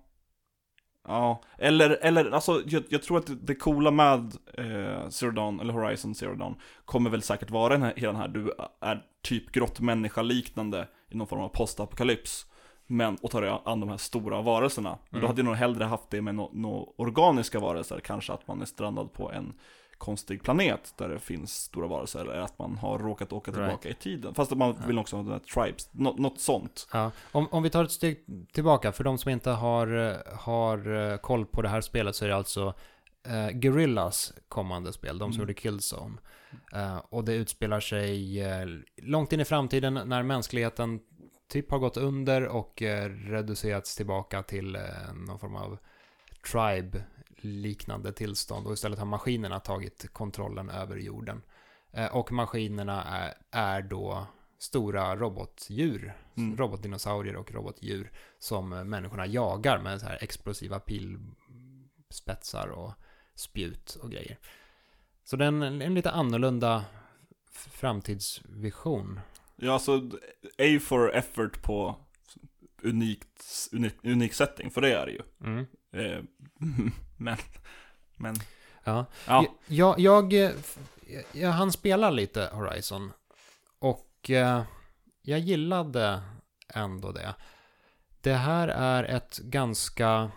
Ja, 1.08 1.42
eller, 1.58 1.90
eller 1.90 2.32
alltså 2.32 2.62
jag, 2.66 2.84
jag 2.90 3.04
tror 3.04 3.18
att 3.18 3.28
det, 3.28 3.36
det 3.36 3.56
coola 3.56 3.92
med 3.92 4.36
eh, 4.58 5.10
Zero 5.10 5.32
Dawn, 5.32 5.60
eller 5.60 5.74
Horizon 5.74 6.16
Zero 6.16 6.36
Dawn, 6.36 6.56
kommer 6.86 7.10
väl 7.10 7.22
säkert 7.22 7.52
vara 7.52 7.74
den 7.74 7.82
här, 7.82 7.94
hela 7.96 8.12
den 8.12 8.22
här, 8.22 8.28
du 8.28 8.54
är 8.82 9.04
typ 9.22 9.52
grottmänniska 9.52 10.22
liknande 10.22 10.88
i 11.10 11.18
någon 11.18 11.28
form 11.28 11.42
av 11.42 11.50
postapokalyps. 11.50 12.46
Men, 12.88 13.16
och 13.22 13.32
tar 13.32 13.62
an 13.66 13.80
de 13.80 13.90
här 13.90 13.98
stora 13.98 14.42
varelserna. 14.42 14.98
Men 15.10 15.20
då 15.22 15.26
Mm. 15.26 15.28
hade 15.28 15.40
jag 15.42 15.46
nog 15.46 15.56
hellre 15.56 15.84
haft 15.84 16.10
det 16.10 16.22
med 16.22 16.36
några 16.36 16.50
no, 16.54 16.94
organiska 16.98 17.60
varelser, 17.60 18.00
kanske 18.00 18.34
att 18.34 18.48
man 18.48 18.62
är 18.62 18.66
strandad 18.66 19.14
på 19.14 19.32
en 19.32 19.54
konstig 19.98 20.44
planet 20.44 20.94
där 20.98 21.10
det 21.10 21.20
finns 21.20 21.54
stora 21.56 21.88
varelser, 21.88 22.20
eller 22.20 22.40
att 22.42 22.60
man 22.60 22.78
har 22.78 23.00
råkat 23.00 23.34
åka 23.34 23.52
Right. 23.52 23.64
tillbaka 23.68 23.90
i 23.90 23.94
tiden. 23.94 24.34
Fast 24.34 24.52
att 24.52 24.58
man 24.58 24.76
Ja. 24.82 24.88
vill 24.88 25.00
också 25.00 25.16
ha 25.16 25.24
den 25.24 25.32
här 25.32 25.40
tribes, 25.40 25.90
Nå, 25.92 26.16
något 26.18 26.40
sånt. 26.40 26.88
Ja. 26.94 27.12
Om, 27.32 27.48
om 27.52 27.64
vi 27.64 27.70
tar 27.70 27.84
ett 27.84 27.92
steg 27.92 28.26
tillbaka, 28.54 28.92
för 28.92 29.04
de 29.04 29.18
som 29.18 29.32
inte 29.32 29.50
har, 29.52 30.18
har 30.38 31.12
eh, 31.12 31.18
koll 31.18 31.46
på 31.46 31.62
det 31.62 31.70
här 31.70 31.82
spelet 31.82 32.16
så 32.16 32.26
är 32.26 32.30
det 32.30 32.36
alltså 32.36 32.74
eh, 33.28 33.50
Guerrillas 33.50 34.34
kommande 34.48 34.94
spel, 34.94 35.18
de 35.18 35.32
som 35.34 35.40
Mm. 35.40 35.40
gjorde 35.42 35.54
Killzone. 35.62 36.18
Eh, 36.74 36.98
och 37.10 37.24
det 37.26 37.34
utspelar 37.34 37.80
sig 37.80 38.42
eh, 38.42 38.66
långt 38.98 39.34
in 39.34 39.40
i 39.40 39.46
framtiden 39.46 39.94
när 40.06 40.24
mänskligheten 40.24 41.00
typ 41.52 41.72
har 41.72 41.80
gått 41.80 41.98
under 41.98 42.48
och 42.48 42.82
eh, 42.82 43.10
reducerats 43.10 43.96
tillbaka 43.96 44.44
till 44.44 44.76
eh, 44.76 44.82
någon 45.28 45.40
form 45.40 45.56
av 45.56 45.78
tribe-liknande 47.44 48.12
tillstånd 48.14 48.68
och 48.68 48.74
istället 48.74 49.00
har 49.00 49.06
maskinerna 49.06 49.60
tagit 49.60 50.14
kontrollen 50.14 50.70
över 50.70 50.98
jorden. 50.98 51.42
Eh, 51.94 52.16
och 52.16 52.32
maskinerna 52.32 53.04
är, 53.04 53.34
är 53.52 53.82
då 53.82 54.28
stora 54.60 55.16
robotdjur, 55.16 56.14
Mm. 56.38 56.58
robotdinosaurier 56.58 57.36
och 57.36 57.52
robotdjur 57.52 58.12
som 58.40 58.74
eh, 58.74 58.84
människorna 58.84 59.26
jagar 59.28 59.80
med 59.80 60.00
så 60.00 60.06
här 60.06 60.18
explosiva 60.24 60.80
pilspetsar 60.80 62.68
och 62.68 62.92
spjut 63.36 63.98
och 64.02 64.12
grejer. 64.12 64.40
Så 65.24 65.36
det 65.36 65.44
är 65.46 65.48
en, 65.48 65.62
en 65.82 65.94
lite 65.94 66.12
annorlunda 66.12 66.86
framtidsvision. 67.52 69.20
Ja, 69.56 69.74
alltså 69.74 70.10
A 70.58 70.80
for 70.82 71.16
effort 71.16 71.62
på 71.62 71.96
unikt, 72.84 73.70
unik, 73.72 73.94
unik 74.04 74.34
setting, 74.34 74.72
för 74.72 74.82
det 74.82 74.94
är 74.94 75.06
det 75.06 75.12
ju. 75.12 75.22
Mm. 75.44 75.66
Men, 77.24 77.38
men, 78.18 78.36
Ja. 78.84 79.06
ja. 79.28 79.46
Jag, 79.68 80.00
jag, 80.00 80.34
jag, 80.34 80.54
jag 81.32 81.50
hann 81.50 81.72
spela 81.72 82.10
lite 82.10 82.50
Horizon. 82.54 83.12
Och 83.80 84.30
eh, 84.30 84.64
jag 85.22 85.40
gillade 85.40 86.22
ändå 86.74 87.12
det. 87.12 87.36
Det 88.22 88.34
här 88.34 88.68
är 88.68 89.04
ett 89.04 89.38
ganska... 89.38 90.32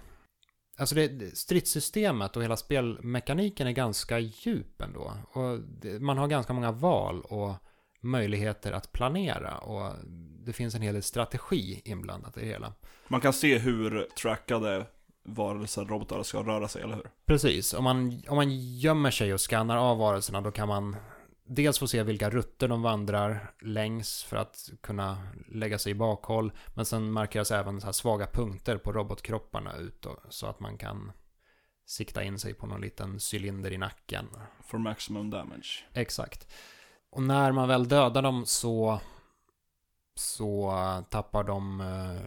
Alltså 0.78 0.95
det, 0.95 1.37
stridssystemet 1.39 2.37
och 2.37 2.43
hela 2.43 2.57
spelmekaniken 2.57 3.66
är 3.66 3.72
ganska 3.72 4.18
djup 4.18 4.82
ändå. 4.82 5.12
Och 5.32 5.61
det, 5.61 6.03
man 6.03 6.18
har 6.18 6.28
ganska 6.28 6.53
många 6.53 6.72
val 6.72 7.20
och 7.20 7.55
möjligheter 8.01 8.72
att 8.72 8.93
planera. 8.93 9.59
Och 9.59 9.93
det 10.45 10.53
finns 10.53 10.74
en 10.74 10.82
hel 10.82 10.95
del 10.95 11.03
strategi 11.03 11.82
inblandat 11.84 12.37
i 12.37 12.41
det 12.41 12.47
hela. 12.47 12.72
Man 13.09 13.20
kan 13.20 13.32
se 13.32 13.59
hur 13.59 14.09
trackade 14.20 14.87
varelser, 15.27 15.85
robotar 15.85 16.22
ska 16.22 16.43
röra 16.43 16.68
sig, 16.68 16.83
eller 16.83 16.95
hur? 16.95 17.11
Precis, 17.27 17.74
om 17.74 17.85
man, 17.85 18.22
om 18.29 18.37
man 18.37 18.51
gömmer 18.79 19.11
sig 19.11 19.35
och 19.35 19.41
skannar 19.41 19.77
av 19.77 19.99
varelserna 19.99 20.41
då 20.41 20.51
kan 20.51 20.68
man 20.68 20.97
dels 21.47 21.79
få 21.79 21.87
se 21.87 22.03
vilka 22.03 22.31
rutter 22.31 22.68
de 22.68 22.83
vandrar 22.83 23.53
längs 23.61 24.24
för 24.24 24.37
att 24.37 24.70
kunna 24.81 25.18
lägga 25.49 25.79
sig 25.79 25.93
i 25.93 25.95
bakhåll. 25.95 26.53
Men 26.74 26.87
sen 26.87 27.12
markeras 27.12 27.51
även 27.51 27.81
så 27.81 27.93
svaga 27.93 28.27
punkter 28.27 28.79
på 28.79 28.93
robotkropparna 28.93 29.77
ut 29.77 30.03
då, 30.03 30.20
så 30.29 30.47
att 30.47 30.61
man 30.61 30.79
kan 30.79 31.12
sikta 31.87 32.22
in 32.22 32.39
sig 32.39 32.55
på 32.55 32.66
någon 32.66 32.81
liten 32.81 33.18
cylinder 33.33 33.72
i 33.72 33.79
nacken. 33.79 34.27
For 34.61 34.79
maximum 34.79 35.31
damage. 35.31 35.85
Exakt. 35.93 36.53
Och 37.11 37.22
när 37.22 37.53
man 37.53 37.68
väl 37.68 37.89
dödar 37.89 38.22
dem 38.22 38.47
så, 38.47 39.01
så 40.14 40.72
tappar 41.11 41.45
de 41.45 41.81
eh, 41.81 42.20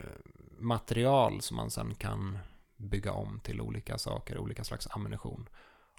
material 0.60 1.42
som 1.42 1.58
man 1.58 1.72
sen 1.72 1.96
kan 1.96 2.40
bygga 2.80 3.12
om 3.12 3.40
till 3.44 3.62
olika 3.62 3.98
saker, 3.98 4.38
olika 4.38 4.64
slags 4.64 4.88
ammunition 4.92 5.50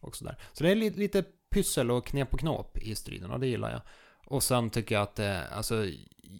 och 0.03 0.17
sådär. 0.17 0.39
Så 0.53 0.65
det 0.65 0.71
är 0.71 0.75
li- 0.75 0.91
lite 0.91 1.23
pyssel 1.51 1.91
och 1.91 2.07
knep 2.07 2.35
och 2.35 2.41
knåp 2.41 2.79
i 2.79 2.95
striden 2.95 3.31
och 3.31 3.41
det 3.41 3.47
gillar 3.47 3.71
jag. 3.71 3.81
Och 4.27 4.43
sen 4.43 4.71
tycker 4.71 4.95
jag 4.95 5.03
att 5.03 5.15
det, 5.17 5.49
alltså, 5.49 5.87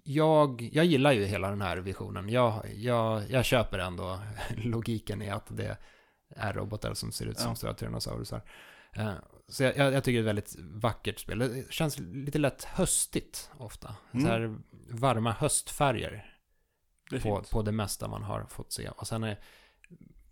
jag, 0.05 0.69
jag 0.73 0.85
gillar 0.85 1.13
ju 1.13 1.25
hela 1.25 1.51
den 1.51 1.63
här 1.63 1.77
visionen. 1.77 2.29
Jag, 2.29 2.63
jag, 2.75 3.31
jag 3.31 3.45
köper 3.45 3.79
ändå 3.79 4.21
logiken 4.57 5.23
i 5.23 5.31
att 5.31 5.47
det 5.57 5.77
är 6.37 6.53
robotar 6.53 6.95
som 6.95 7.13
ser 7.13 7.27
ut 7.27 7.39
som 7.39 7.49
Ja. 7.51 7.55
stora 7.55 7.75
tyrannosaurusar. 7.75 8.43
Eh, 8.93 9.13
Så 9.49 9.63
jag, 9.63 9.77
jag 9.77 10.05
tycker 10.05 10.13
det 10.13 10.19
är 10.19 10.23
ett 10.23 10.27
väldigt 10.27 10.57
vackert 10.83 11.19
spel. 11.19 11.39
Det 11.39 11.73
känns 11.73 11.99
lite 11.99 12.39
lätt 12.39 12.65
höstigt 12.65 13.51
ofta. 13.59 13.95
Mm. 14.13 14.27
Så 14.27 14.33
här 14.33 14.57
varma 14.91 15.33
höstfärger 15.33 16.35
Det 17.11 17.21
på, 17.21 17.43
på 17.53 17.63
det 17.63 17.73
mesta 17.73 18.09
man 18.09 18.23
har 18.23 18.45
fått 18.45 18.73
se. 18.73 18.89
Och 18.89 19.07
sen 19.07 19.25
är 19.25 19.39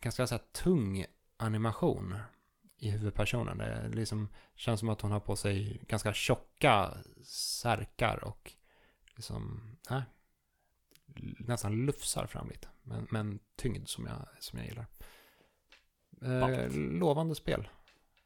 ganska 0.01 0.27
så 0.27 0.39
tung 0.39 1.05
animation 1.37 2.15
i 2.79 2.91
huvudpersonen. 2.91 3.59
Det 3.59 3.89
liksom 3.89 4.29
känns 4.55 4.81
som 4.81 4.89
att 4.89 5.01
hon 5.01 5.13
har 5.13 5.21
på 5.21 5.37
sig 5.37 5.81
ganska 5.89 6.13
tjocka 6.13 6.95
särkar 7.25 8.25
och 8.25 8.53
liksom, 9.17 9.61
nej, 9.91 10.03
nästan 11.39 11.87
lufsar 11.87 12.27
fram 12.27 12.49
lite. 12.49 12.69
Men, 12.83 13.07
men 13.11 13.39
tyngd 13.57 13.89
som 13.89 14.07
jag, 14.07 14.29
som 14.39 14.59
jag 14.59 14.69
gillar. 14.69 14.87
Eh, 16.23 16.71
lovande 16.73 17.35
spel, 17.35 17.69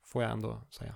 får 0.04 0.22
jag 0.22 0.32
ändå 0.32 0.62
säga. 0.70 0.94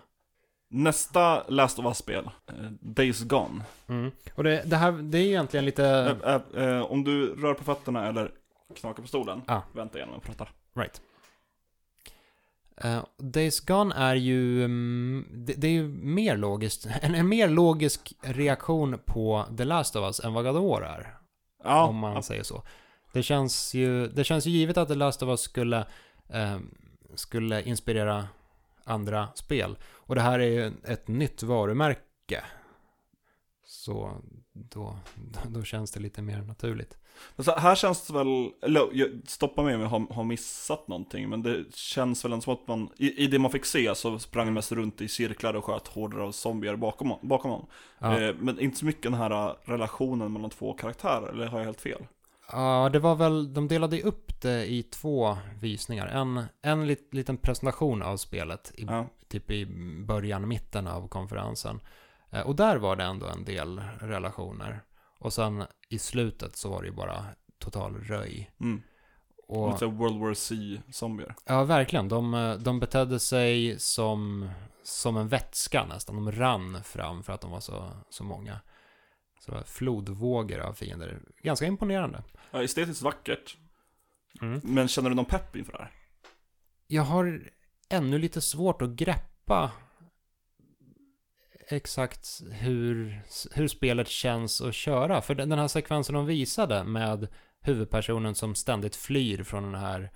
Nästa 0.69 1.49
Last 1.49 1.79
of 1.79 1.85
Us-spel, 1.85 2.31
eh, 2.47 2.71
Days 2.81 3.23
Gone. 3.23 3.65
Mm. 3.87 4.11
Och 4.35 4.45
det, 4.45 4.63
det 4.67 4.77
här, 4.77 4.93
det 4.93 5.19
är 5.19 5.23
ju 5.23 5.29
egentligen 5.29 5.65
lite... 5.65 5.87
Eh, 6.25 6.35
eh, 6.35 6.69
eh, 6.69 6.83
om 6.83 7.05
du 7.05 7.35
rör 7.35 7.55
på 7.55 7.65
fötterna 7.65 8.07
eller 8.07 8.33
knakar 8.75 9.03
på 9.03 9.09
stolen, 9.09 9.43
Ja. 9.47 9.63
vänta 9.73 9.99
igenom 9.99 10.15
och 10.15 10.23
prata. 10.23 10.49
Right. 10.77 11.01
Uh, 12.85 13.05
Days 13.19 13.61
Gone 13.61 13.95
är 13.95 14.15
ju, 14.15 14.65
mm, 14.65 15.27
det, 15.33 15.53
det 15.53 15.67
är 15.67 15.73
ju 15.73 15.89
mer 15.89 16.37
logiskt, 16.37 16.87
en, 17.03 17.15
en 17.15 17.29
mer 17.29 17.49
logisk 17.49 18.15
reaktion 18.21 18.99
på 19.05 19.45
The 19.57 19.65
Last 19.65 19.97
of 19.97 20.05
Us 20.05 20.21
än 20.21 20.33
vad 20.33 20.45
God 20.45 20.57
of 20.57 20.63
War 20.63 20.83
är. 20.83 21.17
Ja, 21.65 21.87
om 21.87 21.97
man 21.97 22.23
säger 22.23 22.43
så. 22.43 22.63
Det 23.13 23.23
känns 23.23 23.75
ju, 23.75 24.09
det 24.09 24.25
känns 24.25 24.47
ju 24.47 24.51
givet 24.51 24.77
att 24.77 24.89
The 24.89 24.95
Last 24.95 25.23
of 25.23 25.29
Us 25.29 25.41
skulle, 25.41 25.87
eh, 26.29 26.59
skulle 27.15 27.63
inspirera 27.63 28.29
andra 28.85 29.29
spel. 29.35 29.77
Och 29.85 30.15
det 30.15 30.21
här 30.21 30.39
är 30.39 30.47
ju 30.47 30.73
ett 30.85 31.09
nytt 31.09 31.43
varumärke. 31.43 32.45
Så 33.87 34.21
då, 34.53 34.99
då 35.49 35.63
känns 35.63 35.91
det 35.91 36.01
lite 36.01 36.23
mer 36.23 36.43
naturligt. 36.43 36.99
Så 37.39 37.53
här 37.57 37.75
känns 37.75 38.07
det 38.07 38.13
väl, 38.13 38.51
eller 38.63 39.11
stoppa 39.29 39.63
mig 39.63 39.75
om 39.75 39.81
jag 39.81 39.89
har, 39.89 40.15
har 40.15 40.25
missat 40.25 40.89
någonting, 40.89 41.29
men 41.29 41.43
det 41.43 41.75
känns 41.75 42.25
väl 42.25 42.43
som 42.43 42.53
att 42.53 42.69
man, 42.69 42.89
i, 42.97 43.25
i 43.25 43.27
det 43.27 43.39
man 43.39 43.51
fick 43.51 43.65
se 43.65 43.95
så 43.95 44.19
sprang 44.19 44.53
mest 44.55 44.73
runt 44.73 45.01
i 45.01 45.09
cirklar 45.09 45.55
och 45.55 45.65
sköt 45.65 45.89
horder 45.89 46.19
av 46.19 46.33
zombier 46.33 46.77
bakom, 46.77 47.15
bakom 47.23 47.51
honom. 47.51 47.67
Ja. 47.99 48.21
Eh, 48.21 48.35
men 48.39 48.61
inte 48.61 48.79
så 48.79 48.85
mycket 48.85 49.03
den 49.03 49.15
här 49.15 49.57
relationen 49.65 50.33
mellan 50.33 50.51
två 50.51 50.73
karaktärer, 50.73 51.29
eller 51.29 51.47
har 51.47 51.59
jag 51.59 51.67
helt 51.67 51.81
fel? 51.81 52.07
Ja, 52.53 52.91
det 52.93 52.99
var 52.99 53.15
väl, 53.15 53.55
de 53.55 53.69
delade 53.69 54.03
upp 54.03 54.41
det 54.41 54.67
i 54.67 54.83
två 54.83 55.37
visningar. 55.61 56.07
En, 56.07 56.45
en 56.63 56.87
lit, 56.87 57.15
liten 57.15 57.37
presentation 57.37 58.03
av 58.03 58.17
spelet, 58.17 58.73
i, 58.75 58.85
Ja. 58.85 59.07
typ 59.29 59.51
i 59.51 59.67
början, 60.07 60.49
mitten 60.49 60.87
av 60.87 61.09
konferensen. 61.09 61.81
Eh, 62.37 62.47
och 62.47 62.57
där 62.57 62.77
var 62.77 62.97
det 62.97 63.05
ändå 63.05 63.27
en 63.27 63.45
del 63.45 63.81
relationer. 64.01 64.81
Och 65.19 65.33
sen 65.33 65.65
i 65.89 65.99
slutet 65.99 66.57
så 66.57 66.71
var 66.71 66.83
det 66.83 66.89
ju 66.89 66.95
bara 66.95 67.25
total 67.59 67.95
röj. 67.97 68.51
Mm. 68.61 68.83
Och, 69.49 69.73
Lite 69.73 69.87
World 69.87 70.21
War 70.21 70.35
C-zombier. 70.35 71.35
ja, 71.45 71.65
verkligen. 71.65 72.09
De, 72.09 72.35
eh, 72.35 72.55
de 72.55 72.81
betedde 72.81 73.19
sig 73.21 73.79
som, 73.81 74.51
som 74.83 75.17
en 75.17 75.29
vätska 75.29 75.87
nästan. 75.87 76.17
De 76.17 76.33
rann 76.33 76.83
fram 76.85 77.23
för 77.23 77.33
att 77.33 77.41
de 77.41 77.51
var 77.51 77.61
så, 77.61 77.91
så 78.11 78.25
många. 78.25 78.61
Så 79.41 79.51
det 79.51 79.57
var 79.57 79.65
flodvågor 79.65 80.59
av 80.61 80.73
fiender. 80.75 81.21
Ganska 81.43 81.67
imponerande. 81.67 82.23
Ja, 82.51 82.63
estetiskt 82.63 83.03
vackert, 83.03 83.57
Mm. 84.43 84.61
men 84.65 84.89
känner 84.89 85.09
du 85.11 85.17
någon 85.17 85.25
pepp 85.25 85.57
inför 85.57 85.73
det 85.73 85.79
här? 85.79 85.91
Jag 86.87 87.03
har 87.03 87.51
ännu 87.89 88.19
lite 88.19 88.41
svårt 88.41 88.83
att 88.83 88.91
greppa 88.91 89.71
exakt 91.69 92.43
hur, 92.51 93.23
hur 93.53 93.69
spelet 93.69 94.09
känns 94.09 94.61
att 94.61 94.75
köra. 94.75 95.23
För 95.23 95.35
den 95.35 95.53
här 95.53 95.69
sekvensen 95.69 96.15
de 96.15 96.27
visade 96.27 96.85
med 96.85 97.29
huvudpersonen 97.61 98.35
som 98.35 98.55
ständigt 98.55 98.97
flyr 98.97 99.43
från 99.43 99.63
den 99.63 99.81
här 99.81 100.11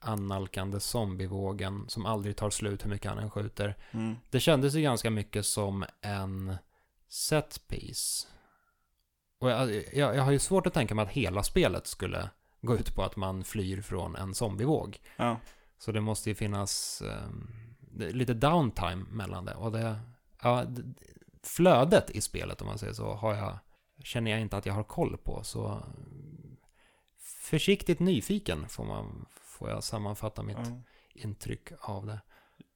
annalkande 0.00 0.80
zombievågen 0.80 1.84
som 1.88 2.06
aldrig 2.06 2.36
tar 2.36 2.50
slut 2.50 2.84
hur 2.84 2.90
mycket 2.90 3.10
han 3.10 3.18
än 3.18 3.30
skjuter. 3.30 3.76
Mm. 3.90 4.16
Det 4.30 4.40
kändes 4.40 4.74
ju 4.74 4.82
ganska 4.82 5.10
mycket 5.10 5.46
som 5.46 5.84
en 6.00 6.56
set 7.08 7.60
piece. 7.68 8.26
Och 9.40 9.50
jag, 9.50 9.70
jag, 9.92 10.16
jag 10.16 10.22
har 10.22 10.32
ju 10.32 10.38
svårt 10.38 10.66
att 10.66 10.74
tänka 10.74 10.94
mig 10.94 11.02
att 11.02 11.10
hela 11.10 11.42
spelet 11.42 11.86
skulle 11.86 12.30
gå 12.60 12.74
ut 12.76 12.94
på 12.94 13.02
att 13.02 13.16
man 13.16 13.44
flyr 13.44 13.82
från 13.82 14.16
en 14.16 14.34
zombievåg. 14.34 14.98
Ja. 15.16 15.40
Så 15.78 15.92
det 15.92 16.00
måste 16.00 16.30
ju 16.30 16.34
finnas 16.34 17.02
det- 17.80 18.10
lite 18.10 18.34
downtime 18.34 19.04
mellan 19.10 19.44
det. 19.44 19.54
Och 19.54 19.72
det, 19.72 19.96
ja, 20.42 20.64
flödet 21.42 22.10
i 22.10 22.20
spelet 22.20 22.60
om 22.60 22.66
man 22.66 22.78
säger 22.78 22.92
så 22.92 23.14
har 23.14 23.34
jag, 23.34 23.58
känner 24.04 24.30
jag 24.30 24.40
inte 24.40 24.56
att 24.56 24.66
jag 24.66 24.74
har 24.74 24.84
koll 24.84 25.16
på. 25.16 25.44
Så 25.44 25.82
försiktigt 27.18 28.00
nyfiken 28.00 28.68
får, 28.68 28.84
man, 28.84 29.26
får 29.40 29.70
jag 29.70 29.84
sammanfatta 29.84 30.42
mitt 30.42 30.56
Ja. 30.56 30.82
intryck 31.14 31.68
av 31.80 32.06
det. 32.06 32.20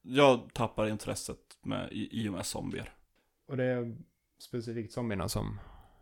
Jag 0.02 0.54
tappar 0.54 0.86
intresset 0.88 1.38
med, 1.62 1.92
i, 1.92 2.22
i 2.22 2.28
och 2.28 2.32
med 2.32 2.46
zombier. 2.46 2.94
Och 3.48 3.56
det 3.56 3.64
är 3.64 3.96
specifikt 4.38 4.92
zombierna 4.92 5.28
som... 5.28 5.58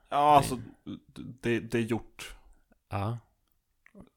Ja, 0.09 0.37
alltså, 0.37 0.59
det, 1.41 1.61
det 1.61 1.79
är 1.79 1.83
gjort. 1.83 2.35
Ja. 2.89 3.19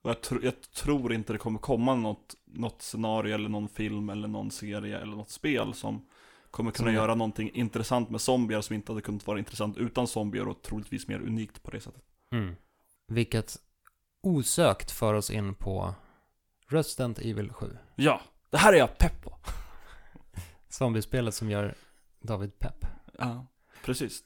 Jag, 0.03 0.15
tr- 0.15 0.44
jag 0.44 0.61
tror 0.61 1.14
inte 1.14 1.34
det 1.34 1.40
kommer 1.40 1.60
komma 1.60 1.95
något, 1.95 2.36
något 2.45 2.82
scenario 2.82 3.36
eller 3.36 3.49
någon 3.49 3.68
film 3.70 4.10
eller 4.10 4.28
någon 4.28 4.52
serie 4.52 4.99
eller 4.99 5.15
något 5.15 5.30
spel 5.30 5.74
som 5.74 6.07
kommer 6.54 6.72
kunna 6.72 6.88
Som- 6.88 6.94
göra 6.96 7.16
någonting 7.16 7.52
intressant 7.54 8.10
med 8.10 8.22
zombier 8.22 8.62
som 8.62 8.76
inte 8.76 8.92
hade 8.92 9.02
kunnat 9.02 9.28
vara 9.28 9.40
intressant 9.40 9.78
utan 9.78 10.08
zombier 10.08 10.48
och 10.48 10.62
troligtvis 10.62 11.08
mer 11.08 11.20
unikt 11.20 11.64
på 11.64 11.72
det 11.72 11.80
sättet. 11.80 12.04
Mm. 12.32 12.56
Vilket 13.08 13.58
osökt 14.24 14.92
för 14.92 15.14
oss 15.14 15.30
in 15.30 15.56
på 15.56 15.96
Resident 16.68 17.20
Evil 17.20 17.54
7. 17.54 17.78
Ja, 17.96 18.22
det 18.50 18.58
här 18.58 18.74
är 18.74 18.78
jag 18.78 18.98
pepp 18.98 19.24
på. 19.24 19.38
Zombiespelet 20.70 21.34
som 21.36 21.50
gör 21.52 21.76
David 22.22 22.60
pepp. 22.60 22.86
Ja, 23.20 23.46
precis. 23.86 24.24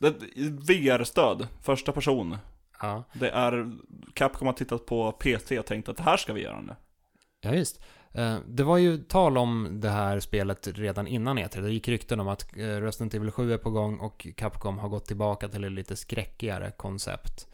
VR-stöd, 0.68 1.48
första 1.62 1.92
person. 1.92 2.38
Ja. 2.82 3.04
Det 3.14 3.30
är, 3.30 3.72
Capcom 4.14 4.46
har 4.48 4.54
tittat 4.54 4.86
på 4.86 5.12
PT 5.12 5.52
och 5.60 5.66
tänkt 5.66 5.90
att 5.90 5.98
det 5.98 6.04
här 6.04 6.18
ska 6.18 6.34
vi 6.34 6.42
göra 6.42 6.62
nu. 6.62 6.76
Ja, 7.42 7.54
just. 7.54 7.80
Eh, 8.12 8.38
Det 8.48 8.64
var 8.64 8.78
ju 8.78 8.98
tal 8.98 9.38
om 9.38 9.70
det 9.82 9.90
här 9.90 10.20
spelet 10.20 10.68
redan 10.68 11.08
innan 11.08 11.40
E3. 11.40 11.62
Det 11.62 11.72
gick 11.72 11.88
rykten 11.88 12.20
om 12.20 12.28
att 12.28 12.58
eh, 12.58 12.60
Resident 12.66 13.14
Evil 13.14 13.32
7 13.32 13.54
är 13.54 13.58
på 13.58 13.70
gång 13.70 14.00
och 14.00 14.28
Capcom 14.36 14.78
har 14.80 14.90
gått 14.90 15.06
tillbaka 15.06 15.48
till 15.50 15.64
ett 15.64 15.72
lite 15.72 15.96
skräckigare 15.96 16.72
koncept. 16.72 17.48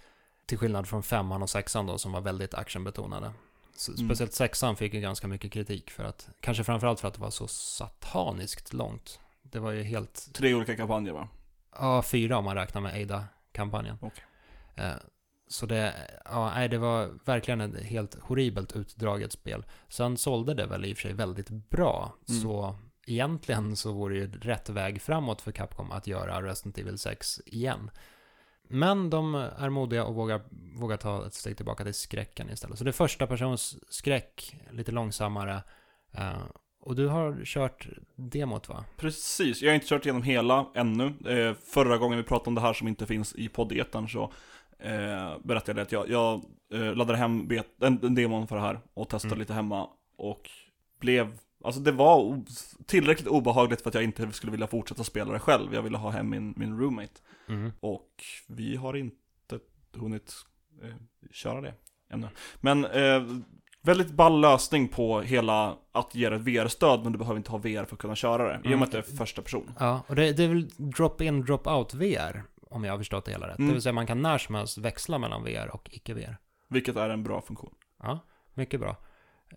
Till 0.46 0.58
skillnad 0.58 0.88
från 0.88 1.04
femman 1.04 1.42
och 1.42 1.50
sexan 1.50 1.86
då 1.86 1.98
som 1.98 2.12
var 2.12 2.22
väldigt 2.22 2.54
actionbetonade. 2.54 3.26
Mm. 3.26 4.06
Speciellt 4.08 4.34
sexan 4.34 4.76
fick 4.76 4.94
ju 4.94 5.00
ganska 5.02 5.28
mycket 5.28 5.52
kritik 5.52 5.92
för 5.92 6.04
att, 6.04 6.30
kanske 6.40 6.64
framförallt 6.64 7.00
för 7.00 7.08
att 7.08 7.14
det 7.14 7.22
var 7.22 7.30
så 7.30 7.48
sataniskt 7.48 8.74
långt. 8.74 9.20
Det 9.42 9.60
var 9.60 9.72
ju 9.72 9.84
helt, 9.84 10.30
Tre 10.34 10.54
olika 10.54 10.76
kampanjer 10.76 11.14
va? 11.14 11.28
ja 11.80 12.02
fyra 12.02 12.38
om 12.38 12.46
man 12.46 12.56
räknar 12.56 12.82
med 12.82 13.02
Ada-kampanjen. 13.02 13.98
Okej. 14.02 14.24
Så 15.48 15.66
det, 15.66 15.94
ja, 16.26 16.52
nej, 16.56 16.70
det 16.70 16.78
var 16.78 17.10
verkligen 17.26 17.62
ett 17.62 17.84
helt 17.84 18.18
horribelt 18.22 18.76
utdraget 18.76 19.32
spel. 19.32 19.66
Sen 19.90 20.18
sålde 20.18 20.54
det 20.54 20.66
väl 20.66 20.86
i 20.86 20.94
och 20.94 20.98
för 20.98 21.02
sig 21.02 21.14
väldigt 21.14 21.50
bra. 21.50 22.14
Mm. 22.30 22.42
Så 22.42 22.76
egentligen 23.08 23.76
så 23.76 23.92
vore 23.92 24.14
det 24.14 24.20
ju 24.20 24.32
rätt 24.32 24.70
väg 24.70 25.02
framåt 25.02 25.42
för 25.42 25.52
Capcom 25.52 25.92
att 25.92 26.08
göra 26.08 26.42
Resident 26.42 26.78
Evil 26.78 26.98
6 26.98 27.42
igen. 27.46 27.92
Men 28.70 29.10
de 29.10 29.36
är 29.36 29.70
modiga 29.70 30.06
och 30.06 30.16
vågar, 30.16 30.42
vågar 30.80 30.98
ta 30.98 31.28
ett 31.28 31.34
steg 31.34 31.58
tillbaka 31.58 31.84
till 31.84 31.94
skräcken 31.94 32.50
istället. 32.50 32.78
Så 32.78 32.84
det 32.84 32.90
är 32.90 32.92
första 32.92 33.28
persons 33.28 33.78
skräck, 33.90 34.56
lite 34.72 34.92
långsammare. 34.92 35.64
Eh, 36.12 36.44
och 36.80 36.96
du 36.96 37.08
har 37.08 37.46
kört 37.46 37.88
demot 38.16 38.70
va? 38.70 38.86
Precis, 38.98 39.62
jag 39.62 39.70
har 39.70 39.76
inte 39.76 39.88
kört 39.88 40.06
igenom 40.06 40.24
hela 40.24 40.68
ännu. 40.76 41.06
Eh, 41.06 41.56
förra 41.66 41.98
gången 41.98 42.18
vi 42.18 42.24
pratade 42.24 42.48
om 42.48 42.56
det 42.56 42.62
här 42.62 42.74
som 42.74 42.88
inte 42.88 43.06
finns 43.06 43.36
i 43.36 43.50
poddeten 43.50 44.08
så 44.08 44.34
eh, 44.84 45.38
berättade 45.44 45.82
att 45.82 45.92
jag, 45.92 46.10
jag 46.10 46.42
eh, 46.74 46.96
laddade 46.96 47.18
hem 47.18 47.48
bet, 47.48 47.68
en, 47.84 48.00
en 48.06 48.16
demon 48.16 48.48
för 48.48 48.56
det 48.56 48.62
här 48.62 48.80
och 48.94 49.10
testade 49.10 49.32
Mm. 49.34 49.40
lite 49.40 49.54
hemma 49.54 49.88
och 50.18 50.50
blev 51.00 51.38
Alltså 51.66 51.82
det 51.82 51.92
var 51.92 52.42
tillräckligt 52.86 53.28
obehagligt 53.28 53.82
för 53.82 53.90
att 53.90 53.94
jag 53.94 54.04
inte 54.04 54.32
skulle 54.32 54.52
vilja 54.52 54.68
fortsätta 54.68 55.04
spela 55.04 55.34
det 55.34 55.40
själv. 55.40 55.74
Jag 55.74 55.82
ville 55.82 55.98
ha 55.98 56.10
hem 56.10 56.30
min, 56.30 56.54
min 56.58 56.80
roommate. 56.80 57.14
Mm. 57.50 57.72
Och 57.80 58.10
vi 58.48 58.76
har 58.76 58.94
inte 58.96 59.60
hunnit 59.96 60.34
eh, 60.84 60.90
köra 61.32 61.62
det 61.62 61.74
ännu. 62.10 62.28
Men 62.62 62.86
eh, 62.86 63.24
väldigt 63.82 64.12
ball 64.12 64.42
lösning 64.42 64.88
på 64.88 65.22
hela 65.22 65.78
att 65.92 66.16
ge 66.16 66.26
ett 66.26 66.42
VR-stöd, 66.42 67.04
men 67.04 67.12
du 67.12 67.18
behöver 67.18 67.38
inte 67.38 67.52
ha 67.52 67.58
VR 67.58 67.86
för 67.86 67.96
att 67.96 68.02
kunna 68.02 68.16
köra 68.16 68.44
det. 68.48 68.56
I 68.56 68.60
och 68.60 68.66
Mm. 68.66 68.80
med 68.80 68.86
att 68.86 68.92
det 68.92 68.98
är 68.98 69.18
första 69.18 69.42
person. 69.42 69.72
Ja, 69.80 70.04
och 70.08 70.16
det, 70.16 70.32
det 70.34 70.44
är 70.44 70.48
väl 70.48 70.68
drop-in, 70.78 71.44
drop-out 71.46 71.94
VR, 71.96 72.44
om 72.74 72.84
jag 72.84 72.94
har 72.94 72.98
förstått 72.98 73.26
det 73.26 73.32
hela 73.32 73.48
rätt. 73.48 73.58
Mm. 73.58 73.68
Det 73.68 73.74
vill 73.74 73.82
säga 73.82 73.94
man 73.94 74.08
kan 74.08 74.22
när 74.22 74.38
som 74.38 74.56
helst 74.56 74.78
växla 74.78 75.18
mellan 75.18 75.44
VR 75.44 75.70
och 75.74 75.90
icke-VR. 75.92 76.38
Vilket 76.68 76.96
är 76.96 77.10
en 77.10 77.24
bra 77.24 77.42
funktion. 77.42 77.76
Ja, 78.04 78.20
mycket 78.54 78.80
bra. 78.80 78.96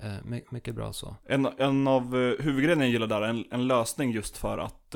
Eh, 0.01 0.15
my, 0.25 0.43
mycket 0.51 0.75
bra 0.75 0.93
så. 0.93 1.17
En, 1.25 1.47
en 1.59 1.89
av 1.89 2.03
eh, 2.03 2.45
huvudgrejerna 2.45 2.85
jag 2.85 2.91
gillar 2.91 3.07
där 3.07 3.23
är 3.23 3.29
en, 3.29 3.45
en 3.51 3.67
lösning 3.67 4.11
just 4.11 4.37
för 4.37 4.59
att, 4.59 4.95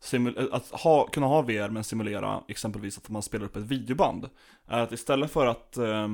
simul- 0.00 0.48
att 0.52 0.70
ha, 0.70 1.06
kunna 1.06 1.26
ha 1.26 1.42
VR 1.42 1.68
men 1.68 1.84
simulera 1.84 2.42
exempelvis 2.48 2.98
att 2.98 3.08
man 3.08 3.22
spelar 3.22 3.44
upp 3.44 3.56
ett 3.56 3.62
videoband. 3.62 4.28
Är 4.66 4.80
att 4.80 4.92
istället 4.92 5.30
för 5.30 5.46
att 5.46 5.76
eh, 5.76 6.08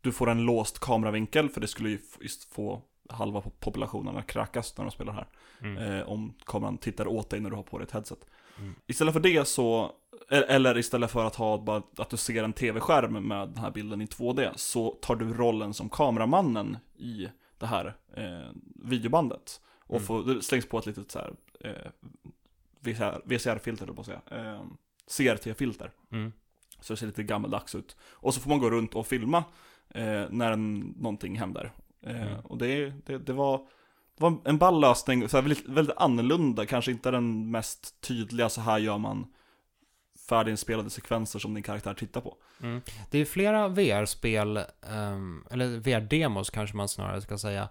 du 0.00 0.12
får 0.12 0.30
en 0.30 0.42
låst 0.42 0.78
kameravinkel, 0.78 1.48
för 1.48 1.60
det 1.60 1.68
skulle 1.68 1.88
ju 1.88 1.98
just 2.20 2.52
få 2.52 2.82
halva 3.08 3.40
po- 3.40 3.52
populationen 3.60 4.16
att 4.16 4.26
kräkas 4.26 4.78
när 4.78 4.84
de 4.84 4.90
spelar 4.90 5.12
här. 5.12 5.26
Mm. 5.62 6.08
om 6.08 6.34
kameran 6.46 6.78
tittar 6.78 7.06
åt 7.06 7.30
dig 7.30 7.40
när 7.40 7.50
du 7.50 7.56
har 7.56 7.62
på 7.62 7.78
dig 7.78 7.86
ett 7.86 7.92
headset. 7.92 8.18
Mm. 8.58 8.74
Istället 8.86 9.14
för 9.14 9.20
det 9.20 9.48
så, 9.48 9.92
eller 10.30 10.78
istället 10.78 11.10
för 11.10 11.24
att 11.24 11.34
ha 11.36 11.58
bara 11.58 11.82
att 11.96 12.10
du 12.10 12.16
ser 12.16 12.44
en 12.44 12.52
tv-skärm 12.52 13.28
med 13.28 13.48
den 13.48 13.58
här 13.58 13.70
bilden 13.70 14.00
i 14.00 14.06
2D, 14.06 14.50
så 14.56 14.90
tar 14.90 15.16
du 15.16 15.32
rollen 15.34 15.74
som 15.74 15.88
kameramannen 15.88 16.76
i 16.96 17.28
det 17.58 17.66
här 17.66 17.96
eh, 18.16 18.50
videobandet. 18.74 19.60
Och 19.80 19.94
Mm. 19.96 20.06
får, 20.06 20.22
det 20.24 20.42
slängs 20.42 20.68
på 20.68 20.78
ett 20.78 20.86
litet 20.86 21.10
så 21.10 21.18
här, 21.18 21.32
eh, 21.60 21.90
VCR, 22.80 23.20
VCR-filter, 23.24 23.84
eller 23.84 23.94
på 23.94 24.00
att 24.00 24.06
säga. 24.06 24.20
Eh, 24.30 24.62
CRT-filter. 25.16 25.90
Mm. 26.12 26.32
Så 26.80 26.92
det 26.92 26.96
ser 26.96 27.06
lite 27.06 27.22
gammaldags 27.22 27.74
ut. 27.74 27.96
Och 28.02 28.34
så 28.34 28.40
får 28.40 28.50
man 28.50 28.58
gå 28.58 28.70
runt 28.70 28.94
och 28.94 29.06
filma 29.06 29.44
eh, 29.88 30.24
när 30.30 30.52
en, 30.52 30.78
någonting 30.78 31.38
händer. 31.38 31.72
Eh, 32.02 32.22
Mm. 32.22 32.40
Och 32.44 32.58
det, 32.58 32.92
det, 33.06 33.18
det, 33.18 33.32
var, 33.32 33.58
det 34.16 34.22
var 34.22 34.36
en 34.44 34.58
ball 34.58 34.80
lösning, 34.80 35.28
så 35.28 35.36
här, 35.36 35.42
väldigt, 35.42 35.68
väldigt 35.68 35.96
annorlunda, 35.96 36.66
kanske 36.66 36.90
inte 36.90 37.10
den 37.10 37.50
mest 37.50 38.00
tydliga, 38.00 38.48
så 38.48 38.60
här 38.60 38.78
gör 38.78 38.98
man 38.98 39.26
färdiginspelade 40.28 40.90
sekvenser 40.90 41.38
som 41.38 41.54
din 41.54 41.62
karaktär 41.62 41.94
tittar 41.94 42.20
på. 42.20 42.36
Mm. 42.62 42.80
Det 43.10 43.18
är 43.18 43.24
flera 43.24 43.68
VR-spel, 43.68 44.56
ehm, 44.90 45.44
eller 45.50 45.66
VR-demos 45.66 46.50
kanske 46.50 46.76
man 46.76 46.88
snarare 46.88 47.20
ska 47.20 47.38
säga, 47.38 47.68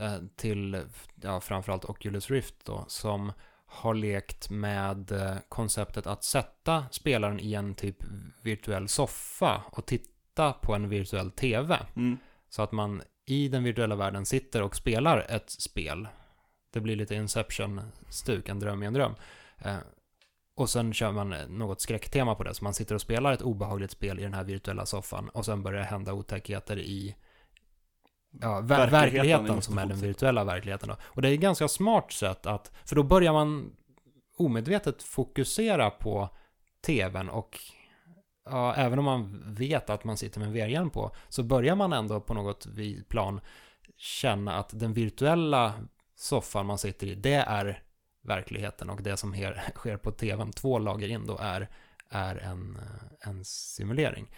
eh, 0.00 0.16
till 0.36 0.82
ja, 1.22 1.40
framförallt 1.40 1.84
Oculus 1.84 2.30
Rift 2.30 2.54
då, 2.64 2.84
som 2.88 3.32
har 3.66 3.94
lekt 3.94 4.50
med 4.50 5.12
eh, 5.12 5.36
konceptet 5.48 6.06
att 6.06 6.24
sätta 6.24 6.84
spelaren 6.90 7.40
i 7.40 7.54
en 7.54 7.74
typ 7.74 7.96
virtuell 8.42 8.88
soffa 8.88 9.62
och 9.72 9.86
titta 9.86 10.52
på 10.52 10.74
en 10.74 10.88
virtuell 10.88 11.30
TV. 11.30 11.78
Mm. 11.96 12.18
Så 12.48 12.62
att 12.62 12.72
man 12.72 13.02
i 13.26 13.48
den 13.48 13.64
virtuella 13.64 13.96
världen 13.96 14.26
sitter 14.26 14.62
och 14.62 14.76
spelar 14.76 15.26
ett 15.28 15.50
spel. 15.50 16.08
Det 16.70 16.80
blir 16.80 16.96
lite 16.96 17.14
Inception-stuk, 17.14 18.48
en 18.48 18.60
dröm 18.60 18.82
i 18.82 18.86
en 18.86 18.92
dröm. 18.92 19.14
Eh, 20.58 20.62
och 20.62 20.70
sen 20.70 20.92
kör 20.92 21.12
man 21.12 21.34
något 21.48 21.80
skräcktema 21.80 22.34
på 22.34 22.44
det, 22.44 22.54
så 22.54 22.64
man 22.64 22.74
sitter 22.74 22.94
och 22.94 23.00
spelar 23.00 23.32
ett 23.32 23.42
obehagligt 23.42 23.90
spel 23.90 24.18
i 24.18 24.22
den 24.22 24.34
här 24.34 24.44
virtuella 24.44 24.86
soffan 24.86 25.28
och 25.28 25.44
sen 25.44 25.62
börjar 25.62 25.80
det 25.80 25.86
hända 25.86 26.12
otäckheter 26.12 26.78
i 26.78 27.16
ja, 28.40 28.60
ver- 28.60 28.62
Verkligheten 28.62 28.90
verkligheten, 28.90 29.62
som 29.62 29.78
är 29.78 29.86
den 29.86 29.98
virtuella 29.98 30.44
verkligheten. 30.44 30.88
Då. 30.88 30.96
Och 31.02 31.22
det 31.22 31.28
är 31.28 31.34
ett 31.34 31.40
ganska 31.40 31.68
smart 31.68 32.12
sätt 32.12 32.46
att, 32.46 32.72
för 32.84 32.96
då 32.96 33.02
börjar 33.02 33.32
man 33.32 33.76
omedvetet 34.36 35.02
fokusera 35.02 35.90
på 35.90 36.28
tvn 36.86 37.28
och 37.28 37.58
ja, 38.44 38.74
även 38.74 38.98
om 38.98 39.04
man 39.04 39.42
vet 39.54 39.90
att 39.90 40.04
man 40.04 40.16
sitter 40.16 40.40
med 40.40 40.48
en 40.48 40.54
VR-hjälm 40.54 40.90
på, 40.90 41.10
så 41.28 41.42
börjar 41.42 41.74
man 41.74 41.92
ändå 41.92 42.20
på 42.20 42.34
något 42.34 42.66
plan 43.08 43.40
känna 43.96 44.54
att 44.54 44.78
den 44.80 44.92
virtuella 44.92 45.74
soffan 46.16 46.66
man 46.66 46.78
sitter 46.78 47.06
i, 47.06 47.14
det 47.14 47.34
är 47.34 47.82
verkligheten 48.22 48.90
och 48.90 49.02
det 49.02 49.16
som 49.16 49.32
her, 49.32 49.62
sker 49.74 49.96
på 49.96 50.10
tvn, 50.12 50.52
två 50.52 50.78
lager 50.78 51.08
in 51.08 51.26
då, 51.26 51.36
är, 51.40 51.68
är 52.08 52.36
en, 52.36 52.78
en 53.20 53.44
simulering. 53.44 54.30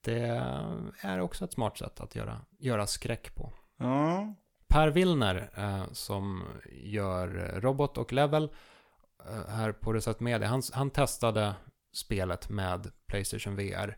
Det 0.00 0.42
är 1.00 1.20
också 1.20 1.44
ett 1.44 1.52
smart 1.52 1.78
sätt 1.78 2.00
att 2.00 2.14
göra, 2.16 2.40
göra 2.58 2.86
skräck 2.86 3.34
på. 3.34 3.52
Ja. 3.78 4.34
Per 4.68 4.88
Willner, 4.88 5.50
eh, 5.56 5.92
som 5.92 6.44
gör 6.72 7.28
Robot 7.60 7.98
och 7.98 8.12
Level 8.12 8.48
eh, 9.30 9.48
här 9.48 9.72
på 9.72 9.92
Reset 9.92 10.20
Media, 10.20 10.48
han, 10.48 10.62
han 10.72 10.90
testade 10.90 11.54
spelet 11.94 12.48
med 12.48 12.90
Playstation 13.06 13.56
VR. 13.56 13.96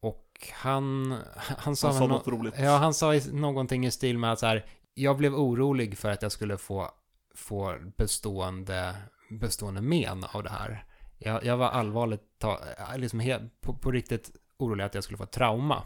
Och 0.00 0.48
han, 0.52 1.16
han 1.36 1.76
sa, 1.76 1.88
Han 1.88 1.98
sa 1.98 2.06
något 2.06 2.26
nå- 2.26 2.32
roligt. 2.32 2.54
Ja, 2.58 2.76
han 2.76 2.94
sa 2.94 3.12
någonting 3.32 3.86
i 3.86 3.90
stil 3.90 4.18
med 4.18 4.32
att 4.32 4.38
så 4.38 4.46
här, 4.46 4.66
jag 4.94 5.16
blev 5.16 5.34
orolig 5.34 5.98
för 5.98 6.10
att 6.10 6.22
jag 6.22 6.32
skulle 6.32 6.58
få, 6.58 6.90
få 7.34 7.78
bestående, 7.96 8.96
bestående 9.30 9.80
men 9.80 10.24
av 10.24 10.42
det 10.42 10.50
här. 10.50 10.84
Jag, 11.18 11.44
jag 11.44 11.56
var 11.56 11.68
allvarligt, 11.68 12.22
ta, 12.38 12.60
liksom 12.96 13.20
he, 13.20 13.48
på, 13.60 13.74
på 13.74 13.90
riktigt 13.90 14.30
orolig 14.56 14.84
att 14.84 14.94
jag 14.94 15.04
skulle 15.04 15.18
få 15.18 15.26
trauma. 15.26 15.82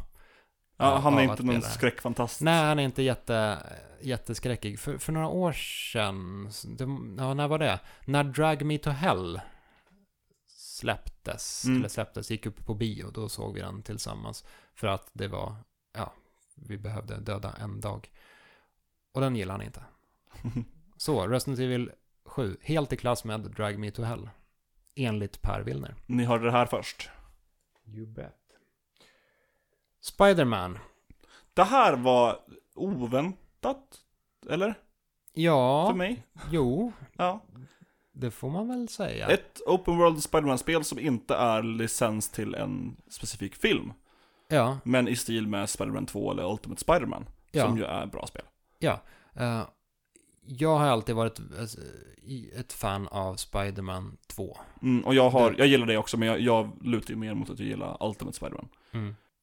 Ja, 0.76 0.96
han 0.96 1.18
är 1.18 1.22
inte 1.22 1.42
någon 1.42 1.62
skräckfantast. 1.62 2.40
Nej, 2.40 2.64
han 2.64 2.78
är 2.78 2.82
inte 2.82 3.02
jätte, 3.02 3.58
jätteskräckig. 4.00 4.78
För, 4.80 4.98
för 4.98 5.12
några 5.12 5.28
år 5.28 5.52
sedan, 5.52 6.50
det, 6.64 6.84
ja, 7.22 7.34
när 7.34 7.48
var 7.48 7.58
det? 7.58 7.80
När 8.04 8.24
Drag 8.24 8.62
Me 8.62 8.78
To 8.78 8.90
Hell 8.90 9.40
släpptes, 10.48 11.64
Mm. 11.64 11.78
eller 11.78 11.88
släpptes, 11.88 12.30
gick 12.30 12.46
upp 12.46 12.66
på 12.66 12.74
bio, 12.74 13.10
då 13.10 13.28
såg 13.28 13.54
vi 13.54 13.60
den 13.60 13.82
tillsammans. 13.82 14.44
För 14.74 14.86
att 14.86 15.10
det 15.12 15.28
var, 15.28 15.56
ja, 15.92 16.12
vi 16.54 16.78
behövde 16.78 17.20
döda 17.20 17.52
en 17.60 17.80
dag. 17.80 18.10
Och 19.12 19.20
den 19.20 19.36
gillar 19.36 19.54
han 19.54 19.62
inte. 19.62 19.82
Så, 21.04 21.26
Resident 21.26 21.60
Evil 21.60 21.90
7, 22.24 22.56
helt 22.62 22.92
i 22.92 22.96
klass 22.96 23.24
med 23.24 23.40
Drag 23.40 23.78
Me 23.78 23.90
To 23.90 24.02
Hell. 24.02 24.30
Enligt 24.96 25.42
Per 25.42 25.60
Willner. 25.60 25.94
Ni 26.06 26.24
hörde 26.24 26.44
det 26.44 26.50
här 26.50 26.66
först. 26.66 27.10
You 27.86 28.06
bet. 28.06 28.34
Spider-Man. 30.00 30.78
Det 31.54 31.64
här 31.64 31.96
var 31.96 32.38
oväntat, 32.74 34.00
eller? 34.50 34.74
Ja, 35.32 35.86
För 35.90 35.96
mig? 35.96 36.26
jo, 36.50 36.92
Ja. 37.12 37.40
det 38.12 38.30
får 38.30 38.50
man 38.50 38.68
väl 38.68 38.88
säga. 38.88 39.28
Ett 39.28 39.60
Open 39.66 39.98
World 39.98 40.22
Spiderman-spel 40.22 40.84
som 40.84 40.98
inte 40.98 41.34
är 41.34 41.62
licens 41.62 42.28
till 42.30 42.54
en 42.54 42.96
specifik 43.08 43.54
film. 43.54 43.92
Ja, 44.48 44.78
Men 44.84 45.08
i 45.08 45.16
stil 45.16 45.46
med 45.48 45.70
Spiderman 45.70 46.06
2 46.06 46.30
eller 46.32 46.52
Ultimate 46.52 46.80
Spiderman. 46.80 47.26
Ja. 47.50 47.66
Som 47.66 47.76
ju 47.78 47.84
är 47.84 48.06
bra 48.06 48.26
spel. 48.26 48.44
eh, 49.36 49.62
jag 50.46 50.78
har 50.78 50.86
alltid 50.86 51.14
varit 51.14 51.40
i- 52.22 52.50
ett 52.56 52.72
fan 52.72 53.08
av 53.08 53.34
Spider-Man 53.36 54.16
2. 54.26 54.56
Mm, 54.82 55.04
och 55.04 55.14
jag, 55.14 55.30
har, 55.30 55.54
jag 55.58 55.66
gillar 55.66 55.86
det 55.86 55.96
också, 55.98 56.16
men 56.16 56.28
jag, 56.28 56.40
jag 56.40 56.70
lutar 56.82 57.10
ju 57.10 57.16
mer 57.16 57.34
mot 57.34 57.50
att 57.50 57.58
jag 57.58 57.68
gillar 57.68 57.96
Ultimate 58.08 58.36
Spiderman. 58.36 58.68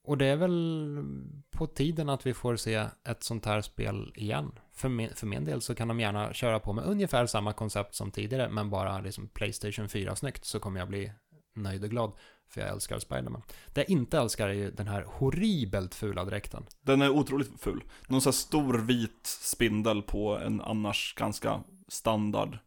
Och 0.04 0.18
det 0.18 0.26
är 0.26 0.36
väl 0.36 1.04
på 1.50 1.66
tiden 1.66 2.08
att 2.08 2.26
vi 2.26 2.34
får 2.34 2.56
se 2.56 2.86
ett 3.08 3.22
sånt 3.22 3.46
här 3.46 3.60
spel 3.60 4.12
igen, 4.16 4.52
för 4.72 4.88
min, 4.88 5.10
för 5.14 5.26
min 5.26 5.44
del 5.44 5.60
så 5.60 5.74
kan 5.74 5.88
de 5.88 6.00
gärna 6.00 6.32
köra 6.32 6.60
på 6.60 6.72
med 6.72 6.84
ungefär 6.84 7.26
samma 7.26 7.52
koncept 7.52 7.94
som 7.94 8.10
tidigare, 8.10 8.48
men 8.50 8.70
bara 8.70 9.00
liksom 9.00 9.28
Playstation 9.28 9.88
4 9.88 10.16
snyggt, 10.16 10.44
så 10.44 10.60
kommer 10.60 10.80
jag 10.80 10.88
bli 10.88 11.12
nöjd 11.54 11.84
och 11.84 11.90
glad. 11.90 12.12
För 12.52 12.60
jag 12.60 12.70
älskar 12.70 12.98
Spiderman. 12.98 13.42
Det 13.72 13.80
jag 13.80 13.90
inte 13.90 14.18
älskar 14.18 14.48
är 14.48 14.52
ju 14.52 14.70
den 14.70 14.88
här 14.88 15.02
horribelt 15.02 15.94
fula 15.94 16.24
dräkten. 16.24 16.66
Den 16.80 17.02
är 17.02 17.10
otroligt 17.10 17.60
ful. 17.60 17.84
Någon 18.06 18.20
sån 18.20 18.30
här 18.30 18.32
stor 18.32 18.78
vit 18.78 19.26
spindel 19.26 20.02
på 20.02 20.38
en 20.38 20.60
annars 20.60 21.14
ganska 21.14 21.62
standard 21.88 22.58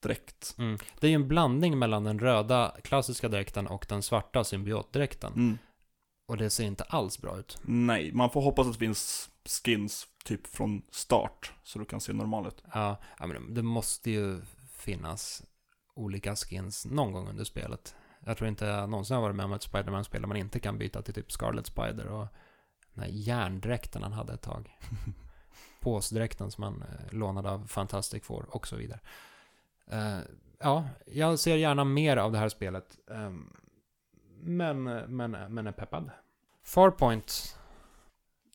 dräkt. 0.00 0.54
Mm. 0.58 0.78
Det 1.00 1.06
är 1.06 1.10
ju 1.10 1.14
en 1.14 1.28
blandning 1.28 1.78
mellan 1.78 2.04
den 2.04 2.18
röda 2.18 2.76
klassiska 2.84 3.28
dräkten 3.28 3.66
och 3.66 3.86
den 3.88 4.02
svarta 4.02 4.44
symbiotdräkten. 4.44 5.32
Mm. 5.32 5.58
Och 6.28 6.36
det 6.36 6.50
ser 6.50 6.64
inte 6.64 6.84
alls 6.84 7.18
bra 7.18 7.38
ut. 7.38 7.58
Nej, 7.62 8.12
man 8.12 8.30
får 8.30 8.42
hoppas 8.42 8.66
att 8.66 8.72
det 8.72 8.78
finns 8.78 9.30
skins 9.64 10.06
typ 10.24 10.46
från 10.46 10.82
start, 10.90 11.52
så 11.62 11.78
du 11.78 11.84
kan 11.84 12.00
se 12.00 12.12
normal 12.12 12.46
ut. 12.46 12.62
Ja, 12.72 12.96
men 13.18 13.54
det 13.54 13.62
måste 13.62 14.10
ju 14.10 14.40
finnas 14.72 15.42
olika 15.94 16.36
skins 16.36 16.86
någon 16.86 17.12
gång 17.12 17.28
under 17.28 17.44
spelet. 17.44 17.94
Jag 18.24 18.36
tror 18.36 18.48
inte 18.48 18.64
jag 18.64 18.90
någonsin 18.90 19.14
har 19.14 19.22
varit 19.22 19.36
med 19.36 19.44
om 19.44 19.52
ett 19.52 19.62
Spiderman-spel 19.62 20.20
där 20.20 20.28
man 20.28 20.36
inte 20.36 20.60
kan 20.60 20.78
byta 20.78 21.02
till 21.02 21.14
typ 21.14 21.32
Scarlet 21.32 21.66
Spider 21.66 22.06
och 22.06 22.26
den 22.94 23.04
här 23.04 23.10
järndräkten 23.10 24.02
han 24.02 24.12
hade 24.12 24.32
ett 24.32 24.42
tag. 24.42 24.78
Påsdräkten 25.80 26.50
som 26.50 26.64
han 26.64 26.82
eh, 26.82 27.14
lånade 27.14 27.50
av 27.50 27.66
Fantastic 27.66 28.24
Four 28.24 28.46
och 28.56 28.68
så 28.68 28.76
vidare. 28.76 29.00
Eh, 29.86 30.18
ja, 30.58 30.84
jag 31.06 31.38
ser 31.38 31.56
gärna 31.56 31.84
mer 31.84 32.16
av 32.16 32.32
det 32.32 32.38
här 32.38 32.48
spelet. 32.48 32.98
Ehm, 33.10 33.56
men, 34.40 34.84
men, 35.16 35.30
men 35.30 35.66
är 35.66 35.72
peppad. 35.72 36.10
Farpoint. 36.64 37.58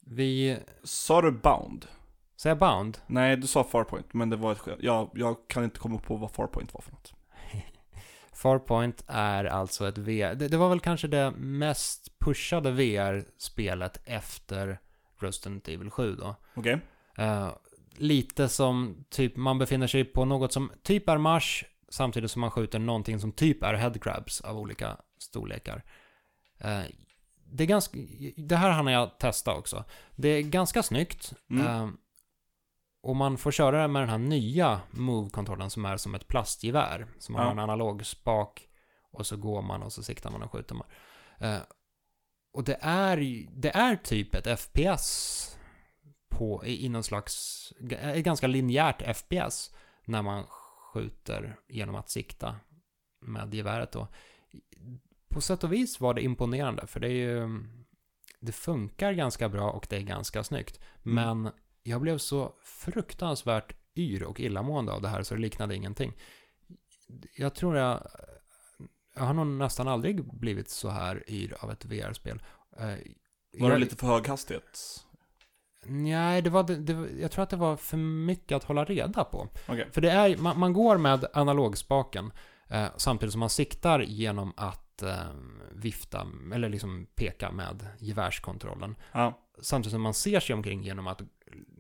Vi... 0.02 0.60
Sa 0.84 1.22
du 1.22 1.32
Bound? 1.32 1.88
Säger 2.36 2.56
Bound? 2.56 2.98
Nej, 3.08 3.38
du 3.38 3.48
sa 3.48 3.64
Farpoint, 3.64 4.14
men 4.14 4.30
det 4.30 4.36
var 4.36 4.52
ett. 4.52 4.62
Jag, 4.80 5.10
jag 5.14 5.48
kan 5.48 5.64
inte 5.64 5.80
komma 5.80 6.00
på 6.00 6.16
vad 6.16 6.32
Farpoint 6.32 6.74
var 6.74 6.82
för 6.82 6.92
något. 6.92 7.14
Farpoint 8.38 9.04
är 9.08 9.46
alltså 9.46 9.88
ett 9.88 9.98
VR... 9.98 10.36
Det, 10.36 10.48
det 10.48 10.58
var 10.58 10.70
väl 10.70 10.80
kanske 10.80 11.08
det 11.08 11.32
mest 11.32 12.20
pushade 12.20 12.72
VR-spelet 12.72 14.02
efter 14.06 14.80
Resident 15.20 15.68
Evil 15.68 15.90
7 15.90 16.16
då. 16.16 16.36
Okej. 16.56 16.80
Eh, 17.18 17.50
lite 17.96 18.50
som 18.50 19.06
typ 19.10 19.36
man 19.36 19.58
befinner 19.58 19.88
sig 19.88 20.06
på 20.06 20.26
något 20.26 20.54
som 20.54 20.72
typ 20.84 21.10
är 21.10 21.18
Mars 21.18 21.66
samtidigt 21.90 22.32
som 22.32 22.42
man 22.42 22.52
skjuter 22.52 22.80
någonting 22.80 23.20
som 23.20 23.32
typ 23.32 23.64
är 23.64 23.74
headcrabs 23.74 24.42
av 24.42 24.58
olika 24.58 24.98
storlekar. 25.18 25.84
Eh, 26.58 26.82
det 27.46 27.64
är 27.64 27.68
ganska... 27.68 27.98
Det 28.38 28.56
här 28.56 28.72
hann 28.72 28.88
jag 28.88 29.18
testa 29.18 29.54
också. 29.54 29.84
Det 30.16 30.30
är 30.30 30.42
ganska 30.42 30.84
snyggt. 30.84 31.34
Mm. 31.50 31.68
Eh, 31.68 31.90
och 33.08 33.16
man 33.16 33.38
får 33.38 33.52
köra 33.52 33.82
det 33.82 33.88
med 33.88 34.02
den 34.02 34.10
här 34.10 34.18
nya 34.18 34.82
Move-kontrollen 34.92 35.70
som 35.70 35.86
är 35.86 35.98
som 35.98 36.16
ett 36.16 36.28
plastgevär. 36.28 37.08
Som 37.20 37.36
har 37.36 37.44
Ja. 37.44 37.52
en 37.52 37.60
analog 37.60 38.06
spak 38.06 38.68
och 39.12 39.26
så 39.28 39.38
går 39.38 39.62
man 39.62 39.84
och 39.84 39.94
så 39.94 40.04
siktar 40.04 40.32
man 40.32 40.42
och 40.42 40.52
skjuter 40.52 40.76
man. 40.76 40.88
Eh, 41.40 41.62
och 42.54 42.64
det 42.64 42.78
är, 42.82 43.48
det 43.62 43.70
är 43.76 43.96
typ 43.96 44.36
ett 44.36 44.60
FPS 44.60 45.58
på, 46.30 46.66
i, 46.66 46.90
någon 46.90 47.04
slags, 47.04 47.74
ett 47.92 48.24
ganska 48.26 48.48
linjärt 48.48 49.18
FPS 49.18 49.76
när 50.06 50.22
man 50.22 50.44
skjuter 50.94 51.60
genom 51.70 51.96
att 51.96 52.10
sikta 52.10 52.56
med 53.22 53.54
geväret 53.54 53.92
då. 53.92 54.08
På 55.30 55.42
sätt 55.42 55.64
och 55.64 55.74
vis 55.74 56.00
var 56.00 56.14
det 56.14 56.22
imponerande 56.22 56.88
för 56.88 57.00
det 57.00 57.08
är 57.08 57.12
ju, 57.12 57.50
det 58.40 58.52
funkar 58.52 59.12
ganska 59.12 59.50
bra 59.50 59.72
och 59.72 59.88
det 59.90 59.96
är 59.96 60.02
ganska 60.02 60.44
snyggt. 60.44 60.80
Mm. 61.06 61.16
Men 61.16 61.54
jag 61.88 62.02
blev 62.02 62.18
så 62.18 62.54
fruktansvärt 62.64 63.74
yr 63.96 64.24
och 64.24 64.40
illamående 64.40 64.92
av 64.92 65.02
det 65.02 65.08
här 65.08 65.24
så 65.24 65.36
det 65.36 65.42
liknade 65.42 65.76
ingenting. 65.76 66.14
Jag 67.36 67.56
tror 67.56 67.78
jag, 67.78 68.08
jag 69.16 69.24
har 69.24 69.34
nog 69.34 69.48
nästan 69.48 69.88
aldrig 69.88 70.34
blivit 70.40 70.70
så 70.70 70.90
här 70.90 71.24
yr 71.28 71.56
av 71.60 71.72
ett 71.72 71.86
VR-spel. 71.86 72.44
Eh, 72.78 72.94
Var 73.60 73.70
det 73.72 73.78
lite 73.78 73.96
för 73.96 74.08
hög 74.08 74.28
hastighet? 74.28 75.04
Nej, 75.86 76.42
det 76.42 76.50
var, 76.50 76.64
det, 76.64 77.22
jag 77.22 77.32
tror 77.32 77.44
att 77.44 77.50
det 77.50 77.56
var 77.56 77.78
för 77.78 77.98
mycket 77.98 78.56
att 78.56 78.64
hålla 78.64 78.86
reda 78.86 79.24
på. 79.24 79.48
Okej. 79.68 79.88
För 79.92 80.02
det 80.02 80.12
är, 80.12 80.38
man, 80.38 80.60
man 80.60 80.74
går 80.74 80.98
med 80.98 81.26
analogspaken 81.34 82.32
eh, 82.70 82.88
samtidigt 82.98 83.32
som 83.32 83.40
man 83.40 83.50
siktar 83.50 84.00
genom 84.00 84.54
att 84.58 85.02
eh, 85.02 85.32
vifta, 85.72 86.28
eller 86.54 86.70
liksom 86.70 87.08
peka 87.16 87.52
med 87.52 87.88
gevärskontrollen. 88.00 88.96
Ja. 89.12 89.40
Samtidigt 89.62 89.92
som 89.92 90.02
man 90.02 90.14
ser 90.14 90.40
sig 90.40 90.54
omkring 90.54 90.84
genom 90.84 91.08
att 91.08 91.22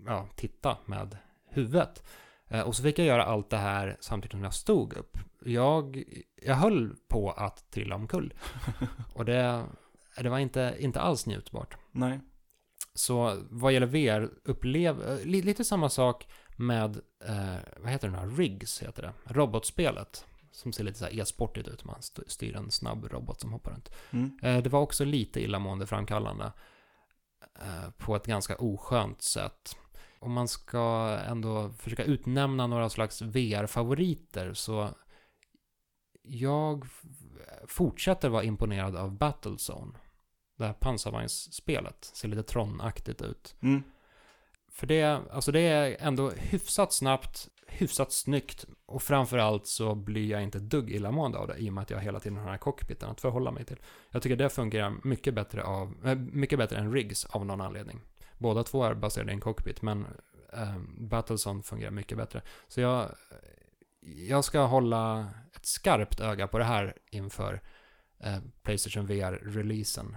ja, 0.06 0.28
titta 0.36 0.78
med 0.86 1.18
huvudet. 1.50 2.04
Eh, 2.48 2.62
och 2.62 2.76
så 2.76 2.84
fick 2.84 3.00
jag 3.00 3.08
göra 3.08 3.24
allt 3.26 3.50
det 3.50 3.58
här 3.58 3.98
samtidigt 4.00 4.32
som 4.32 4.44
jag 4.44 4.54
stod 4.54 4.94
upp. 4.94 5.18
Jag, 5.46 6.04
jag 6.42 6.56
höll 6.56 6.96
på 7.08 7.32
att 7.32 7.72
trilla 7.72 7.96
omkull. 7.96 8.34
Och 9.14 9.26
det, 9.26 9.64
det 10.18 10.30
var 10.30 10.40
inte, 10.40 10.76
inte 10.80 11.02
alls 11.02 11.26
njutbart. 11.26 11.78
Nej. 11.92 12.20
Så 12.94 13.38
vad 13.50 13.74
gäller 13.74 13.88
VR, 13.88 14.30
upplev, 14.44 15.02
eh, 15.10 15.26
li, 15.26 15.42
lite 15.42 15.64
samma 15.64 15.90
sak 15.90 16.28
med, 16.58 17.00
eh, 17.26 17.56
vad 17.78 17.92
heter 17.92 18.08
den 18.08 18.20
här, 18.20 18.28
Riggs 18.28 18.82
heter 18.84 19.02
det, 19.02 19.34
robotspelet. 19.34 20.26
Som 20.52 20.74
ser 20.74 20.84
lite 20.84 21.00
så 21.00 21.06
här 21.06 21.20
e-sportigt 21.20 21.68
ut, 21.68 21.84
man 21.86 22.00
st- 22.00 22.22
styr 22.28 22.56
en 22.56 22.72
snabb 22.72 23.06
robot 23.12 23.42
som 23.42 23.54
hoppar 23.54 23.72
runt. 23.72 23.92
Mm. 24.12 24.40
Eh, 24.44 24.64
det 24.64 24.70
var 24.70 24.80
också 24.80 25.06
lite 25.06 25.44
illamående 25.44 25.88
framkallande. 25.88 26.52
Eh, 27.60 27.90
på 27.98 28.16
ett 28.16 28.26
ganska 28.26 28.56
oskönt 28.56 29.22
sätt. 29.22 29.78
Om 30.20 30.32
man 30.32 30.48
ska 30.48 31.18
ändå 31.28 31.70
försöka 31.70 32.04
utnämna 32.04 32.68
några 32.68 32.90
slags 32.90 33.22
VR-favoriter 33.22 34.54
så 34.54 34.90
jag 36.22 36.86
fortsätter 37.68 38.30
vara 38.30 38.44
imponerad 38.44 38.96
av 38.96 39.18
Battlezone. 39.18 40.00
Det 40.58 40.66
här 40.66 40.74
pansarvagnsspelet. 40.74 42.12
Ser 42.14 42.28
lite 42.28 42.54
Tron-aktigt 42.54 43.22
ut. 43.22 43.56
Mm. 43.62 43.84
För 44.72 44.88
det, 44.88 45.04
alltså 45.32 45.52
det 45.52 45.60
är 45.60 45.98
ändå 46.00 46.30
hyfsat 46.30 46.94
snabbt, 46.94 47.50
hyfsat 47.68 48.12
snyggt 48.12 48.66
och 48.86 49.04
framförallt 49.04 49.68
så 49.68 49.96
blir 49.96 50.30
jag 50.30 50.44
inte 50.44 50.58
ett 50.58 50.70
dugg 50.70 50.92
illamående 50.92 51.38
av 51.38 51.48
det 51.48 51.58
i 51.58 51.70
och 51.70 51.74
med 51.74 51.82
att 51.82 51.90
jag 51.90 52.00
hela 52.00 52.20
tiden 52.20 52.38
har 52.38 52.44
den 52.44 52.52
här 52.52 52.58
cockpiten 52.58 53.10
att 53.10 53.22
förhålla 53.22 53.52
mig 53.52 53.66
till. 53.66 53.78
Jag 54.10 54.22
tycker 54.22 54.36
det 54.36 54.50
fungerar 54.50 54.94
mycket 55.04 55.34
bättre, 55.34 55.64
av, 55.64 55.96
eh, 56.06 56.16
mycket 56.16 56.60
bättre 56.60 56.78
än 56.78 56.94
Riggs 56.94 57.26
av 57.26 57.46
någon 57.46 57.62
anledning. 57.62 58.02
Båda 58.38 58.64
två 58.64 58.84
är 58.84 58.94
baserade 58.94 59.32
i 59.32 59.34
en 59.34 59.40
cockpit 59.42 59.82
men 59.82 60.06
eh, 60.54 60.78
Battleson 60.98 61.64
fungerar 61.64 61.92
mycket 61.92 62.18
bättre. 62.18 62.42
Så 62.68 62.82
jag, 62.82 63.10
jag 64.02 64.46
ska 64.46 64.62
hålla 64.62 65.30
ett 65.56 65.66
skarpt 65.66 66.20
öga 66.20 66.48
på 66.48 66.58
det 66.58 66.64
här 66.64 66.96
inför 67.12 67.62
eh, 68.20 68.38
Playstation 68.64 69.08
VR-releasen. 69.08 70.16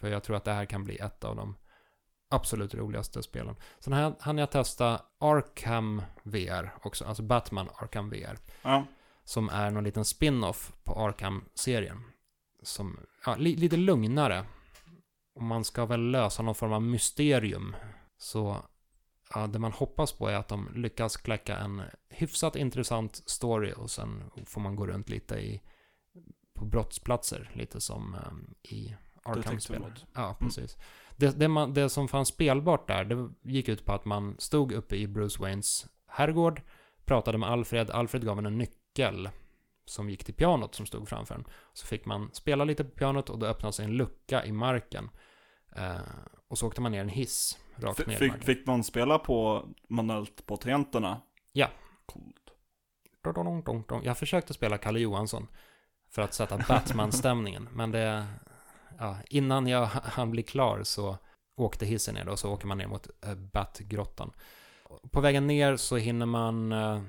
För 0.00 0.08
jag 0.08 0.22
tror 0.22 0.36
att 0.36 0.44
det 0.44 0.52
här 0.52 0.64
kan 0.64 0.84
bli 0.84 0.96
ett 0.96 1.24
av 1.24 1.36
de 1.36 1.54
absolut 2.28 2.74
roligaste 2.74 3.22
spelen. 3.22 3.56
Sen 3.78 3.92
här 3.92 4.14
hann 4.20 4.38
jag 4.38 4.50
testa 4.50 5.02
Arkham 5.18 6.02
VR 6.22 6.74
också, 6.82 7.04
alltså 7.04 7.22
Batman 7.22 7.68
Arkham 7.74 8.10
VR. 8.10 8.38
Ja. 8.62 8.84
Som 9.24 9.48
är 9.48 9.70
någon 9.70 9.84
liten 9.84 10.04
spin-off 10.04 10.72
på 10.84 10.92
Arkham-serien. 10.92 12.02
Som, 12.62 12.98
ja, 13.26 13.36
li, 13.36 13.56
lite 13.56 13.76
lugnare. 13.76 14.44
Och 15.34 15.42
man 15.42 15.64
ska 15.64 15.86
väl 15.86 16.10
lösa 16.10 16.42
någon 16.42 16.54
form 16.54 16.72
av 16.72 16.82
mysterium. 16.82 17.76
Så, 18.18 18.56
ja, 19.34 19.46
det 19.46 19.58
man 19.58 19.72
hoppas 19.72 20.12
på 20.12 20.28
är 20.28 20.34
att 20.34 20.48
de 20.48 20.68
lyckas 20.74 21.16
kläcka 21.16 21.56
en 21.56 21.82
hyfsat 22.08 22.56
intressant 22.56 23.22
story 23.26 23.72
och 23.76 23.90
sen 23.90 24.30
får 24.46 24.60
man 24.60 24.76
gå 24.76 24.86
runt 24.86 25.08
lite 25.08 25.34
i, 25.34 25.62
på 26.54 26.64
brottsplatser, 26.64 27.50
lite 27.54 27.80
som 27.80 28.14
um, 28.14 28.54
i 28.62 28.94
Arkham-spelet. 29.22 30.04
Ja, 30.14 30.36
precis. 30.40 30.76
Det, 31.18 31.38
det, 31.38 31.48
man, 31.48 31.74
det 31.74 31.88
som 31.88 32.08
fanns 32.08 32.28
spelbart 32.28 32.88
där, 32.88 33.04
det 33.04 33.30
gick 33.42 33.68
ut 33.68 33.84
på 33.84 33.92
att 33.92 34.04
man 34.04 34.36
stod 34.38 34.72
uppe 34.72 34.96
i 34.96 35.06
Bruce 35.06 35.42
Waynes 35.42 35.86
herrgård, 36.06 36.62
pratade 37.04 37.38
med 37.38 37.48
Alfred, 37.48 37.90
Alfred 37.90 38.24
gav 38.24 38.38
en 38.38 38.46
en 38.46 38.58
nyckel 38.58 39.28
som 39.84 40.10
gick 40.10 40.24
till 40.24 40.34
pianot 40.34 40.74
som 40.74 40.86
stod 40.86 41.08
framför 41.08 41.34
en. 41.34 41.44
Så 41.72 41.86
fick 41.86 42.04
man 42.06 42.30
spela 42.32 42.64
lite 42.64 42.84
på 42.84 42.90
pianot 42.90 43.30
och 43.30 43.38
då 43.38 43.46
öppnade 43.46 43.72
sig 43.72 43.84
en 43.84 43.92
lucka 43.96 44.44
i 44.44 44.52
marken. 44.52 45.10
Eh, 45.76 45.96
och 46.48 46.58
så 46.58 46.66
åkte 46.66 46.80
man 46.80 46.92
ner 46.92 47.00
en 47.00 47.08
hiss 47.08 47.58
rakt 47.76 48.00
F- 48.00 48.06
ner 48.06 48.16
fick, 48.16 48.44
fick 48.44 48.66
man 48.66 48.84
spela 48.84 49.18
på 49.18 49.68
manuellt 49.88 50.46
på 50.46 50.56
tangenterna? 50.56 51.22
Ja. 51.52 51.68
Coolt. 52.06 52.36
Jag 54.04 54.18
försökte 54.18 54.54
spela 54.54 54.78
Kalle 54.78 55.00
Johansson 55.00 55.46
för 56.10 56.22
att 56.22 56.34
sätta 56.34 56.58
Batman-stämningen, 56.68 57.68
men 57.72 57.90
det... 57.90 58.26
Ja, 58.98 59.16
innan 59.30 59.66
jag 59.66 59.86
hann 59.86 60.30
bli 60.30 60.42
klar 60.42 60.82
så 60.82 61.18
åkte 61.56 61.86
hissen 61.86 62.14
ner 62.14 62.28
och 62.28 62.38
så 62.38 62.52
åker 62.52 62.66
man 62.66 62.78
ner 62.78 62.86
mot 62.86 63.08
eh, 63.22 63.30
äh, 63.30 63.36
Batgrottan. 63.36 64.32
På 65.10 65.20
vägen 65.20 65.46
ner 65.46 65.76
så 65.76 65.96
hinner 65.96 66.26
man 66.26 66.72
eh, 66.72 67.02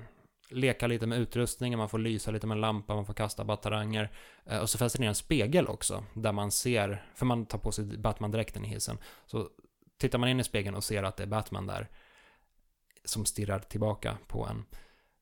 leka 0.49 0.87
lite 0.87 1.07
med 1.07 1.19
utrustningen, 1.19 1.79
man 1.79 1.89
får 1.89 1.99
lysa 1.99 2.31
lite 2.31 2.47
med 2.47 2.55
en 2.55 2.61
lampa, 2.61 2.95
man 2.95 3.05
får 3.05 3.13
kasta 3.13 3.43
bataranger. 3.43 4.11
Eh, 4.45 4.59
och 4.59 4.69
så 4.69 4.77
fäster 4.77 4.99
ner 4.99 5.07
en 5.07 5.15
spegel 5.15 5.67
också, 5.67 6.03
där 6.13 6.31
man 6.31 6.51
ser, 6.51 7.05
för 7.15 7.25
man 7.25 7.45
tar 7.45 7.57
på 7.57 7.71
sig 7.71 7.85
Batman-dräkten 7.97 8.65
i 8.65 8.67
hissen. 8.67 8.97
Så 9.25 9.49
tittar 9.97 10.19
man 10.19 10.29
in 10.29 10.39
i 10.39 10.43
spegeln 10.43 10.75
och 10.75 10.83
ser 10.83 11.03
att 11.03 11.17
det 11.17 11.23
är 11.23 11.27
Batman 11.27 11.67
där. 11.67 11.89
som 13.05 13.25
stirrar 13.25 13.59
tillbaka 13.59 14.17
på 14.27 14.45
en 14.45 14.65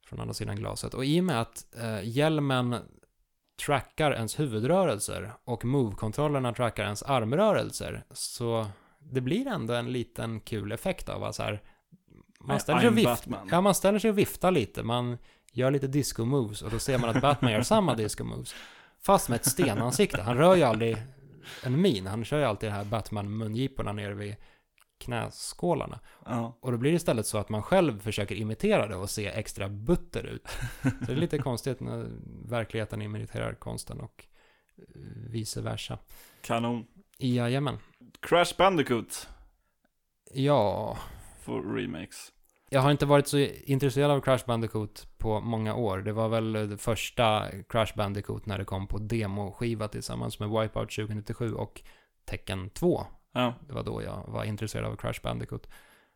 från 0.07 0.19
andra 0.19 0.33
sidan 0.33 0.55
glaset. 0.55 0.93
Och 0.93 1.05
i 1.05 1.19
och 1.19 1.23
med 1.23 1.41
att 1.41 1.75
eh, 1.75 1.99
hjälmen 2.03 2.75
trackar 3.65 4.11
ens 4.11 4.39
huvudrörelser 4.39 5.31
och 5.43 5.65
move-kontrollerna 5.65 6.53
trackar 6.53 6.83
ens 6.83 7.03
armrörelser 7.03 8.03
så 8.11 8.67
det 8.99 9.21
blir 9.21 9.47
ändå 9.47 9.73
en 9.73 9.91
liten 9.91 10.39
kul 10.39 10.71
effekt 10.71 11.09
av 11.09 11.23
att 11.23 11.35
så 11.35 11.43
här, 11.43 11.61
man 12.39 12.59
ställer, 12.59 12.79
sig 12.79 13.07
och 13.07 13.47
ja, 13.51 13.61
man 13.61 13.75
ställer 13.75 13.99
sig 13.99 14.09
och 14.09 14.17
viftar 14.17 14.51
lite, 14.51 14.83
man 14.83 15.17
gör 15.51 15.71
lite 15.71 15.87
disco-moves 15.87 16.61
och 16.61 16.71
då 16.71 16.79
ser 16.79 16.97
man 16.97 17.09
att 17.09 17.21
Batman 17.21 17.51
gör 17.51 17.61
samma 17.61 17.95
disco-moves. 17.95 18.55
Fast 19.01 19.29
med 19.29 19.35
ett 19.35 19.45
stenansikte. 19.45 20.21
Han 20.21 20.37
rör 20.37 20.55
ju 20.55 20.63
aldrig 20.63 20.97
en 21.63 21.81
min, 21.81 22.07
han 22.07 22.25
kör 22.25 22.39
ju 22.39 22.45
alltid 22.45 22.69
det 22.69 22.73
här 22.73 22.83
Batman-mungiporna 22.83 23.93
nere 23.93 24.13
vid 24.13 24.35
knäskålarna. 24.97 25.99
Ja. 26.25 26.57
Och 26.61 26.71
då 26.71 26.77
blir 26.77 26.91
det 26.91 26.95
istället 26.95 27.25
så 27.25 27.37
att 27.37 27.49
man 27.49 27.63
själv 27.63 27.99
försöker 27.99 28.35
imitera 28.35 28.87
det 28.87 28.95
och 28.95 29.09
se 29.09 29.27
extra 29.27 29.69
butter 29.69 30.23
ut. 30.23 30.47
Så 30.81 30.89
det 31.05 31.11
är 31.11 31.15
lite 31.15 31.37
konstigt 31.37 31.79
när 31.79 32.07
verkligheten 32.49 33.01
imiterar 33.01 33.53
konsten 33.53 33.99
och 33.99 34.25
eh, 34.77 34.83
vice 35.29 35.61
versa. 35.61 35.97
Kanon. 36.41 36.85
Jajamän. 37.17 37.77
Crash 38.19 38.57
Bandicoot 38.57 39.27
Ja, 40.33 40.97
för 41.39 41.61
remakes. 41.75 42.31
jag 42.69 42.81
har 42.81 42.91
inte 42.91 43.05
varit 43.05 43.27
så 43.27 43.37
intresserad 43.63 44.11
av 44.11 44.21
Crash 44.21 44.45
Bandicoot 44.47 45.07
på 45.17 45.39
många 45.41 45.75
år. 45.75 45.97
Det 45.97 46.11
var 46.13 46.29
väl 46.29 46.53
det 46.53 46.77
första 46.77 47.45
Crash 47.69 47.95
Bandicoot 47.95 48.45
när 48.45 48.57
det 48.57 48.65
kom 48.65 48.87
på 48.87 48.97
demoskiva 48.97 49.87
tillsammans 49.87 50.39
med 50.39 50.49
Wipeout 50.49 50.91
2097 50.95 51.53
och 51.53 51.81
Tekken 52.25 52.69
2. 52.69 53.05
Ja. 53.37 53.53
Det 53.67 53.73
var 53.73 53.83
då 53.83 54.03
jag 54.03 54.23
var 54.27 54.43
intresserad 54.43 54.85
av 54.85 54.95
Crash 54.95 55.21
Bandicoot. 55.23 55.67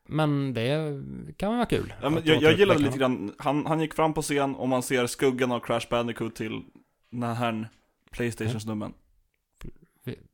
Men 0.08 0.54
det 0.54 0.94
kan 1.38 1.56
vara 1.56 1.66
kul. 1.66 1.94
Ja, 2.02 2.10
men 2.10 2.24
jag, 2.26 2.42
jag 2.42 2.54
gillade 2.54 2.80
lite 2.80 2.98
grann, 2.98 3.36
han, 3.38 3.66
han 3.66 3.80
gick 3.80 3.94
fram 3.94 4.14
på 4.14 4.22
scen 4.22 4.56
och 4.56 4.70
man 4.70 4.84
ser 4.84 5.08
skuggan 5.08 5.52
av 5.52 5.60
Crash 5.60 5.90
Bandicoot 5.90 6.36
till 6.36 6.64
den 7.10 7.24
här 7.36 7.70
Playstation-snubben. 8.12 8.94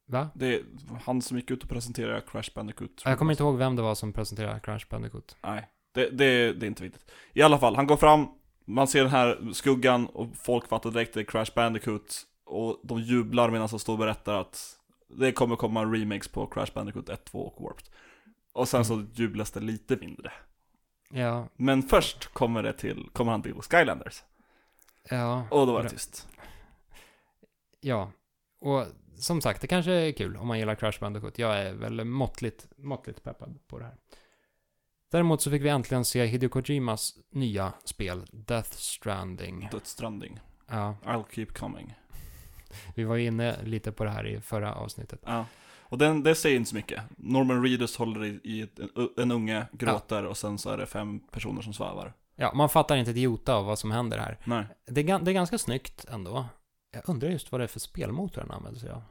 Va? 0.05 0.29
Det 0.33 0.55
är 0.55 0.61
han 1.05 1.21
som 1.21 1.37
gick 1.37 1.51
ut 1.51 1.63
och 1.63 1.69
presenterade 1.69 2.21
Crash 2.31 2.49
Bandicoot. 2.55 3.01
Jag 3.05 3.17
kommer 3.17 3.31
inte 3.31 3.43
ihåg 3.43 3.57
vem 3.57 3.75
det 3.75 3.81
var 3.81 3.95
som 3.95 4.13
presenterade 4.13 4.59
Crash 4.59 4.85
Bandicoot. 4.89 5.37
Nej, 5.43 5.69
det, 5.91 6.09
det, 6.09 6.53
det 6.53 6.65
är 6.65 6.67
inte 6.67 6.83
viktigt. 6.83 7.11
I 7.33 7.41
alla 7.41 7.59
fall, 7.59 7.75
han 7.75 7.87
går 7.87 7.97
fram, 7.97 8.27
man 8.65 8.87
ser 8.87 9.01
den 9.01 9.11
här 9.11 9.53
skuggan 9.53 10.07
och 10.07 10.27
folk 10.35 10.67
fattar 10.67 10.91
direkt 10.91 11.13
det 11.13 11.19
är 11.19 11.23
Crash 11.23 11.51
Bandicoot. 11.55 12.23
Och 12.45 12.79
de 12.83 13.01
jublar 13.01 13.49
medan 13.49 13.69
han 13.71 13.79
står 13.79 13.93
och 13.93 13.99
berättar 13.99 14.33
att 14.33 14.76
det 15.07 15.31
kommer 15.31 15.55
komma 15.55 15.85
remix 15.85 16.27
på 16.27 16.47
Crash 16.47 16.73
Bandicoot 16.73 17.09
1, 17.09 17.25
2 17.25 17.39
och 17.39 17.63
Warped. 17.63 17.85
Och 18.53 18.67
sen 18.67 18.85
så 18.85 19.05
jublas 19.13 19.51
det 19.51 19.59
lite 19.59 19.95
mindre. 19.95 20.31
Ja, 21.09 21.47
Men 21.55 21.83
först 21.83 22.27
kommer 22.33 22.63
det 22.63 22.73
till, 22.73 23.09
kommer 23.13 23.31
han 23.31 23.41
till 23.41 23.53
Skylanders. 23.53 24.23
ja, 25.09 25.47
Och 25.51 25.67
då 25.67 25.73
var 25.73 25.83
det 25.83 25.89
tyst. 25.89 26.27
ja. 27.79 28.11
Och 28.59 28.85
som 29.15 29.41
sagt, 29.41 29.61
det 29.61 29.67
kanske 29.67 29.91
är 29.91 30.11
kul 30.11 30.37
om 30.37 30.47
man 30.47 30.59
gillar 30.59 30.75
Crash 30.75 30.99
Bandicoot. 30.99 31.37
Jag 31.39 31.57
är 31.59 31.73
väl 31.73 32.05
måttligt, 32.05 32.67
måttligt 32.77 33.23
peppad 33.23 33.59
på 33.67 33.79
det 33.79 33.85
här. 33.85 33.95
Däremot 35.11 35.41
så 35.41 35.51
fick 35.51 35.61
vi 35.61 35.69
äntligen 35.69 36.05
se 36.05 36.25
Hideo 36.25 36.49
Kojimas 36.49 37.17
nya 37.29 37.73
spel, 37.83 38.25
Death 38.31 38.71
Stranding. 38.71 39.67
Dödsstranding. 39.71 40.39
Ja, 40.67 40.95
I'll 41.03 41.25
keep 41.31 41.45
coming. 41.45 41.95
Vi 42.95 43.03
var 43.03 43.15
ju 43.15 43.25
inne 43.25 43.63
lite 43.63 43.91
på 43.91 44.03
det 44.03 44.09
här 44.09 44.27
i 44.27 44.41
förra 44.41 44.75
avsnittet. 44.75 45.21
Ja. 45.25 45.45
Och 45.89 45.97
den, 45.97 46.23
det 46.23 46.35
säger 46.35 46.55
inte 46.55 46.69
så 46.69 46.75
mycket. 46.75 47.01
Norman 47.17 47.63
Reedus 47.63 47.97
håller 47.97 48.25
i, 48.25 48.39
i 48.43 48.61
en, 48.61 49.09
en 49.17 49.31
unge, 49.31 49.65
gråter 49.71 50.25
och 50.25 50.37
sen 50.37 50.57
så 50.57 50.69
är 50.69 50.77
det 50.77 50.85
fem 50.85 51.19
personer 51.19 51.61
som 51.61 51.73
svävar. 51.73 52.13
Ja, 52.35 52.53
man 52.53 52.69
fattar 52.69 52.95
inte 52.95 53.11
ett 53.11 53.17
jota 53.17 53.55
av 53.55 53.65
vad 53.65 53.79
som 53.79 53.91
händer 53.91 54.17
här. 54.17 54.37
Nej. 54.43 54.65
Det 54.85 55.01
är, 55.01 55.19
det 55.19 55.31
är 55.31 55.33
ganska 55.33 55.57
snyggt 55.57 56.05
ändå. 56.05 56.45
Jag 56.91 57.09
undrar 57.09 57.29
just 57.29 57.51
vad 57.51 57.61
det 57.61 57.65
är 57.65 57.67
för 57.67 57.79
spelmotor 57.79 58.41
han 58.41 58.51
använder 58.51 58.79
sig 58.79 58.89
av. 58.89 59.03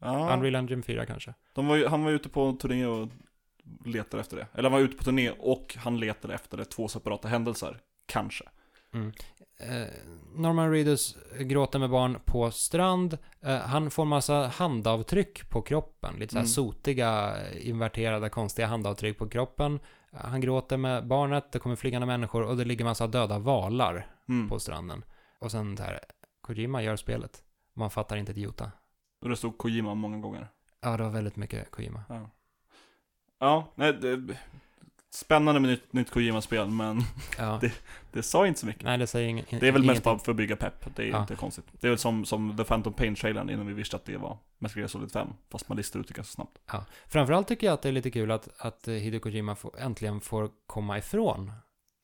Ja, 0.00 0.34
Unreal 0.34 0.54
Engine 0.54 0.82
4 0.82 1.06
kanske? 1.06 1.34
var 1.54 1.76
ju, 1.76 1.86
han 1.86 2.04
var 2.04 2.10
ute 2.10 2.28
på 2.28 2.52
turné 2.52 2.86
och 2.86 3.08
letade 3.84 4.20
efter 4.20 4.36
det. 4.36 4.46
Eller 4.52 4.70
han 4.70 4.72
var 4.72 4.80
ute 4.80 4.96
på 4.96 5.04
turné 5.04 5.30
och 5.30 5.76
han 5.78 6.00
letade 6.00 6.34
efter 6.34 6.56
det. 6.56 6.64
Två 6.64 6.88
separata 6.88 7.28
händelser. 7.28 7.80
Kanske. 8.06 8.44
Eh, 8.94 9.00
Norman 10.34 10.70
Reedus 10.70 11.16
gråter 11.40 11.78
med 11.78 11.90
barn 11.90 12.18
på 12.24 12.50
strand. 12.50 13.18
Eh, 13.40 13.56
han 13.58 13.90
får 13.90 14.04
massa 14.04 14.46
handavtryck 14.46 15.48
på 15.50 15.62
kroppen. 15.62 16.14
Lite 16.18 16.32
så 16.32 16.38
här 16.38 16.42
Mm. 16.44 16.48
sotiga, 16.48 17.36
inverterade, 17.52 18.28
konstiga 18.28 18.66
handavtryck 18.68 19.18
på 19.18 19.28
kroppen. 19.28 19.80
Eh, 20.12 20.18
han 20.20 20.40
gråter 20.40 20.76
med 20.76 21.06
barnet, 21.06 21.52
det 21.52 21.58
kommer 21.58 21.76
flygande 21.76 22.06
människor 22.06 22.42
och 22.42 22.56
det 22.56 22.64
ligger 22.64 22.84
massa 22.84 23.06
döda 23.06 23.38
valar 23.38 24.06
Mm. 24.28 24.48
på 24.48 24.58
stranden. 24.58 25.04
Och 25.38 25.50
sen 25.50 25.74
det 25.74 25.82
här, 25.82 26.00
Kojima 26.40 26.82
gör 26.82 26.96
spelet. 26.96 27.42
Man 27.74 27.90
fattar 27.90 28.16
inte 28.16 28.32
ett 28.32 28.38
jota. 28.38 28.72
Och 29.22 29.28
det 29.28 29.36
stod 29.36 29.58
Kojima 29.58 29.94
många 29.94 30.18
gånger. 30.18 30.48
Ja, 30.80 30.96
det 30.96 31.02
var 31.02 31.10
väldigt 31.10 31.36
mycket 31.36 31.70
Kojima. 31.70 32.02
Ja. 32.08 32.30
Ja, 33.40 33.72
nej, 33.74 33.92
det, 33.92 34.36
spännande 35.18 35.60
med 35.60 35.70
nytt, 35.70 35.92
nytt 35.92 36.10
Kojima-spel, 36.10 36.70
men 36.70 37.02
Ja. 37.38 37.58
Det- 37.60 37.72
det 38.12 38.22
sa 38.22 38.46
inte 38.46 38.60
så 38.60 38.66
mycket. 38.66 38.82
Nej, 38.82 38.98
det 38.98 39.06
säger 39.06 39.28
ing- 39.28 39.60
Det 39.60 39.68
är 39.68 39.72
väl 39.72 39.84
mest 39.84 40.02
bara 40.02 40.18
för 40.18 40.32
att 40.32 40.36
bygga 40.36 40.56
pepp, 40.56 40.96
det 40.96 41.02
är 41.02 41.06
Ja. 41.06 41.20
inte 41.20 41.34
konstigt. 41.36 41.64
Det 41.72 41.86
är 41.86 41.88
väl 41.90 41.98
som, 41.98 42.24
som 42.24 42.56
The 42.56 42.64
Phantom 42.64 42.92
Pain-trailern 42.92 43.50
innan 43.50 43.66
vi 43.66 43.72
visste 43.72 43.96
att 43.96 44.04
det 44.04 44.16
var 44.16 44.38
Metal 44.58 44.78
Gear 44.78 44.88
Solid 44.88 45.12
5, 45.12 45.28
fast 45.52 45.68
man 45.68 45.76
listar 45.76 46.00
ut 46.00 46.08
det 46.08 46.14
ganska 46.14 46.32
snabbt. 46.34 46.58
Framförallt 47.08 47.48
tycker 47.48 47.66
jag 47.66 47.74
att 47.74 47.82
det 47.82 47.88
är 47.88 47.92
lite 47.92 48.10
kul 48.10 48.30
att, 48.30 48.48
att 48.58 48.88
Hideo 48.88 49.20
Kojima 49.20 49.54
får, 49.54 49.78
äntligen 49.80 50.20
får 50.20 50.50
komma 50.66 50.98
ifrån 50.98 51.52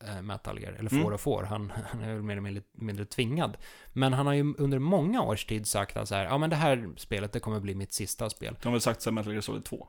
eh, 0.04 0.22
Metal 0.22 0.60
Gear. 0.60 0.72
Eller 0.72 0.90
får 0.90 0.96
Mm. 0.96 1.12
och 1.12 1.20
får, 1.20 1.42
han, 1.42 1.72
han 1.90 2.00
är 2.02 2.14
väl 2.14 2.22
mer 2.22 2.32
eller 2.32 2.42
mindre, 2.42 2.62
mindre 2.72 3.04
tvingad. 3.04 3.56
Men 3.92 4.12
han 4.12 4.26
har 4.26 4.32
ju 4.34 4.54
under 4.58 4.78
många 4.78 5.22
års 5.22 5.44
tid 5.44 5.66
sagt 5.66 5.96
att 5.96 6.08
så 6.08 6.14
här, 6.14 6.24
ja 6.24 6.38
men 6.38 6.50
det 6.50 6.56
här 6.56 6.90
spelet, 6.96 7.32
det 7.32 7.40
kommer 7.40 7.60
bli 7.60 7.74
mitt 7.74 7.92
sista 7.92 8.30
spel. 8.30 8.56
De 8.62 8.68
har 8.68 8.72
väl 8.72 8.80
sagt 8.80 9.02
sen 9.02 9.14
Metal 9.14 9.32
Gear 9.32 9.40
Solid 9.42 9.64
2? 9.64 9.88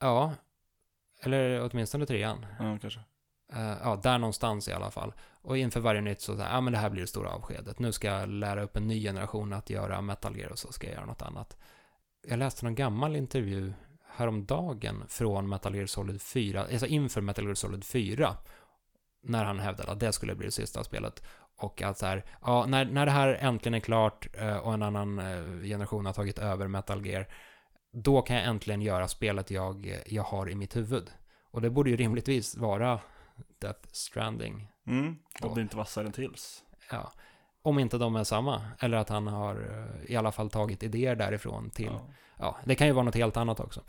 Ja, 0.00 0.32
eller 1.24 1.70
åtminstone 1.70 2.06
trean. 2.06 2.46
Ja, 2.58 2.78
kanske. 2.80 3.00
Eh, 3.52 3.76
ja, 3.82 4.00
där 4.02 4.18
någonstans 4.18 4.68
i 4.68 4.72
alla 4.72 4.90
fall. 4.90 5.12
Och 5.42 5.58
inför 5.58 5.80
varje 5.80 6.00
nytt 6.00 6.20
så, 6.20 6.36
ja 6.38 6.60
men 6.60 6.72
det 6.72 6.78
här 6.78 6.90
blir 6.90 7.00
det 7.00 7.06
stora 7.06 7.30
avskedet. 7.30 7.78
Nu 7.78 7.92
ska 7.92 8.08
jag 8.08 8.28
lära 8.28 8.62
upp 8.62 8.76
en 8.76 8.86
ny 8.86 9.02
generation 9.02 9.52
att 9.52 9.70
göra 9.70 10.00
Metal 10.00 10.36
Gear 10.36 10.50
och 10.50 10.58
så 10.58 10.72
ska 10.72 10.86
jag 10.86 10.94
göra 10.94 11.06
något 11.06 11.22
annat. 11.22 11.56
Jag 12.26 12.38
läste 12.38 12.64
någon 12.64 12.74
gammal 12.74 13.16
intervju 13.16 13.72
häromdagen 14.16 15.04
från 15.08 15.48
Metal 15.48 15.74
Gear 15.74 15.86
Solid 15.86 16.22
4, 16.22 16.60
alltså 16.60 16.86
inför 16.86 17.20
Metal 17.20 17.44
Gear 17.44 17.54
Solid 17.54 17.84
4. 17.84 18.36
När 19.22 19.44
han 19.44 19.58
hävdade 19.58 19.92
att 19.92 20.00
det 20.00 20.12
skulle 20.12 20.34
bli 20.34 20.46
det 20.46 20.52
sista 20.52 20.84
spelet. 20.84 21.22
Och 21.56 21.82
att 21.82 21.98
så 21.98 22.06
här, 22.06 22.24
ja, 22.42 22.66
när, 22.66 22.84
när 22.84 23.06
det 23.06 23.12
här 23.12 23.38
äntligen 23.40 23.74
är 23.74 23.80
klart 23.80 24.28
eh, 24.32 24.56
och 24.56 24.74
en 24.74 24.82
annan 24.82 25.18
eh, 25.18 25.62
generation 25.62 26.06
har 26.06 26.12
tagit 26.12 26.38
över 26.38 26.68
Metal 26.68 27.06
Gear, 27.06 27.26
då 27.94 28.22
kan 28.22 28.36
jag 28.36 28.44
äntligen 28.44 28.82
göra 28.82 29.08
spelet 29.08 29.50
jag, 29.50 30.00
jag 30.06 30.22
har 30.22 30.50
i 30.50 30.54
mitt 30.54 30.76
huvud. 30.76 31.10
Och 31.50 31.60
det 31.60 31.70
borde 31.70 31.90
ju 31.90 31.96
rimligtvis 31.96 32.56
vara 32.56 33.00
Death 33.58 33.88
Stranding. 33.92 34.68
Mm, 34.86 35.16
och 35.42 35.54
det 35.54 35.60
inte 35.60 35.76
vassare 35.76 36.06
än 36.06 36.12
Tills. 36.12 36.64
Ja. 36.90 37.12
Om 37.62 37.78
inte 37.78 37.98
de 37.98 38.16
är 38.16 38.24
samma. 38.24 38.62
Eller 38.78 38.96
att 38.96 39.08
han 39.08 39.26
har 39.26 39.54
eh, 39.54 40.12
i 40.12 40.16
alla 40.16 40.32
fall 40.32 40.50
tagit 40.50 40.82
idéer 40.82 41.16
därifrån 41.16 41.70
till... 41.70 41.90
Ja. 41.92 42.10
Ja. 42.38 42.56
det 42.64 42.74
kan 42.74 42.86
ju 42.86 42.92
vara 42.92 43.04
något 43.04 43.14
helt 43.14 43.36
annat 43.36 43.60
också. 43.60 43.80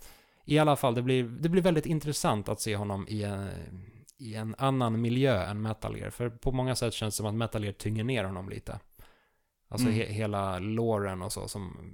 I 0.45 0.59
alla 0.59 0.75
fall, 0.75 0.95
det 0.95 1.01
blir, 1.01 1.23
det 1.23 1.49
blir 1.49 1.61
väldigt 1.61 1.85
intressant 1.85 2.49
att 2.49 2.61
se 2.61 2.75
honom 2.75 3.07
i 3.09 3.23
en, 3.23 3.49
i 4.17 4.35
en 4.35 4.55
annan 4.57 5.01
miljö 5.01 5.43
än 5.43 5.61
Metal 5.61 5.97
Gear. 5.97 6.09
För 6.09 6.29
på 6.29 6.51
många 6.51 6.75
sätt 6.75 6.93
känns 6.93 7.13
det 7.13 7.17
som 7.17 7.25
att 7.25 7.35
Metal 7.35 7.63
Gear 7.63 7.73
tynger 7.73 8.03
ner 8.03 8.23
honom 8.23 8.49
lite. 8.49 8.79
Alltså 9.67 9.87
Mm. 9.87 9.99
he, 9.99 10.05
hela 10.05 10.59
låren 10.59 11.21
och 11.21 11.33
så 11.33 11.47
som, 11.47 11.91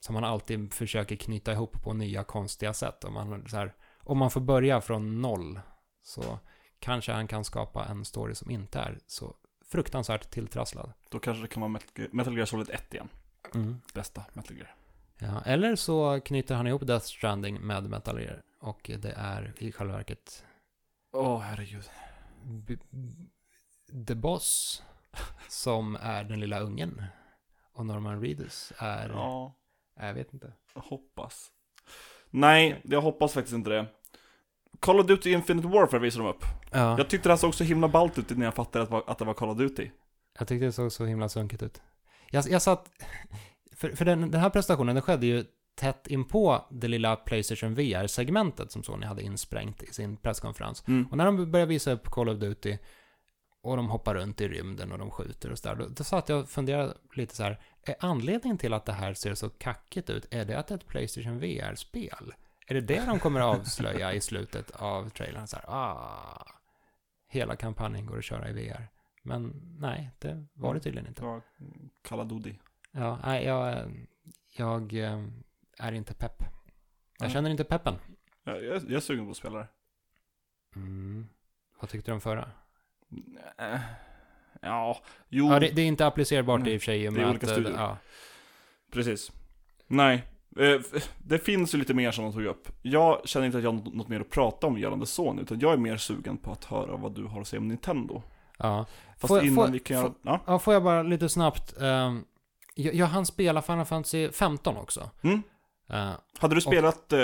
som 0.00 0.14
han 0.14 0.24
alltid 0.24 0.72
försöker 0.74 1.16
knyta 1.16 1.52
ihop 1.52 1.82
på 1.82 1.92
nya 1.92 2.24
konstiga 2.24 2.72
sätt. 2.74 3.04
Om 3.04 3.14
man, 3.14 3.48
så 3.48 3.56
här, 3.56 3.74
om 3.98 4.18
man 4.18 4.30
får 4.30 4.40
börja 4.40 4.80
från 4.80 5.22
noll 5.22 5.60
så 6.02 6.38
kanske 6.78 7.12
han 7.12 7.26
kan 7.28 7.44
skapa 7.44 7.84
en 7.84 8.04
story 8.04 8.34
som 8.34 8.50
inte 8.50 8.78
är 8.80 8.98
så 9.06 9.34
fruktansvärt 9.64 10.30
tilltrasslad. 10.30 10.92
Då 11.10 11.18
kanske 11.18 11.42
det 11.42 11.48
kan 11.48 11.60
vara 11.60 11.80
Metal 12.12 12.36
Gear, 12.36 12.46
Solid 12.46 12.70
1 12.70 12.94
igen. 12.94 13.08
Bästa 13.94 14.24
Metal 14.32 14.56
Gear. 14.56 14.74
Ja, 15.18 15.42
eller 15.44 15.76
så 15.76 16.20
knyter 16.20 16.54
han 16.54 16.66
ihop 16.66 16.86
Death 16.86 17.06
Stranding 17.06 17.60
med 17.60 17.90
Metal 17.90 18.20
Gear 18.22 18.42
och 18.60 18.90
det 18.98 19.12
är 19.16 19.54
i 19.58 19.72
själva 19.72 19.92
verket 19.96 20.44
Åh, 21.12 21.40
herregud. 21.40 21.90
B- 22.44 22.76
The 24.06 24.14
Boss 24.14 24.82
som 25.48 25.96
är 26.00 26.24
den 26.24 26.40
lilla 26.40 26.60
ungen 26.60 27.02
och 27.72 27.86
Norman 27.86 28.20
Reedus 28.20 28.72
är, 28.78 29.08
Ja, 29.08 29.54
jag 30.06 30.14
vet 30.14 30.34
inte. 30.34 30.52
jag 30.74 30.80
hoppas. 30.82 31.50
Nej, 32.30 32.80
jag 32.84 33.00
hoppas 33.00 33.32
faktiskt 33.32 33.54
inte 33.54 33.70
det. 33.70 33.86
Call 34.80 35.00
of 35.00 35.06
Duty 35.06 35.32
Infinite 35.32 35.68
Warfare 35.68 36.00
visar 36.00 36.20
de 36.20 36.28
upp. 36.28 36.44
Ja, 36.72 36.98
Jag 36.98 37.08
tyckte 37.10 37.28
det 37.28 37.32
här 37.32 37.36
såg 37.38 37.54
så 37.54 37.64
himla 37.64 37.88
ballt 37.88 38.18
ut 38.18 38.30
innan 38.30 38.42
jag 38.44 38.54
fattade 38.54 38.82
att, 38.82 38.88
det 38.88 38.92
var- 38.92 39.04
att 39.06 39.18
det 39.18 39.24
var 39.24 39.34
Call 39.34 39.48
of 39.48 39.58
Duty. 39.58 39.90
jag 40.38 40.48
tyckte 40.48 40.64
det 40.66 40.72
såg 40.72 40.92
så 40.92 41.04
himla 41.04 41.28
sunkigt 41.28 41.62
ut. 41.62 41.82
Jag, 42.30 42.44
jag 42.48 42.62
satt, 42.62 42.90
för, 43.76 43.90
för 43.90 44.04
den, 44.04 44.30
den 44.30 44.40
här 44.40 44.50
prestationen 44.50 44.94
den 44.94 45.02
skedde 45.02 45.26
ju 45.26 45.44
tätt 45.74 46.06
inpå 46.06 46.66
det 46.70 46.88
lilla 46.88 47.16
Playstation 47.16 47.74
VR-segmentet 47.74 48.72
som 48.72 48.82
Sony 48.82 49.06
hade 49.06 49.22
insprängt 49.22 49.82
i 49.82 49.86
sin 49.86 50.16
presskonferens. 50.16 50.84
Mm. 50.88 51.06
Och 51.10 51.16
när 51.16 51.24
de 51.24 51.50
började 51.50 51.68
visa 51.68 51.92
upp 51.92 52.10
Call 52.10 52.28
of 52.28 52.38
Duty 52.38 52.78
och 53.62 53.76
de 53.76 53.90
hoppar 53.90 54.14
runt 54.14 54.40
i 54.40 54.48
rymden 54.48 54.92
och 54.92 54.98
de 54.98 55.10
skjuter 55.10 55.50
och 55.52 55.58
sådär, 55.58 55.74
då, 55.76 55.86
då 55.88 56.04
satt 56.04 56.28
jag 56.28 56.40
och 56.40 56.48
funderade 56.48 56.94
lite 57.14 57.36
så 57.36 57.42
här, 57.42 57.60
är 57.82 57.94
anledningen 58.00 58.58
till 58.58 58.72
att 58.72 58.86
det 58.86 58.92
här 58.92 59.14
ser 59.14 59.34
så 59.34 59.50
kackigt 59.50 60.10
ut, 60.10 60.34
är 60.34 60.44
det 60.44 60.58
att 60.58 60.66
det 60.66 60.74
är 60.74 60.78
ett 60.78 60.86
Playstation 60.86 61.38
VR-spel? 61.38 62.34
Är 62.66 62.74
det 62.74 62.80
det 62.80 63.06
de 63.06 63.18
kommer 63.18 63.40
att 63.40 63.58
avslöja 63.58 64.12
i 64.12 64.20
slutet 64.20 64.70
av 64.70 65.10
trailern? 65.10 65.46
Så 65.46 65.56
här, 65.56 65.64
ah, 65.68 66.46
hela 67.28 67.56
kampanjen 67.56 68.06
går 68.06 68.18
att 68.18 68.24
köra 68.24 68.48
i 68.48 68.52
VR. 68.52 68.88
Men 69.22 69.52
nej, 69.78 70.10
det 70.18 70.46
var 70.52 70.74
det 70.74 70.80
tydligen 70.80 71.04
Det 71.04 71.08
inte. 71.08 71.22
var 71.24 71.42
Call 72.02 72.20
of 72.20 72.28
Duty. 72.28 72.54
Ja, 72.90 73.18
nej, 73.24 73.44
jag, 73.44 73.90
jag 74.56 74.92
eh, 74.94 75.24
är 75.78 75.92
inte 75.92 76.14
pepp. 76.14 76.42
Jag 77.18 77.26
Nej. 77.26 77.30
känner 77.30 77.50
inte 77.50 77.64
peppen. 77.64 77.94
Jag, 78.44 78.64
jag, 78.64 78.74
jag 78.74 78.92
är 78.92 79.00
sugen 79.00 79.24
på 79.24 79.30
att 79.30 79.36
spela 79.36 79.58
det. 79.58 79.68
Mm. 80.76 81.28
Vad 81.80 81.90
tyckte 81.90 82.10
du 82.10 82.14
om 82.14 82.20
förra? 82.20 82.50
Eh, 83.58 83.80
Ja, 84.62 84.98
jo, 85.28 85.52
Ja, 85.52 85.58
det, 85.60 85.68
det 85.68 85.82
är 85.82 85.86
inte 85.86 86.06
applicerbart 86.06 86.66
i 86.66 86.76
och 86.76 86.80
för 86.80 86.84
sig. 86.84 87.08
och 87.08 87.14
Det 87.14 87.20
är 87.20 87.22
med 87.24 87.30
olika 87.30 87.46
att, 87.46 87.50
eh, 87.50 87.54
studior. 87.62 87.78
Ja. 87.80 87.96
precis. 88.92 89.32
Nej, 89.86 90.22
eh, 90.58 90.80
det 91.18 91.38
finns 91.38 91.74
ju 91.74 91.78
lite 91.78 91.94
mer 91.94 92.10
som 92.10 92.24
de 92.24 92.32
tog 92.32 92.44
upp. 92.44 92.68
Jag 92.82 93.28
känner 93.28 93.46
inte 93.46 93.58
att 93.58 93.64
jag 93.64 93.72
har 93.72 93.90
något- 93.96 94.08
mer 94.08 94.20
att 94.20 94.30
prata 94.30 94.66
om 94.66 94.78
gällande 94.78 95.06
Sony, 95.06 95.42
utan 95.42 95.60
jag 95.60 95.72
är 95.72 95.76
mer 95.76 95.96
sugen 95.96 96.36
på 96.36 96.52
att 96.52 96.64
höra 96.64 96.96
vad 96.96 97.14
du 97.14 97.24
har 97.24 97.40
att 97.40 97.48
säga 97.48 97.60
om 97.60 97.68
Nintendo. 97.68 98.22
ja. 98.58 98.86
Fast 99.18 99.28
Får 99.28 99.36
jag- 99.38 99.46
innan 99.46 99.66
får- 99.66 99.72
vi 99.72 99.78
kan 99.78 100.02
får- 100.02 100.14
Ja. 100.22 100.40
Ja, 100.46 100.58
får 100.58 100.74
jag 100.74 100.82
bara 100.82 101.02
lite 101.02 101.28
snabbt. 101.28 101.80
ehm, 101.80 102.24
jag, 102.74 102.94
jag 102.94 103.06
hann 103.06 103.26
spela 103.26 103.62
Final 103.62 103.84
Fantasy 103.86 104.28
15 104.32 104.76
också. 104.76 105.10
Mm. 105.22 105.42
Uh, 105.92 106.10
Hade 106.38 106.54
du 106.54 106.60
spelat... 106.60 107.12
Eh, 107.12 107.18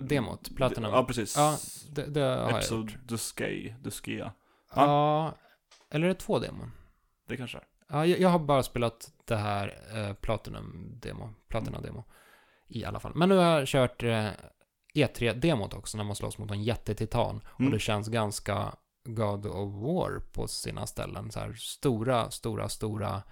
demot, 0.00 0.56
Platinum. 0.56 0.90
Ja, 0.92 1.04
precis. 1.04 1.36
Ja, 1.36 1.56
det, 1.92 2.06
det 2.06 2.20
har 2.20 2.28
jag 2.28 2.50
Episode 2.50 2.92
gjort. 2.92 2.98
Duskei, 3.08 3.74
Duskia. 4.74 4.84
Ja. 4.92 5.34
Eller 5.90 6.04
är 6.04 6.08
det 6.08 6.20
två 6.20 6.38
demon? 6.38 6.70
Det 7.28 7.36
kanske 7.36 7.58
är. 7.58 7.64
Ja, 7.88 8.06
jag, 8.06 8.20
jag 8.20 8.28
har 8.28 8.38
bara 8.38 8.62
spelat 8.62 9.12
det 9.24 9.36
här 9.36 9.78
eh, 9.94 10.14
Platinum-demo. 10.14 11.34
Platina-demo. 11.48 12.04
I 12.68 12.84
alla 12.84 13.00
fall. 13.00 13.12
Men 13.14 13.28
nu 13.28 13.36
har 13.36 13.44
jag 13.58 13.66
kört 13.68 14.02
eh, 14.02 14.28
E3-demot 14.94 15.74
också, 15.74 15.96
när 15.96 16.04
man 16.04 16.16
slåss 16.16 16.38
mot 16.38 16.50
en 16.50 16.62
jättetitan. 16.62 17.40
Och 17.46 17.60
Mm. 17.60 17.72
det 17.72 17.78
känns 17.78 18.08
ganska 18.08 18.74
God 19.04 19.46
of 19.46 19.72
War 19.74 20.20
på 20.32 20.48
sina 20.48 20.86
ställen. 20.86 21.30
Så 21.30 21.40
här 21.40 21.52
stora, 21.52 22.30
stora, 22.30 22.68
stora 22.68 23.22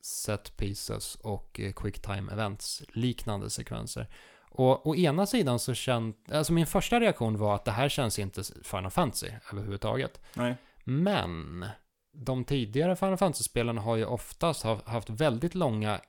set 0.00 0.56
pieces 0.56 1.14
och 1.14 1.60
eh, 1.60 1.72
quick 1.72 2.02
time 2.02 2.32
events 2.32 2.82
liknande 2.88 3.50
sekvenser. 3.50 4.06
Och 4.50 4.86
å 4.86 4.96
ena 4.96 5.26
sidan 5.26 5.58
så 5.58 5.74
känns, 5.74 6.16
alltså 6.32 6.52
min 6.52 6.66
första 6.66 7.00
reaktion 7.00 7.36
var 7.38 7.54
att 7.54 7.64
det 7.64 7.70
här 7.70 7.88
känns 7.88 8.18
inte 8.18 8.42
Final 8.64 8.90
Fantasy 8.90 9.30
överhuvudtaget. 9.52 10.20
Nej. 10.34 10.56
Men 10.88 11.66
de 12.12 12.44
tidigare 12.44 12.96
Final 12.96 13.16
Fantasy-spelen 13.16 13.78
har 13.78 13.96
ju 13.96 14.04
oftast 14.04 14.62
haft 14.64 15.10
väldigt 15.10 15.54
långa 15.54 16.00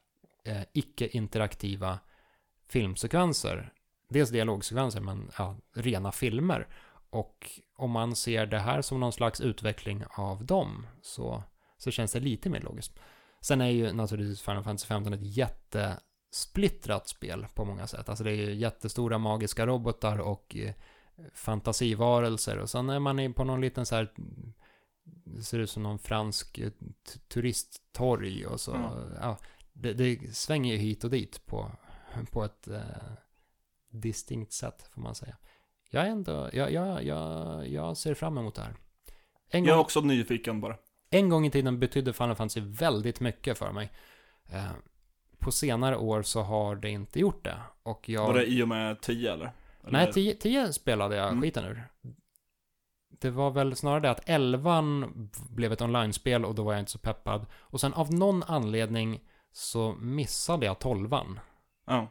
eh, 0.43 0.61
icke-interaktiva 0.73 1.99
filmsekvenser. 2.67 3.73
Dels 4.09 4.29
dialogsekvenser, 4.29 5.01
men 5.01 5.31
ja, 5.37 5.55
rena 5.73 6.11
filmer. 6.11 6.67
Och 7.09 7.49
om 7.75 7.91
man 7.91 8.15
ser 8.15 8.45
det 8.45 8.59
här 8.59 8.81
som 8.81 8.99
någon 8.99 9.13
slags 9.13 9.41
utveckling 9.41 10.03
av 10.09 10.45
dem 10.45 10.87
så, 11.01 11.43
så 11.77 11.91
känns 11.91 12.11
det 12.11 12.19
lite 12.19 12.49
mer 12.49 12.61
logiskt. 12.61 12.99
Sen 13.41 13.61
är 13.61 13.69
ju 13.69 13.93
naturligtvis 13.93 14.41
Final 14.41 14.63
Fantasy 14.63 14.87
15 14.87 15.13
ett 15.13 15.37
jättesplittrat 15.37 17.07
spel 17.07 17.47
på 17.55 17.65
många 17.65 17.87
sätt. 17.87 18.09
Alltså 18.09 18.23
det 18.23 18.31
är 18.31 18.35
ju 18.35 18.53
jättestora 18.53 19.17
magiska 19.17 19.65
robotar 19.65 20.17
och 20.17 20.55
eh, 20.55 20.73
fantasivarelser. 21.33 22.57
Och 22.57 22.69
sen 22.69 22.89
är 22.89 22.99
man 22.99 23.19
in 23.19 23.33
på 23.33 23.43
någon 23.43 23.61
liten 23.61 23.85
så 23.85 23.95
här 23.95 24.13
det 25.25 25.43
ser 25.43 25.59
ut 25.59 25.69
som 25.69 25.83
någon 25.83 25.99
fransk 25.99 26.57
eh, 26.57 26.71
turisttorg 27.27 28.45
och 28.45 28.59
så. 28.59 28.71
Ja. 28.71 28.97
Ja, 29.21 29.37
det, 29.73 29.93
det 29.93 30.35
svänger 30.35 30.73
ju 30.73 30.79
hit 30.79 31.03
och 31.03 31.09
dit 31.09 31.45
på, 31.45 31.71
på 32.31 32.43
ett 32.43 32.67
eh, 32.67 32.81
distinkt 33.89 34.53
sätt 34.53 34.89
får 34.93 35.01
man 35.01 35.15
säga. 35.15 35.37
Jag 35.89 36.05
är 36.05 36.09
ändå, 36.09 36.49
jag, 36.53 36.71
jag, 36.71 37.03
jag, 37.03 37.67
jag 37.67 37.97
ser 37.97 38.13
fram 38.13 38.37
emot 38.37 38.55
det 38.55 38.61
här. 38.61 38.75
En 39.49 39.63
Jag 39.63 39.71
är 39.71 39.75
gång, 39.75 39.81
också 39.81 40.01
nyfiken 40.01 40.61
bara. 40.61 40.77
en 41.09 41.29
gång 41.29 41.45
i 41.45 41.51
tiden 41.51 41.79
betydde 41.79 42.13
Final 42.13 42.35
Fantasy 42.35 42.61
väldigt 42.61 43.19
mycket 43.19 43.57
för 43.57 43.71
mig. 43.71 43.91
Eh, 44.49 44.71
på 45.39 45.51
senare 45.51 45.97
år 45.97 46.21
så 46.21 46.41
har 46.41 46.75
det 46.75 46.89
inte 46.89 47.19
gjort 47.19 47.43
det. 47.43 47.57
Och 47.83 48.09
jag... 48.09 48.27
Var 48.27 48.33
det 48.33 48.45
i 48.45 48.63
och 48.63 48.67
med 48.67 49.01
10 49.01 49.33
eller? 49.33 49.51
eller? 49.81 49.91
Nej, 49.91 50.13
10, 50.13 50.35
10 50.35 50.73
spelade 50.73 51.15
jag 51.15 51.27
Mm. 51.27 51.41
skiten 51.41 51.65
ur. 51.65 51.83
Det 53.09 53.29
var 53.29 53.51
väl 53.51 53.75
snarare 53.75 53.99
det 53.99 54.11
att 54.11 54.21
11 54.25 54.83
blev 55.49 55.71
ett 55.73 55.81
online-spel 55.81 56.45
och 56.45 56.55
då 56.55 56.63
var 56.63 56.73
jag 56.73 56.79
inte 56.81 56.91
så 56.91 56.99
peppad. 56.99 57.45
Och 57.55 57.81
sen 57.81 57.93
av 57.93 58.13
någon 58.13 58.43
anledning 58.43 59.19
så 59.51 59.95
missade 59.99 60.65
jag 60.65 60.79
12 60.79 61.15
Ja. 61.87 62.07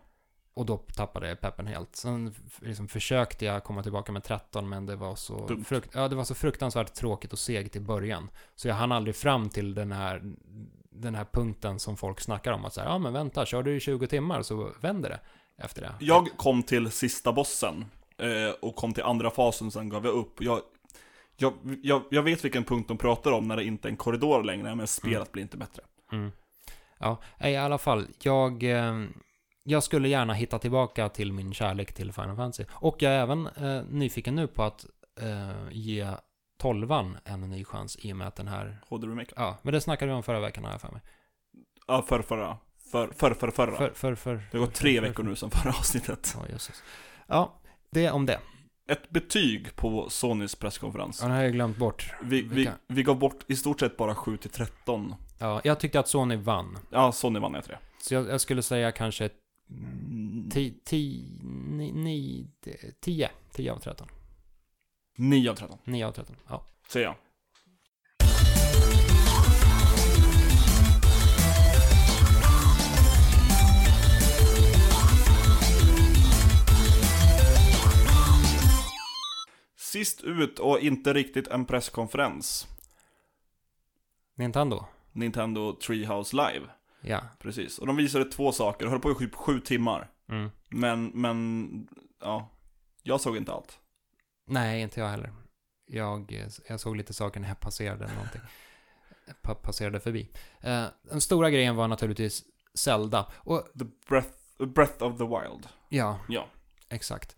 och 0.54 0.66
då 0.66 0.76
tappade 0.76 1.28
jag 1.28 1.40
peppen 1.40 1.66
helt. 1.66 1.96
Sen 1.96 2.34
liksom 2.62 2.88
försökte 2.88 3.44
jag 3.44 3.64
komma 3.64 3.82
tillbaka 3.82 4.12
med 4.12 4.24
13 4.24 4.68
men 4.68 4.86
det 4.86 4.96
var 4.96 5.14
så, 5.14 5.46
Dumt. 5.46 5.64
frukt, 5.64 5.90
ja, 5.94 6.08
det 6.08 6.16
var 6.16 6.24
så 6.24 6.34
fruktansvärt 6.34 6.94
tråkigt 6.94 7.32
och 7.32 7.38
segt 7.38 7.76
i 7.76 7.80
början. 7.80 8.30
Så 8.54 8.68
jag 8.68 8.74
hann 8.74 8.92
aldrig 8.92 9.16
fram 9.16 9.48
till 9.48 9.74
den 9.74 9.92
här, 9.92 10.22
den 10.90 11.14
här 11.14 11.26
punkten 11.32 11.78
som 11.78 11.96
folk 11.96 12.20
snackar 12.20 12.52
om. 12.52 12.64
Att 12.64 12.74
säga, 12.74 12.86
ja 12.86 12.98
men 12.98 13.12
vänta, 13.12 13.46
kör 13.46 13.62
du 13.62 13.76
i 13.76 13.80
20 13.80 14.06
timmar 14.06 14.42
så 14.42 14.72
vänder 14.80 15.08
det 15.08 15.20
efter 15.64 15.82
det. 15.82 15.94
Jag 16.00 16.28
kom 16.36 16.62
till 16.62 16.90
sista 16.90 17.32
bossen 17.32 17.84
eh, 18.18 18.54
och 18.60 18.76
kom 18.76 18.94
till 18.94 19.02
andra 19.02 19.30
fasen, 19.30 19.70
sen 19.70 19.88
gav 19.88 20.04
jag 20.04 20.14
upp. 20.14 20.40
Jag, 20.40 20.60
jag, 21.36 21.52
jag, 21.82 22.02
jag 22.10 22.22
vet 22.22 22.44
vilken 22.44 22.64
punkt 22.64 22.88
de 22.88 22.98
pratar 22.98 23.32
om 23.32 23.48
när 23.48 23.56
det 23.56 23.64
inte 23.64 23.88
är 23.88 23.90
en 23.90 23.96
korridor 23.96 24.42
längre, 24.42 24.74
men 24.74 24.86
spelet 24.86 25.32
blir 25.32 25.42
inte 25.42 25.56
bättre. 25.56 25.82
Mm. 26.12 26.32
Ja, 26.98 27.18
i 27.40 27.56
alla 27.56 27.78
fall. 27.78 28.06
Jag, 28.22 28.62
eh, 28.62 29.04
jag 29.62 29.82
skulle 29.82 30.08
gärna 30.08 30.32
hitta 30.32 30.58
tillbaka 30.58 31.08
till 31.08 31.32
min 31.32 31.54
kärlek 31.54 31.92
till 31.92 32.12
Final 32.12 32.36
Fantasy. 32.36 32.64
Och 32.70 33.02
jag 33.02 33.12
är 33.12 33.20
även 33.20 33.46
eh, 33.46 33.82
nyfiken 33.90 34.34
nu 34.34 34.46
på 34.46 34.62
att 34.62 34.86
eh, 35.20 35.50
ge 35.70 36.08
tolvan 36.58 37.18
en 37.24 37.40
ny 37.40 37.64
chans 37.64 37.96
i 38.00 38.12
och 38.12 38.16
med 38.16 38.26
att 38.26 38.36
den 38.36 38.48
här... 38.48 38.78
HD-remake. 38.88 39.32
Ja, 39.36 39.58
men 39.62 39.74
det 39.74 39.80
snackade 39.80 40.12
vi 40.12 40.16
om 40.16 40.22
förra 40.22 40.40
veckan 40.40 40.64
har 40.64 40.70
jag 40.70 40.80
för 40.80 40.92
mig. 40.92 41.00
Ja, 41.86 42.02
för 42.02 42.22
förra. 42.22 42.58
För, 42.92 43.08
för, 43.08 43.34
för 43.34 43.50
förra. 43.50 43.76
För, 43.76 43.90
för, 43.90 44.14
för, 44.14 44.34
det 44.34 44.58
har 44.58 44.66
gått 44.66 44.74
tre 44.74 45.00
veckor 45.00 45.22
nu 45.22 45.36
sedan 45.36 45.50
förra 45.50 45.70
avsnittet. 45.70 46.36
Ja, 46.38 46.48
jösses. 46.52 46.82
Ja, 47.26 47.60
det 47.90 48.10
om 48.10 48.26
det. 48.26 48.40
Ett 48.88 49.10
betyg 49.10 49.76
på 49.76 50.10
Sonys 50.10 50.54
presskonferens. 50.54 51.18
Ja, 51.20 51.26
den 51.26 51.36
har 51.36 51.42
jag 51.42 51.52
glömt 51.52 51.76
bort. 51.76 52.12
Vi, 52.22 52.42
vi, 52.42 52.70
vi 52.88 53.02
gav 53.02 53.18
bort 53.18 53.44
i 53.46 53.56
stort 53.56 53.80
sett 53.80 53.96
bara 53.96 54.14
7 54.14 54.36
till 54.36 54.50
13. 54.50 55.14
Ja, 55.38 55.60
jag 55.64 55.80
tyckte 55.80 56.00
att 56.00 56.08
Sony 56.08 56.36
vann. 56.36 56.78
Ja, 56.90 57.12
Sony 57.12 57.40
vann 57.40 57.54
jag 57.54 57.64
tre. 57.64 57.76
Så 58.02 58.14
jag, 58.14 58.28
jag 58.28 58.40
skulle 58.40 58.62
säga 58.62 58.92
kanske 58.92 59.30
10 60.50 60.74
10 63.00 63.30
10 63.52 63.72
av 63.72 63.78
13. 63.78 64.08
9 65.18 65.50
av 65.50 65.54
13, 65.54 65.78
9 65.84 66.06
av 66.06 66.12
13. 66.12 66.36
Ja. 66.48 66.66
säger 66.88 67.06
jag. 67.06 67.14
Sist 79.86 80.22
ut 80.22 80.58
och 80.58 80.80
inte 80.80 81.12
riktigt 81.12 81.48
en 81.48 81.64
presskonferens. 81.64 82.66
Nintendo. 84.34 84.84
Nintendo 85.12 85.72
Treehouse 85.72 86.36
Live. 86.36 86.66
Ja. 87.00 87.20
Precis. 87.38 87.78
Och 87.78 87.86
de 87.86 87.96
visade 87.96 88.24
två 88.24 88.52
saker, 88.52 88.84
och 88.86 88.90
höll 88.92 89.00
på 89.00 89.10
i 89.10 89.14
typ 89.14 89.34
sju 89.34 89.60
timmar. 89.60 90.10
Mm. 90.28 90.50
Men, 90.70 91.06
men, 91.06 91.88
ja. 92.20 92.48
Jag 93.02 93.20
såg 93.20 93.36
inte 93.36 93.52
allt. 93.52 93.78
Nej, 94.46 94.80
inte 94.82 95.00
jag 95.00 95.08
heller. 95.08 95.32
Jag, 95.86 96.44
jag 96.68 96.80
såg 96.80 96.96
lite 96.96 97.14
saker 97.14 97.40
när 97.40 97.48
jag 97.48 97.60
passerade 97.60 98.12
någonting. 98.14 98.40
Pa 99.42 99.54
passerade 99.54 100.00
förbi. 100.00 100.30
Eh, 100.60 100.84
den 101.02 101.20
stora 101.20 101.50
grejen 101.50 101.76
var 101.76 101.88
naturligtvis 101.88 102.44
Zelda. 102.74 103.32
Och 103.34 103.68
The 103.78 103.84
Breath, 104.08 104.38
breath 104.58 105.02
of 105.04 105.18
the 105.18 105.24
Wild. 105.24 105.68
ja, 105.88 106.20
Ja. 106.28 106.46
exakt. 106.88 107.36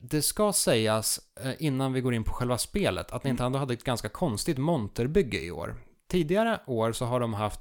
Det 0.00 0.22
ska 0.22 0.52
sägas, 0.52 1.20
eh, 1.40 1.52
innan 1.58 1.92
vi 1.92 2.00
går 2.00 2.14
in 2.14 2.24
på 2.24 2.32
själva 2.32 2.58
spelet, 2.58 3.12
att 3.12 3.24
Mm. 3.24 3.30
Nintendo 3.34 3.58
hade 3.58 3.74
ett 3.74 3.84
ganska 3.84 4.08
konstigt 4.08 4.58
monterbygge 4.58 5.40
i 5.40 5.50
år. 5.50 5.76
Tidigare 6.08 6.60
år 6.66 6.92
så 6.92 7.04
har 7.04 7.20
de 7.20 7.34
haft 7.34 7.60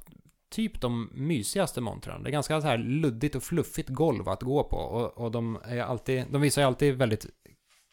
typ 0.49 0.81
de 0.81 1.09
mysigaste 1.13 1.81
montrarna. 1.81 2.23
Det 2.23 2.29
är 2.29 2.31
ganska 2.31 2.61
så 2.61 2.67
här 2.67 2.77
luddigt 2.77 3.35
och 3.35 3.43
fluffigt 3.43 3.89
golv 3.89 4.29
att 4.29 4.43
gå 4.43 4.63
på. 4.63 4.77
Och, 4.77 5.17
och 5.17 5.31
de, 5.31 5.59
är 5.65 5.79
alltid, 5.81 6.25
de 6.29 6.41
visar 6.41 6.61
ju 6.61 6.67
alltid 6.67 6.95
väldigt 6.95 7.25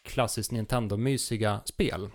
klassiskt 0.05 0.53
Nintendo-mysiga 0.53 1.61
spel. 1.65 2.11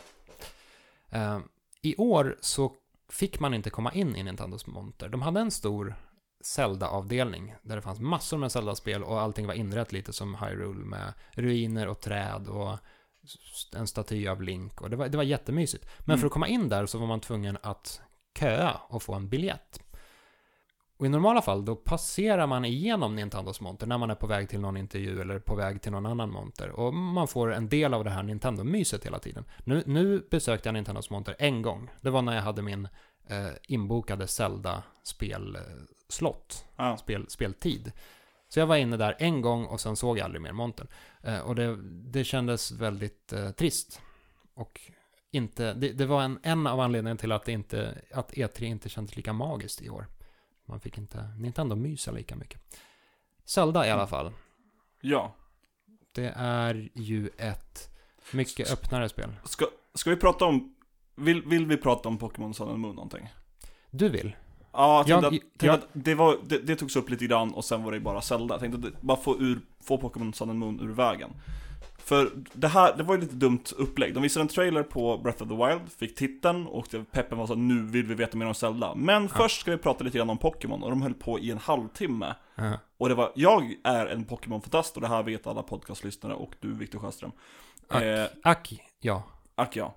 Eh, 1.10 1.40
I 1.82 1.96
år 1.98 2.38
så 2.42 2.76
fick 3.10 3.40
man 3.40 3.54
inte 3.54 3.70
komma 3.70 3.94
in 3.94 4.16
i 4.16 4.24
Nintendos 4.24 4.68
monter. 4.68 5.10
De 5.10 5.22
hade 5.22 5.40
en 5.40 5.52
stor 5.52 5.96
Zelda-avdelning 6.42 7.56
där 7.62 7.76
det 7.76 7.82
fanns 7.82 8.00
massor 8.00 8.38
med 8.38 8.52
Zelda-spel 8.52 9.04
och 9.04 9.22
allting 9.22 9.48
var 9.48 9.54
inrett 9.54 9.92
lite 9.92 10.14
som 10.14 10.36
Hyrule 10.36 10.86
med 10.86 11.14
ruiner 11.32 11.88
och 11.88 12.00
träd 12.00 12.48
och 12.48 12.78
en 13.76 13.88
staty 13.88 14.28
av 14.28 14.42
Link 14.42 14.82
och 14.82 14.90
det 14.90 14.96
var, 14.96 15.08
det 15.08 15.18
var 15.18 15.24
jättemysigt. 15.24 15.86
Men 16.00 16.06
Mm. 16.14 16.20
för 16.20 16.28
att 16.28 16.34
komma 16.34 16.48
in 16.48 16.70
där 16.70 16.86
så 16.86 16.98
var 16.98 17.08
man 17.08 17.20
tvungen 17.20 17.58
att 17.62 18.02
köa 18.40 18.74
och 18.88 19.04
få 19.04 19.14
en 19.14 19.30
biljett. 19.30 19.80
Och 21.00 21.06
i 21.06 21.10
normala 21.10 21.42
fall 21.42 21.66
då 21.66 21.76
passerar 21.76 22.48
man 22.48 22.66
igenom 22.66 23.16
Nintendos 23.16 23.62
monter 23.62 23.88
när 23.88 23.98
man 23.98 24.10
är 24.10 24.16
på 24.16 24.28
väg 24.28 24.50
till 24.50 24.60
någon 24.60 24.78
intervju 24.78 25.22
eller 25.22 25.40
på 25.40 25.56
väg 25.56 25.82
till 25.82 25.92
någon 25.92 26.06
annan 26.06 26.30
monter. 26.32 26.70
Och 26.70 26.94
man 26.94 27.28
får 27.28 27.54
en 27.54 27.70
del 27.70 27.94
av 27.94 28.04
det 28.04 28.10
här 28.10 28.24
Nintendo-myset 28.24 29.06
hela 29.06 29.20
tiden. 29.20 29.46
Nu, 29.64 29.84
nu 29.86 30.28
besökte 30.32 30.68
jag 30.70 30.74
Nintendos 30.74 31.10
monter 31.10 31.36
en 31.40 31.62
gång. 31.62 31.90
Det 32.02 32.10
var 32.10 32.22
när 32.22 32.36
jag 32.36 32.42
hade 32.42 32.62
min 32.62 32.88
eh, 33.28 33.48
inbokade 33.68 34.28
Zelda-spelslott, 35.08 36.66
Ja. 36.76 36.98
spel, 36.98 37.26
speltid. 37.30 37.92
Så 38.50 38.60
jag 38.60 38.68
var 38.68 38.76
inne 38.76 38.98
där 38.98 39.16
en 39.20 39.42
gång 39.42 39.66
och 39.66 39.82
sen 39.82 39.96
såg 39.96 40.18
jag 40.18 40.26
aldrig 40.26 40.42
mer 40.42 40.52
montern. 40.52 40.88
Eh, 41.24 41.40
och 41.40 41.56
det, 41.56 41.78
det 42.12 42.24
kändes 42.24 42.72
väldigt 42.72 43.34
eh, 43.34 43.52
trist. 43.52 44.02
Och 44.54 44.82
inte, 45.32 45.74
det, 45.74 45.92
det 45.94 46.06
var 46.06 46.22
en, 46.24 46.40
en 46.44 46.68
av 46.68 46.80
anledningarna 46.80 47.18
till 47.18 47.32
att, 47.32 47.46
det 47.46 47.52
inte, 47.52 48.02
att 48.14 48.32
E3 48.34 48.64
inte 48.64 48.90
kändes 48.90 49.16
lika 49.16 49.34
magiskt 49.34 49.82
i 49.82 49.90
år. 49.90 50.08
Man 50.66 50.80
fick 50.80 50.98
inte 50.98 51.28
Nintendo 51.40 51.76
mysa 51.76 52.12
lika 52.12 52.36
mycket. 52.36 52.62
Zelda 53.46 53.88
i 53.88 53.92
alla 53.92 54.08
fall. 54.08 54.32
ja. 55.02 55.36
Det 56.12 56.34
är 56.36 56.90
ju 56.94 57.30
ett 57.38 57.90
mycket 58.32 58.72
öppnare 58.72 59.10
spel. 59.10 59.36
Ska, 59.44 59.66
ska 59.94 60.10
vi 60.10 60.16
prata 60.16 60.46
om, 60.46 60.76
vill, 61.16 61.42
vill 61.46 61.66
vi 61.66 61.78
prata 61.78 62.10
om 62.10 62.18
Pokémon 62.18 62.54
Sun 62.54 62.70
and 62.70 62.80
Moon 62.80 62.96
någonting? 62.96 63.30
Du 63.92 64.10
vill? 64.10 64.36
Ja, 64.78 65.04
jag 65.08 65.22
tänkte, 65.22 65.26
Jag- 65.26 65.26
att, 65.26 65.32
tänkte 65.32 65.66
jag- 65.66 65.76
att 65.76 65.88
det, 65.94 66.16
var, 66.16 66.38
det, 66.48 66.58
det 66.58 66.76
togs 66.76 66.96
upp 66.96 67.10
lite 67.10 67.26
grann 67.26 67.54
och 67.54 67.66
sen 67.66 67.84
var 67.84 67.92
det 67.92 68.00
bara 68.00 68.22
Zelda. 68.22 68.54
Jag 68.54 68.60
tänkte 68.62 68.88
att 68.88 69.02
bara 69.02 69.18
få, 69.18 69.38
ur, 69.40 69.60
få 69.84 69.98
Pokémon 69.98 70.34
Sun 70.34 70.50
and 70.50 70.60
Moon 70.60 70.80
ur 70.80 70.94
vägen. 70.94 71.30
För 71.98 72.30
det 72.54 72.68
här, 72.68 72.98
det 72.98 73.04
var 73.04 73.16
ju 73.16 73.22
lite 73.22 73.36
dumt 73.36 73.64
upplägg. 73.78 74.14
De 74.14 74.24
visade 74.24 74.42
en 74.44 74.48
trailer 74.48 74.84
på 74.84 75.18
Breath 75.18 75.44
of 75.44 75.50
the 75.50 75.56
Wild, 75.56 75.82
fick 75.98 76.16
titeln 76.16 76.68
och 76.68 76.88
peppen 77.12 77.38
var 77.38 77.48
så 77.48 77.56
nu 77.56 77.82
vill 77.82 78.06
vi 78.06 78.16
veta 78.16 78.38
mer 78.38 78.46
om 78.46 78.54
Zelda. 78.54 78.96
Men 78.96 79.30
först 79.30 79.62
ska 79.62 79.72
vi 79.72 79.78
prata 79.78 80.04
lite 80.04 80.18
grann 80.18 80.30
om 80.30 80.38
Pokémon 80.38 80.84
och 80.84 80.90
de 80.90 81.02
höll 81.02 81.14
på 81.14 81.40
i 81.40 81.52
en 81.52 81.58
halvtimme. 81.58 82.36
Ja. 82.56 82.72
Och 82.98 83.10
det 83.10 83.16
var, 83.16 83.32
jag 83.36 83.74
är 83.84 84.06
en 84.06 84.26
Pokémon-fantast 84.26 84.96
och 84.96 85.02
det 85.02 85.08
här 85.08 85.24
vet 85.24 85.48
alla 85.48 85.64
podcastlyssnare 85.64 86.34
och 86.34 86.52
du 86.60 86.74
Viktor 86.74 87.00
Sjöström. 87.00 87.32
Ack. 87.88 88.04
Eh, 88.04 88.26
Ack, 88.44 88.82
ja. 89.00 89.24
Ack 89.56 89.76
ja. 89.76 89.96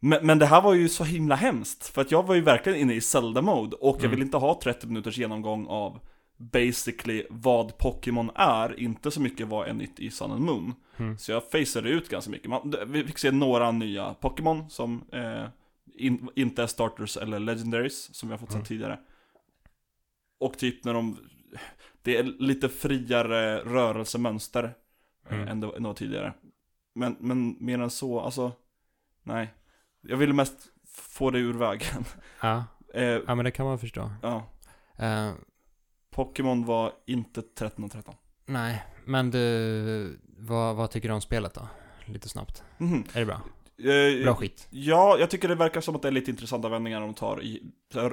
Men, 0.00 0.26
men 0.26 0.38
det 0.38 0.46
här 0.46 0.62
var 0.62 0.74
ju 0.74 0.88
så 0.88 1.04
himla 1.04 1.34
hemskt, 1.34 1.86
för 1.88 2.02
att 2.02 2.10
jag 2.10 2.26
var 2.26 2.34
ju 2.34 2.40
verkligen 2.40 2.78
inne 2.78 2.94
i 2.94 3.00
Zelda-mode 3.00 3.76
och 3.76 3.96
jag 3.96 4.04
Mm. 4.04 4.10
vill 4.10 4.22
inte 4.22 4.36
ha 4.36 4.60
30 4.62 4.86
minuters 4.86 5.18
genomgång 5.18 5.66
av 5.66 6.00
basically 6.36 7.26
vad 7.30 7.78
Pokémon 7.78 8.30
är, 8.34 8.80
inte 8.80 9.10
så 9.10 9.20
mycket 9.20 9.48
vad 9.48 9.68
är 9.68 9.72
nytt 9.72 10.00
i 10.00 10.10
Sun 10.10 10.30
and 10.32 10.44
Moon. 10.44 10.74
Mm. 10.96 11.18
Så 11.18 11.32
jag 11.32 11.50
faceade 11.50 11.88
ut 11.88 12.08
ganska 12.08 12.30
mycket. 12.30 12.50
Man, 12.50 12.74
vi 12.86 13.04
fick 13.04 13.18
se 13.18 13.30
några 13.30 13.70
nya 13.70 14.14
Pokémon 14.14 14.70
som 14.70 15.04
eh, 15.12 15.44
in, 15.94 16.28
inte 16.34 16.62
är 16.62 16.66
starters 16.66 17.16
eller 17.16 17.38
legendaries, 17.38 18.14
som 18.14 18.28
vi 18.28 18.32
har 18.32 18.38
fått 18.38 18.50
Mm. 18.50 18.62
se 18.64 18.68
tidigare. 18.68 18.98
Och 20.40 20.58
typ 20.58 20.84
när 20.84 20.94
de, 20.94 21.16
det 22.02 22.16
är 22.16 22.22
lite 22.22 22.68
friare 22.68 23.58
rörelsemönster 23.58 24.64
eh, 25.30 25.36
Mm. 25.36 25.48
än, 25.48 25.60
det, 25.60 25.66
än 25.76 25.82
det 25.82 25.88
var 25.88 25.94
tidigare. 25.94 26.32
Men, 26.94 27.16
men 27.20 27.56
mer 27.60 27.78
än 27.78 27.90
så, 27.90 28.20
alltså, 28.20 28.52
nej. 29.22 29.54
Jag 30.00 30.16
ville 30.16 30.32
mest 30.32 30.56
få 30.92 31.30
det 31.30 31.38
ur 31.38 31.54
vägen. 31.54 32.04
Ja. 32.40 32.64
Eh, 32.94 33.04
ja, 33.04 33.34
men 33.34 33.44
det 33.44 33.50
kan 33.50 33.66
man 33.66 33.78
förstå. 33.78 34.10
ja, 34.22 34.46
Eh, 34.96 35.32
Pokémon 36.10 36.64
var 36.64 36.92
inte 37.06 37.42
13 37.42 37.84
och 37.84 37.90
13. 37.92 38.14
nej, 38.46 38.84
men 39.04 39.30
du, 39.30 40.20
vad, 40.38 40.76
vad 40.76 40.90
tycker 40.90 41.08
du 41.08 41.14
om 41.14 41.20
spelet 41.20 41.54
då? 41.54 41.68
Lite 42.04 42.28
snabbt. 42.28 42.64
Mhm. 42.78 43.04
Är 43.12 43.20
det 43.20 43.26
bra? 43.26 43.40
Eh, 43.92 44.24
Bra 44.24 44.34
skit. 44.34 44.66
Ja, 44.70 45.16
jag 45.18 45.30
tycker 45.30 45.48
det 45.48 45.54
verkar 45.54 45.80
som 45.80 45.96
att 45.96 46.02
det 46.02 46.08
är 46.08 46.12
lite 46.12 46.30
intressanta 46.30 46.68
vändningar 46.68 47.00
de 47.00 47.14
tar 47.14 47.42
i, 47.42 47.62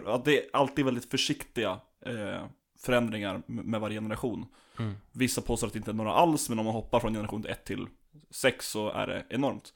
att 0.05 0.25
det 0.25 0.37
är 0.37 0.49
alltid 0.53 0.85
väldigt 0.85 1.11
försiktiga 1.11 1.79
eh, 2.05 2.43
förändringar 2.79 3.41
med 3.45 3.65
med 3.65 3.81
varje 3.81 3.95
generation. 3.97 4.45
Mm. 4.79 4.93
Vissa 5.11 5.41
påstår 5.41 5.67
att 5.67 5.73
det 5.73 5.79
inte 5.79 5.91
är 5.91 5.95
några 5.95 6.13
alls, 6.13 6.49
men 6.49 6.59
om 6.59 6.65
man 6.65 6.73
hoppar 6.75 6.99
från 6.99 7.13
generation 7.13 7.45
1 7.45 7.65
till 7.65 7.87
6 8.29 8.67
så 8.69 8.89
är 8.89 9.07
det 9.07 9.25
enormt. 9.29 9.73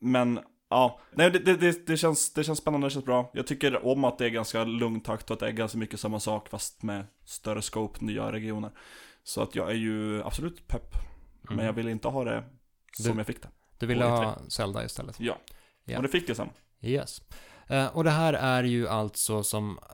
Men 0.00 0.40
ja, 0.70 1.00
nej 1.12 1.30
det, 1.30 1.38
det, 1.56 1.86
det, 1.86 1.96
känns, 1.96 2.32
det 2.32 2.44
känns 2.44 2.58
spännande, 2.58 2.86
det 2.86 2.90
känns 2.90 3.04
bra. 3.04 3.30
Jag 3.34 3.46
tycker 3.46 3.86
om 3.86 4.04
att 4.04 4.18
det 4.18 4.24
är 4.26 4.30
ganska 4.30 4.64
lugn 4.64 5.00
takt 5.00 5.30
och 5.30 5.34
att 5.34 5.40
det 5.40 5.46
är 5.48 5.52
ganska 5.52 5.78
mycket 5.78 6.00
samma 6.00 6.20
sak 6.20 6.48
fast 6.48 6.82
med 6.82 7.06
större 7.24 7.62
scope, 7.62 8.04
nya 8.04 8.32
regioner. 8.32 8.70
Så 9.22 9.42
att 9.42 9.54
jag 9.54 9.70
är 9.70 9.74
ju 9.74 10.22
absolut 10.22 10.66
pepp. 10.68 10.94
Mm. 11.44 11.56
Men 11.56 11.66
jag 11.66 11.72
vill 11.72 11.88
inte 11.88 12.08
ha 12.08 12.24
det 12.24 12.44
som 13.02 13.12
Du- 13.12 13.18
jag 13.20 13.26
fick 13.26 13.42
det. 13.42 13.48
Du 13.78 13.86
ville 13.86 14.04
ha 14.04 14.38
Zelda 14.48 14.84
istället? 14.84 15.20
Ja, 15.20 15.38
Ja. 15.84 15.96
och 15.96 16.02
det 16.02 16.08
fick 16.08 16.28
jag 16.28 16.36
sen. 16.36 16.48
Yes. 16.80 17.20
Eh, 17.66 17.86
och 17.96 18.04
det 18.04 18.10
här 18.10 18.32
är 18.32 18.62
ju 18.64 18.88
alltså 18.88 19.42
som 19.42 19.78
eh, 19.78 19.84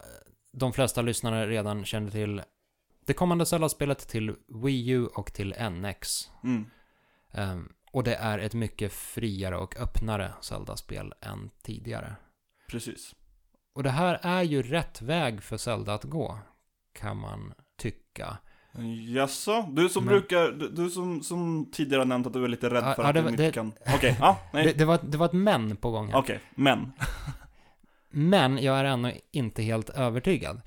de 0.52 0.72
flesta 0.72 1.02
lyssnare 1.02 1.46
redan 1.46 1.84
känner 1.84 2.10
till 2.10 2.42
det 3.06 3.12
kommande 3.12 3.46
Zelda-spelet 3.46 4.08
till 4.08 4.34
Wii 4.64 4.88
U 4.90 5.06
och 5.06 5.32
till 5.32 5.54
NX. 5.70 6.30
Mm. 6.44 6.70
Eh, 7.32 7.58
och 7.90 8.04
det 8.04 8.14
är 8.14 8.38
ett 8.38 8.54
mycket 8.54 8.92
friare 8.92 9.56
och 9.56 9.76
öppnare 9.80 10.32
Zelda-spel 10.40 11.14
än 11.20 11.50
tidigare. 11.62 12.16
Precis. 12.70 13.14
Och 13.74 13.82
det 13.82 13.90
här 13.90 14.18
är 14.22 14.42
ju 14.42 14.62
rätt 14.62 15.02
väg 15.02 15.42
för 15.42 15.56
Zelda 15.56 15.94
att 15.94 16.04
gå, 16.04 16.38
kan 16.94 17.16
man 17.16 17.54
tycka. 17.78 18.36
Jaså? 19.14 19.62
Du 19.70 19.88
som 19.88 20.04
Men- 20.04 20.12
brukar, 20.12 20.48
du, 20.52 20.68
du 20.68 20.90
som, 20.90 21.22
som 21.22 21.70
tidigare 21.72 22.04
nämnt 22.04 22.26
att 22.26 22.32
du 22.32 22.44
är 22.44 22.48
lite 22.48 22.70
rädd 22.70 22.94
för 22.96 23.02
ja, 23.02 23.08
att 23.08 23.14
det 23.14 23.22
du 23.22 23.28
inte 23.28 23.42
det- 23.42 23.52
kan... 23.52 23.72
Okej, 23.94 24.16
ja, 24.20 24.38
nej. 24.52 24.64
Det, 24.66 24.72
det, 24.72 24.84
var, 24.84 24.98
det 25.02 25.18
var 25.18 25.26
ett 25.26 25.32
men 25.32 25.76
på 25.76 25.90
gång 25.90 26.08
här. 26.12 26.18
Okej, 26.18 26.40
men. 26.54 26.92
Men 28.12 28.58
jag 28.62 28.78
är 28.78 28.84
ännu 28.84 29.18
inte 29.30 29.62
helt 29.62 29.90
övertygad. 29.90 30.60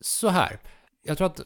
Så 0.00 0.28
här. 0.28 0.58
Jag 1.02 1.18
tror 1.18 1.26
att 1.26 1.40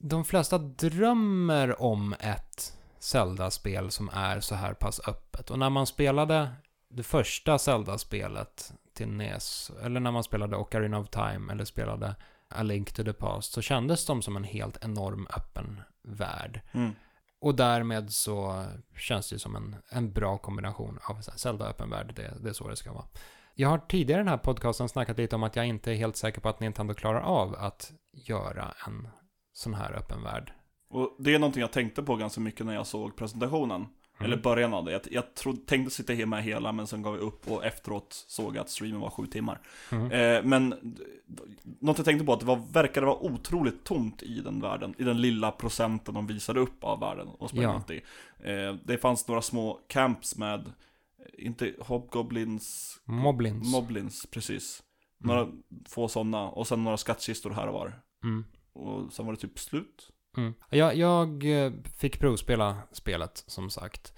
de 0.00 0.24
flesta 0.24 0.58
drömmer 0.58 1.82
om 1.82 2.14
ett 2.20 2.78
Zelda-spel 3.02 3.90
som 3.90 4.10
är 4.12 4.40
så 4.40 4.54
här 4.54 4.74
pass 4.74 5.00
öppet. 5.08 5.50
Och 5.50 5.58
när 5.58 5.70
man 5.70 5.86
spelade 5.86 6.50
det 6.88 7.02
första 7.02 7.58
Zelda-spelet 7.58 8.72
till 8.94 9.08
NES, 9.08 9.70
eller 9.82 10.00
när 10.00 10.10
man 10.10 10.24
spelade 10.24 10.56
Ocarina 10.56 10.98
of 10.98 11.08
Time, 11.08 11.52
eller 11.52 11.64
spelade 11.64 12.14
A 12.48 12.62
Link 12.62 12.92
to 12.92 13.04
the 13.04 13.12
Past, 13.12 13.52
så 13.52 13.62
kändes 13.62 14.06
de 14.06 14.22
som 14.22 14.36
en 14.36 14.44
helt 14.44 14.84
enorm 14.84 15.26
öppen 15.36 15.80
värld. 16.02 16.60
Mm. 16.72 16.92
Och 17.40 17.54
därmed 17.54 18.12
så 18.12 18.64
känns 18.96 19.30
det 19.30 19.38
som 19.38 19.56
en, 19.56 19.76
en 19.88 20.12
bra 20.12 20.38
kombination 20.38 20.98
av 21.02 21.20
Zelda 21.20 21.66
öppen 21.66 21.90
värld, 21.90 22.12
det, 22.16 22.34
det 22.40 22.48
är 22.48 22.52
så 22.52 22.68
det 22.68 22.76
ska 22.76 22.92
vara. 22.92 23.06
Jag 23.54 23.68
har 23.68 23.78
tidigare 23.78 24.20
i 24.20 24.24
den 24.24 24.28
här 24.28 24.38
podcasten 24.38 24.88
snackat 24.88 25.18
lite 25.18 25.36
om 25.36 25.42
att 25.42 25.56
jag 25.56 25.66
inte 25.66 25.92
är 25.92 25.94
helt 25.94 26.16
säker 26.16 26.40
på 26.40 26.48
att 26.48 26.60
Nintendo 26.60 26.94
klarar 26.94 27.20
av 27.20 27.54
att 27.58 27.92
göra 28.12 28.74
en 28.86 29.08
sån 29.52 29.74
här 29.74 29.92
öppen 29.92 30.22
värld. 30.22 30.52
Och 30.92 31.16
det 31.18 31.34
är 31.34 31.38
någonting 31.38 31.60
jag 31.60 31.72
tänkte 31.72 32.02
på 32.02 32.16
ganska 32.16 32.40
mycket 32.40 32.66
när 32.66 32.74
jag 32.74 32.86
såg 32.86 33.16
presentationen. 33.16 33.86
Eller 34.20 34.36
början 34.36 34.74
av 34.74 34.84
det. 34.84 34.92
Jag, 34.92 35.00
jag 35.10 35.34
trodde, 35.34 35.60
tänkte 35.66 35.94
sitta 35.94 36.12
he- 36.12 36.26
med 36.26 36.42
hela, 36.44 36.72
men 36.72 36.86
sen 36.86 37.02
gav 37.02 37.14
jag 37.14 37.22
upp 37.22 37.50
och 37.50 37.64
efteråt 37.64 38.24
såg 38.28 38.56
jag 38.56 38.60
att 38.60 38.70
streamen 38.70 39.00
var 39.00 39.10
sju 39.10 39.26
timmar. 39.26 39.60
Mm. 39.92 40.10
Eh, 40.12 40.44
men 40.44 40.94
något 41.80 41.98
jag 41.98 42.04
tänkte 42.04 42.24
på 42.26 42.32
att 42.32 42.40
det 42.40 42.46
var, 42.46 42.60
verkade 42.72 43.06
vara 43.06 43.16
otroligt 43.18 43.84
tomt 43.84 44.22
i 44.22 44.40
den 44.40 44.60
världen. 44.60 44.94
I 44.98 45.04
den 45.04 45.20
lilla 45.20 45.50
procenten 45.52 46.14
de 46.14 46.26
visade 46.26 46.60
upp 46.60 46.84
av 46.84 47.00
världen 47.00 47.28
och 47.28 47.48
sprang 47.50 47.62
Ja. 47.88 47.94
i. 47.94 48.02
Eh, 48.38 48.74
det 48.84 48.98
fanns 48.98 49.28
några 49.28 49.42
små 49.42 49.80
camps 49.88 50.36
med, 50.36 50.72
inte 51.38 51.74
hobgoblins, 51.80 52.98
Moblins. 53.04 53.72
moblins, 53.72 54.26
precis. 54.30 54.82
Mm. 55.24 55.36
Några 55.36 55.52
få 55.88 56.08
sådana, 56.08 56.48
och 56.48 56.66
sen 56.66 56.84
några 56.84 56.96
skattkistor 56.96 57.50
här 57.50 57.66
och 57.66 57.74
var. 57.74 58.00
Mm. 58.24 58.44
Och 58.72 59.12
sen 59.12 59.26
var 59.26 59.32
det 59.32 59.38
typ 59.40 59.58
slut. 59.58 60.08
Mm. 60.36 60.54
Jag, 60.70 60.96
jag 60.96 61.44
eh, 61.64 61.72
fick 61.96 62.20
provspela 62.20 62.76
spelet, 62.92 63.44
som 63.46 63.70
sagt. 63.70 64.12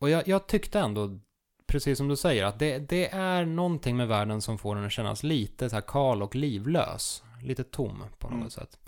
Och 0.00 0.10
jag, 0.10 0.28
jag 0.28 0.46
tyckte 0.46 0.80
ändå, 0.80 1.18
precis 1.66 1.98
som 1.98 2.08
du 2.08 2.16
säger, 2.16 2.44
att 2.44 2.58
det, 2.58 2.78
det 2.78 3.08
är 3.14 3.44
någonting 3.44 3.96
med 3.96 4.08
världen 4.08 4.40
som 4.42 4.58
får 4.58 4.74
den 4.74 4.84
att 4.84 4.92
kännas 4.92 5.22
lite 5.22 5.70
så 5.70 5.76
här 5.76 5.80
kal 5.82 6.22
och 6.22 6.34
livlös. 6.34 7.22
Lite 7.42 7.64
tom 7.64 8.04
på 8.18 8.28
något 8.28 8.36
Mm. 8.36 8.50
sätt. 8.50 8.78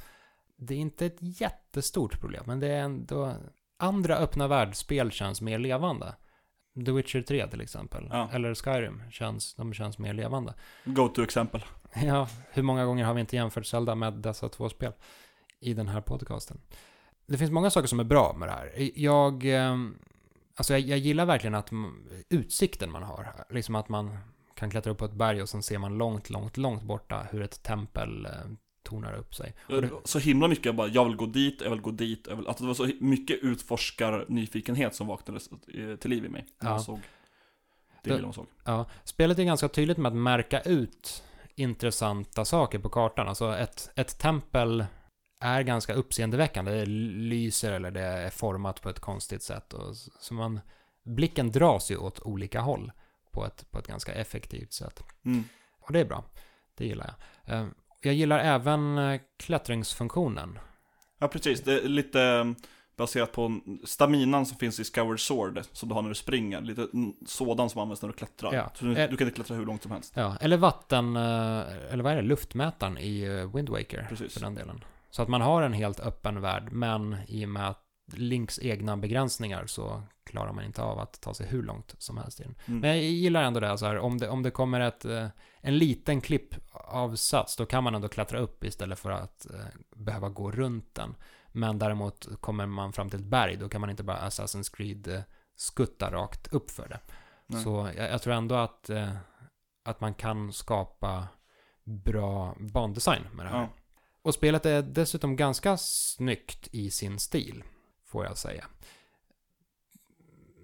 Det 0.57 0.75
är 0.75 0.79
inte 0.79 1.07
ett 1.07 1.19
jättestort 1.21 2.21
problem, 2.21 2.45
men 2.47 2.61
det 2.61 2.67
är 2.69 2.81
ändå... 2.81 3.35
Andra 3.81 4.17
öppna 4.17 4.49
världsspel 4.49 5.11
känns 5.11 5.41
mer 5.41 5.59
levande. 5.59 6.15
The 6.87 6.93
Witcher 6.93 7.23
3 7.23 7.47
till 7.49 7.61
exempel. 7.61 8.09
Ja. 8.11 8.29
Eller 8.33 8.55
Skyrim, 8.55 9.03
känns, 9.11 9.55
de 9.55 9.73
känns 9.75 9.99
mer 9.99 10.15
levande. 10.15 10.55
Go-to-exempel. 10.85 11.65
Ja, 11.95 12.29
hur 12.53 12.63
många 12.63 12.85
gånger 12.85 13.05
har 13.05 13.15
vi 13.15 13.21
inte 13.21 13.37
jämfört 13.37 13.67
Zelda 13.67 13.95
med 13.95 14.13
dessa 14.13 14.49
två 14.49 14.69
spel 14.69 14.93
i 15.61 15.75
den 15.75 15.89
här 15.89 16.01
podcasten? 16.01 16.61
Det 17.27 17.39
finns 17.39 17.51
många 17.51 17.71
saker 17.71 17.89
som 17.89 18.01
är 18.01 18.05
bra 18.05 18.33
med 18.39 18.49
det 18.49 18.53
här. 18.53 18.91
Jag, 19.01 19.45
eh, 19.55 19.77
alltså 20.57 20.73
jag, 20.73 20.81
jag 20.81 20.99
gillar 20.99 21.27
verkligen 21.27 21.55
att 21.55 21.71
utsikten 22.29 22.91
man 22.93 23.03
har. 23.03 23.45
Liksom 23.51 23.75
att 23.75 23.89
man 23.89 24.19
kan 24.55 24.71
klättra 24.71 24.93
upp 24.93 24.99
på 24.99 25.05
ett 25.05 25.13
berg 25.13 25.43
och 25.43 25.49
sen 25.49 25.63
ser 25.63 25.79
man 25.79 25.99
långt, 25.99 26.31
långt, 26.31 26.57
långt 26.57 26.83
borta 26.83 27.27
hur 27.31 27.43
ett 27.43 27.63
tempel 27.63 28.27
eh, 28.27 28.33
tornar 28.83 29.15
upp 29.15 29.35
sig. 29.35 29.55
Det, 29.69 29.91
Så 30.05 30.19
himla 30.19 30.49
mycket 30.49 30.75
bara, 30.75 30.89
jag 30.89 31.05
vill 31.05 31.17
gå 31.17 31.27
dit, 31.27 31.61
jag 31.61 31.71
vill 31.71 31.81
gå 31.81 31.91
dit, 31.91 32.27
jag 32.29 32.37
vill, 32.37 32.49
att 32.49 32.59
det 32.59 32.67
var 32.67 32.75
så 32.75 32.91
mycket 33.01 33.39
utforskar 33.43 34.25
nyfikenhet 34.29 34.95
som 34.95 35.07
vaknades 35.07 35.49
eh, 35.75 35.97
till 35.97 36.11
liv 36.11 36.25
i 36.25 36.29
mig. 36.29 36.47
När 36.61 36.71
Ja. 36.71 36.75
jag 36.75 36.83
såg 36.83 37.01
det 38.05 38.17
Det- 38.17 38.33
såg. 38.33 38.47
ja, 38.65 38.87
spelet 39.05 39.39
är 39.39 39.45
ganska 39.45 39.69
tydligt 39.69 39.99
med 39.99 40.09
att 40.13 40.17
märka 40.17 40.61
ut 40.61 41.23
intressanta 41.55 42.45
saker 42.45 42.79
på 42.79 42.89
kartan. 42.89 43.29
Alltså 43.29 43.57
ett, 43.57 43.91
ett 43.95 44.19
tempel 44.19 44.87
är 45.41 45.63
ganska 45.63 45.95
uppseendeväckande. 45.95 46.73
Det 46.73 46.87
lyser 46.87 47.73
eller 47.73 47.91
det 47.91 48.01
är 48.01 48.31
format 48.31 48.83
på 48.83 48.89
ett 48.91 49.01
konstigt 49.01 49.43
sätt. 49.43 49.73
Och, 49.73 49.97
så 49.97 50.35
man, 50.35 50.61
blicken 51.05 51.53
dras 51.53 51.91
ju 51.91 51.97
åt 51.97 52.21
olika 52.21 52.61
håll 52.61 52.93
på 53.31 53.47
ett, 53.47 53.71
på 53.71 53.79
ett 53.79 53.87
ganska 53.87 54.15
effektivt 54.15 54.73
sätt. 54.73 55.03
Mm. 55.25 55.45
Och 55.81 55.93
det 55.93 56.01
är 56.01 56.05
bra. 56.05 56.25
Det 56.75 56.87
gillar 56.87 57.15
jag. 57.45 57.59
Eh, 57.59 57.67
Jag 58.01 58.15
gillar 58.15 58.39
även 58.39 58.99
eh, 58.99 59.21
klättringsfunktionen. 59.39 60.59
Ja 61.19 61.29
precis, 61.29 61.61
det 61.61 61.73
är 61.73 61.89
lite 61.89 62.23
eh, 62.23 62.45
baserat 62.97 63.33
på 63.33 63.61
staminan 63.85 64.47
som 64.47 64.59
finns 64.59 64.81
i 64.81 64.85
Skyward 64.85 65.21
Sword 65.21 65.61
som 65.73 65.89
du 65.89 65.95
har 65.95 66.03
när 66.03 66.09
du 66.09 66.15
springer. 66.15 66.61
Lite 66.61 66.87
sådan 67.27 67.71
som 67.71 67.81
används 67.81 68.03
när 68.03 68.09
du 68.09 68.13
klättrar. 68.15 68.55
Ja. 68.55 68.71
Så 68.75 68.85
du, 68.85 68.97
Eh. 68.99 69.11
du 69.11 69.17
kan 69.17 69.27
inte 69.27 69.35
klättra 69.37 69.57
hur 69.57 69.67
långt 69.67 69.83
som 69.83 69.91
helst. 69.93 70.13
Ja, 70.17 70.37
eller 70.41 70.57
vatten, 70.57 71.17
eh, 71.17 71.93
eller 71.93 72.03
vad 72.03 72.13
är 72.13 72.17
det, 72.17 72.23
luftmätaren 72.23 72.99
i 72.99 73.23
eh, 73.23 73.55
Wind 73.57 73.69
Waker 73.69 74.07
Precis. 74.09 74.33
för 74.35 74.41
den 74.41 74.55
delen. 74.55 74.85
Så 75.11 75.23
att 75.23 75.29
man 75.29 75.41
har 75.41 75.63
en 75.63 75.73
helt 75.73 76.01
öppen 76.01 76.41
värld, 76.41 76.73
men 76.73 77.17
i 77.29 77.45
och 77.45 77.49
med 77.49 77.69
att 77.69 77.85
Links 78.13 78.59
egna 78.59 78.97
begränsningar 78.97 79.67
så 79.67 80.03
klarar 80.25 80.53
man 80.53 80.65
inte 80.65 80.83
av 80.83 80.99
att 80.99 81.21
ta 81.21 81.35
sig 81.35 81.47
hur 81.47 81.63
långt 81.63 81.95
som 81.99 82.19
helst 82.19 82.41
i 82.41 82.43
den. 82.43 82.55
Mm. 82.67 82.81
Men 82.81 82.91
jag 82.91 82.99
gillar 82.99 83.43
ändå 83.43 83.61
det, 83.61 83.79
så 83.79 83.87
här, 83.87 83.99
om 83.99 84.19
det, 84.19 84.29
om 84.29 84.43
det 84.43 84.51
kommer 84.51 84.81
ett, 84.81 85.05
eh, 85.05 85.27
en 85.61 85.79
liten 85.79 86.21
klippavsats, 86.21 87.57
då 87.57 87.67
kan 87.67 87.85
man 87.85 87.95
ändå 87.95 88.09
klättra 88.09 88.39
upp 88.39 88.65
istället 88.65 88.99
för 88.99 89.11
att 89.11 89.47
eh, 89.51 89.67
behöva 89.97 90.29
gå 90.29 90.51
runt 90.51 90.95
den. 90.95 91.15
Men 91.53 91.79
däremot 91.79 92.41
kommer 92.41 92.67
man 92.67 92.93
fram 92.93 93.11
till 93.11 93.21
ett 93.21 93.27
berg, 93.27 93.57
då 93.57 93.69
kan 93.69 93.81
man 93.81 93.91
inte 93.91 94.03
bara 94.03 94.29
Assassin's 94.29 94.77
Creed 94.77 95.09
eh, 95.09 95.21
skutta 95.57 96.11
rakt 96.11 96.47
upp 96.47 96.71
för 96.71 96.89
det. 96.89 97.01
Nej. 97.47 97.63
Så 97.63 97.91
jag, 97.97 98.11
jag 98.11 98.23
tror 98.23 98.35
ändå 98.35 98.55
att, 98.55 98.91
att 99.85 100.01
man 100.01 100.15
kan 100.15 100.53
skapa 100.53 101.29
bra 101.85 102.57
bandesign 102.59 103.23
med 103.33 103.47
det 103.47 103.51
här. 103.51 103.59
Ja. 103.59 103.69
Och 104.29 104.35
spelet 104.35 104.67
är 104.67 104.83
dessutom 104.83 105.37
ganska 105.37 105.77
snyggt 105.77 106.69
i 106.73 106.91
sin 106.91 107.19
stil, 107.19 107.65
får 108.05 108.25
jag 108.25 108.39
säga. 108.39 108.65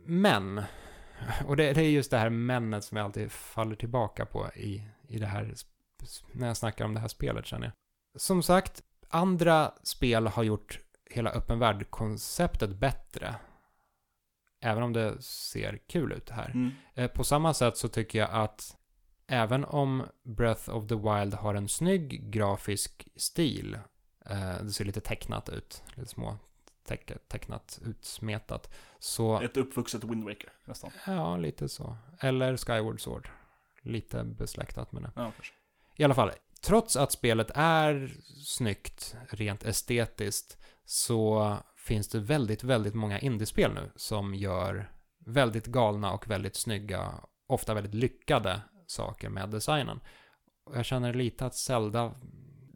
Men, 0.07 0.63
och 1.47 1.57
det, 1.57 1.73
det 1.73 1.81
är 1.81 1.91
just 1.91 2.11
det 2.11 2.19
här 2.19 2.31
männet 2.31 2.85
som 2.85 2.97
jag 2.97 3.05
alltid 3.05 3.33
faller 3.33 3.77
tillbaka 3.77 4.27
på 4.27 4.49
i, 4.55 4.89
i 5.09 5.19
det 5.19 5.27
här, 5.27 5.55
när 6.33 6.47
jag 6.47 6.57
snackar 6.57 6.85
om 6.85 6.95
det 6.95 7.01
här 7.01 7.09
spelet 7.09 7.47
känner 7.47 7.67
jag. 7.67 8.21
Som 8.21 8.43
sagt, 8.43 8.83
andra 9.09 9.73
spel 9.83 10.27
har 10.27 10.43
gjort 10.43 10.81
hela 11.11 11.31
öppen 11.31 11.59
värld-konceptet 11.59 12.71
bättre. 12.71 13.35
Även 14.61 14.83
om 14.83 14.93
det 14.93 15.23
ser 15.23 15.79
kul 15.87 16.13
ut 16.13 16.31
här. 16.31 16.51
Mm. 16.51 16.71
Eh, 16.95 17.11
På 17.11 17.25
samma 17.25 17.55
sätt 17.55 17.77
så 17.77 17.89
tycker 17.89 18.19
jag 18.19 18.31
att 18.31 18.77
även 19.27 19.65
om 19.65 20.03
Breath 20.25 20.71
of 20.71 20.89
the 20.89 20.95
Wild 20.95 21.35
har 21.35 21.55
en 21.55 21.69
snygg 21.69 22.31
grafisk 22.31 23.09
stil, 23.17 23.79
eh, 24.27 24.63
det 24.63 24.71
ser 24.71 24.85
lite 24.85 25.01
tecknat 25.01 25.49
ut, 25.49 25.83
lite 25.95 26.09
små 26.11 26.37
teck- 26.89 27.19
tecknat, 27.29 27.79
utsmetat, 27.85 28.75
så 28.99 29.41
Ett 29.41 29.57
uppvuxet 29.57 30.05
Wind 30.05 30.25
Waker 30.25 30.53
nästan. 30.65 30.91
ja, 31.07 31.37
lite 31.37 31.69
så. 31.69 31.97
Eller 32.21 32.57
Skyward 32.57 33.01
Sword, 33.01 33.29
lite 33.83 34.25
besläktat 34.25 34.93
med 34.93 35.03
det. 35.03 35.11
Ja. 35.17 35.33
I 35.97 36.05
alla 36.05 36.15
fall, 36.15 36.31
trots 36.61 36.97
att 36.97 37.13
spelet 37.13 37.51
är 37.55 38.13
snyggt 38.45 39.17
rent 39.31 39.65
estetiskt 39.65 40.59
så 40.85 41.57
finns 41.77 42.09
det 42.09 42.21
väldigt, 42.21 42.65
väldigt 42.65 42.95
många 42.95 43.19
indiespel 43.21 43.75
nu 43.75 43.91
som 43.97 44.35
gör 44.35 44.91
väldigt 45.27 45.67
galna 45.67 46.13
och 46.13 46.31
väldigt 46.31 46.57
snygga, 46.57 47.15
ofta 47.47 47.75
väldigt 47.75 47.95
lyckade 47.95 48.61
saker 48.95 49.29
med 49.29 49.51
designen. 49.51 50.01
Och 50.65 50.77
jag 50.77 50.85
känner 50.85 51.15
lite 51.15 51.47
att 51.47 51.55
Zelda, 51.55 52.15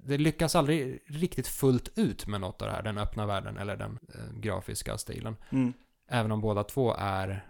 det 0.06 0.18
lyckas 0.18 0.56
aldrig 0.56 1.02
riktigt 1.06 1.48
fullt 1.48 1.98
ut 1.98 2.26
med 2.26 2.40
något 2.40 2.62
av 2.62 2.68
det 2.68 2.74
här, 2.74 2.82
den 2.82 2.98
öppna 2.98 3.26
världen 3.26 3.56
eller 3.56 3.76
den 3.76 3.98
eh, 4.14 4.40
grafiska 4.40 4.98
stilen. 4.98 5.36
Mm. 5.50 5.72
Även 6.08 6.32
om 6.32 6.40
båda 6.40 6.64
två 6.64 6.94
är 6.98 7.46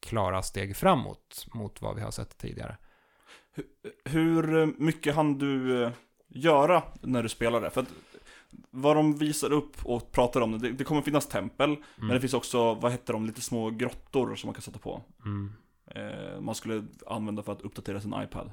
klara 0.00 0.42
steg 0.42 0.76
framåt 0.76 1.46
mot 1.54 1.82
vad 1.82 1.96
vi 1.96 2.02
har 2.02 2.10
sett 2.10 2.38
tidigare. 2.38 2.76
Hur 4.04 4.66
mycket 4.82 5.14
hann 5.14 5.38
du 5.38 5.84
eh, 5.84 5.92
göra 6.28 6.82
när 7.00 7.22
du 7.22 7.28
spelade? 7.28 7.70
För 7.70 7.80
att 7.80 7.88
vad 8.70 8.96
de 8.96 9.18
visar 9.18 9.52
upp 9.52 9.86
och 9.86 10.12
pratar 10.12 10.40
om, 10.40 10.58
det, 10.58 10.72
det 10.72 10.84
kommer 10.84 11.02
finnas 11.02 11.28
tempel, 11.28 11.76
men 11.96 12.08
det 12.08 12.20
finns 12.20 12.34
också, 12.34 12.74
vad 12.74 12.92
heter 12.92 13.12
de, 13.12 13.26
lite 13.26 13.40
små 13.40 13.70
grottor 13.70 14.34
som 14.34 14.48
man 14.48 14.54
kan 14.54 14.62
sätta 14.62 14.78
på. 14.78 15.02
Mm. 15.24 15.52
Eh, 15.94 16.40
man 16.40 16.54
skulle 16.54 16.84
använda 17.06 17.42
för 17.42 17.52
att 17.52 17.62
uppdatera 17.62 18.00
sin 18.00 18.14
iPad. 18.22 18.50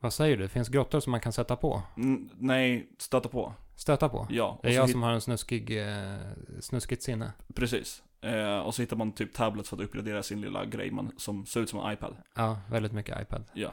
Vad 0.00 0.12
säger 0.12 0.36
du? 0.36 0.48
Finns 0.48 0.68
grottor 0.68 1.00
som 1.00 1.10
man 1.10 1.20
kan 1.20 1.32
sätta 1.32 1.56
på? 1.56 1.82
Mm, 1.96 2.28
nej, 2.38 2.90
stöta 2.98 3.28
på. 3.28 3.54
Stöta 3.76 4.08
på? 4.08 4.26
Ja, 4.30 4.58
Det 4.62 4.68
är 4.68 4.72
jag 4.72 4.82
hit- 4.82 4.92
som 4.92 5.02
har 5.02 5.12
en 5.12 5.20
snuskig, 5.20 5.78
eh, 5.88 6.16
snuskigt 6.60 7.02
sinne. 7.02 7.32
precis. 7.54 8.02
Eh, 8.20 8.58
och 8.58 8.74
så 8.74 8.82
hittar 8.82 8.96
man 8.96 9.12
typ 9.12 9.32
tablets 9.32 9.68
för 9.68 9.76
att 9.76 9.82
uppgradera 9.82 10.22
sin 10.22 10.40
lilla 10.40 10.64
grej 10.64 10.90
man, 10.90 11.12
som 11.16 11.46
ser 11.46 11.60
ut 11.60 11.70
som 11.70 11.78
en 11.80 11.92
iPad. 11.92 12.16
Ja, 12.34 12.60
väldigt 12.70 12.92
mycket 12.92 13.22
iPad. 13.22 13.44
Ja. 13.54 13.72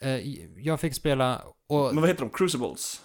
Eh, 0.00 0.16
jag 0.64 0.80
fick 0.80 0.94
spela, 0.94 1.42
och 1.68 1.94
Men 1.94 2.00
vad 2.00 2.08
heter 2.10 2.20
de? 2.24 2.30
Crucibles? 2.30 3.02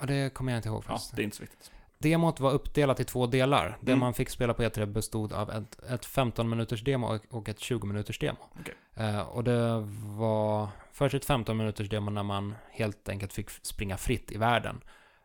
ja, 0.00 0.06
det 0.06 0.34
kommer 0.34 0.52
jag 0.52 0.58
inte 0.58 0.68
ihåg 0.68 0.84
Ja, 0.86 0.92
faktiskt. 0.92 1.16
det 1.16 1.22
är 1.22 1.24
inte 1.24 1.36
så 1.36 1.42
viktigt. 1.42 1.70
Demot 1.98 2.40
var 2.40 2.52
uppdelat 2.52 3.00
i 3.00 3.04
två 3.04 3.26
delar. 3.26 3.78
Det 3.80 3.92
Mm. 3.92 4.00
man 4.00 4.14
fick 4.14 4.30
spela 4.30 4.54
på 4.54 4.62
E3 4.62 4.86
bestod 4.86 5.32
av 5.32 5.50
ett, 5.50 5.82
ett 5.90 6.04
15 6.04 6.48
minuters 6.48 6.84
demo 6.84 7.18
och- 7.30 7.48
ett 7.48 7.58
20 7.60 7.86
minuters 7.86 8.18
demo. 8.18 8.38
Okej. 8.60 8.74
Eh, 8.94 9.20
och 9.20 9.44
det 9.44 9.80
var 10.16 10.68
först 10.92 11.14
ett 11.14 11.24
15 11.24 11.56
minuters 11.56 11.88
demo 11.88 12.10
när 12.10 12.22
man 12.22 12.54
helt 12.70 13.08
enkelt 13.08 13.32
fick 13.32 13.50
springa 13.50 13.96
fritt 13.96 14.32
i 14.32 14.36
världen. 14.38 14.80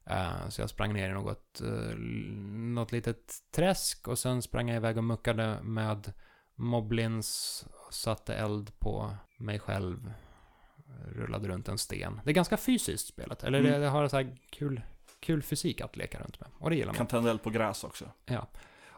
Eh, 0.05 0.49
så 0.49 0.61
jag 0.61 0.69
sprang 0.69 0.93
ner 0.93 1.09
i 1.09 1.13
något, 1.13 1.61
uh, 1.63 1.95
något 2.75 2.91
litet 2.91 3.33
träsk 3.55 4.07
och 4.07 4.19
sen 4.19 4.41
sprang 4.41 4.67
jag 4.69 4.75
iväg 4.77 4.97
och 4.97 5.03
muckade 5.03 5.57
med 5.63 6.13
moblins, 6.55 7.65
och 7.87 7.93
satte 7.93 8.35
eld 8.35 8.79
på 8.79 9.15
mig 9.37 9.59
själv, 9.59 10.13
rullade 11.15 11.47
runt 11.47 11.67
en 11.67 11.77
sten. 11.77 12.21
Det 12.23 12.31
är 12.31 12.33
ganska 12.33 12.57
fysiskt 12.57 13.07
spelet, 13.07 13.43
eller 13.43 13.61
det, 13.61 13.69
Mm. 13.69 13.81
det 13.81 13.87
har 13.87 14.07
så 14.07 14.15
här 14.17 14.37
kul, 14.49 14.81
kul 15.23 15.43
fysik 15.43 15.81
att 15.81 15.97
leka 15.97 16.19
runt 16.19 16.39
med. 16.39 16.49
Och 16.59 16.69
det 16.69 16.75
gillar 16.75 16.87
man. 16.87 16.95
Kan 16.95 17.07
tända 17.07 17.29
eld 17.31 17.43
på 17.43 17.49
gräs 17.49 17.83
också. 17.83 18.09
Ja. 18.25 18.47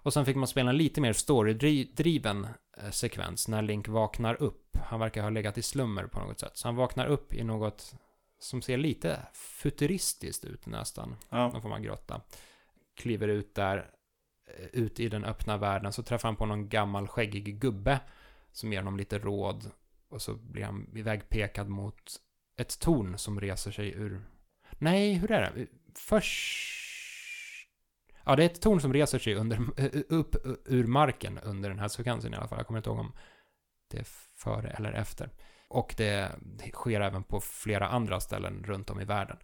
Och 0.06 0.14
sen 0.14 0.26
fick 0.26 0.35
man 0.35 0.47
spela 0.47 0.69
en 0.69 0.77
lite 0.77 1.02
mer 1.02 1.14
storydriven 1.14 2.47
eh, 2.77 2.89
sekvens 2.89 3.47
när 3.47 3.61
Link 3.61 3.88
vaknar 3.88 4.41
upp. 4.41 4.77
Han 4.77 4.99
verkar 4.99 5.23
ha 5.23 5.30
legat 5.30 5.57
i 5.57 5.61
slummer 5.61 6.07
på 6.07 6.19
något 6.19 6.39
sätt. 6.39 6.57
Så 6.57 6.68
han 6.68 6.76
vaknar 6.76 7.06
upp 7.06 7.34
i 7.34 7.43
något 7.43 7.95
som 8.39 8.61
ser 8.61 8.77
lite 8.77 9.19
futuristiskt 9.34 10.45
ut 10.45 10.65
nästan. 10.65 11.15
Ja. 11.30 11.47
Någon 11.47 11.61
form 11.61 11.72
av 11.72 11.80
grotta. 11.80 12.22
Kliver 12.95 13.27
ut 13.27 13.56
där, 13.56 13.91
eh, 14.57 14.65
ut 14.65 14.99
i 14.99 15.10
den 15.10 15.26
öppna 15.26 15.57
världen. 15.57 15.93
Så 15.93 16.03
träffar 16.03 16.30
han 16.30 16.35
på 16.35 16.45
någon 16.45 16.69
gammal 16.69 17.07
skäggig 17.07 17.60
gubbe 17.60 17.99
som 18.52 18.73
ger 18.73 18.80
honom 18.80 18.97
lite 18.97 19.19
råd. 19.19 19.72
Och 20.10 20.22
så 20.22 20.34
blir 20.34 20.64
han 20.64 20.89
ivägpekad 20.95 21.69
mot 21.69 22.22
ett 22.57 22.80
torn 22.80 23.18
som 23.18 23.41
reser 23.41 23.72
sig 23.72 23.89
ur... 23.89 24.22
Nej, 24.77 25.14
hur 25.14 25.31
är 25.31 25.41
det? 25.41 25.68
Först... 25.98 26.72
Ja, 28.26 28.36
det 28.36 28.44
är 28.44 28.46
ett 28.46 28.62
torn 28.62 28.82
som 28.82 28.94
reser 28.94 29.20
sig 29.20 29.36
under, 29.36 29.60
upp 30.10 30.36
ur 30.66 30.88
marken 30.88 31.40
under 31.44 31.70
den 31.70 31.80
här 31.80 31.88
sekvensen 31.88 32.34
i 32.34 32.38
alla 32.38 32.48
fall. 32.48 32.60
Jag 32.60 32.68
kommer 32.68 32.80
inte 32.80 32.90
ihåg 32.90 33.00
om 33.00 33.14
det 33.92 33.98
är 33.98 34.08
före 34.36 34.70
eller 34.70 34.92
efter. 34.92 35.30
Och 35.68 35.94
det 35.98 36.32
sker 36.74 37.02
även 37.02 37.24
på 37.24 37.42
flera 37.42 37.88
andra 37.88 38.20
ställen 38.20 38.64
runt 38.64 38.90
om 38.90 39.02
i 39.02 39.06
världen. 39.06 39.38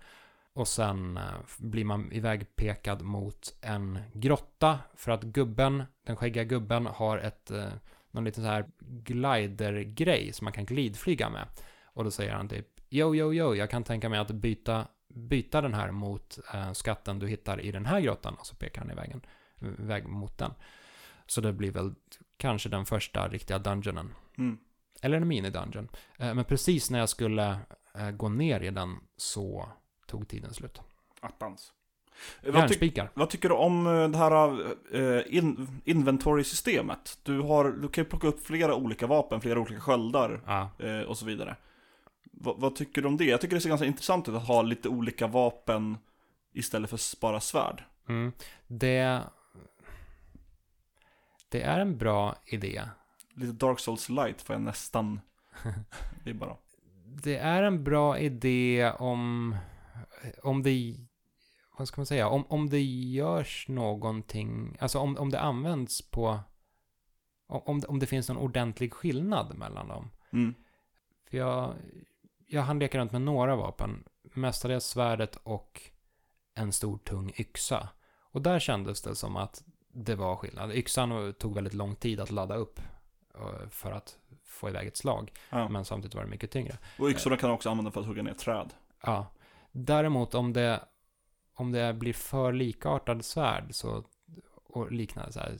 Och 0.53 0.67
sen 0.67 1.17
eh, 1.17 1.23
blir 1.57 1.85
man 1.85 2.11
ivägpekad 2.11 3.01
mot 3.01 3.57
en 3.61 3.99
grotta 4.13 4.79
för 4.95 5.11
att 5.11 5.23
gubben, 5.23 5.83
den 6.05 6.15
skäggiga 6.15 6.43
gubben, 6.43 6.85
har 6.85 7.17
ett, 7.17 7.51
eh, 7.51 7.69
någon 8.11 8.23
liten 8.23 8.43
så 8.43 8.49
här 8.49 8.65
glidergrej 8.79 10.33
som 10.33 10.45
man 10.45 10.53
kan 10.53 10.65
glidflyga 10.65 11.29
med. 11.29 11.47
Och 11.85 12.03
då 12.03 12.11
säger 12.11 12.33
han 12.33 12.49
typ 12.49 12.67
Yo, 12.89 13.15
yo, 13.15 13.33
yo, 13.33 13.55
jag 13.55 13.69
kan 13.69 13.83
tänka 13.83 14.09
mig 14.09 14.19
att 14.19 14.31
byta, 14.31 14.87
byta 15.13 15.61
den 15.61 15.73
här 15.73 15.91
mot 15.91 16.39
eh, 16.53 16.71
skatten 16.71 17.19
du 17.19 17.27
hittar 17.27 17.61
i 17.61 17.71
den 17.71 17.85
här 17.85 18.01
grottan. 18.01 18.35
Och 18.39 18.45
så 18.45 18.55
pekar 18.55 18.81
han 18.81 18.91
iväg, 18.91 19.11
en, 19.11 19.21
iväg 19.79 20.07
mot 20.07 20.37
den. 20.37 20.53
Så 21.25 21.41
det 21.41 21.53
blir 21.53 21.71
väl 21.71 21.93
kanske 22.37 22.69
den 22.69 22.85
första 22.85 23.27
riktiga 23.27 23.59
dungeonen. 23.59 24.13
Mm. 24.37 24.57
Eller 25.01 25.17
en 25.17 25.31
mini-dungeon. 25.31 25.87
Eh, 26.19 26.33
men 26.33 26.45
precis 26.45 26.89
när 26.89 26.99
jag 26.99 27.09
skulle 27.09 27.57
eh, 27.95 28.11
gå 28.11 28.29
ner 28.29 28.59
i 28.59 28.69
den 28.69 28.97
så 29.17 29.69
tog 30.07 30.27
tiden 30.27 30.53
slut. 30.53 30.81
Attans. 31.19 31.73
Vad, 32.45 32.69
ty 32.69 32.91
vad 33.13 33.29
tycker 33.29 33.49
du 33.49 33.55
om 33.55 33.83
det 34.11 34.17
här 34.17 34.61
eh, 34.95 35.37
in 35.37 35.81
inventory-systemet? 35.85 37.19
Du, 37.23 37.39
har, 37.39 37.65
du 37.71 37.87
kan 37.87 38.03
ju 38.03 38.09
plocka 38.09 38.27
upp 38.27 38.45
flera 38.45 38.75
olika 38.75 39.07
vapen, 39.07 39.41
flera 39.41 39.59
olika 39.59 39.79
sköldar 39.79 40.41
Ja. 40.45 40.69
eh, 40.79 41.01
och 41.01 41.17
så 41.17 41.25
vidare. 41.25 41.55
Vad, 42.43 42.75
tycker 42.75 43.01
du 43.01 43.07
om 43.07 43.17
det? 43.17 43.25
Jag 43.25 43.41
tycker 43.41 43.55
det 43.55 43.61
ser 43.61 43.69
ganska 43.69 43.87
intressant 43.87 44.29
ut 44.29 44.35
att 44.35 44.47
ha 44.47 44.61
lite 44.61 44.89
olika 44.89 45.27
vapen 45.27 45.97
istället 46.53 46.89
för 46.89 47.19
bara 47.21 47.39
svärd. 47.39 47.83
Mm. 48.09 48.31
Det, 48.67 49.21
det 51.49 51.61
är 51.61 51.79
en 51.79 51.97
bra 51.97 52.35
idé. 52.45 52.81
Lite 53.33 53.51
Dark 53.51 53.79
Souls 53.79 54.09
light 54.09 54.41
får 54.41 54.53
jag 54.53 54.61
nästan 54.61 55.19
Det 56.23 56.29
är 56.29 56.33
bara 56.33 56.57
Det 57.23 57.37
är 57.37 57.63
en 57.63 57.83
bra 57.83 58.19
idé 58.19 58.91
om, 58.99 59.55
om 60.43 60.63
det, 60.63 60.95
vad 61.77 61.87
ska 61.87 62.01
man 62.01 62.05
säga, 62.05 62.27
om, 62.27 62.45
om 62.47 62.69
det 62.69 62.81
görs 62.81 63.65
någonting, 63.67 64.77
alltså 64.79 64.99
om, 64.99 65.17
om 65.17 65.29
det 65.29 65.39
används 65.39 66.11
på, 66.11 66.39
om, 67.47 67.83
om 67.87 67.99
det 67.99 68.07
finns 68.07 68.29
någon 68.29 68.37
ordentlig 68.37 68.93
skillnad 68.93 69.57
mellan 69.57 69.87
dem. 69.87 70.09
mm. 70.33 70.53
För 71.29 71.37
jag, 71.37 71.73
jag 72.51 72.61
hann 72.61 72.79
leka 72.79 72.97
runt 72.97 73.11
med 73.11 73.21
några 73.21 73.55
vapen, 73.55 74.03
mestadels 74.23 74.85
svärdet 74.85 75.35
och 75.43 75.81
en 76.53 76.71
stor 76.71 76.97
tung 76.97 77.33
yxa. 77.37 77.89
Och 78.21 78.41
där 78.41 78.59
kändes 78.59 79.01
det 79.01 79.15
som 79.15 79.35
att 79.35 79.63
det 79.93 80.15
var 80.15 80.35
skillnad. 80.35 80.71
Yxan 80.71 81.33
tog 81.33 81.55
väldigt 81.55 81.73
lång 81.73 81.95
tid 81.95 82.19
att 82.19 82.31
ladda 82.31 82.55
upp 82.55 82.79
eh, 83.35 83.69
för 83.69 83.91
att 83.91 84.17
få 84.43 84.69
iväg 84.69 84.87
ett 84.87 84.97
slag. 84.97 85.31
ja. 85.49 85.69
Men 85.69 85.85
samtidigt 85.85 86.15
var 86.15 86.23
det 86.23 86.29
mycket 86.29 86.51
tyngre. 86.51 86.77
Och 86.99 87.09
yxorna 87.09 87.37
kan 87.37 87.51
också 87.51 87.69
använda 87.69 87.91
för 87.91 88.01
att 88.01 88.07
hugga 88.07 88.23
ner 88.23 88.33
träd 88.33 88.73
Ja. 89.01 89.25
Däremot 89.71 90.35
om 90.35 90.53
det, 90.53 90.83
om 91.53 91.71
det 91.71 91.93
blir 91.93 92.13
för 92.13 92.53
likartad 92.53 93.25
svärd 93.25 93.75
så, 93.75 94.03
och 94.63 94.91
liknande 94.91 95.31
så 95.31 95.39
här, 95.39 95.57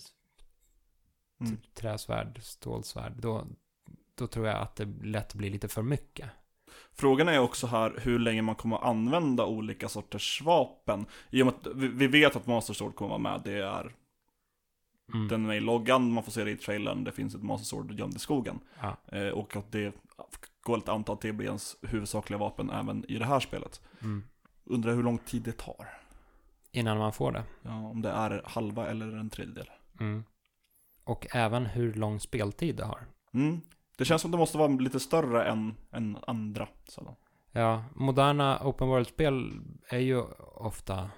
mm. 1.40 1.52
typ 1.52 1.74
träsvärd, 1.74 2.40
stålsvärd, 2.44 3.14
då, 3.16 3.48
då 4.16 4.28
tror 4.28 4.48
jag 4.48 4.58
att 4.62 4.76
det 4.76 4.86
lätt 5.04 5.34
blir 5.34 5.52
lite 5.52 5.68
för 5.68 5.82
mycket. 5.82 6.30
Frågan 6.94 7.28
är 7.28 7.40
också 7.40 7.68
här 7.68 7.94
hur 7.98 8.20
länge 8.20 8.42
man 8.42 8.56
kommer 8.56 8.76
att 8.76 8.84
använda 8.84 9.46
olika 9.46 9.90
sorters 9.90 10.42
vapen 10.42 11.06
I 11.30 11.42
och 11.42 11.46
med 11.46 11.56
att 11.56 11.68
vi, 11.76 12.08
vet 12.08 12.36
att 12.36 12.48
Master 12.48 12.74
Sword 12.74 12.96
kommer 12.96 13.16
att 13.16 13.22
vara 13.22 13.34
med, 13.34 13.42
det 13.44 13.58
är 13.58 13.96
Mm. 15.14 15.28
Den 15.28 15.48
med 15.48 15.58
i 15.58 15.60
loggan, 15.60 16.12
man 16.12 16.24
får 16.24 16.32
se 16.32 16.44
det 16.44 16.52
i 16.52 16.58
trailern, 16.58 17.04
det 17.04 17.12
finns 17.12 17.36
ett 17.36 17.44
Master 17.44 17.66
Sword 17.66 17.92
gömd 17.92 18.16
i 18.16 18.20
skogen. 18.20 18.60
Ja. 18.82 18.98
Eh, 19.18 19.30
och 19.30 19.56
att 19.56 19.72
det 19.72 19.96
går 20.62 20.78
att 20.78 20.90
anta 20.90 21.14
att 21.14 21.22
det 21.22 21.34
blir 21.34 21.48
ens 21.48 21.76
huvudsakliga 21.82 22.38
vapen 22.38 22.70
även 22.70 23.06
i 23.12 23.18
det 23.18 23.26
här 23.26 23.40
spelet. 23.40 23.82
Mm. 24.02 24.24
Undrar 24.64 24.94
hur 24.94 25.04
lång 25.04 25.18
tid 25.18 25.42
det 25.42 25.58
tar. 25.58 25.88
Innan 26.72 26.98
man 26.98 27.14
får 27.14 27.32
det. 27.32 27.44
Ja, 27.62 27.76
om 27.76 28.02
det 28.02 28.10
är 28.10 28.42
halva 28.46 28.88
eller 28.88 29.16
en 29.16 29.30
tredjedel. 29.30 29.70
Mm. 30.00 30.24
Och 31.04 31.28
även 31.36 31.66
hur 31.66 31.94
lång 31.94 32.20
speltid 32.20 32.76
det 32.76 32.86
har. 32.86 33.06
Mm. 33.34 33.62
Det 33.98 34.06
känns 34.06 34.22
som 34.22 34.32
det 34.32 34.38
måste 34.38 34.58
vara 34.58 34.68
lite 34.68 35.00
större 35.00 35.46
än, 35.46 35.76
än 35.92 36.18
andra. 36.28 36.68
Sådana. 36.88 37.16
Ja, 37.52 37.84
moderna 37.96 38.60
open 38.64 38.88
world-spel 38.88 39.62
är 39.90 40.00
ju 40.00 40.22
ofta 40.56 41.10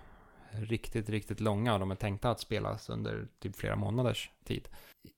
riktigt, 0.52 1.10
riktigt 1.10 1.40
långa 1.40 1.74
och 1.74 1.80
de 1.80 1.92
är 1.92 1.96
tänkta 1.96 2.30
att 2.30 2.40
spelas 2.40 2.90
under 2.90 3.28
typ 3.40 3.56
flera 3.56 3.76
månaders 3.76 4.32
tid. 4.44 4.70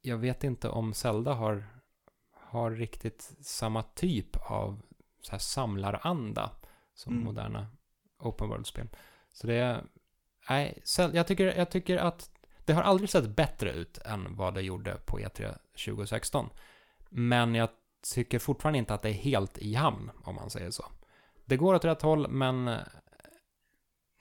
Jag 0.02 0.18
vet 0.18 0.44
inte 0.44 0.70
om 0.70 0.94
Zelda 0.94 1.34
har, 1.34 1.64
har 2.34 2.72
riktigt 2.72 3.22
samma 3.42 3.84
typ 3.84 4.36
av 4.52 4.82
så 5.22 5.32
här 5.32 5.40
samlaranda 5.40 6.52
som 6.94 7.14
Mm. 7.14 7.26
moderna 7.26 7.68
open 8.20 8.50
world-spel. 8.50 8.88
Så 9.32 9.48
det 9.48 9.56
är, 9.56 9.84
nej, 10.50 10.82
jag 11.14 11.28
tycker, 11.28 11.58
jag 11.58 11.70
tycker 11.72 11.98
att 11.98 12.30
det 12.66 12.74
har 12.74 12.84
aldrig 12.84 13.10
sett 13.10 13.36
bättre 13.36 13.72
ut 13.72 13.98
än 13.98 14.36
vad 14.36 14.54
det 14.54 14.62
gjorde 14.62 14.98
på 15.06 15.20
E 15.20 15.28
E3 15.28 15.58
2016. 15.86 16.50
Men 17.18 17.56
jag 17.56 17.70
tycker 18.14 18.40
fortfarande 18.40 18.80
inte 18.80 18.94
att 18.94 19.02
det 19.02 19.10
är 19.10 19.14
helt 19.14 19.58
i 19.58 19.74
hamn, 19.74 20.12
om 20.24 20.36
man 20.36 20.50
säger 20.50 20.72
så. 20.72 20.86
Det 21.46 21.58
går 21.58 21.74
åt 21.74 21.86
rätt 21.86 22.02
håll, 22.02 22.28
men 22.28 22.68
eh, 22.68 22.80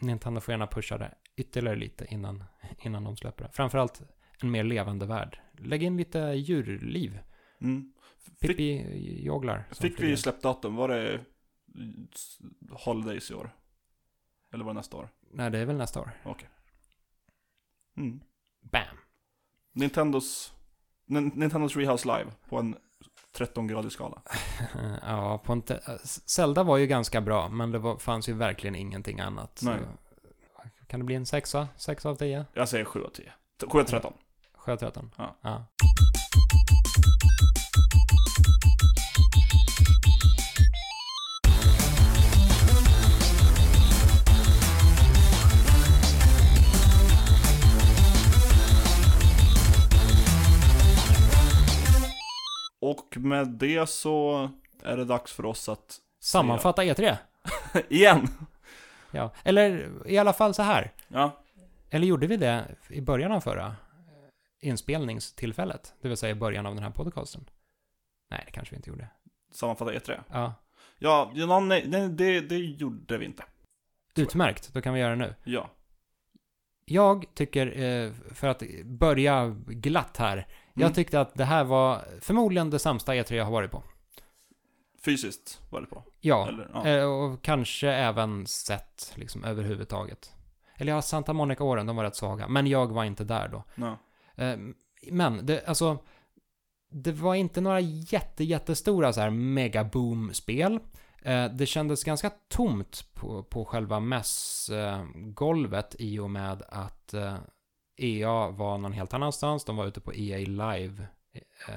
Nintendo 0.01 0.41
får 0.41 0.53
gärna 0.53 0.67
pusha 0.67 0.99
det 0.99 1.15
ytterligare 1.37 1.77
lite 1.77 2.07
innan, 2.11 2.45
innan 2.79 3.05
de 3.05 3.17
släpper 3.17 3.45
det. 3.45 3.51
Framförallt 3.53 4.03
en 4.41 4.51
mer 4.51 4.65
levande 4.65 5.07
värld. 5.07 5.41
Lägg 5.59 5.83
in 5.83 5.97
lite 5.97 6.19
djurliv. 6.19 7.19
Mm. 7.61 7.93
Pippi-joglar. 8.41 9.65
fick 9.81 10.01
vi 10.01 10.17
släppdatum? 10.17 10.77
Var 10.77 10.89
det 10.89 11.25
Holidays 12.71 13.31
i 13.31 13.35
år? 13.35 13.57
Eller 14.53 14.65
var 14.65 14.73
det 14.73 14.79
nästa 14.79 14.97
år? 14.97 15.09
Nej, 15.31 15.51
det 15.51 15.59
är 15.59 15.67
väl 15.67 15.77
nästa 15.77 16.01
år. 16.01 16.11
Okej. 16.25 16.49
Mm. 17.97 18.21
Bam! 18.61 18.97
Nintendos, 19.73 20.55
Nin- 21.07 21.33
Nintendos 21.35 21.73
Treehouse 21.73 22.09
Live 22.09 22.31
på 22.49 22.59
en 22.59 22.77
13-gradig 23.39 23.91
skala. 23.91 24.23
ja, 25.03 25.43
på 25.45 25.53
en 25.53 25.63
Zelda 26.27 26.63
var 26.63 26.77
ju 26.77 26.87
ganska 26.87 27.21
bra, 27.21 27.49
men 27.49 27.71
det 27.73 27.79
var, 27.79 27.97
fanns 27.99 28.29
ju 28.29 28.33
verkligen 28.33 28.75
ingenting 28.75 29.21
annat. 29.21 29.61
Nej. 29.63 29.79
Så, 29.79 30.87
kan 30.87 31.01
det 31.01 31.07
bli 31.07 31.15
en 31.15 31.27
sexa? 31.27 31.69
Sex 31.77 32.07
av 32.07 32.15
tio? 32.15 32.47
Jag 32.55 32.69
säger 32.69 32.85
7 32.85 33.05
av 33.05 33.11
10. 33.11 33.33
7 33.69 33.81
av 33.81 33.85
13. 33.85 34.13
Sju 34.55 34.73
av 34.73 34.77
tretton? 34.77 35.11
Ja. 35.17 35.37
ja. 35.41 35.67
Och 52.85 53.17
med 53.17 53.49
det 53.49 53.89
så 53.89 54.51
är 54.83 54.97
det 54.97 55.05
dags 55.05 55.33
för 55.33 55.47
oss 55.47 55.69
att, 55.69 56.01
Sammanfatta 56.21 56.85
E3. 56.85 57.17
igen! 57.89 58.29
Ja. 59.11 59.31
Eller 59.43 59.89
i 60.07 60.19
alla 60.19 60.33
fall 60.33 60.55
så 60.55 60.63
här. 60.63 60.93
Ja, 61.09 61.43
Eller 61.91 62.07
gjorde 62.07 62.27
vi 62.27 62.37
det 62.37 62.77
i 62.89 63.01
början 63.01 63.33
av 63.33 63.41
förra 63.41 63.77
inspelningstillfället? 64.61 65.95
Det 66.01 66.09
vill 66.09 66.17
säga 66.17 66.31
i 66.31 66.35
början 66.35 66.67
av 66.67 66.75
den 66.75 66.85
här 66.85 66.91
podcasten? 66.91 67.45
Nej, 68.31 68.43
det 68.47 68.53
kanske 68.53 68.75
vi 68.75 68.77
inte 68.77 68.91
gjorde. 68.91 69.09
sammanfatta 69.53 69.93
E3. 69.93 70.21
Ja. 70.31 70.55
Ja, 70.99 71.33
ja 71.35 71.61
nej, 71.61 71.85
nej 71.89 72.09
det, 72.09 72.41
det 72.41 72.57
gjorde 72.57 73.19
vi 73.19 73.25
inte. 73.25 73.45
Utmärkt, 74.17 74.73
då 74.73 74.81
kan 74.81 74.95
vi 74.95 75.01
göra 75.01 75.11
det 75.11 75.17
nu. 75.17 75.35
Ja. 75.45 75.71
Jag 76.85 77.25
tycker, 77.35 77.83
eh, 77.83 78.13
för 78.35 78.49
att 78.49 78.63
börja 78.85 79.57
glatt 79.67 80.17
här, 80.17 80.47
jag 80.75 80.83
Mm. 80.83 80.95
tyckte 80.95 81.21
att 81.21 81.35
det 81.35 81.45
här 81.45 81.65
var 81.65 82.05
förmodligen 82.21 82.71
det 82.71 82.79
sämsta 82.79 83.15
E3 83.15 83.35
jag 83.35 83.45
har 83.45 83.53
varit 83.53 83.71
på. 83.71 83.83
Fysiskt 85.05 85.61
var 85.71 85.81
det 85.81 85.87
på. 85.87 86.03
Ja, 86.21 86.49
Eller, 86.49 86.71
ja. 86.75 86.87
eh, 86.87 87.05
och 87.05 87.43
kanske 87.43 87.89
även 87.93 88.47
sett 88.47 89.13
liksom 89.15 89.45
överhuvudtaget. 89.45 90.33
Eller 90.77 90.93
ja, 90.93 91.03
Santa 91.03 91.33
Monica-åren, 91.33 91.87
de 91.87 91.97
var 91.97 92.05
rätt 92.05 92.17
svaga, 92.17 92.49
men 92.49 92.67
jag 92.67 92.93
var 92.93 93.05
inte 93.05 93.25
där 93.25 93.49
då. 93.49 93.65
Ja. 93.75 93.99
Eh, 94.45 94.57
Men, 95.11 95.47
det, 95.47 95.67
alltså, 95.69 95.99
det 96.91 97.13
var 97.13 97.35
inte 97.35 97.61
några 97.61 97.81
jätte, 97.81 98.45
jättestora 98.45 99.13
så 99.13 99.21
här 99.21 99.31
megaboom-spel. 99.31 100.79
Eh, 101.23 101.45
Det 101.53 101.67
kändes 101.67 102.05
ganska 102.05 102.31
tomt 102.49 103.05
på, 103.15 103.43
på 103.43 103.65
själva 103.65 104.01
mässgolvet 104.01 105.97
i 105.99 106.19
och 106.19 106.31
med 106.31 106.63
att 106.69 107.15
EA 107.97 108.51
var 108.51 108.79
någon 108.79 108.93
helt 108.93 109.15
annanstans. 109.15 109.65
De 109.65 109.77
var 109.77 109.87
ute 109.87 110.01
på 110.01 110.15
EA 110.15 110.39
Live, 110.39 111.07
eh, 111.69 111.75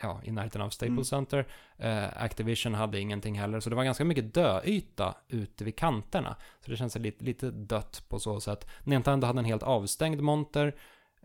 ja, 0.00 0.20
i 0.24 0.30
närheten 0.30 0.60
av 0.62 0.70
Staples 0.70 1.12
Mm. 1.12 1.26
Center. 1.26 1.46
Eh, 1.76 2.22
Activision 2.22 2.74
hade 2.74 3.00
ingenting 3.00 3.38
heller, 3.38 3.60
så 3.60 3.70
det 3.70 3.76
var 3.76 3.84
ganska 3.84 4.04
mycket 4.04 4.34
döyta 4.34 5.14
ute 5.28 5.64
vid 5.64 5.76
kanterna. 5.76 6.36
Så 6.64 6.70
det 6.70 6.76
känns 6.76 6.96
lite, 6.96 7.24
lite 7.24 7.50
dött 7.50 8.04
på 8.08 8.18
så 8.18 8.40
sätt. 8.40 8.66
Nintendo 8.84 9.26
hade 9.26 9.38
en 9.38 9.44
helt 9.44 9.62
avstängd 9.62 10.20
monter, 10.20 10.74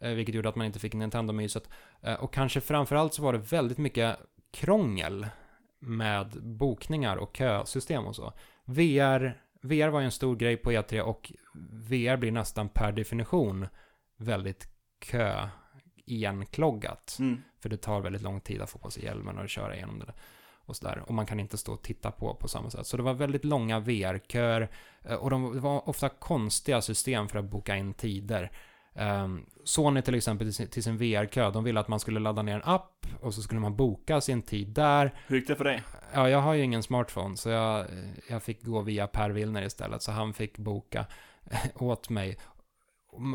eh, 0.01 0.11
vilket 0.11 0.35
gjorde 0.35 0.49
att 0.49 0.55
man 0.55 0.65
inte 0.65 0.79
fick 0.79 0.93
Nintendo-myset. 0.93 1.69
Eh, 2.01 2.13
och 2.13 2.33
kanske 2.33 2.61
framförallt 2.61 3.13
så 3.13 3.21
var 3.21 3.33
det 3.33 3.39
väldigt 3.39 3.77
mycket 3.77 4.17
krångel 4.51 5.27
med 5.79 6.27
bokningar 6.43 7.17
och 7.17 7.35
kösystem 7.37 8.05
och 8.05 8.15
så. 8.15 8.33
VR, 8.65 9.41
VR 9.61 9.87
var 9.89 9.99
ju 9.99 10.05
en 10.05 10.11
stor 10.11 10.35
grej 10.35 10.57
på 10.57 10.71
E3 10.71 11.01
och 11.01 11.31
VR 11.71 12.17
blir 12.17 12.31
nästan 12.31 12.69
per 12.69 12.91
definition 12.91 13.67
väldigt 14.19 14.67
kö 14.99 15.47
igenkloggat. 16.05 17.17
Mm. 17.19 17.41
För 17.61 17.69
det 17.69 17.77
tar 17.77 18.01
väldigt 18.01 18.21
lång 18.21 18.41
tid 18.41 18.61
att 18.61 18.69
få 18.69 18.79
på 18.79 18.91
sig 18.91 19.03
hjälmen 19.03 19.37
och 19.37 19.49
köra 19.49 19.75
igenom 19.75 19.99
det. 19.99 20.13
Och 20.65 20.75
sådär. 20.75 21.03
Och 21.07 21.13
man 21.13 21.25
kan 21.25 21.39
inte 21.39 21.57
stå 21.57 21.73
och 21.73 21.81
titta 21.81 22.11
på 22.11 22.35
på 22.35 22.47
samma 22.47 22.69
sätt. 22.69 22.87
Så 22.87 22.97
det 22.97 23.03
var 23.03 23.13
väldigt 23.13 23.45
långa 23.45 23.79
VR-köer. 23.79 24.69
eh, 25.03 25.13
Och 25.15 25.29
de, 25.29 25.53
det 25.53 25.59
var 25.59 25.89
ofta 25.89 26.09
konstiga 26.09 26.81
system 26.81 27.27
för 27.27 27.39
att 27.39 27.45
boka 27.45 27.75
in 27.75 27.93
tider. 27.93 28.51
Um, 28.93 29.45
Sony 29.63 30.01
till 30.01 30.15
exempel 30.15 30.47
till 30.47 30.53
sin, 30.53 30.67
till 30.67 30.83
sin 30.83 30.97
VR-kö, 30.97 31.51
de 31.51 31.63
ville 31.63 31.79
att 31.79 31.87
man 31.87 31.99
skulle 31.99 32.19
ladda 32.19 32.41
ner 32.41 32.55
en 32.55 32.61
app 32.63 33.07
och 33.21 33.33
så 33.33 33.41
skulle 33.41 33.59
man 33.59 33.75
boka 33.75 34.21
sin 34.21 34.41
tid 34.41 34.67
där. 34.67 35.13
Hur 35.27 35.35
gick 35.37 35.47
det 35.47 35.55
för 35.55 35.63
dig? 35.63 35.83
Ja, 36.13 36.29
jag 36.29 36.41
har 36.41 36.53
ju 36.53 36.63
ingen 36.63 36.83
smartphone 36.83 37.37
så 37.37 37.49
jag, 37.49 37.85
jag 38.29 38.43
fick 38.43 38.63
gå 38.63 38.81
via 38.81 39.07
Per 39.07 39.29
Willner 39.29 39.61
istället. 39.61 40.01
Så 40.01 40.11
han 40.11 40.33
fick 40.33 40.57
boka 40.57 41.05
åt 41.75 42.09
mig. 42.09 42.37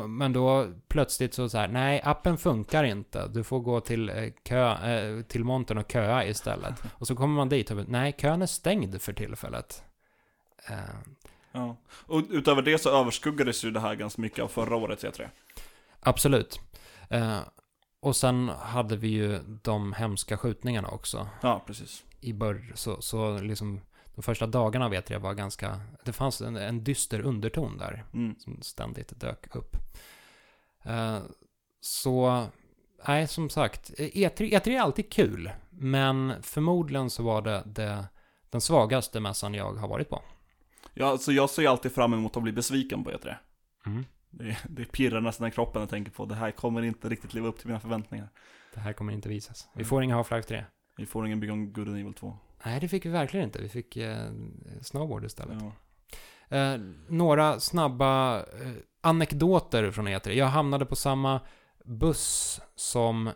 Men 0.07 0.33
då 0.33 0.67
plötsligt 0.87 1.33
så 1.33 1.49
så 1.49 1.57
här, 1.57 1.67
nej, 1.67 2.01
appen 2.03 2.37
funkar 2.37 2.83
inte. 2.83 3.27
Du 3.27 3.43
får 3.43 3.59
gå 3.59 3.79
till, 3.79 4.09
eh, 4.09 4.15
kö, 4.43 4.71
eh, 4.71 5.21
till 5.21 5.43
montern 5.43 5.77
och 5.77 5.91
köa 5.91 6.25
istället. 6.25 6.73
Och 6.93 7.07
så 7.07 7.15
kommer 7.15 7.35
man 7.35 7.49
dit 7.49 7.71
och 7.71 7.89
nej, 7.89 8.11
kön 8.17 8.41
är 8.41 8.45
stängd 8.45 9.01
för 9.01 9.13
tillfället. 9.13 9.83
Eh, 10.69 10.75
Ja. 11.51 11.75
Och 11.89 12.23
utöver 12.29 12.61
det 12.61 12.77
så 12.77 12.99
överskuggades 12.99 13.65
ju 13.65 13.71
det 13.71 13.79
här 13.79 13.95
ganska 13.95 14.21
mycket 14.21 14.43
av 14.43 14.47
förra 14.47 14.75
årets 14.75 15.03
E 15.03 15.09
E3. 15.09 15.29
absolut. 15.99 16.59
Och 17.99 18.15
sen 18.15 18.49
hade 18.49 18.97
vi 18.97 19.07
ju 19.07 19.39
de 19.63 19.93
hemska 19.93 20.37
skjutningarna 20.37 20.87
också. 20.87 21.27
Ja, 21.41 21.63
precis. 21.67 22.03
I 22.21 22.33
början, 22.33 22.71
så, 22.75 23.01
så 23.01 23.37
liksom, 23.37 23.81
de 24.15 24.21
första 24.21 24.47
dagarna 24.47 24.89
vet 24.89 25.09
jag 25.09 25.19
var 25.19 25.33
ganska, 25.33 25.79
det 26.05 26.13
fanns 26.13 26.41
en, 26.41 26.55
en 26.55 26.83
dyster 26.83 27.19
underton 27.21 27.77
där. 27.77 28.05
Mm. 28.13 28.35
som 28.39 28.61
ständigt 28.61 29.19
dök 29.19 29.55
upp. 29.55 29.75
Eh, 30.83 31.19
så, 31.81 32.45
nej, 33.07 33.27
som 33.27 33.49
sagt, 33.49 33.89
E3, 33.97 34.31
E3 34.37 34.67
är 34.69 34.81
alltid 34.81 35.11
kul, 35.11 35.51
men 35.69 36.33
förmodligen 36.43 37.09
så 37.09 37.23
var 37.23 37.41
det, 37.41 37.63
det 37.65 38.05
den 38.49 38.61
svagaste 38.61 39.19
mässan 39.19 39.53
jag 39.53 39.73
har 39.73 39.87
varit 39.87 40.09
på. 40.09 40.21
Ja, 40.93 41.05
alltså 41.07 41.31
jag 41.31 41.49
ser 41.49 41.67
alltid 41.67 41.91
fram 41.91 42.13
emot 42.13 42.37
att 42.37 42.43
bli 42.43 42.51
besviken 42.51 43.03
på 43.03 43.11
E3. 43.11 43.35
Mm. 43.85 44.05
Det, 44.29 44.57
det 44.69 44.85
pirrar 44.91 45.21
nästan 45.21 45.47
i 45.47 45.51
kroppen 45.51 45.79
jag 45.81 45.89
tänker 45.89 46.11
på 46.11 46.25
det 46.25 46.35
här 46.35 46.51
kommer 46.51 46.81
inte 46.81 47.09
riktigt 47.09 47.33
leva 47.33 47.47
upp 47.47 47.57
till 47.57 47.67
mina 47.67 47.79
förväntningar. 47.79 48.29
Det 48.73 48.79
här 48.79 48.93
kommer 48.93 49.13
inte 49.13 49.29
visas. 49.29 49.67
Vi 49.73 49.79
Mm. 49.79 49.89
får 49.89 50.03
inga 50.03 50.15
Half-Life 50.17 50.41
3. 50.41 50.65
Vi 50.97 51.05
får 51.05 51.25
ingen 51.25 51.39
Beyond 51.39 51.73
Good 51.75 51.87
and 51.87 51.97
Evil 51.97 52.13
2. 52.13 52.37
Nej, 52.65 52.79
det 52.79 52.87
fick 52.87 53.05
vi 53.05 53.09
verkligen 53.09 53.43
inte. 53.45 53.61
Vi 53.61 53.69
fick 53.69 53.97
eh, 53.97 54.29
Snowboard 54.81 55.25
istället. 55.25 55.57
Ja. 55.61 55.71
Eh, 56.57 56.79
några 57.09 57.59
snabba 57.59 58.39
eh, 58.39 58.71
anekdoter 59.01 59.91
från 59.91 60.07
E3. 60.07 60.29
Jag 60.29 60.45
hamnade 60.45 60.85
på 60.85 60.95
samma 60.95 61.39
buss 61.85 62.61
som 62.75 63.31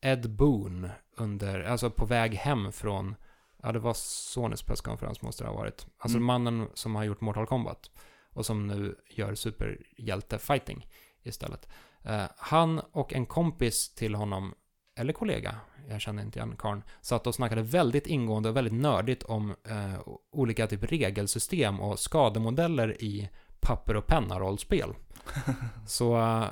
Ed 0.00 0.30
Boon 0.30 0.88
under, 1.16 1.60
alltså 1.60 1.90
på 1.90 2.04
väg 2.04 2.34
hem 2.34 2.72
från, 2.72 3.14
ja 3.62 3.72
det 3.72 3.78
var 3.78 3.94
Sonys 3.94 4.62
presskonferens 4.62 5.22
måste 5.22 5.44
det 5.44 5.48
ha 5.48 5.56
varit. 5.56 5.86
Alltså 5.98 6.18
Mm. 6.18 6.26
mannen 6.26 6.68
som 6.74 6.94
har 6.94 7.04
gjort 7.04 7.20
Mortal 7.20 7.46
Kombat 7.46 7.90
och 8.32 8.46
som 8.46 8.66
nu 8.66 8.96
gör 9.10 9.34
superhjälte-fighting 9.34 10.86
istället. 11.22 11.68
Eh, 12.02 12.24
han 12.36 12.78
och 12.78 13.12
en 13.12 13.26
kompis 13.26 13.94
till 13.94 14.14
honom, 14.14 14.54
eller 14.96 15.12
kollega, 15.12 15.54
jag 15.88 16.00
känner 16.00 16.22
inte 16.22 16.38
igen 16.38 16.56
karln, 16.58 16.82
satt 17.00 17.26
och 17.26 17.34
snackade 17.34 17.62
väldigt 17.62 18.06
ingående 18.06 18.48
och 18.48 18.56
väldigt 18.56 18.74
nördigt 18.74 19.22
om 19.22 19.50
eh, 19.68 20.00
olika 20.32 20.66
typ 20.66 20.84
regelsystem 20.92 21.80
och 21.80 21.98
skademodeller 21.98 23.02
i 23.02 23.30
papper 23.60 23.96
och 23.96 24.06
penna-rollspel. 24.06 24.94
Så, 25.86 26.16
eh, 26.16 26.44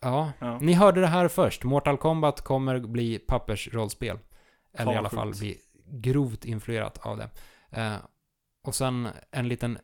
ja, 0.00 0.32
Ja. 0.38 0.58
ni 0.58 0.72
hörde 0.72 1.00
det 1.00 1.06
här 1.06 1.28
först. 1.28 1.64
Mortal 1.64 1.96
Kombat 1.98 2.40
kommer 2.40 2.78
bli 2.80 3.18
pappersrollspel. 3.18 4.18
Eller 4.74 4.84
Fan, 4.84 4.94
i 4.94 4.98
alla 4.98 5.10
fall 5.10 5.30
bli 5.38 5.58
grovt 5.92 6.44
influerat 6.44 6.98
av 6.98 7.16
det. 7.16 7.30
Eh, 7.70 7.96
och 8.66 8.74
sen 8.74 9.08
en 9.30 9.48
liten, 9.48 9.78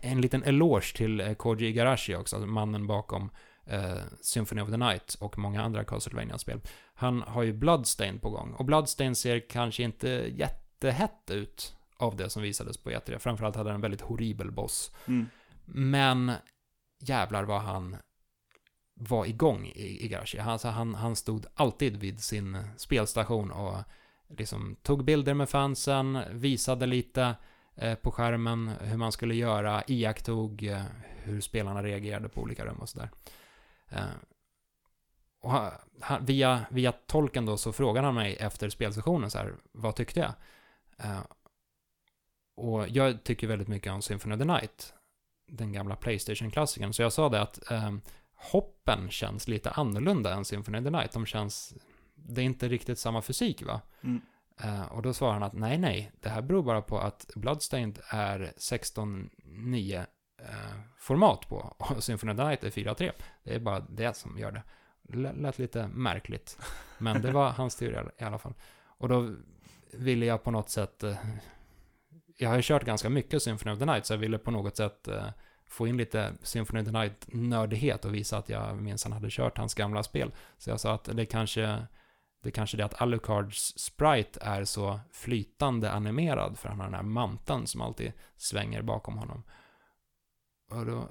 en 0.00 0.20
liten 0.20 0.42
eloge 0.42 0.96
till 0.96 1.20
eh, 1.20 1.34
Koji 1.34 1.66
Igarashi 1.66 2.14
också, 2.14 2.36
alltså 2.36 2.46
mannen 2.50 2.86
bakom 2.86 3.30
eh, 3.66 3.98
Symphony 4.20 4.62
of 4.62 4.70
the 4.70 4.76
Night 4.76 5.14
och 5.20 5.38
många 5.38 5.62
andra 5.62 5.84
Castlevania-spel. 5.84 6.60
Han 6.94 7.22
har 7.22 7.42
ju 7.42 7.52
Bloodstain 7.52 8.18
på 8.18 8.30
gång. 8.30 8.52
Och 8.52 8.64
Bloodstain 8.64 9.14
ser 9.14 9.48
kanske 9.48 9.82
inte 9.82 10.08
jättehett 10.34 11.30
ut 11.30 11.76
av 11.96 12.16
det 12.16 12.30
som 12.30 12.42
visades 12.42 12.76
på 12.76 12.90
E3. 12.90 13.18
Framförallt 13.18 13.56
hade 13.56 13.68
den 13.68 13.74
en 13.74 13.80
väldigt 13.80 14.00
horribel 14.00 14.50
boss. 14.50 14.90
Mm. 15.06 15.26
Men 15.64 16.32
jävlar 17.00 17.44
vad 17.44 17.60
han 17.60 17.96
var 18.94 19.26
igång 19.26 19.66
i 19.66 20.04
Igarashi. 20.04 20.38
Han, 20.38 20.52
alltså, 20.52 20.68
han, 20.68 20.94
han 20.94 21.16
stod 21.16 21.46
alltid 21.54 21.96
vid 21.96 22.20
sin 22.20 22.58
spelstation 22.76 23.50
och 23.50 23.76
liksom 24.28 24.76
tog 24.82 25.04
bilder 25.04 25.34
med 25.34 25.48
fansen, 25.48 26.18
visade 26.30 26.86
lite 26.86 27.36
eh, 27.74 27.94
på 27.94 28.10
skärmen 28.10 28.70
hur 28.80 28.96
man 28.96 29.12
skulle 29.12 29.34
göra, 29.34 29.82
iakttog 29.86 30.62
eh, 30.62 30.82
hur 31.22 31.40
spelarna 31.40 31.82
reagerade 31.82 32.28
på 32.28 32.40
olika 32.40 32.64
rum 32.64 32.76
och 32.76 32.88
sådär. 32.88 33.10
Eh, 33.94 34.04
och 35.40 35.50
han, 36.00 36.24
via, 36.24 36.66
via 36.70 36.92
tolken 36.92 37.46
då 37.46 37.56
så 37.56 37.72
frågade 37.72 38.06
han 38.06 38.14
mig 38.14 38.36
efter 38.36 38.68
spelsessionen 38.68 39.30
så 39.30 39.38
här, 39.38 39.54
vad 39.72 39.96
tyckte 39.96 40.20
jag? 40.20 40.32
Eh, 40.98 41.20
och 42.56 42.88
jag 42.88 43.24
tycker 43.24 43.46
väldigt 43.46 43.68
mycket 43.68 43.92
om 43.92 44.02
Symphony 44.02 44.34
of 44.34 44.38
the 44.38 44.44
Night, 44.44 44.94
den 45.46 45.72
gamla 45.72 45.96
Playstation-klassikern, 45.96 46.92
så 46.92 47.02
jag 47.02 47.12
sa 47.12 47.28
det 47.28 47.42
att 47.42 47.70
eh, 47.70 47.94
hoppen 48.34 49.10
känns 49.10 49.48
lite 49.48 49.70
annorlunda 49.70 50.34
än 50.34 50.44
Symphony 50.44 50.78
of 50.78 50.84
the 50.84 50.90
Night. 50.90 51.12
De 51.12 51.26
känns, 51.26 51.74
det 52.14 52.40
är 52.40 52.44
inte 52.44 52.68
riktigt 52.68 52.98
samma 52.98 53.22
fysik 53.22 53.62
va? 53.62 53.80
Mm. 54.02 54.20
Eh, 54.60 54.82
och 54.82 55.02
då 55.02 55.14
svarade 55.14 55.34
han 55.34 55.42
att 55.42 55.52
nej, 55.52 55.78
nej, 55.78 56.12
det 56.20 56.28
här 56.28 56.42
beror 56.42 56.62
bara 56.62 56.82
på 56.82 56.98
att 56.98 57.30
Bloodstained 57.34 57.98
är 58.08 58.52
16.9 58.56 59.98
eh, 59.98 60.04
format 60.98 61.48
på 61.48 61.56
och 61.78 62.04
Symphony 62.04 62.32
of 62.32 62.38
the 62.38 62.44
Night 62.44 62.64
är 62.64 62.70
4.3. 62.70 63.12
Det 63.44 63.54
är 63.54 63.60
bara 63.60 63.80
det 63.80 64.16
som 64.16 64.38
gör 64.38 64.52
det. 64.52 64.62
Det 65.02 65.16
lät- 65.32 65.58
lite 65.58 65.88
märkligt, 65.88 66.58
men 66.98 67.22
det 67.22 67.30
var 67.30 67.50
hans 67.56 67.76
teori 67.76 68.08
i 68.18 68.24
alla 68.24 68.38
fall. 68.38 68.54
Och 68.86 69.08
då 69.08 69.34
ville 69.92 70.26
jag 70.26 70.42
på 70.42 70.50
något 70.50 70.70
sätt, 70.70 71.02
eh, 71.02 71.16
jag 72.38 72.48
har 72.48 72.56
ju 72.56 72.62
kört 72.62 72.84
ganska 72.84 73.08
mycket 73.08 73.42
Symphony 73.42 73.72
of 73.72 73.78
the 73.78 73.84
Night, 73.86 74.06
så 74.06 74.12
jag 74.12 74.18
ville 74.18 74.38
på 74.38 74.50
något 74.50 74.76
sätt 74.76 75.08
eh, 75.08 75.26
få 75.68 75.86
in 75.86 75.96
lite 75.96 76.32
Symphony 76.42 76.80
of 76.80 76.86
the 76.86 76.92
Night-nördighet 76.92 78.04
och 78.04 78.14
visa 78.14 78.38
att 78.38 78.48
jag 78.48 78.76
minsann 78.76 79.12
hade 79.12 79.30
kört 79.30 79.58
hans 79.58 79.74
gamla 79.74 80.02
spel. 80.02 80.32
Så 80.58 80.70
jag 80.70 80.80
sa 80.80 80.94
att 80.94 81.04
det 81.04 81.26
kanske 81.26 81.86
det 82.44 82.48
är 82.48 82.52
kanske 82.52 82.76
det 82.76 82.84
att 82.84 83.02
Alucards 83.02 83.78
sprite 83.78 84.40
är 84.42 84.64
så 84.64 85.00
flytande 85.12 85.92
animerad 85.92 86.58
för 86.58 86.68
han 86.68 86.78
har 86.80 86.86
den 86.86 86.94
här 86.94 87.02
manteln 87.02 87.66
som 87.66 87.80
alltid 87.80 88.12
svänger 88.36 88.82
bakom 88.82 89.18
honom. 89.18 89.42
Och 90.74 90.86
då, 90.86 91.08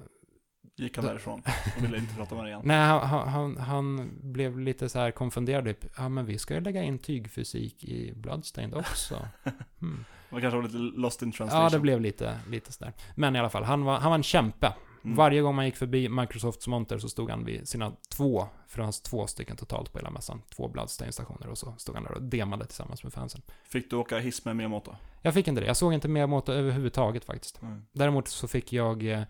Gick 0.76 0.96
han 0.96 1.04
Då- 1.04 1.10
därifrån 1.10 1.42
och 1.76 1.84
ville 1.84 1.98
inte 1.98 2.14
prata 2.14 2.34
med 2.34 2.44
dig 2.44 2.50
igen. 2.50 2.62
nej, 2.64 2.76
han, 2.76 3.28
han, 3.28 3.56
han 3.56 4.10
blev 4.22 4.58
lite 4.58 4.88
så 4.88 4.98
här 4.98 5.10
konfunderad. 5.10 5.64
Typ, 5.64 5.86
ja, 5.96 6.08
men 6.08 6.26
vi 6.26 6.38
ska 6.38 6.54
ju 6.54 6.60
lägga 6.60 6.82
in 6.82 6.98
tygfysik 6.98 7.84
i 7.84 8.12
Bloodstained 8.16 8.74
också. 8.74 9.28
Hmm. 9.80 10.04
Man 10.30 10.40
kanske 10.40 10.56
var 10.56 10.62
lite 10.62 10.76
lost 10.76 11.22
in 11.22 11.32
translation. 11.32 11.64
Ja, 11.64 11.70
det 11.70 11.78
blev 11.78 12.00
lite, 12.00 12.38
lite 12.50 12.72
sådär. 12.72 12.92
Men 13.14 13.36
i 13.36 13.38
alla 13.38 13.50
fall, 13.50 13.64
han 13.64 13.84
var, 13.84 13.98
han 13.98 14.10
var 14.10 14.16
en 14.16 14.22
kämpe. 14.22 14.74
Mm. 15.04 15.16
Varje 15.16 15.40
gång 15.40 15.54
man 15.54 15.64
gick 15.64 15.76
förbi 15.76 16.08
Microsofts 16.08 16.66
monter 16.66 16.98
så 16.98 17.08
stod 17.08 17.30
han 17.30 17.44
vid 17.44 17.68
sina 17.68 17.92
två, 18.08 18.46
för 18.68 18.78
det 18.78 18.84
fanns 18.84 19.00
två 19.00 19.26
stycken 19.26 19.56
totalt 19.56 19.92
på 19.92 19.98
hela 19.98 20.10
mässan, 20.10 20.42
två 20.56 20.68
Bloodstained-stationer 20.68 21.46
och 21.46 21.58
så 21.58 21.74
stod 21.78 21.94
han 21.94 22.04
där 22.04 22.12
och 22.12 22.22
demade 22.22 22.64
tillsammans 22.64 23.04
med 23.04 23.12
fansen. 23.12 23.42
Fick 23.68 23.90
du 23.90 23.96
åka 23.96 24.18
hiss 24.18 24.44
med 24.44 24.56
Miyamoto? 24.56 24.94
Jag 25.22 25.34
fick 25.34 25.48
inte 25.48 25.60
det, 25.60 25.66
jag 25.66 25.76
såg 25.76 25.94
inte 25.94 26.08
Miyamoto 26.08 26.52
överhuvudtaget 26.52 27.24
faktiskt. 27.24 27.62
Mm. 27.62 27.86
Däremot 27.92 28.28
så 28.28 28.48
fick 28.48 28.72
jag 28.72 29.06
eh, 29.06 29.22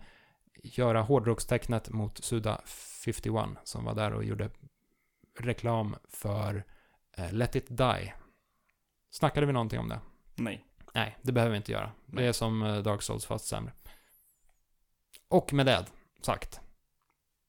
göra 0.63 1.01
hårdrockstecknet 1.01 1.89
mot 1.89 2.23
Suda 2.23 2.61
51 2.65 3.33
som 3.63 3.85
var 3.85 3.95
där 3.95 4.13
och 4.13 4.23
gjorde 4.23 4.49
reklam 5.39 5.95
för 6.09 6.63
eh, 7.17 7.33
Let 7.33 7.55
It 7.55 7.65
Die. 7.69 8.13
Snackade 9.11 9.45
vi 9.45 9.53
någonting 9.53 9.79
om 9.79 9.89
det? 9.89 9.99
Nej. 10.35 10.65
Nej, 10.93 11.17
det 11.21 11.31
behöver 11.31 11.51
vi 11.51 11.57
inte 11.57 11.71
göra. 11.71 11.91
Det 12.05 12.15
Nej. 12.15 12.27
är 12.27 12.31
som 12.31 12.63
eh, 12.63 12.77
Dark 12.77 13.01
Souls 13.01 13.25
fast 13.25 13.45
sämre. 13.45 13.73
Och 15.27 15.53
med 15.53 15.65
det 15.65 15.85
sagt, 16.21 16.59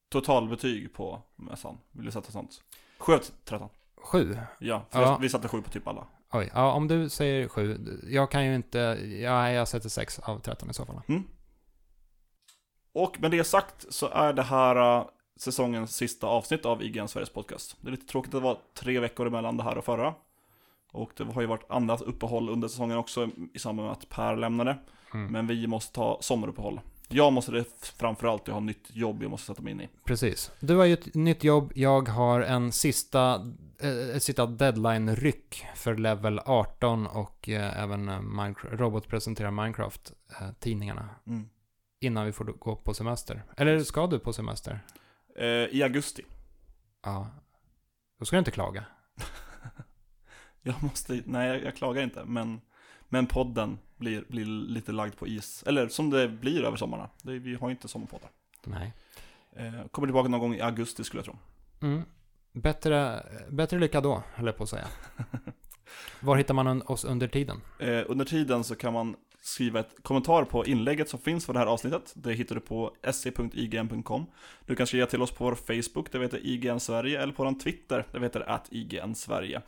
Totalbetyg 0.09 0.95
på 0.95 1.23
mässan. 1.37 1.79
Vill 1.93 2.05
du 2.07 2.11
sätta 2.13 2.31
sånt? 2.33 2.63
7 2.99 3.13
av 3.13 3.21
13. 3.45 3.69
sju. 3.97 4.39
Ja, 4.59 4.87
för 4.91 5.03
Ja. 5.03 5.19
vi 5.21 5.29
satte 5.29 5.49
7 5.49 5.63
på 5.63 5.71
typ 5.71 5.87
alla. 5.87 6.07
Oj, 6.33 6.51
ja 6.55 6.73
om 6.73 6.89
du 6.89 7.09
säger 7.09 7.49
sju. 7.49 7.79
Jag 8.09 8.31
kan 8.31 8.45
ju 8.47 8.55
inte, 8.55 8.79
ja, 9.23 9.51
jag 9.51 9.69
sätter 9.69 9.89
sex 9.89 10.19
av 10.19 10.39
13 10.41 10.71
i 10.71 10.75
så 10.75 10.87
fall. 10.87 11.01
Mm. 11.09 11.25
Och 12.99 13.21
med 13.21 13.31
det 13.31 13.45
sagt 13.45 13.87
så 13.89 14.09
är 14.09 14.33
det 14.33 14.43
här 14.43 14.99
uh, 14.99 15.07
säsongens 15.37 15.97
sista 15.97 16.27
avsnitt 16.27 16.67
av 16.67 16.83
IGN 16.83 17.09
Sveriges 17.09 17.31
podcast. 17.31 17.77
Det 17.81 17.89
är 17.89 17.91
lite 17.91 18.07
tråkigt 18.07 18.35
att 18.35 18.41
det 18.41 18.45
var 18.45 18.59
tre 18.75 19.01
veckor 19.01 19.27
emellan 19.27 19.57
det 19.57 19.63
här 19.63 19.79
och 19.79 19.85
förra. 19.85 20.15
Och 20.93 21.11
det 21.17 21.25
har 21.25 21.41
ju 21.41 21.47
varit 21.47 21.71
annat 21.71 22.03
uppehåll 22.03 22.49
under 22.49 22.69
säsongen 22.69 22.99
också 22.99 23.29
i 23.55 23.59
samband 23.59 23.87
med 23.89 23.93
att 23.93 24.09
Per 24.09 24.37
lämnade. 24.37 24.79
Mm. 25.15 25.33
Men 25.33 25.47
vi 25.47 25.67
måste 25.67 25.93
ta 25.93 26.19
sommaruppehåll. 26.21 26.81
Jag 27.09 27.33
måste 27.33 27.53
det 27.53 27.65
framförallt, 27.97 28.49
jag 28.49 28.55
har 28.55 28.61
nytt 28.61 28.91
jobb 28.93 29.23
jag 29.23 29.31
måste 29.31 29.47
sätta 29.47 29.63
mig 29.63 29.73
in 29.73 29.81
i. 29.81 29.89
Precis. 30.05 30.51
Du 30.61 30.77
har 30.77 30.85
ju 30.85 30.93
ett 30.93 31.15
nytt 31.15 31.45
jobb, 31.45 31.73
jag 31.75 32.09
har 32.09 32.41
en 32.41 32.73
sista, 32.73 33.35
eh, 33.79 34.17
ett 34.17 34.23
sista 34.23 34.47
deadline-ryck 34.47 35.67
för 35.75 35.97
level 35.97 36.41
18 36.45 37.07
och 37.07 37.49
eh, 37.49 37.83
även 37.83 38.09
eh, 38.09 38.21
Minecraft, 38.21 38.81
Robot 38.81 39.09
presenterar 39.09 39.51
Minecraft, 39.51 40.13
eh, 40.41 40.49
tidningarna, 40.59 41.09
Mm. 41.27 41.49
Innan 42.01 42.27
vi 42.27 42.33
får 42.33 42.45
gå 42.45 42.77
på 42.77 42.95
semester. 42.95 43.43
Eller 43.57 43.81
ska 43.81 44.07
du 44.07 44.19
på 44.19 44.33
semester? 44.33 44.81
Eh, 45.37 45.47
I 45.47 45.83
augusti. 45.83 46.23
Ja. 47.03 47.31
Då 48.19 48.25
ska 48.25 48.37
du 48.37 48.39
inte 48.39 48.51
klaga. 48.51 48.85
Jag 50.63 50.83
måste, 50.83 51.23
nej 51.27 51.49
jag, 51.49 51.63
jag 51.63 51.77
klagar 51.77 52.03
inte, 52.03 52.25
men, 52.25 52.61
men 53.09 53.27
podden 53.27 53.79
blir, 53.97 54.25
blir 54.29 54.45
lite 54.45 54.93
lagd 54.93 55.17
på 55.17 55.27
is. 55.27 55.65
Eller 55.67 55.89
som 55.89 56.11
det 56.11 56.29
blir 56.29 56.65
över 56.65 56.77
sommarna. 56.77 57.11
Det, 57.23 57.39
vi 57.39 57.55
har 57.55 57.69
ju 57.69 57.71
inte 57.71 57.89
sommarpoddar. 57.89 58.31
Nej. 58.65 58.93
Eh, 59.57 59.87
kommer 59.91 60.09
tillbaka 60.09 60.29
någon 60.29 60.41
gång 60.41 60.55
i 60.55 60.61
augusti 60.61 61.05
skulle 61.05 61.19
jag 61.19 61.25
tro. 61.25 61.39
Mm. 61.81 62.03
Bättre, 62.53 63.27
bättre 63.51 63.79
lycka 63.79 64.01
då, 64.01 64.23
höll 64.35 64.47
jag 64.47 64.57
på 64.57 64.63
att 64.63 64.69
säga. 64.69 64.87
Var 66.21 66.37
hittar 66.37 66.55
man 66.55 66.83
oss 66.83 67.05
under 67.05 67.29
tiden? 67.29 67.61
Eh, 67.79 68.03
under 68.07 68.25
tiden 68.25 68.65
så 68.65 68.75
kan 68.75 68.93
man 68.93 69.17
skriva 69.47 69.81
ett 69.81 70.03
kommentar 70.03 70.45
på 70.45 70.67
inlägget 70.67 71.09
som 71.09 71.21
finns 71.21 71.47
för 71.47 71.53
det 71.53 71.59
här 71.59 71.67
avsnittet. 71.67 72.13
Det 72.15 72.33
hittar 72.33 72.55
du 72.55 72.61
på 72.61 72.93
se.ign.com. 73.13 74.27
Du 74.67 74.75
kan 74.75 74.87
skriva 74.87 75.07
till 75.07 75.23
oss 75.23 75.31
på 75.31 75.45
vår 75.45 75.55
Facebook, 75.55 76.13
det 76.13 76.19
heter 76.19 76.47
IGN 76.47 76.81
Sverige, 76.81 77.23
eller 77.23 77.33
på 77.33 77.45
vår 77.45 77.61
Twitter, 77.61 78.07
det 78.13 78.21
heter 78.21 78.51
att 78.51 78.69
IGN 78.71 79.15
Sverige. 79.15 79.63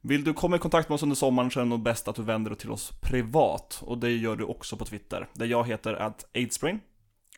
Vill 0.00 0.24
du 0.24 0.32
komma 0.32 0.56
i 0.56 0.58
kontakt 0.58 0.88
med 0.88 0.94
oss 0.94 1.02
under 1.02 1.16
sommaren 1.16 1.50
så 1.50 1.60
är 1.60 1.64
det 1.64 1.70
nog 1.70 1.82
bäst 1.82 2.08
att 2.08 2.16
du 2.16 2.22
vänder 2.22 2.50
dig 2.50 2.58
till 2.58 2.70
oss 2.70 2.92
privat. 3.00 3.82
Och 3.84 3.98
det 3.98 4.10
gör 4.10 4.36
du 4.36 4.44
också 4.44 4.76
på 4.76 4.84
Twitter, 4.84 5.28
där 5.32 5.46
jag 5.46 5.66
heter 5.66 5.94
att 5.94 6.26
Aidsbrain. 6.34 6.80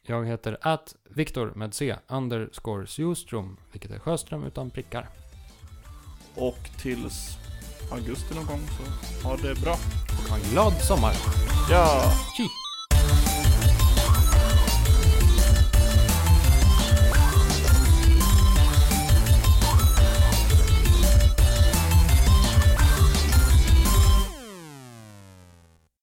Jag 0.07 0.27
heter 0.27 0.59
att 0.61 0.97
Viktor 1.11 1.53
med 1.57 1.75
C, 1.75 1.97
underscore 2.07 2.87
Sjustrom, 2.87 3.57
vilket 3.73 3.91
är 3.91 3.99
Sjöström 3.99 4.45
utan 4.45 4.71
prickar. 4.71 5.09
Och 6.35 6.71
tills 6.79 7.39
augusti 7.91 8.35
någon 8.35 8.47
gång 8.47 8.69
så 8.77 9.29
ha 9.29 9.37
det 9.37 9.61
bra. 9.61 9.73
Och 9.73 10.31
ha 10.31 10.37
en 10.37 10.43
glad 10.51 10.73
sommar. 10.73 11.15
Ja! 11.71 12.12
Tji! 12.37 12.49